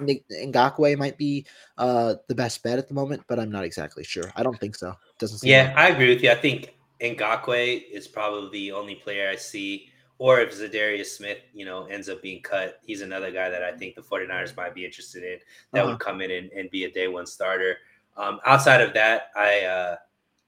Ngakoue 0.00 0.98
might 0.98 1.16
be 1.18 1.46
uh, 1.78 2.14
the 2.28 2.34
best 2.34 2.62
bet 2.62 2.78
at 2.78 2.88
the 2.88 2.94
moment, 2.94 3.22
but 3.28 3.38
I'm 3.38 3.50
not 3.50 3.64
exactly 3.64 4.04
sure. 4.04 4.32
I 4.36 4.42
don't 4.42 4.58
think 4.58 4.74
so. 4.74 4.94
Doesn't. 5.18 5.46
yeah, 5.46 5.68
like- 5.68 5.76
I 5.76 5.88
agree 5.88 6.08
with 6.08 6.22
you. 6.22 6.30
I 6.30 6.34
think 6.34 6.74
Ngakoue 7.00 7.90
is 7.90 8.08
probably 8.08 8.50
the 8.50 8.72
only 8.72 8.96
player 8.96 9.28
I 9.28 9.36
see 9.36 9.90
or 10.18 10.40
if 10.40 10.54
Za'Darius 10.54 11.06
Smith, 11.06 11.38
you 11.52 11.64
know, 11.64 11.86
ends 11.86 12.08
up 12.08 12.22
being 12.22 12.40
cut, 12.42 12.80
he's 12.84 13.02
another 13.02 13.30
guy 13.30 13.50
that 13.50 13.62
I 13.62 13.72
think 13.72 13.94
the 13.94 14.02
49ers 14.02 14.56
might 14.56 14.74
be 14.74 14.84
interested 14.84 15.24
in 15.24 15.38
that 15.72 15.80
uh-huh. 15.80 15.90
would 15.90 16.00
come 16.00 16.20
in 16.20 16.30
and, 16.30 16.50
and, 16.52 16.70
be 16.70 16.84
a 16.84 16.90
day 16.90 17.08
one 17.08 17.26
starter. 17.26 17.78
Um, 18.16 18.40
outside 18.46 18.80
of 18.80 18.94
that, 18.94 19.30
I 19.36 19.62
uh, 19.62 19.96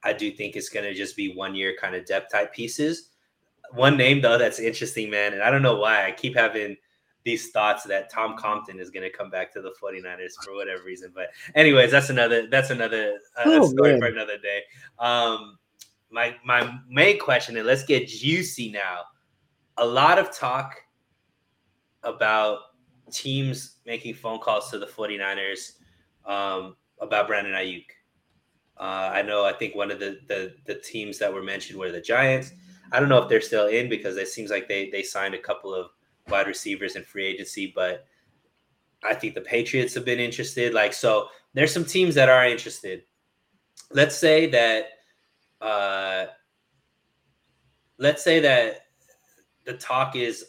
I 0.04 0.12
do 0.12 0.30
think 0.30 0.54
it's 0.54 0.68
going 0.68 0.84
to 0.84 0.94
just 0.94 1.16
be 1.16 1.34
one 1.34 1.54
year 1.54 1.74
kind 1.80 1.96
of 1.96 2.06
depth 2.06 2.30
type 2.30 2.54
pieces. 2.54 3.10
One 3.72 3.96
name 3.96 4.22
though 4.22 4.38
that's 4.38 4.60
interesting, 4.60 5.10
man, 5.10 5.32
and 5.32 5.42
I 5.42 5.50
don't 5.50 5.62
know 5.62 5.76
why 5.76 6.06
I 6.06 6.12
keep 6.12 6.36
having 6.36 6.76
these 7.24 7.50
thoughts 7.50 7.82
that 7.82 8.08
Tom 8.08 8.36
Compton 8.36 8.78
is 8.78 8.88
going 8.90 9.02
to 9.02 9.10
come 9.10 9.30
back 9.30 9.52
to 9.54 9.60
the 9.60 9.72
49ers 9.82 10.34
for 10.44 10.54
whatever 10.54 10.84
reason. 10.84 11.10
But 11.12 11.30
anyways, 11.56 11.90
that's 11.90 12.08
another 12.08 12.46
that's 12.46 12.70
another 12.70 13.18
uh, 13.36 13.42
oh, 13.46 13.68
story 13.68 13.92
man. 13.92 14.00
for 14.00 14.06
another 14.06 14.38
day. 14.38 14.60
Um, 15.00 15.58
my 16.08 16.36
my 16.44 16.78
main 16.88 17.18
question, 17.18 17.56
and 17.56 17.66
let's 17.66 17.82
get 17.82 18.06
juicy 18.06 18.70
now 18.70 19.00
a 19.78 19.86
lot 19.86 20.18
of 20.18 20.36
talk 20.36 20.76
about 22.02 22.58
teams 23.10 23.76
making 23.86 24.14
phone 24.14 24.38
calls 24.38 24.70
to 24.70 24.78
the 24.78 24.86
49ers 24.86 25.72
um, 26.24 26.76
about 27.00 27.26
Brandon 27.26 27.54
Aiyuk. 27.54 27.86
Uh, 28.78 29.10
I 29.12 29.22
know, 29.22 29.44
I 29.44 29.52
think 29.52 29.74
one 29.74 29.90
of 29.90 29.98
the, 29.98 30.20
the, 30.28 30.54
the 30.66 30.74
teams 30.74 31.18
that 31.18 31.32
were 31.32 31.42
mentioned 31.42 31.78
were 31.78 31.92
the 31.92 32.00
Giants. 32.00 32.52
I 32.92 33.00
don't 33.00 33.08
know 33.08 33.18
if 33.18 33.28
they're 33.28 33.40
still 33.40 33.66
in 33.66 33.88
because 33.88 34.16
it 34.16 34.28
seems 34.28 34.50
like 34.50 34.68
they 34.68 34.90
they 34.90 35.02
signed 35.02 35.34
a 35.34 35.38
couple 35.38 35.74
of 35.74 35.90
wide 36.28 36.46
receivers 36.46 36.96
in 36.96 37.02
free 37.02 37.26
agency, 37.26 37.72
but 37.74 38.06
I 39.02 39.14
think 39.14 39.34
the 39.34 39.40
Patriots 39.40 39.94
have 39.94 40.04
been 40.04 40.20
interested. 40.20 40.72
Like, 40.74 40.92
so 40.92 41.28
there's 41.54 41.72
some 41.72 41.84
teams 41.84 42.14
that 42.14 42.28
are 42.28 42.46
interested. 42.46 43.02
Let's 43.90 44.16
say 44.16 44.46
that, 44.50 44.86
uh, 45.60 46.26
let's 47.98 48.22
say 48.22 48.40
that 48.40 48.85
the 49.66 49.74
talk 49.74 50.16
is 50.16 50.44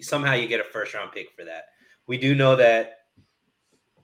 somehow 0.00 0.34
you 0.34 0.48
get 0.48 0.60
a 0.60 0.64
first 0.64 0.94
round 0.94 1.12
pick 1.12 1.30
for 1.30 1.44
that. 1.44 1.66
We 2.06 2.18
do 2.18 2.34
know 2.34 2.56
that 2.56 2.98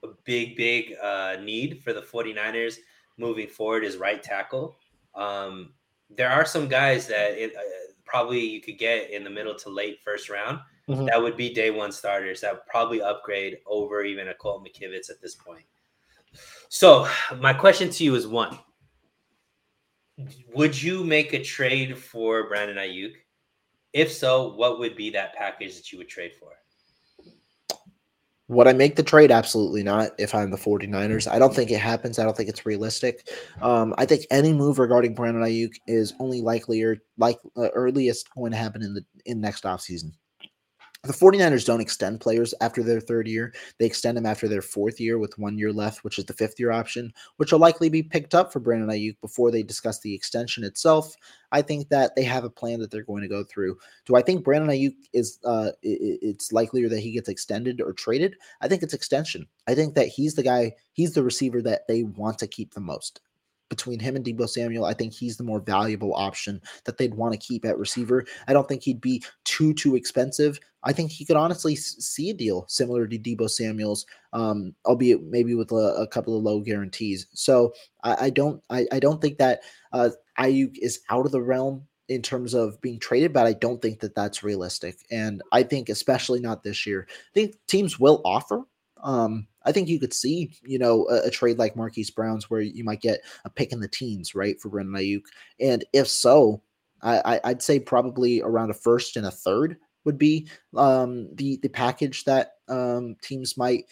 a 0.03 0.07
big, 0.23 0.55
big 0.55 0.95
uh, 1.01 1.37
need 1.41 1.83
for 1.83 1.93
the 1.93 2.01
49ers 2.01 2.77
moving 3.17 3.47
forward 3.47 3.83
is 3.83 3.97
right 3.97 4.23
tackle. 4.23 4.77
Um, 5.13 5.73
there 6.09 6.29
are 6.29 6.45
some 6.45 6.67
guys 6.67 7.05
that 7.07 7.33
it, 7.33 7.55
uh, 7.55 7.59
probably 8.05 8.39
you 8.39 8.61
could 8.61 8.77
get 8.77 9.11
in 9.11 9.23
the 9.23 9.29
middle 9.29 9.55
to 9.55 9.69
late 9.69 9.99
first 10.03 10.29
round. 10.29 10.59
Mm-hmm. 10.87 11.05
That 11.05 11.21
would 11.21 11.37
be 11.37 11.53
day 11.53 11.69
one 11.69 11.91
starters 11.91 12.41
that 12.41 12.53
would 12.53 12.65
probably 12.65 13.01
upgrade 13.01 13.57
over 13.67 14.03
even 14.03 14.29
a 14.29 14.33
Colt 14.33 14.65
McKivitz 14.65 15.09
at 15.09 15.21
this 15.21 15.35
point. 15.35 15.65
So, 16.69 17.07
my 17.37 17.53
question 17.53 17.89
to 17.89 18.03
you 18.03 18.15
is 18.15 18.25
one 18.27 18.57
Would 20.53 20.81
you 20.81 21.03
make 21.03 21.33
a 21.33 21.43
trade 21.43 21.97
for 21.97 22.47
Brandon 22.47 22.77
Aiyuk? 22.77 23.13
If 23.93 24.11
so, 24.11 24.53
what 24.55 24.79
would 24.79 24.95
be 24.95 25.09
that 25.11 25.35
package 25.35 25.75
that 25.77 25.91
you 25.91 25.97
would 25.97 26.09
trade 26.09 26.33
for? 26.39 26.49
Would 28.49 28.67
I 28.67 28.73
make 28.73 28.95
the 28.95 29.03
trade? 29.03 29.29
Absolutely 29.29 29.83
not. 29.83 30.11
If 30.17 30.33
I'm 30.33 30.49
the 30.49 30.57
49ers, 30.57 31.31
I 31.31 31.37
don't 31.37 31.53
think 31.53 31.69
it 31.69 31.79
happens. 31.79 32.17
I 32.17 32.23
don't 32.23 32.35
think 32.35 32.49
it's 32.49 32.65
realistic. 32.65 33.29
Um, 33.61 33.93
I 33.99 34.05
think 34.05 34.25
any 34.31 34.53
move 34.53 34.79
regarding 34.79 35.13
Brandon 35.13 35.43
Aiyuk 35.43 35.75
is 35.85 36.13
only 36.19 36.41
likely 36.41 36.81
or 36.81 36.97
like 37.19 37.37
uh, 37.55 37.69
earliest 37.75 38.33
going 38.33 38.51
to 38.51 38.57
happen 38.57 38.81
in 38.81 38.95
the 38.95 39.05
in 39.25 39.39
next 39.39 39.65
offseason. 39.65 40.13
The 41.03 41.13
49ers 41.13 41.65
don't 41.65 41.79
extend 41.79 42.19
players 42.19 42.53
after 42.59 42.83
their 42.83 42.99
third 42.99 43.25
year. 43.25 43.53
They 43.77 43.85
extend 43.85 44.17
them 44.17 44.25
after 44.25 44.49
their 44.49 44.61
fourth 44.61 44.99
year 44.99 45.17
with 45.17 45.37
one 45.37 45.57
year 45.57 45.71
left, 45.71 46.03
which 46.03 46.19
is 46.19 46.25
the 46.25 46.33
fifth 46.33 46.59
year 46.59 46.71
option, 46.71 47.13
which 47.37 47.53
will 47.53 47.59
likely 47.59 47.87
be 47.87 48.03
picked 48.03 48.35
up 48.35 48.51
for 48.51 48.59
Brandon 48.59 48.89
Aiyuk 48.89 49.15
before 49.21 49.49
they 49.49 49.63
discuss 49.63 50.01
the 50.01 50.13
extension 50.13 50.65
itself. 50.65 51.15
I 51.53 51.61
think 51.61 51.87
that 51.89 52.15
they 52.17 52.23
have 52.23 52.43
a 52.43 52.49
plan 52.49 52.79
that 52.81 52.91
they're 52.91 53.03
going 53.03 53.21
to 53.21 53.29
go 53.29 53.45
through. 53.45 53.77
Do 54.05 54.17
I 54.17 54.21
think 54.21 54.43
Brandon 54.43 54.69
Aiyuk 54.69 54.95
is 55.13 55.39
uh 55.45 55.71
it's 55.81 56.51
likelier 56.51 56.89
that 56.89 56.99
he 56.99 57.13
gets 57.13 57.29
extended 57.29 57.79
or 57.79 57.93
traded? 57.93 58.35
I 58.59 58.67
think 58.67 58.83
it's 58.83 58.93
extension. 58.93 59.47
I 59.67 59.75
think 59.75 59.95
that 59.95 60.07
he's 60.07 60.35
the 60.35 60.43
guy, 60.43 60.73
he's 60.91 61.13
the 61.13 61.23
receiver 61.23 61.61
that 61.61 61.87
they 61.87 62.03
want 62.03 62.39
to 62.39 62.47
keep 62.47 62.73
the 62.73 62.81
most 62.81 63.21
between 63.69 63.99
him 63.99 64.15
and 64.15 64.25
Deebo 64.25 64.49
Samuel, 64.49 64.85
I 64.85 64.93
think 64.93 65.13
he's 65.13 65.37
the 65.37 65.43
more 65.43 65.59
valuable 65.59 66.13
option 66.15 66.61
that 66.85 66.97
they'd 66.97 67.13
want 67.13 67.33
to 67.33 67.39
keep 67.39 67.65
at 67.65 67.77
receiver. 67.77 68.25
I 68.47 68.53
don't 68.53 68.67
think 68.67 68.83
he'd 68.83 69.01
be 69.01 69.23
too 69.45 69.73
too 69.73 69.95
expensive. 69.95 70.59
I 70.83 70.93
think 70.93 71.11
he 71.11 71.25
could 71.25 71.35
honestly 71.35 71.75
see 71.75 72.29
a 72.29 72.33
deal 72.33 72.65
similar 72.69 73.05
to 73.05 73.19
Deebo 73.19 73.49
Samuel's, 73.49 74.05
um, 74.33 74.73
albeit 74.85 75.23
maybe 75.23 75.53
with 75.53 75.71
a, 75.71 75.95
a, 75.97 76.07
couple 76.07 76.37
of 76.37 76.43
low 76.43 76.61
guarantees. 76.61 77.27
So 77.33 77.73
I, 78.03 78.25
I 78.25 78.29
don't 78.29 78.61
I, 78.69 78.87
I, 78.91 78.99
don't 78.99 79.21
think 79.21 79.39
that 79.39 79.61
uh, 79.91 80.11
Aiyuk 80.39 80.77
is 80.77 81.01
out 81.09 81.25
of 81.25 81.33
the 81.33 81.41
realm 81.41 81.85
in 82.07 82.21
terms 82.21 82.53
of 82.53 82.79
being 82.81 82.97
traded, 82.97 83.33
but 83.33 83.45
I 83.45 83.53
don't 83.53 83.81
think 83.81 83.99
that 83.99 84.15
that's 84.15 84.41
realistic. 84.41 84.97
And 85.11 85.41
I 85.51 85.63
think 85.63 85.89
especially 85.89 86.39
not 86.39 86.63
this 86.63 86.85
year. 86.85 87.07
I 87.09 87.33
think 87.33 87.55
teams 87.67 87.99
will 87.99 88.21
offer. 88.23 88.63
Um, 89.03 89.47
I 89.65 89.71
think 89.71 89.89
you 89.89 89.99
could 89.99 90.13
see, 90.13 90.57
you 90.63 90.79
know, 90.79 91.07
a, 91.09 91.27
a, 91.27 91.29
trade 91.29 91.57
like 91.57 91.75
Marquise 91.75 92.09
Brown's 92.09 92.49
where 92.49 92.61
you 92.61 92.83
might 92.83 93.01
get 93.01 93.21
a 93.43 93.49
pick 93.49 93.71
in 93.71 93.79
the 93.79 93.87
teens, 93.87 94.33
right, 94.33 94.59
for 94.59 94.69
Brandon 94.69 94.95
Aiyuk. 94.95 95.23
And 95.59 95.83
if 95.93 96.07
so, 96.07 96.61
I, 97.01 97.39
I, 97.43 97.49
would 97.49 97.61
say 97.61 97.79
probably 97.79 98.41
around 98.41 98.69
a 98.69 98.73
first 98.73 99.17
and 99.17 99.25
a 99.25 99.31
third 99.31 99.77
would 100.05 100.17
be 100.17 100.47
um, 100.75 101.29
the 101.35 101.57
the 101.61 101.69
package 101.69 102.23
that 102.25 102.53
um, 102.67 103.15
teams 103.21 103.57
might 103.57 103.85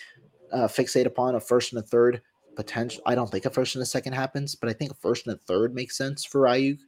uh, 0.51 0.67
fixate 0.67 1.05
upon. 1.05 1.35
A 1.35 1.39
first 1.39 1.73
and 1.73 1.83
a 1.83 1.85
third 1.85 2.21
potential. 2.55 3.01
I 3.05 3.15
don't 3.15 3.29
think 3.29 3.45
a 3.45 3.49
first 3.49 3.75
and 3.75 3.81
a 3.81 3.85
second 3.85 4.13
happens, 4.13 4.55
but 4.55 4.69
I 4.69 4.73
think 4.73 4.91
a 4.91 4.95
first 4.95 5.27
and 5.27 5.35
a 5.35 5.39
third 5.47 5.75
makes 5.75 5.97
sense 5.97 6.25
for 6.25 6.41
Aiyuk. 6.41 6.79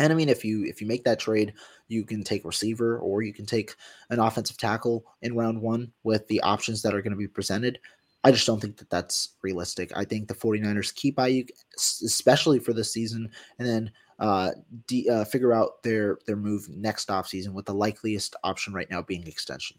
And 0.00 0.10
I 0.10 0.16
mean, 0.16 0.30
if 0.30 0.44
you 0.46 0.64
if 0.64 0.80
you 0.80 0.86
make 0.86 1.04
that 1.04 1.20
trade, 1.20 1.52
you 1.88 2.04
can 2.04 2.24
take 2.24 2.46
receiver 2.46 2.98
or 2.98 3.22
you 3.22 3.34
can 3.34 3.44
take 3.44 3.74
an 4.08 4.18
offensive 4.18 4.56
tackle 4.56 5.04
in 5.20 5.36
round 5.36 5.60
one 5.60 5.92
with 6.04 6.26
the 6.28 6.40
options 6.40 6.80
that 6.82 6.94
are 6.94 7.02
going 7.02 7.12
to 7.12 7.18
be 7.18 7.28
presented. 7.28 7.78
I 8.24 8.32
just 8.32 8.46
don't 8.46 8.60
think 8.60 8.78
that 8.78 8.88
that's 8.88 9.36
realistic. 9.42 9.92
I 9.94 10.04
think 10.04 10.26
the 10.26 10.34
49ers 10.34 10.94
keep 10.94 11.16
Aiyuk, 11.16 11.50
especially 11.76 12.58
for 12.58 12.72
this 12.72 12.92
season, 12.92 13.30
and 13.58 13.68
then 13.68 13.90
uh, 14.18 14.50
de- 14.86 15.08
uh, 15.08 15.24
figure 15.26 15.52
out 15.52 15.82
their 15.82 16.18
their 16.26 16.36
move 16.36 16.66
next 16.70 17.08
offseason 17.08 17.52
with 17.52 17.66
the 17.66 17.74
likeliest 17.74 18.36
option 18.42 18.72
right 18.72 18.90
now 18.90 19.02
being 19.02 19.26
extension. 19.26 19.76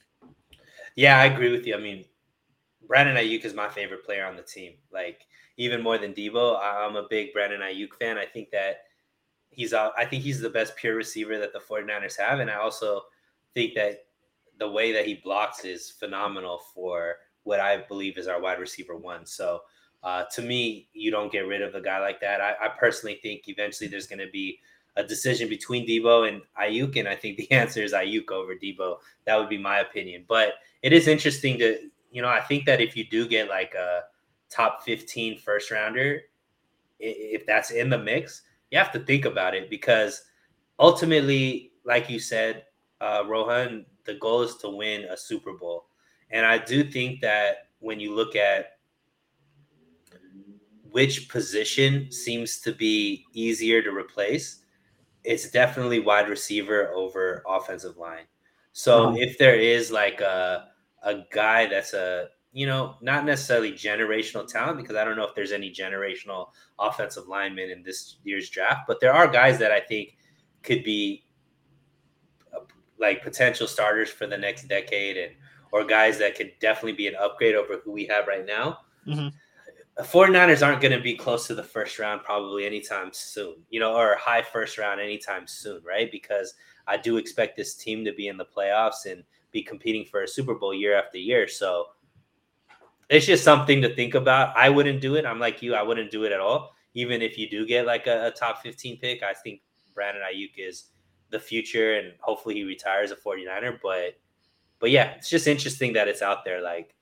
Yeah, 0.96 1.18
I 1.20 1.26
agree 1.26 1.52
with 1.52 1.66
you. 1.66 1.76
I 1.76 1.80
mean, 1.80 2.06
Brandon 2.88 3.16
Aiyuk 3.16 3.44
is 3.44 3.56
my 3.56 3.70
favorite 3.70 4.06
player 4.06 4.26
on 4.26 4.36
the 4.36 4.44
team. 4.44 4.74
Like 4.94 5.26
even 5.58 5.82
more 5.82 5.98
than 5.98 6.14
Deebo, 6.14 6.60
I'm 6.62 6.96
a 6.96 7.08
big 7.10 7.34
Brandon 7.34 7.62
Aiyuk 7.62 7.96
fan. 8.00 8.20
I 8.20 8.26
think 8.26 8.52
that 8.52 8.84
he's 9.52 9.74
uh, 9.74 9.90
I 9.98 10.06
think 10.06 10.24
he's 10.24 10.40
the 10.40 10.50
best 10.50 10.76
pure 10.76 10.96
receiver 10.96 11.38
that 11.38 11.54
the 11.54 11.60
49ers 11.60 12.18
have. 12.18 12.40
And 12.40 12.50
I 12.50 12.56
also 12.56 13.04
think 13.54 13.76
that 13.76 14.06
the 14.60 14.70
way 14.70 14.92
that 14.92 15.06
he 15.06 15.16
blocks 15.16 15.66
is 15.66 15.92
phenomenal 15.92 16.62
for 16.74 17.18
what 17.44 17.60
I 17.60 17.78
believe 17.78 18.18
is 18.18 18.28
our 18.28 18.42
wide 18.42 18.60
receiver 18.60 18.96
one. 18.96 19.26
So 19.26 19.62
uh, 20.04 20.24
to 20.34 20.42
me, 20.42 20.88
you 20.94 21.12
don't 21.12 21.32
get 21.32 21.48
rid 21.48 21.62
of 21.62 21.76
a 21.76 21.82
guy 21.82 22.00
like 22.00 22.20
that. 22.22 22.42
I, 22.42 22.54
I 22.66 22.70
personally 22.70 23.20
think 23.22 23.48
eventually 23.48 23.88
there's 23.88 24.08
going 24.08 24.20
to 24.20 24.32
be 24.32 24.60
a 24.96 25.04
decision 25.04 25.48
between 25.48 25.88
Deebo 25.88 26.28
and 26.28 26.42
Aiyuk, 26.60 26.98
and 26.98 27.08
I 27.08 27.16
think 27.16 27.38
the 27.38 27.52
answer 27.52 27.82
is 27.84 27.94
Aiyuk 27.94 28.32
over 28.32 28.56
Deebo. 28.56 28.98
That 29.26 29.38
would 29.38 29.50
be 29.50 29.58
my 29.58 29.80
opinion. 29.80 30.26
But 30.28 30.56
it 30.82 30.94
is 30.94 31.08
interesting 31.08 31.58
to, 31.60 31.90
you 32.12 32.22
know, 32.22 32.28
I 32.28 32.42
think 32.42 32.66
that 32.66 32.82
if 32.82 32.98
you 32.98 33.06
do 33.06 33.28
get 33.28 33.50
like 33.50 33.74
a 33.74 34.04
top 34.50 34.84
15 34.84 35.40
first 35.40 35.72
rounder, 35.72 36.22
if 37.00 37.46
that's 37.46 37.72
in 37.72 37.90
the 37.90 37.98
mix, 37.98 38.44
you 38.72 38.78
have 38.78 38.92
to 38.94 39.00
think 39.00 39.26
about 39.26 39.54
it 39.54 39.70
because 39.70 40.24
ultimately, 40.80 41.74
like 41.86 42.10
you 42.10 42.20
said, 42.20 42.64
uh, 43.02 43.24
Rohan, 43.28 43.86
the 44.06 44.16
goal 44.16 44.42
is 44.42 44.56
to 44.58 44.70
win 44.70 45.04
a 45.04 45.18
Super 45.18 45.54
Bowl. 45.54 45.86
And 46.30 46.46
I 46.46 46.58
do 46.58 46.84
think 46.84 47.22
that 47.22 47.68
when 47.80 48.00
you 48.00 48.16
look 48.16 48.36
at 48.36 48.78
which 50.92 51.30
position 51.30 52.12
seems 52.12 52.60
to 52.62 52.74
be 52.74 53.26
easier 53.34 53.82
to 53.82 53.92
replace, 53.92 54.64
it's 55.24 55.50
definitely 55.52 56.00
wide 56.00 56.30
receiver 56.30 56.90
over 56.94 57.44
offensive 57.48 57.98
line. 57.98 58.26
So 58.74 59.08
mm-hmm. 59.08 59.18
if 59.18 59.38
there 59.38 59.56
is 59.56 59.92
like 59.92 60.22
a 60.22 60.68
a 61.04 61.24
guy 61.32 61.66
that's 61.66 61.94
a 61.94 62.30
you 62.54 62.66
know, 62.66 62.96
not 63.02 63.26
necessarily 63.26 63.72
generational 63.72 64.48
talent 64.48 64.78
because 64.78 64.96
I 64.96 65.04
don't 65.04 65.16
know 65.16 65.26
if 65.26 65.36
there's 65.36 65.52
any 65.52 65.72
generational 65.72 66.50
offensive 66.80 67.28
linemen 67.28 67.70
in 67.70 67.84
this 67.84 68.18
year's 68.24 68.50
draft, 68.50 68.82
but 68.88 69.00
there 69.00 69.14
are 69.14 69.28
guys 69.28 69.58
that 69.60 69.72
I 69.72 69.80
think 69.80 70.18
could 70.64 70.84
be 70.84 71.24
uh, 72.54 72.60
like 73.00 73.24
potential 73.24 73.68
starters 73.68 74.10
for 74.10 74.28
the 74.28 74.38
next 74.38 74.68
decade 74.68 75.18
and 75.18 75.34
or 75.72 75.86
guys 75.86 76.18
that 76.20 76.36
could 76.36 76.52
definitely 76.60 76.94
be 76.94 77.08
an 77.08 77.16
upgrade 77.16 77.56
over 77.56 77.80
who 77.84 77.92
we 77.92 78.06
have 78.06 78.28
right 78.28 78.46
now. 78.46 78.80
Mm-hmm. 79.08 79.30
49ers 80.00 80.66
aren't 80.66 80.82
going 80.82 80.96
to 80.96 81.02
be 81.02 81.16
close 81.16 81.48
to 81.48 81.56
the 81.56 81.64
first 81.64 82.00
round 82.00 82.24
probably 82.24 82.66
anytime 82.66 83.10
soon, 83.12 83.56
you 83.70 83.80
know, 83.80 83.96
or 83.96 84.16
high 84.16 84.42
first 84.42 84.78
round 84.78 85.00
anytime 85.00 85.48
soon, 85.48 85.82
right? 85.84 86.12
Because 86.12 86.56
I 86.88 86.98
do 86.98 87.18
expect 87.18 87.58
this 87.58 87.76
team 87.76 88.04
to 88.06 88.14
be 88.14 88.28
in 88.28 88.38
the 88.38 88.46
playoffs 88.46 89.06
and 89.06 89.24
be 89.52 89.62
competing 89.62 90.06
for 90.06 90.24
a 90.24 90.28
Super 90.28 90.56
Bowl 90.56 90.74
year 90.74 90.98
after 90.98 91.18
year. 91.18 91.48
So, 91.48 91.88
it's 93.12 93.26
just 93.26 93.44
something 93.44 93.82
to 93.82 93.94
think 93.94 94.16
about. 94.16 94.56
I 94.56 94.70
wouldn't 94.70 95.02
do 95.02 95.16
it. 95.16 95.26
I'm 95.26 95.38
like 95.38 95.62
you. 95.62 95.76
I 95.76 95.84
wouldn't 95.84 96.12
do 96.12 96.24
it 96.24 96.32
at 96.32 96.40
all. 96.40 96.74
Even 96.94 97.22
if 97.22 97.38
you 97.38 97.50
do 97.50 97.68
get 97.68 97.86
like 97.86 98.08
a, 98.08 98.28
a 98.28 98.32
top 98.32 98.64
15 98.64 99.00
pick, 99.00 99.22
I 99.22 99.34
think 99.34 99.62
Brandon 99.94 100.24
Aiyuk 100.24 100.54
is 100.58 100.86
the 101.30 101.40
future 101.40 101.96
and 101.96 102.14
hopefully 102.22 102.56
he 102.56 102.64
retires 102.64 103.12
a 103.12 103.18
49er. 103.18 103.80
But 103.84 104.18
but 104.80 104.92
yeah, 104.92 105.12
it's 105.12 105.30
just 105.30 105.46
interesting 105.46 105.92
that 105.94 106.08
it's 106.08 106.22
out 106.22 106.46
there. 106.46 106.62
Like 106.62 106.96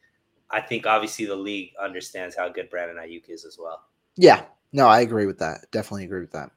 I 0.49 0.61
think 0.61 0.87
obviously 0.87 1.25
the 1.25 1.35
league 1.35 1.73
understands 1.81 2.35
how 2.35 2.49
good 2.49 2.71
Brandon 2.71 2.97
Aiyuk 2.97 3.29
is 3.29 3.45
as 3.45 3.57
well. 3.59 3.83
Yeah. 4.17 4.45
No, 4.73 4.87
I 4.87 5.01
agree 5.01 5.27
with 5.27 5.37
that. 5.39 5.65
Definitely 5.71 6.05
agree 6.05 6.21
with 6.21 6.31
that. 6.31 6.49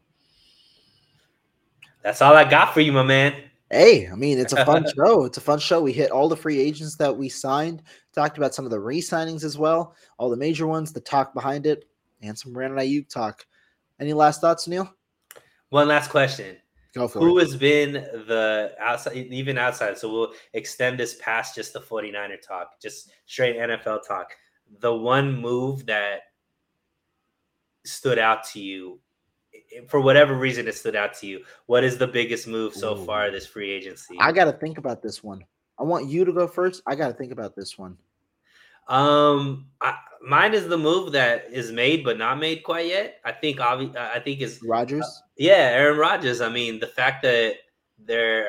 That's 2.03 2.22
all 2.22 2.34
I 2.34 2.48
got 2.48 2.72
for 2.72 2.80
you, 2.80 2.92
my 2.92 3.03
man 3.03 3.34
hey, 3.72 4.07
I 4.07 4.14
mean, 4.14 4.38
it's 4.38 4.53
a 4.53 4.64
fun 4.64 4.84
show. 4.96 5.24
It's 5.24 5.38
a 5.38 5.40
fun 5.40 5.59
show. 5.59 5.80
We 5.80 5.92
hit 5.92 6.11
all 6.11 6.28
the 6.28 6.36
free 6.36 6.61
agents 6.61 6.94
that 6.96 7.16
we 7.16 7.28
signed, 7.28 7.82
talked 8.13 8.39
about 8.39 8.55
some 8.55 8.65
of 8.65 8.71
the 8.71 8.81
re 8.81 9.01
signings 9.01 9.45
as 9.45 9.59
well, 9.59 9.95
all 10.19 10.31
the 10.31 10.37
major 10.37 10.67
ones, 10.67 10.93
the 10.93 11.01
talk 11.01 11.35
behind 11.35 11.67
it, 11.67 11.87
and 12.23 12.39
some 12.39 12.53
Brandon 12.53 12.79
Aiyuk 12.79 13.09
talk. 13.09 13.47
Any 14.01 14.13
last 14.13 14.41
thoughts, 14.41 14.67
Neil? 14.67 14.93
One 15.71 15.89
last 15.89 16.11
question. 16.11 16.57
Go 16.95 17.09
for 17.09 17.19
it. 17.19 17.23
Who 17.23 17.39
it. 17.39 17.43
has 17.43 17.57
been 17.57 17.93
the 17.93 18.75
outside, 18.79 19.17
even 19.17 19.57
outside? 19.57 19.97
So 19.97 20.13
we'll 20.13 20.33
extend 20.53 20.99
this 20.99 21.15
past 21.21 21.55
just 21.55 21.73
the 21.73 21.81
49er 21.81 22.41
talk, 22.47 22.81
just 22.81 23.11
straight 23.27 23.57
NFL 23.57 24.07
talk. 24.07 24.33
The 24.81 24.95
one 24.95 25.41
move 25.41 25.87
that 25.87 26.21
stood 27.85 28.19
out 28.19 28.45
to 28.45 28.61
you 28.61 29.01
for 29.89 30.01
whatever 30.01 30.35
reason 30.35 30.69
it 30.69 30.75
stood 30.75 30.97
out 30.97 31.15
to 31.15 31.27
you. 31.27 31.45
What 31.67 31.85
is 31.85 31.99
the 31.99 32.07
biggest 32.07 32.47
move 32.47 32.75
so 32.75 32.97
Ooh. 32.97 33.05
far 33.05 33.31
this 33.31 33.47
free 33.47 33.71
agency? 33.71 34.17
I 34.21 34.33
got 34.33 34.45
to 34.45 34.53
think 34.53 34.79
about 34.79 35.03
this 35.03 35.23
one. 35.23 35.45
I 35.79 35.85
want 35.85 36.09
you 36.09 36.25
to 36.25 36.33
go 36.33 36.47
first. 36.47 36.83
I 36.87 36.95
got 36.95 37.09
to 37.09 37.14
think 37.14 37.33
about 37.33 37.57
this 37.57 37.79
one. 37.79 37.97
Um, 38.89 39.66
I, 39.81 39.97
mine 40.20 40.55
is 40.55 40.68
the 40.68 40.79
move 40.79 41.12
that 41.12 41.47
is 41.53 41.73
made 41.73 42.05
but 42.05 42.18
not 42.18 42.39
made 42.39 42.62
quite 42.62 42.87
yet. 42.87 43.20
I 43.25 43.33
think 43.33 43.59
obvi- 43.59 43.97
I 43.97 44.18
think 44.20 44.41
is 44.41 44.61
Rodgers. 44.62 45.05
Uh, 45.05 45.20
yeah, 45.37 45.70
Aaron 45.73 45.99
Rodgers. 45.99 46.41
I 46.41 46.49
mean, 46.49 46.81
the 46.81 46.87
fact 46.87 47.23
that 47.23 47.55
there 47.99 48.49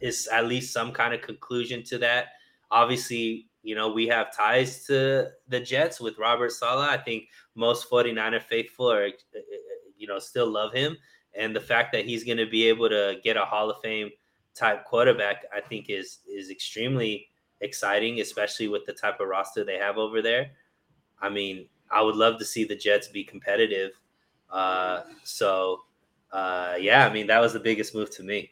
is 0.00 0.28
at 0.28 0.46
least 0.46 0.72
some 0.72 0.92
kind 0.92 1.14
of 1.14 1.22
conclusion 1.22 1.82
to 1.84 1.98
that. 1.98 2.26
Obviously, 2.70 3.48
you 3.62 3.74
know, 3.74 3.92
we 3.92 4.06
have 4.08 4.34
ties 4.34 4.84
to 4.86 5.30
the 5.48 5.60
Jets 5.60 6.00
with 6.00 6.18
Robert 6.18 6.52
Saleh. 6.52 6.88
I 6.88 6.98
think 6.98 7.28
most 7.54 7.88
49er 7.90 8.42
faithful 8.42 8.90
are 8.90 9.08
you 9.96 10.06
know 10.06 10.18
still 10.18 10.50
love 10.50 10.72
him, 10.72 10.96
and 11.34 11.54
the 11.54 11.60
fact 11.60 11.92
that 11.92 12.04
he's 12.04 12.24
going 12.24 12.38
to 12.38 12.46
be 12.46 12.68
able 12.68 12.88
to 12.88 13.16
get 13.22 13.36
a 13.36 13.44
Hall 13.44 13.70
of 13.70 13.80
Fame 13.82 14.10
type 14.54 14.84
quarterback, 14.84 15.44
I 15.54 15.60
think 15.60 15.90
is 15.90 16.20
is 16.28 16.50
extremely 16.50 17.28
exciting, 17.60 18.20
especially 18.20 18.68
with 18.68 18.84
the 18.86 18.92
type 18.92 19.20
of 19.20 19.28
roster 19.28 19.64
they 19.64 19.78
have 19.78 19.98
over 19.98 20.22
there. 20.22 20.50
I 21.20 21.28
mean, 21.28 21.66
I 21.90 22.02
would 22.02 22.16
love 22.16 22.38
to 22.38 22.44
see 22.44 22.64
the 22.64 22.76
Jets 22.76 23.08
be 23.08 23.24
competitive. 23.24 23.92
Uh, 24.50 25.02
so, 25.22 25.80
uh, 26.32 26.74
yeah, 26.78 27.06
I 27.06 27.12
mean, 27.12 27.26
that 27.28 27.40
was 27.40 27.52
the 27.52 27.60
biggest 27.60 27.94
move 27.94 28.10
to 28.16 28.22
me. 28.22 28.50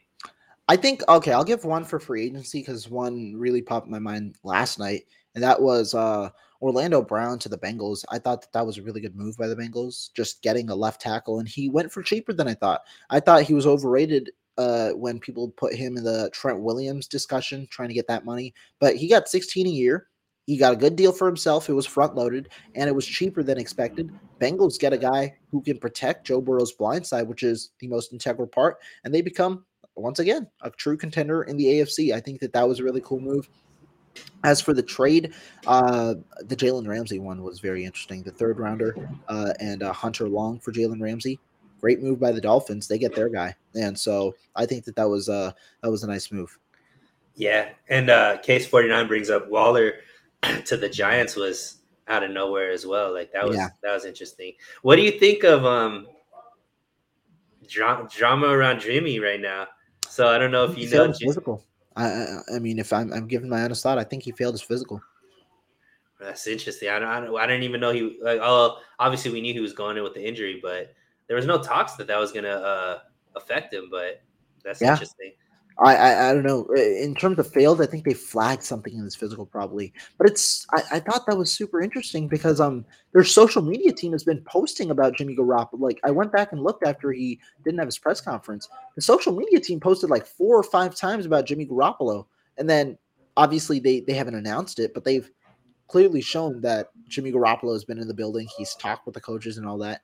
I 0.69 0.77
think 0.77 1.01
okay, 1.09 1.33
I'll 1.33 1.43
give 1.43 1.65
one 1.65 1.83
for 1.83 1.99
free 1.99 2.25
agency 2.25 2.59
because 2.59 2.89
one 2.89 3.35
really 3.35 3.61
popped 3.61 3.87
my 3.87 3.99
mind 3.99 4.37
last 4.43 4.79
night, 4.79 5.03
and 5.35 5.43
that 5.43 5.61
was 5.61 5.93
uh, 5.93 6.29
Orlando 6.61 7.01
Brown 7.01 7.37
to 7.39 7.49
the 7.49 7.57
Bengals. 7.57 8.05
I 8.09 8.17
thought 8.17 8.41
that 8.41 8.53
that 8.53 8.65
was 8.65 8.77
a 8.77 8.81
really 8.81 9.01
good 9.01 9.15
move 9.15 9.37
by 9.37 9.47
the 9.47 9.55
Bengals, 9.55 10.11
just 10.13 10.41
getting 10.41 10.69
a 10.69 10.75
left 10.75 11.01
tackle, 11.01 11.39
and 11.39 11.47
he 11.47 11.69
went 11.69 11.91
for 11.91 12.01
cheaper 12.01 12.31
than 12.31 12.47
I 12.47 12.53
thought. 12.53 12.81
I 13.09 13.19
thought 13.19 13.43
he 13.43 13.53
was 13.53 13.67
overrated 13.67 14.31
uh, 14.57 14.89
when 14.91 15.19
people 15.19 15.49
put 15.49 15.73
him 15.73 15.97
in 15.97 16.03
the 16.03 16.29
Trent 16.33 16.59
Williams 16.59 17.07
discussion, 17.07 17.67
trying 17.69 17.89
to 17.89 17.93
get 17.93 18.07
that 18.07 18.25
money. 18.25 18.53
But 18.79 18.95
he 18.95 19.07
got 19.07 19.27
16 19.27 19.67
a 19.67 19.69
year. 19.69 20.07
He 20.45 20.57
got 20.57 20.73
a 20.73 20.77
good 20.77 20.95
deal 20.95 21.13
for 21.13 21.25
himself. 21.25 21.69
It 21.69 21.73
was 21.73 21.85
front 21.85 22.15
loaded 22.15 22.49
and 22.75 22.89
it 22.89 22.95
was 22.95 23.05
cheaper 23.05 23.43
than 23.43 23.57
expected. 23.57 24.11
Bengals 24.41 24.77
get 24.77 24.91
a 24.91 24.97
guy 24.97 25.35
who 25.51 25.61
can 25.61 25.77
protect 25.77 26.27
Joe 26.27 26.41
Burrow's 26.41 26.73
blind 26.73 27.07
side, 27.07 27.27
which 27.27 27.43
is 27.43 27.71
the 27.79 27.87
most 27.87 28.11
integral 28.11 28.47
part, 28.47 28.77
and 29.03 29.13
they 29.13 29.21
become 29.21 29.65
once 29.95 30.19
again 30.19 30.47
a 30.61 30.69
true 30.71 30.97
contender 30.97 31.43
in 31.43 31.55
the 31.55 31.65
AFC. 31.65 32.13
I 32.13 32.19
think 32.19 32.41
that 32.41 32.51
that 32.53 32.67
was 32.67 32.79
a 32.79 32.83
really 32.83 33.01
cool 33.01 33.19
move. 33.19 33.47
As 34.43 34.61
for 34.61 34.73
the 34.73 34.83
trade, 34.83 35.33
uh, 35.65 36.15
the 36.41 36.55
Jalen 36.55 36.87
Ramsey 36.87 37.19
one 37.19 37.41
was 37.41 37.59
very 37.59 37.85
interesting. 37.85 38.21
The 38.21 38.31
third 38.31 38.59
rounder 38.59 38.95
uh, 39.27 39.53
and 39.59 39.81
uh, 39.81 39.93
Hunter 39.93 40.27
Long 40.27 40.59
for 40.59 40.71
Jalen 40.71 41.01
Ramsey, 41.01 41.39
great 41.83 42.01
move 42.01 42.17
by 42.17 42.31
the 42.31 42.39
Dolphins. 42.39 42.87
They 42.87 42.97
get 42.97 43.13
their 43.13 43.27
guy, 43.27 43.53
and 43.75 43.99
so 43.99 44.33
I 44.55 44.65
think 44.65 44.85
that 44.85 44.95
that 44.95 45.09
was 45.09 45.27
uh, 45.27 45.51
that 45.81 45.91
was 45.91 46.03
a 46.03 46.07
nice 46.07 46.31
move. 46.31 46.57
Yeah, 47.35 47.71
and 47.89 48.09
uh, 48.09 48.37
Case 48.37 48.65
forty 48.65 48.87
nine 48.87 49.05
brings 49.05 49.29
up 49.29 49.49
Waller 49.49 49.95
to 50.65 50.77
the 50.77 50.87
Giants 50.87 51.35
was 51.35 51.79
out 52.07 52.23
of 52.23 52.31
nowhere 52.31 52.71
as 52.71 52.85
well. 52.85 53.13
Like 53.13 53.33
that 53.33 53.45
was 53.45 53.57
Yeah. 53.57 53.67
that 53.83 53.93
was 53.93 54.05
interesting. 54.05 54.53
What 54.81 54.95
do 54.95 55.01
you 55.01 55.19
think 55.19 55.43
of 55.43 55.65
um 55.65 56.07
dra- 57.67 58.07
drama 58.09 58.47
around 58.47 58.79
Jimmy 58.79 59.19
right 59.19 59.41
now? 59.41 59.67
So 60.07 60.29
I 60.29 60.37
don't 60.37 60.51
know 60.51 60.63
if 60.63 60.77
you 60.77 60.89
know. 60.89 61.07
Jim- 61.07 61.27
physical. 61.27 61.65
I, 61.97 62.05
I, 62.05 62.39
I 62.55 62.59
mean, 62.59 62.79
if 62.79 62.93
I'm, 62.93 63.11
I'm 63.13 63.27
giving 63.27 63.49
my 63.49 63.61
honest 63.61 63.83
thought, 63.83 63.99
I 63.99 64.03
think 64.03 64.23
he 64.23 64.31
failed 64.31 64.53
his 64.55 64.63
physical. 64.63 64.99
That's 66.19 66.47
interesting. 66.47 66.89
I 66.89 66.97
don't, 66.97 67.09
I 67.09 67.19
don't. 67.19 67.37
I 67.37 67.45
didn't 67.45 67.63
even 67.63 67.81
know 67.81 67.91
he. 67.91 68.17
Like, 68.21 68.39
oh, 68.41 68.79
obviously 68.99 69.31
we 69.31 69.41
knew 69.41 69.53
he 69.53 69.59
was 69.59 69.73
going 69.73 69.97
in 69.97 70.03
with 70.03 70.13
the 70.13 70.25
injury, 70.25 70.59
but 70.63 70.93
there 71.27 71.35
was 71.35 71.45
no 71.45 71.61
talks 71.61 71.93
that 71.93 72.07
that 72.07 72.19
was 72.19 72.31
gonna 72.31 72.49
uh, 72.49 72.99
affect 73.35 73.73
him. 73.73 73.87
But 73.91 74.21
that's 74.63 74.81
Yeah. 74.81 74.91
interesting. 74.93 75.33
I, 75.79 75.95
I 75.95 76.29
I 76.29 76.33
don't 76.33 76.43
know. 76.43 76.65
In 76.75 77.15
terms 77.15 77.39
of 77.39 77.51
failed, 77.51 77.81
I 77.81 77.87
think 77.87 78.05
they 78.05 78.13
flagged 78.13 78.61
something 78.63 78.93
in 78.93 79.03
his 79.03 79.15
physical 79.15 79.45
probably. 79.45 79.91
But 80.19 80.27
it's 80.27 80.67
I, 80.71 80.83
I 80.93 80.99
thought 80.99 81.25
that 81.25 81.37
was 81.37 81.51
super 81.51 81.81
interesting 81.81 82.27
because 82.27 82.59
um 82.61 82.85
their 83.11 83.23
social 83.23 83.61
media 83.63 83.91
team 83.91 84.11
has 84.11 84.23
been 84.23 84.43
posting 84.43 84.91
about 84.91 85.17
Jimmy 85.17 85.35
Garoppolo. 85.35 85.79
Like 85.79 85.99
I 86.03 86.11
went 86.11 86.31
back 86.31 86.51
and 86.51 86.61
looked 86.61 86.85
after 86.85 87.11
he 87.11 87.39
didn't 87.63 87.79
have 87.79 87.87
his 87.87 87.97
press 87.97 88.21
conference. 88.21 88.69
The 88.95 89.01
social 89.01 89.35
media 89.35 89.59
team 89.59 89.79
posted 89.79 90.11
like 90.11 90.27
four 90.27 90.55
or 90.57 90.63
five 90.63 90.93
times 90.95 91.25
about 91.25 91.45
Jimmy 91.47 91.65
Garoppolo, 91.65 92.27
and 92.57 92.69
then 92.69 92.97
obviously 93.35 93.79
they 93.79 94.01
they 94.01 94.13
haven't 94.13 94.35
announced 94.35 94.77
it, 94.77 94.93
but 94.93 95.03
they've 95.03 95.29
clearly 95.87 96.21
shown 96.21 96.61
that 96.61 96.89
Jimmy 97.07 97.31
Garoppolo 97.31 97.73
has 97.73 97.83
been 97.83 97.99
in 97.99 98.07
the 98.07 98.13
building. 98.13 98.47
He's 98.57 98.75
talked 98.75 99.05
with 99.07 99.15
the 99.15 99.21
coaches 99.21 99.57
and 99.57 99.67
all 99.67 99.79
that, 99.79 100.01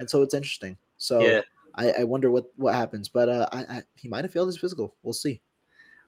and 0.00 0.10
so 0.10 0.22
it's 0.22 0.34
interesting. 0.34 0.76
So 0.96 1.20
Yeah. 1.20 1.42
I, 1.76 1.92
I 2.00 2.04
wonder 2.04 2.32
what 2.32 2.46
what 2.56 2.74
happens, 2.74 3.08
but 3.08 3.28
uh, 3.28 3.48
I, 3.52 3.58
I, 3.58 3.82
he 3.94 4.08
might 4.08 4.24
have 4.24 4.32
failed 4.32 4.48
his 4.48 4.58
physical. 4.58 4.96
We'll 5.04 5.12
see. 5.12 5.40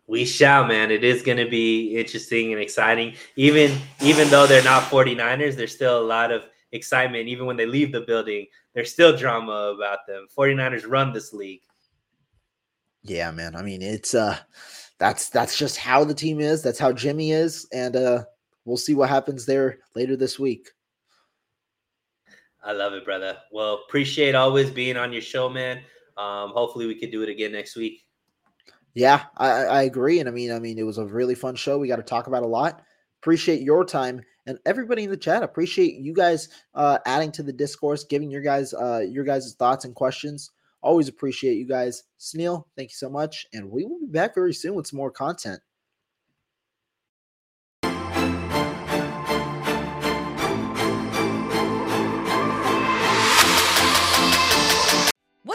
We 0.09 0.24
shall, 0.24 0.66
man. 0.66 0.90
It 0.90 1.05
is 1.05 1.23
going 1.23 1.39
to 1.39 1.48
be 1.48 1.97
interesting 1.97 2.52
and 2.52 2.60
exciting. 2.60 3.14
Even 3.36 3.78
even 4.01 4.28
though 4.28 4.47
they're 4.47 4.64
not 4.64 4.82
49ers, 4.85 5.55
there's 5.55 5.74
still 5.74 6.01
a 6.01 6.02
lot 6.02 6.32
of 6.32 6.44
excitement. 6.73 7.28
Even 7.28 7.47
when 7.47 7.56
they 7.56 7.66
leave 7.66 7.93
the 7.93 8.01
building, 8.01 8.47
there's 8.74 8.93
still 8.93 9.16
drama 9.16 9.73
about 9.77 10.01
them. 10.09 10.27
49ers 10.36 10.90
run 10.90 11.12
this 11.12 11.32
league. 11.32 11.62
Yeah, 13.05 13.31
man. 13.31 13.55
I 13.55 13.62
mean, 13.62 13.82
it's 13.82 14.14
uh 14.14 14.39
that's 14.98 15.28
that's 15.28 15.56
just 15.56 15.77
how 15.77 16.02
the 16.02 16.14
team 16.14 16.40
is. 16.40 16.62
That's 16.62 16.78
how 16.78 16.93
Jimmy 16.93 17.31
is, 17.31 17.69
and 17.73 17.94
uh 17.94 18.24
we'll 18.64 18.77
see 18.77 18.94
what 18.94 19.10
happens 19.10 19.47
there 19.47 19.78
later 19.94 20.16
this 20.16 20.39
week. 20.39 20.70
I 22.64 22.72
love 22.72 22.93
it, 22.93 23.05
brother. 23.05 23.39
Well, 23.51 23.82
appreciate 23.86 24.34
always 24.34 24.70
being 24.70 24.97
on 24.97 25.12
your 25.12 25.22
show, 25.22 25.48
man. 25.48 25.78
Um, 26.16 26.51
hopefully 26.51 26.86
we 26.86 26.94
could 26.94 27.10
do 27.10 27.22
it 27.22 27.28
again 27.28 27.52
next 27.52 27.76
week. 27.76 28.05
Yeah, 28.94 29.24
I, 29.36 29.48
I 29.64 29.82
agree. 29.82 30.20
And 30.20 30.28
I 30.28 30.32
mean, 30.32 30.52
I 30.52 30.59
mean, 30.59 30.78
it 30.78 30.84
was 30.84 30.98
a 30.98 31.06
really 31.06 31.34
fun 31.34 31.56
show. 31.56 31.78
We 31.78 31.89
got 31.89 31.97
to 31.97 32.02
talk 32.02 32.26
about 32.26 32.43
a 32.43 32.47
lot. 32.47 32.82
Appreciate 33.22 33.62
your 33.62 33.84
time 33.84 34.20
and 34.47 34.59
everybody 34.66 35.05
in 35.05 35.10
the 35.10 35.16
chat. 35.16 35.43
Appreciate 35.43 35.94
you 35.94 36.12
guys 36.12 36.48
uh 36.74 36.98
adding 37.06 37.32
to 37.32 37.43
the 37.43 37.52
discourse, 37.52 38.05
giving 38.05 38.30
your 38.30 38.43
guys 38.43 38.74
uh 38.74 39.01
your 39.09 39.24
guys' 39.24 39.55
thoughts 39.59 39.84
and 39.84 39.94
questions. 39.94 40.51
Always 40.82 41.09
appreciate 41.09 41.55
you 41.55 41.66
guys. 41.66 42.02
Suneil, 42.18 42.64
thank 42.76 42.90
you 42.90 42.97
so 42.97 43.09
much. 43.09 43.47
And 43.52 43.70
we 43.70 43.84
will 43.84 44.01
be 44.01 44.06
back 44.06 44.34
very 44.34 44.52
soon 44.52 44.74
with 44.74 44.89
some 44.89 44.97
more 44.97 45.12
content. 45.12 45.60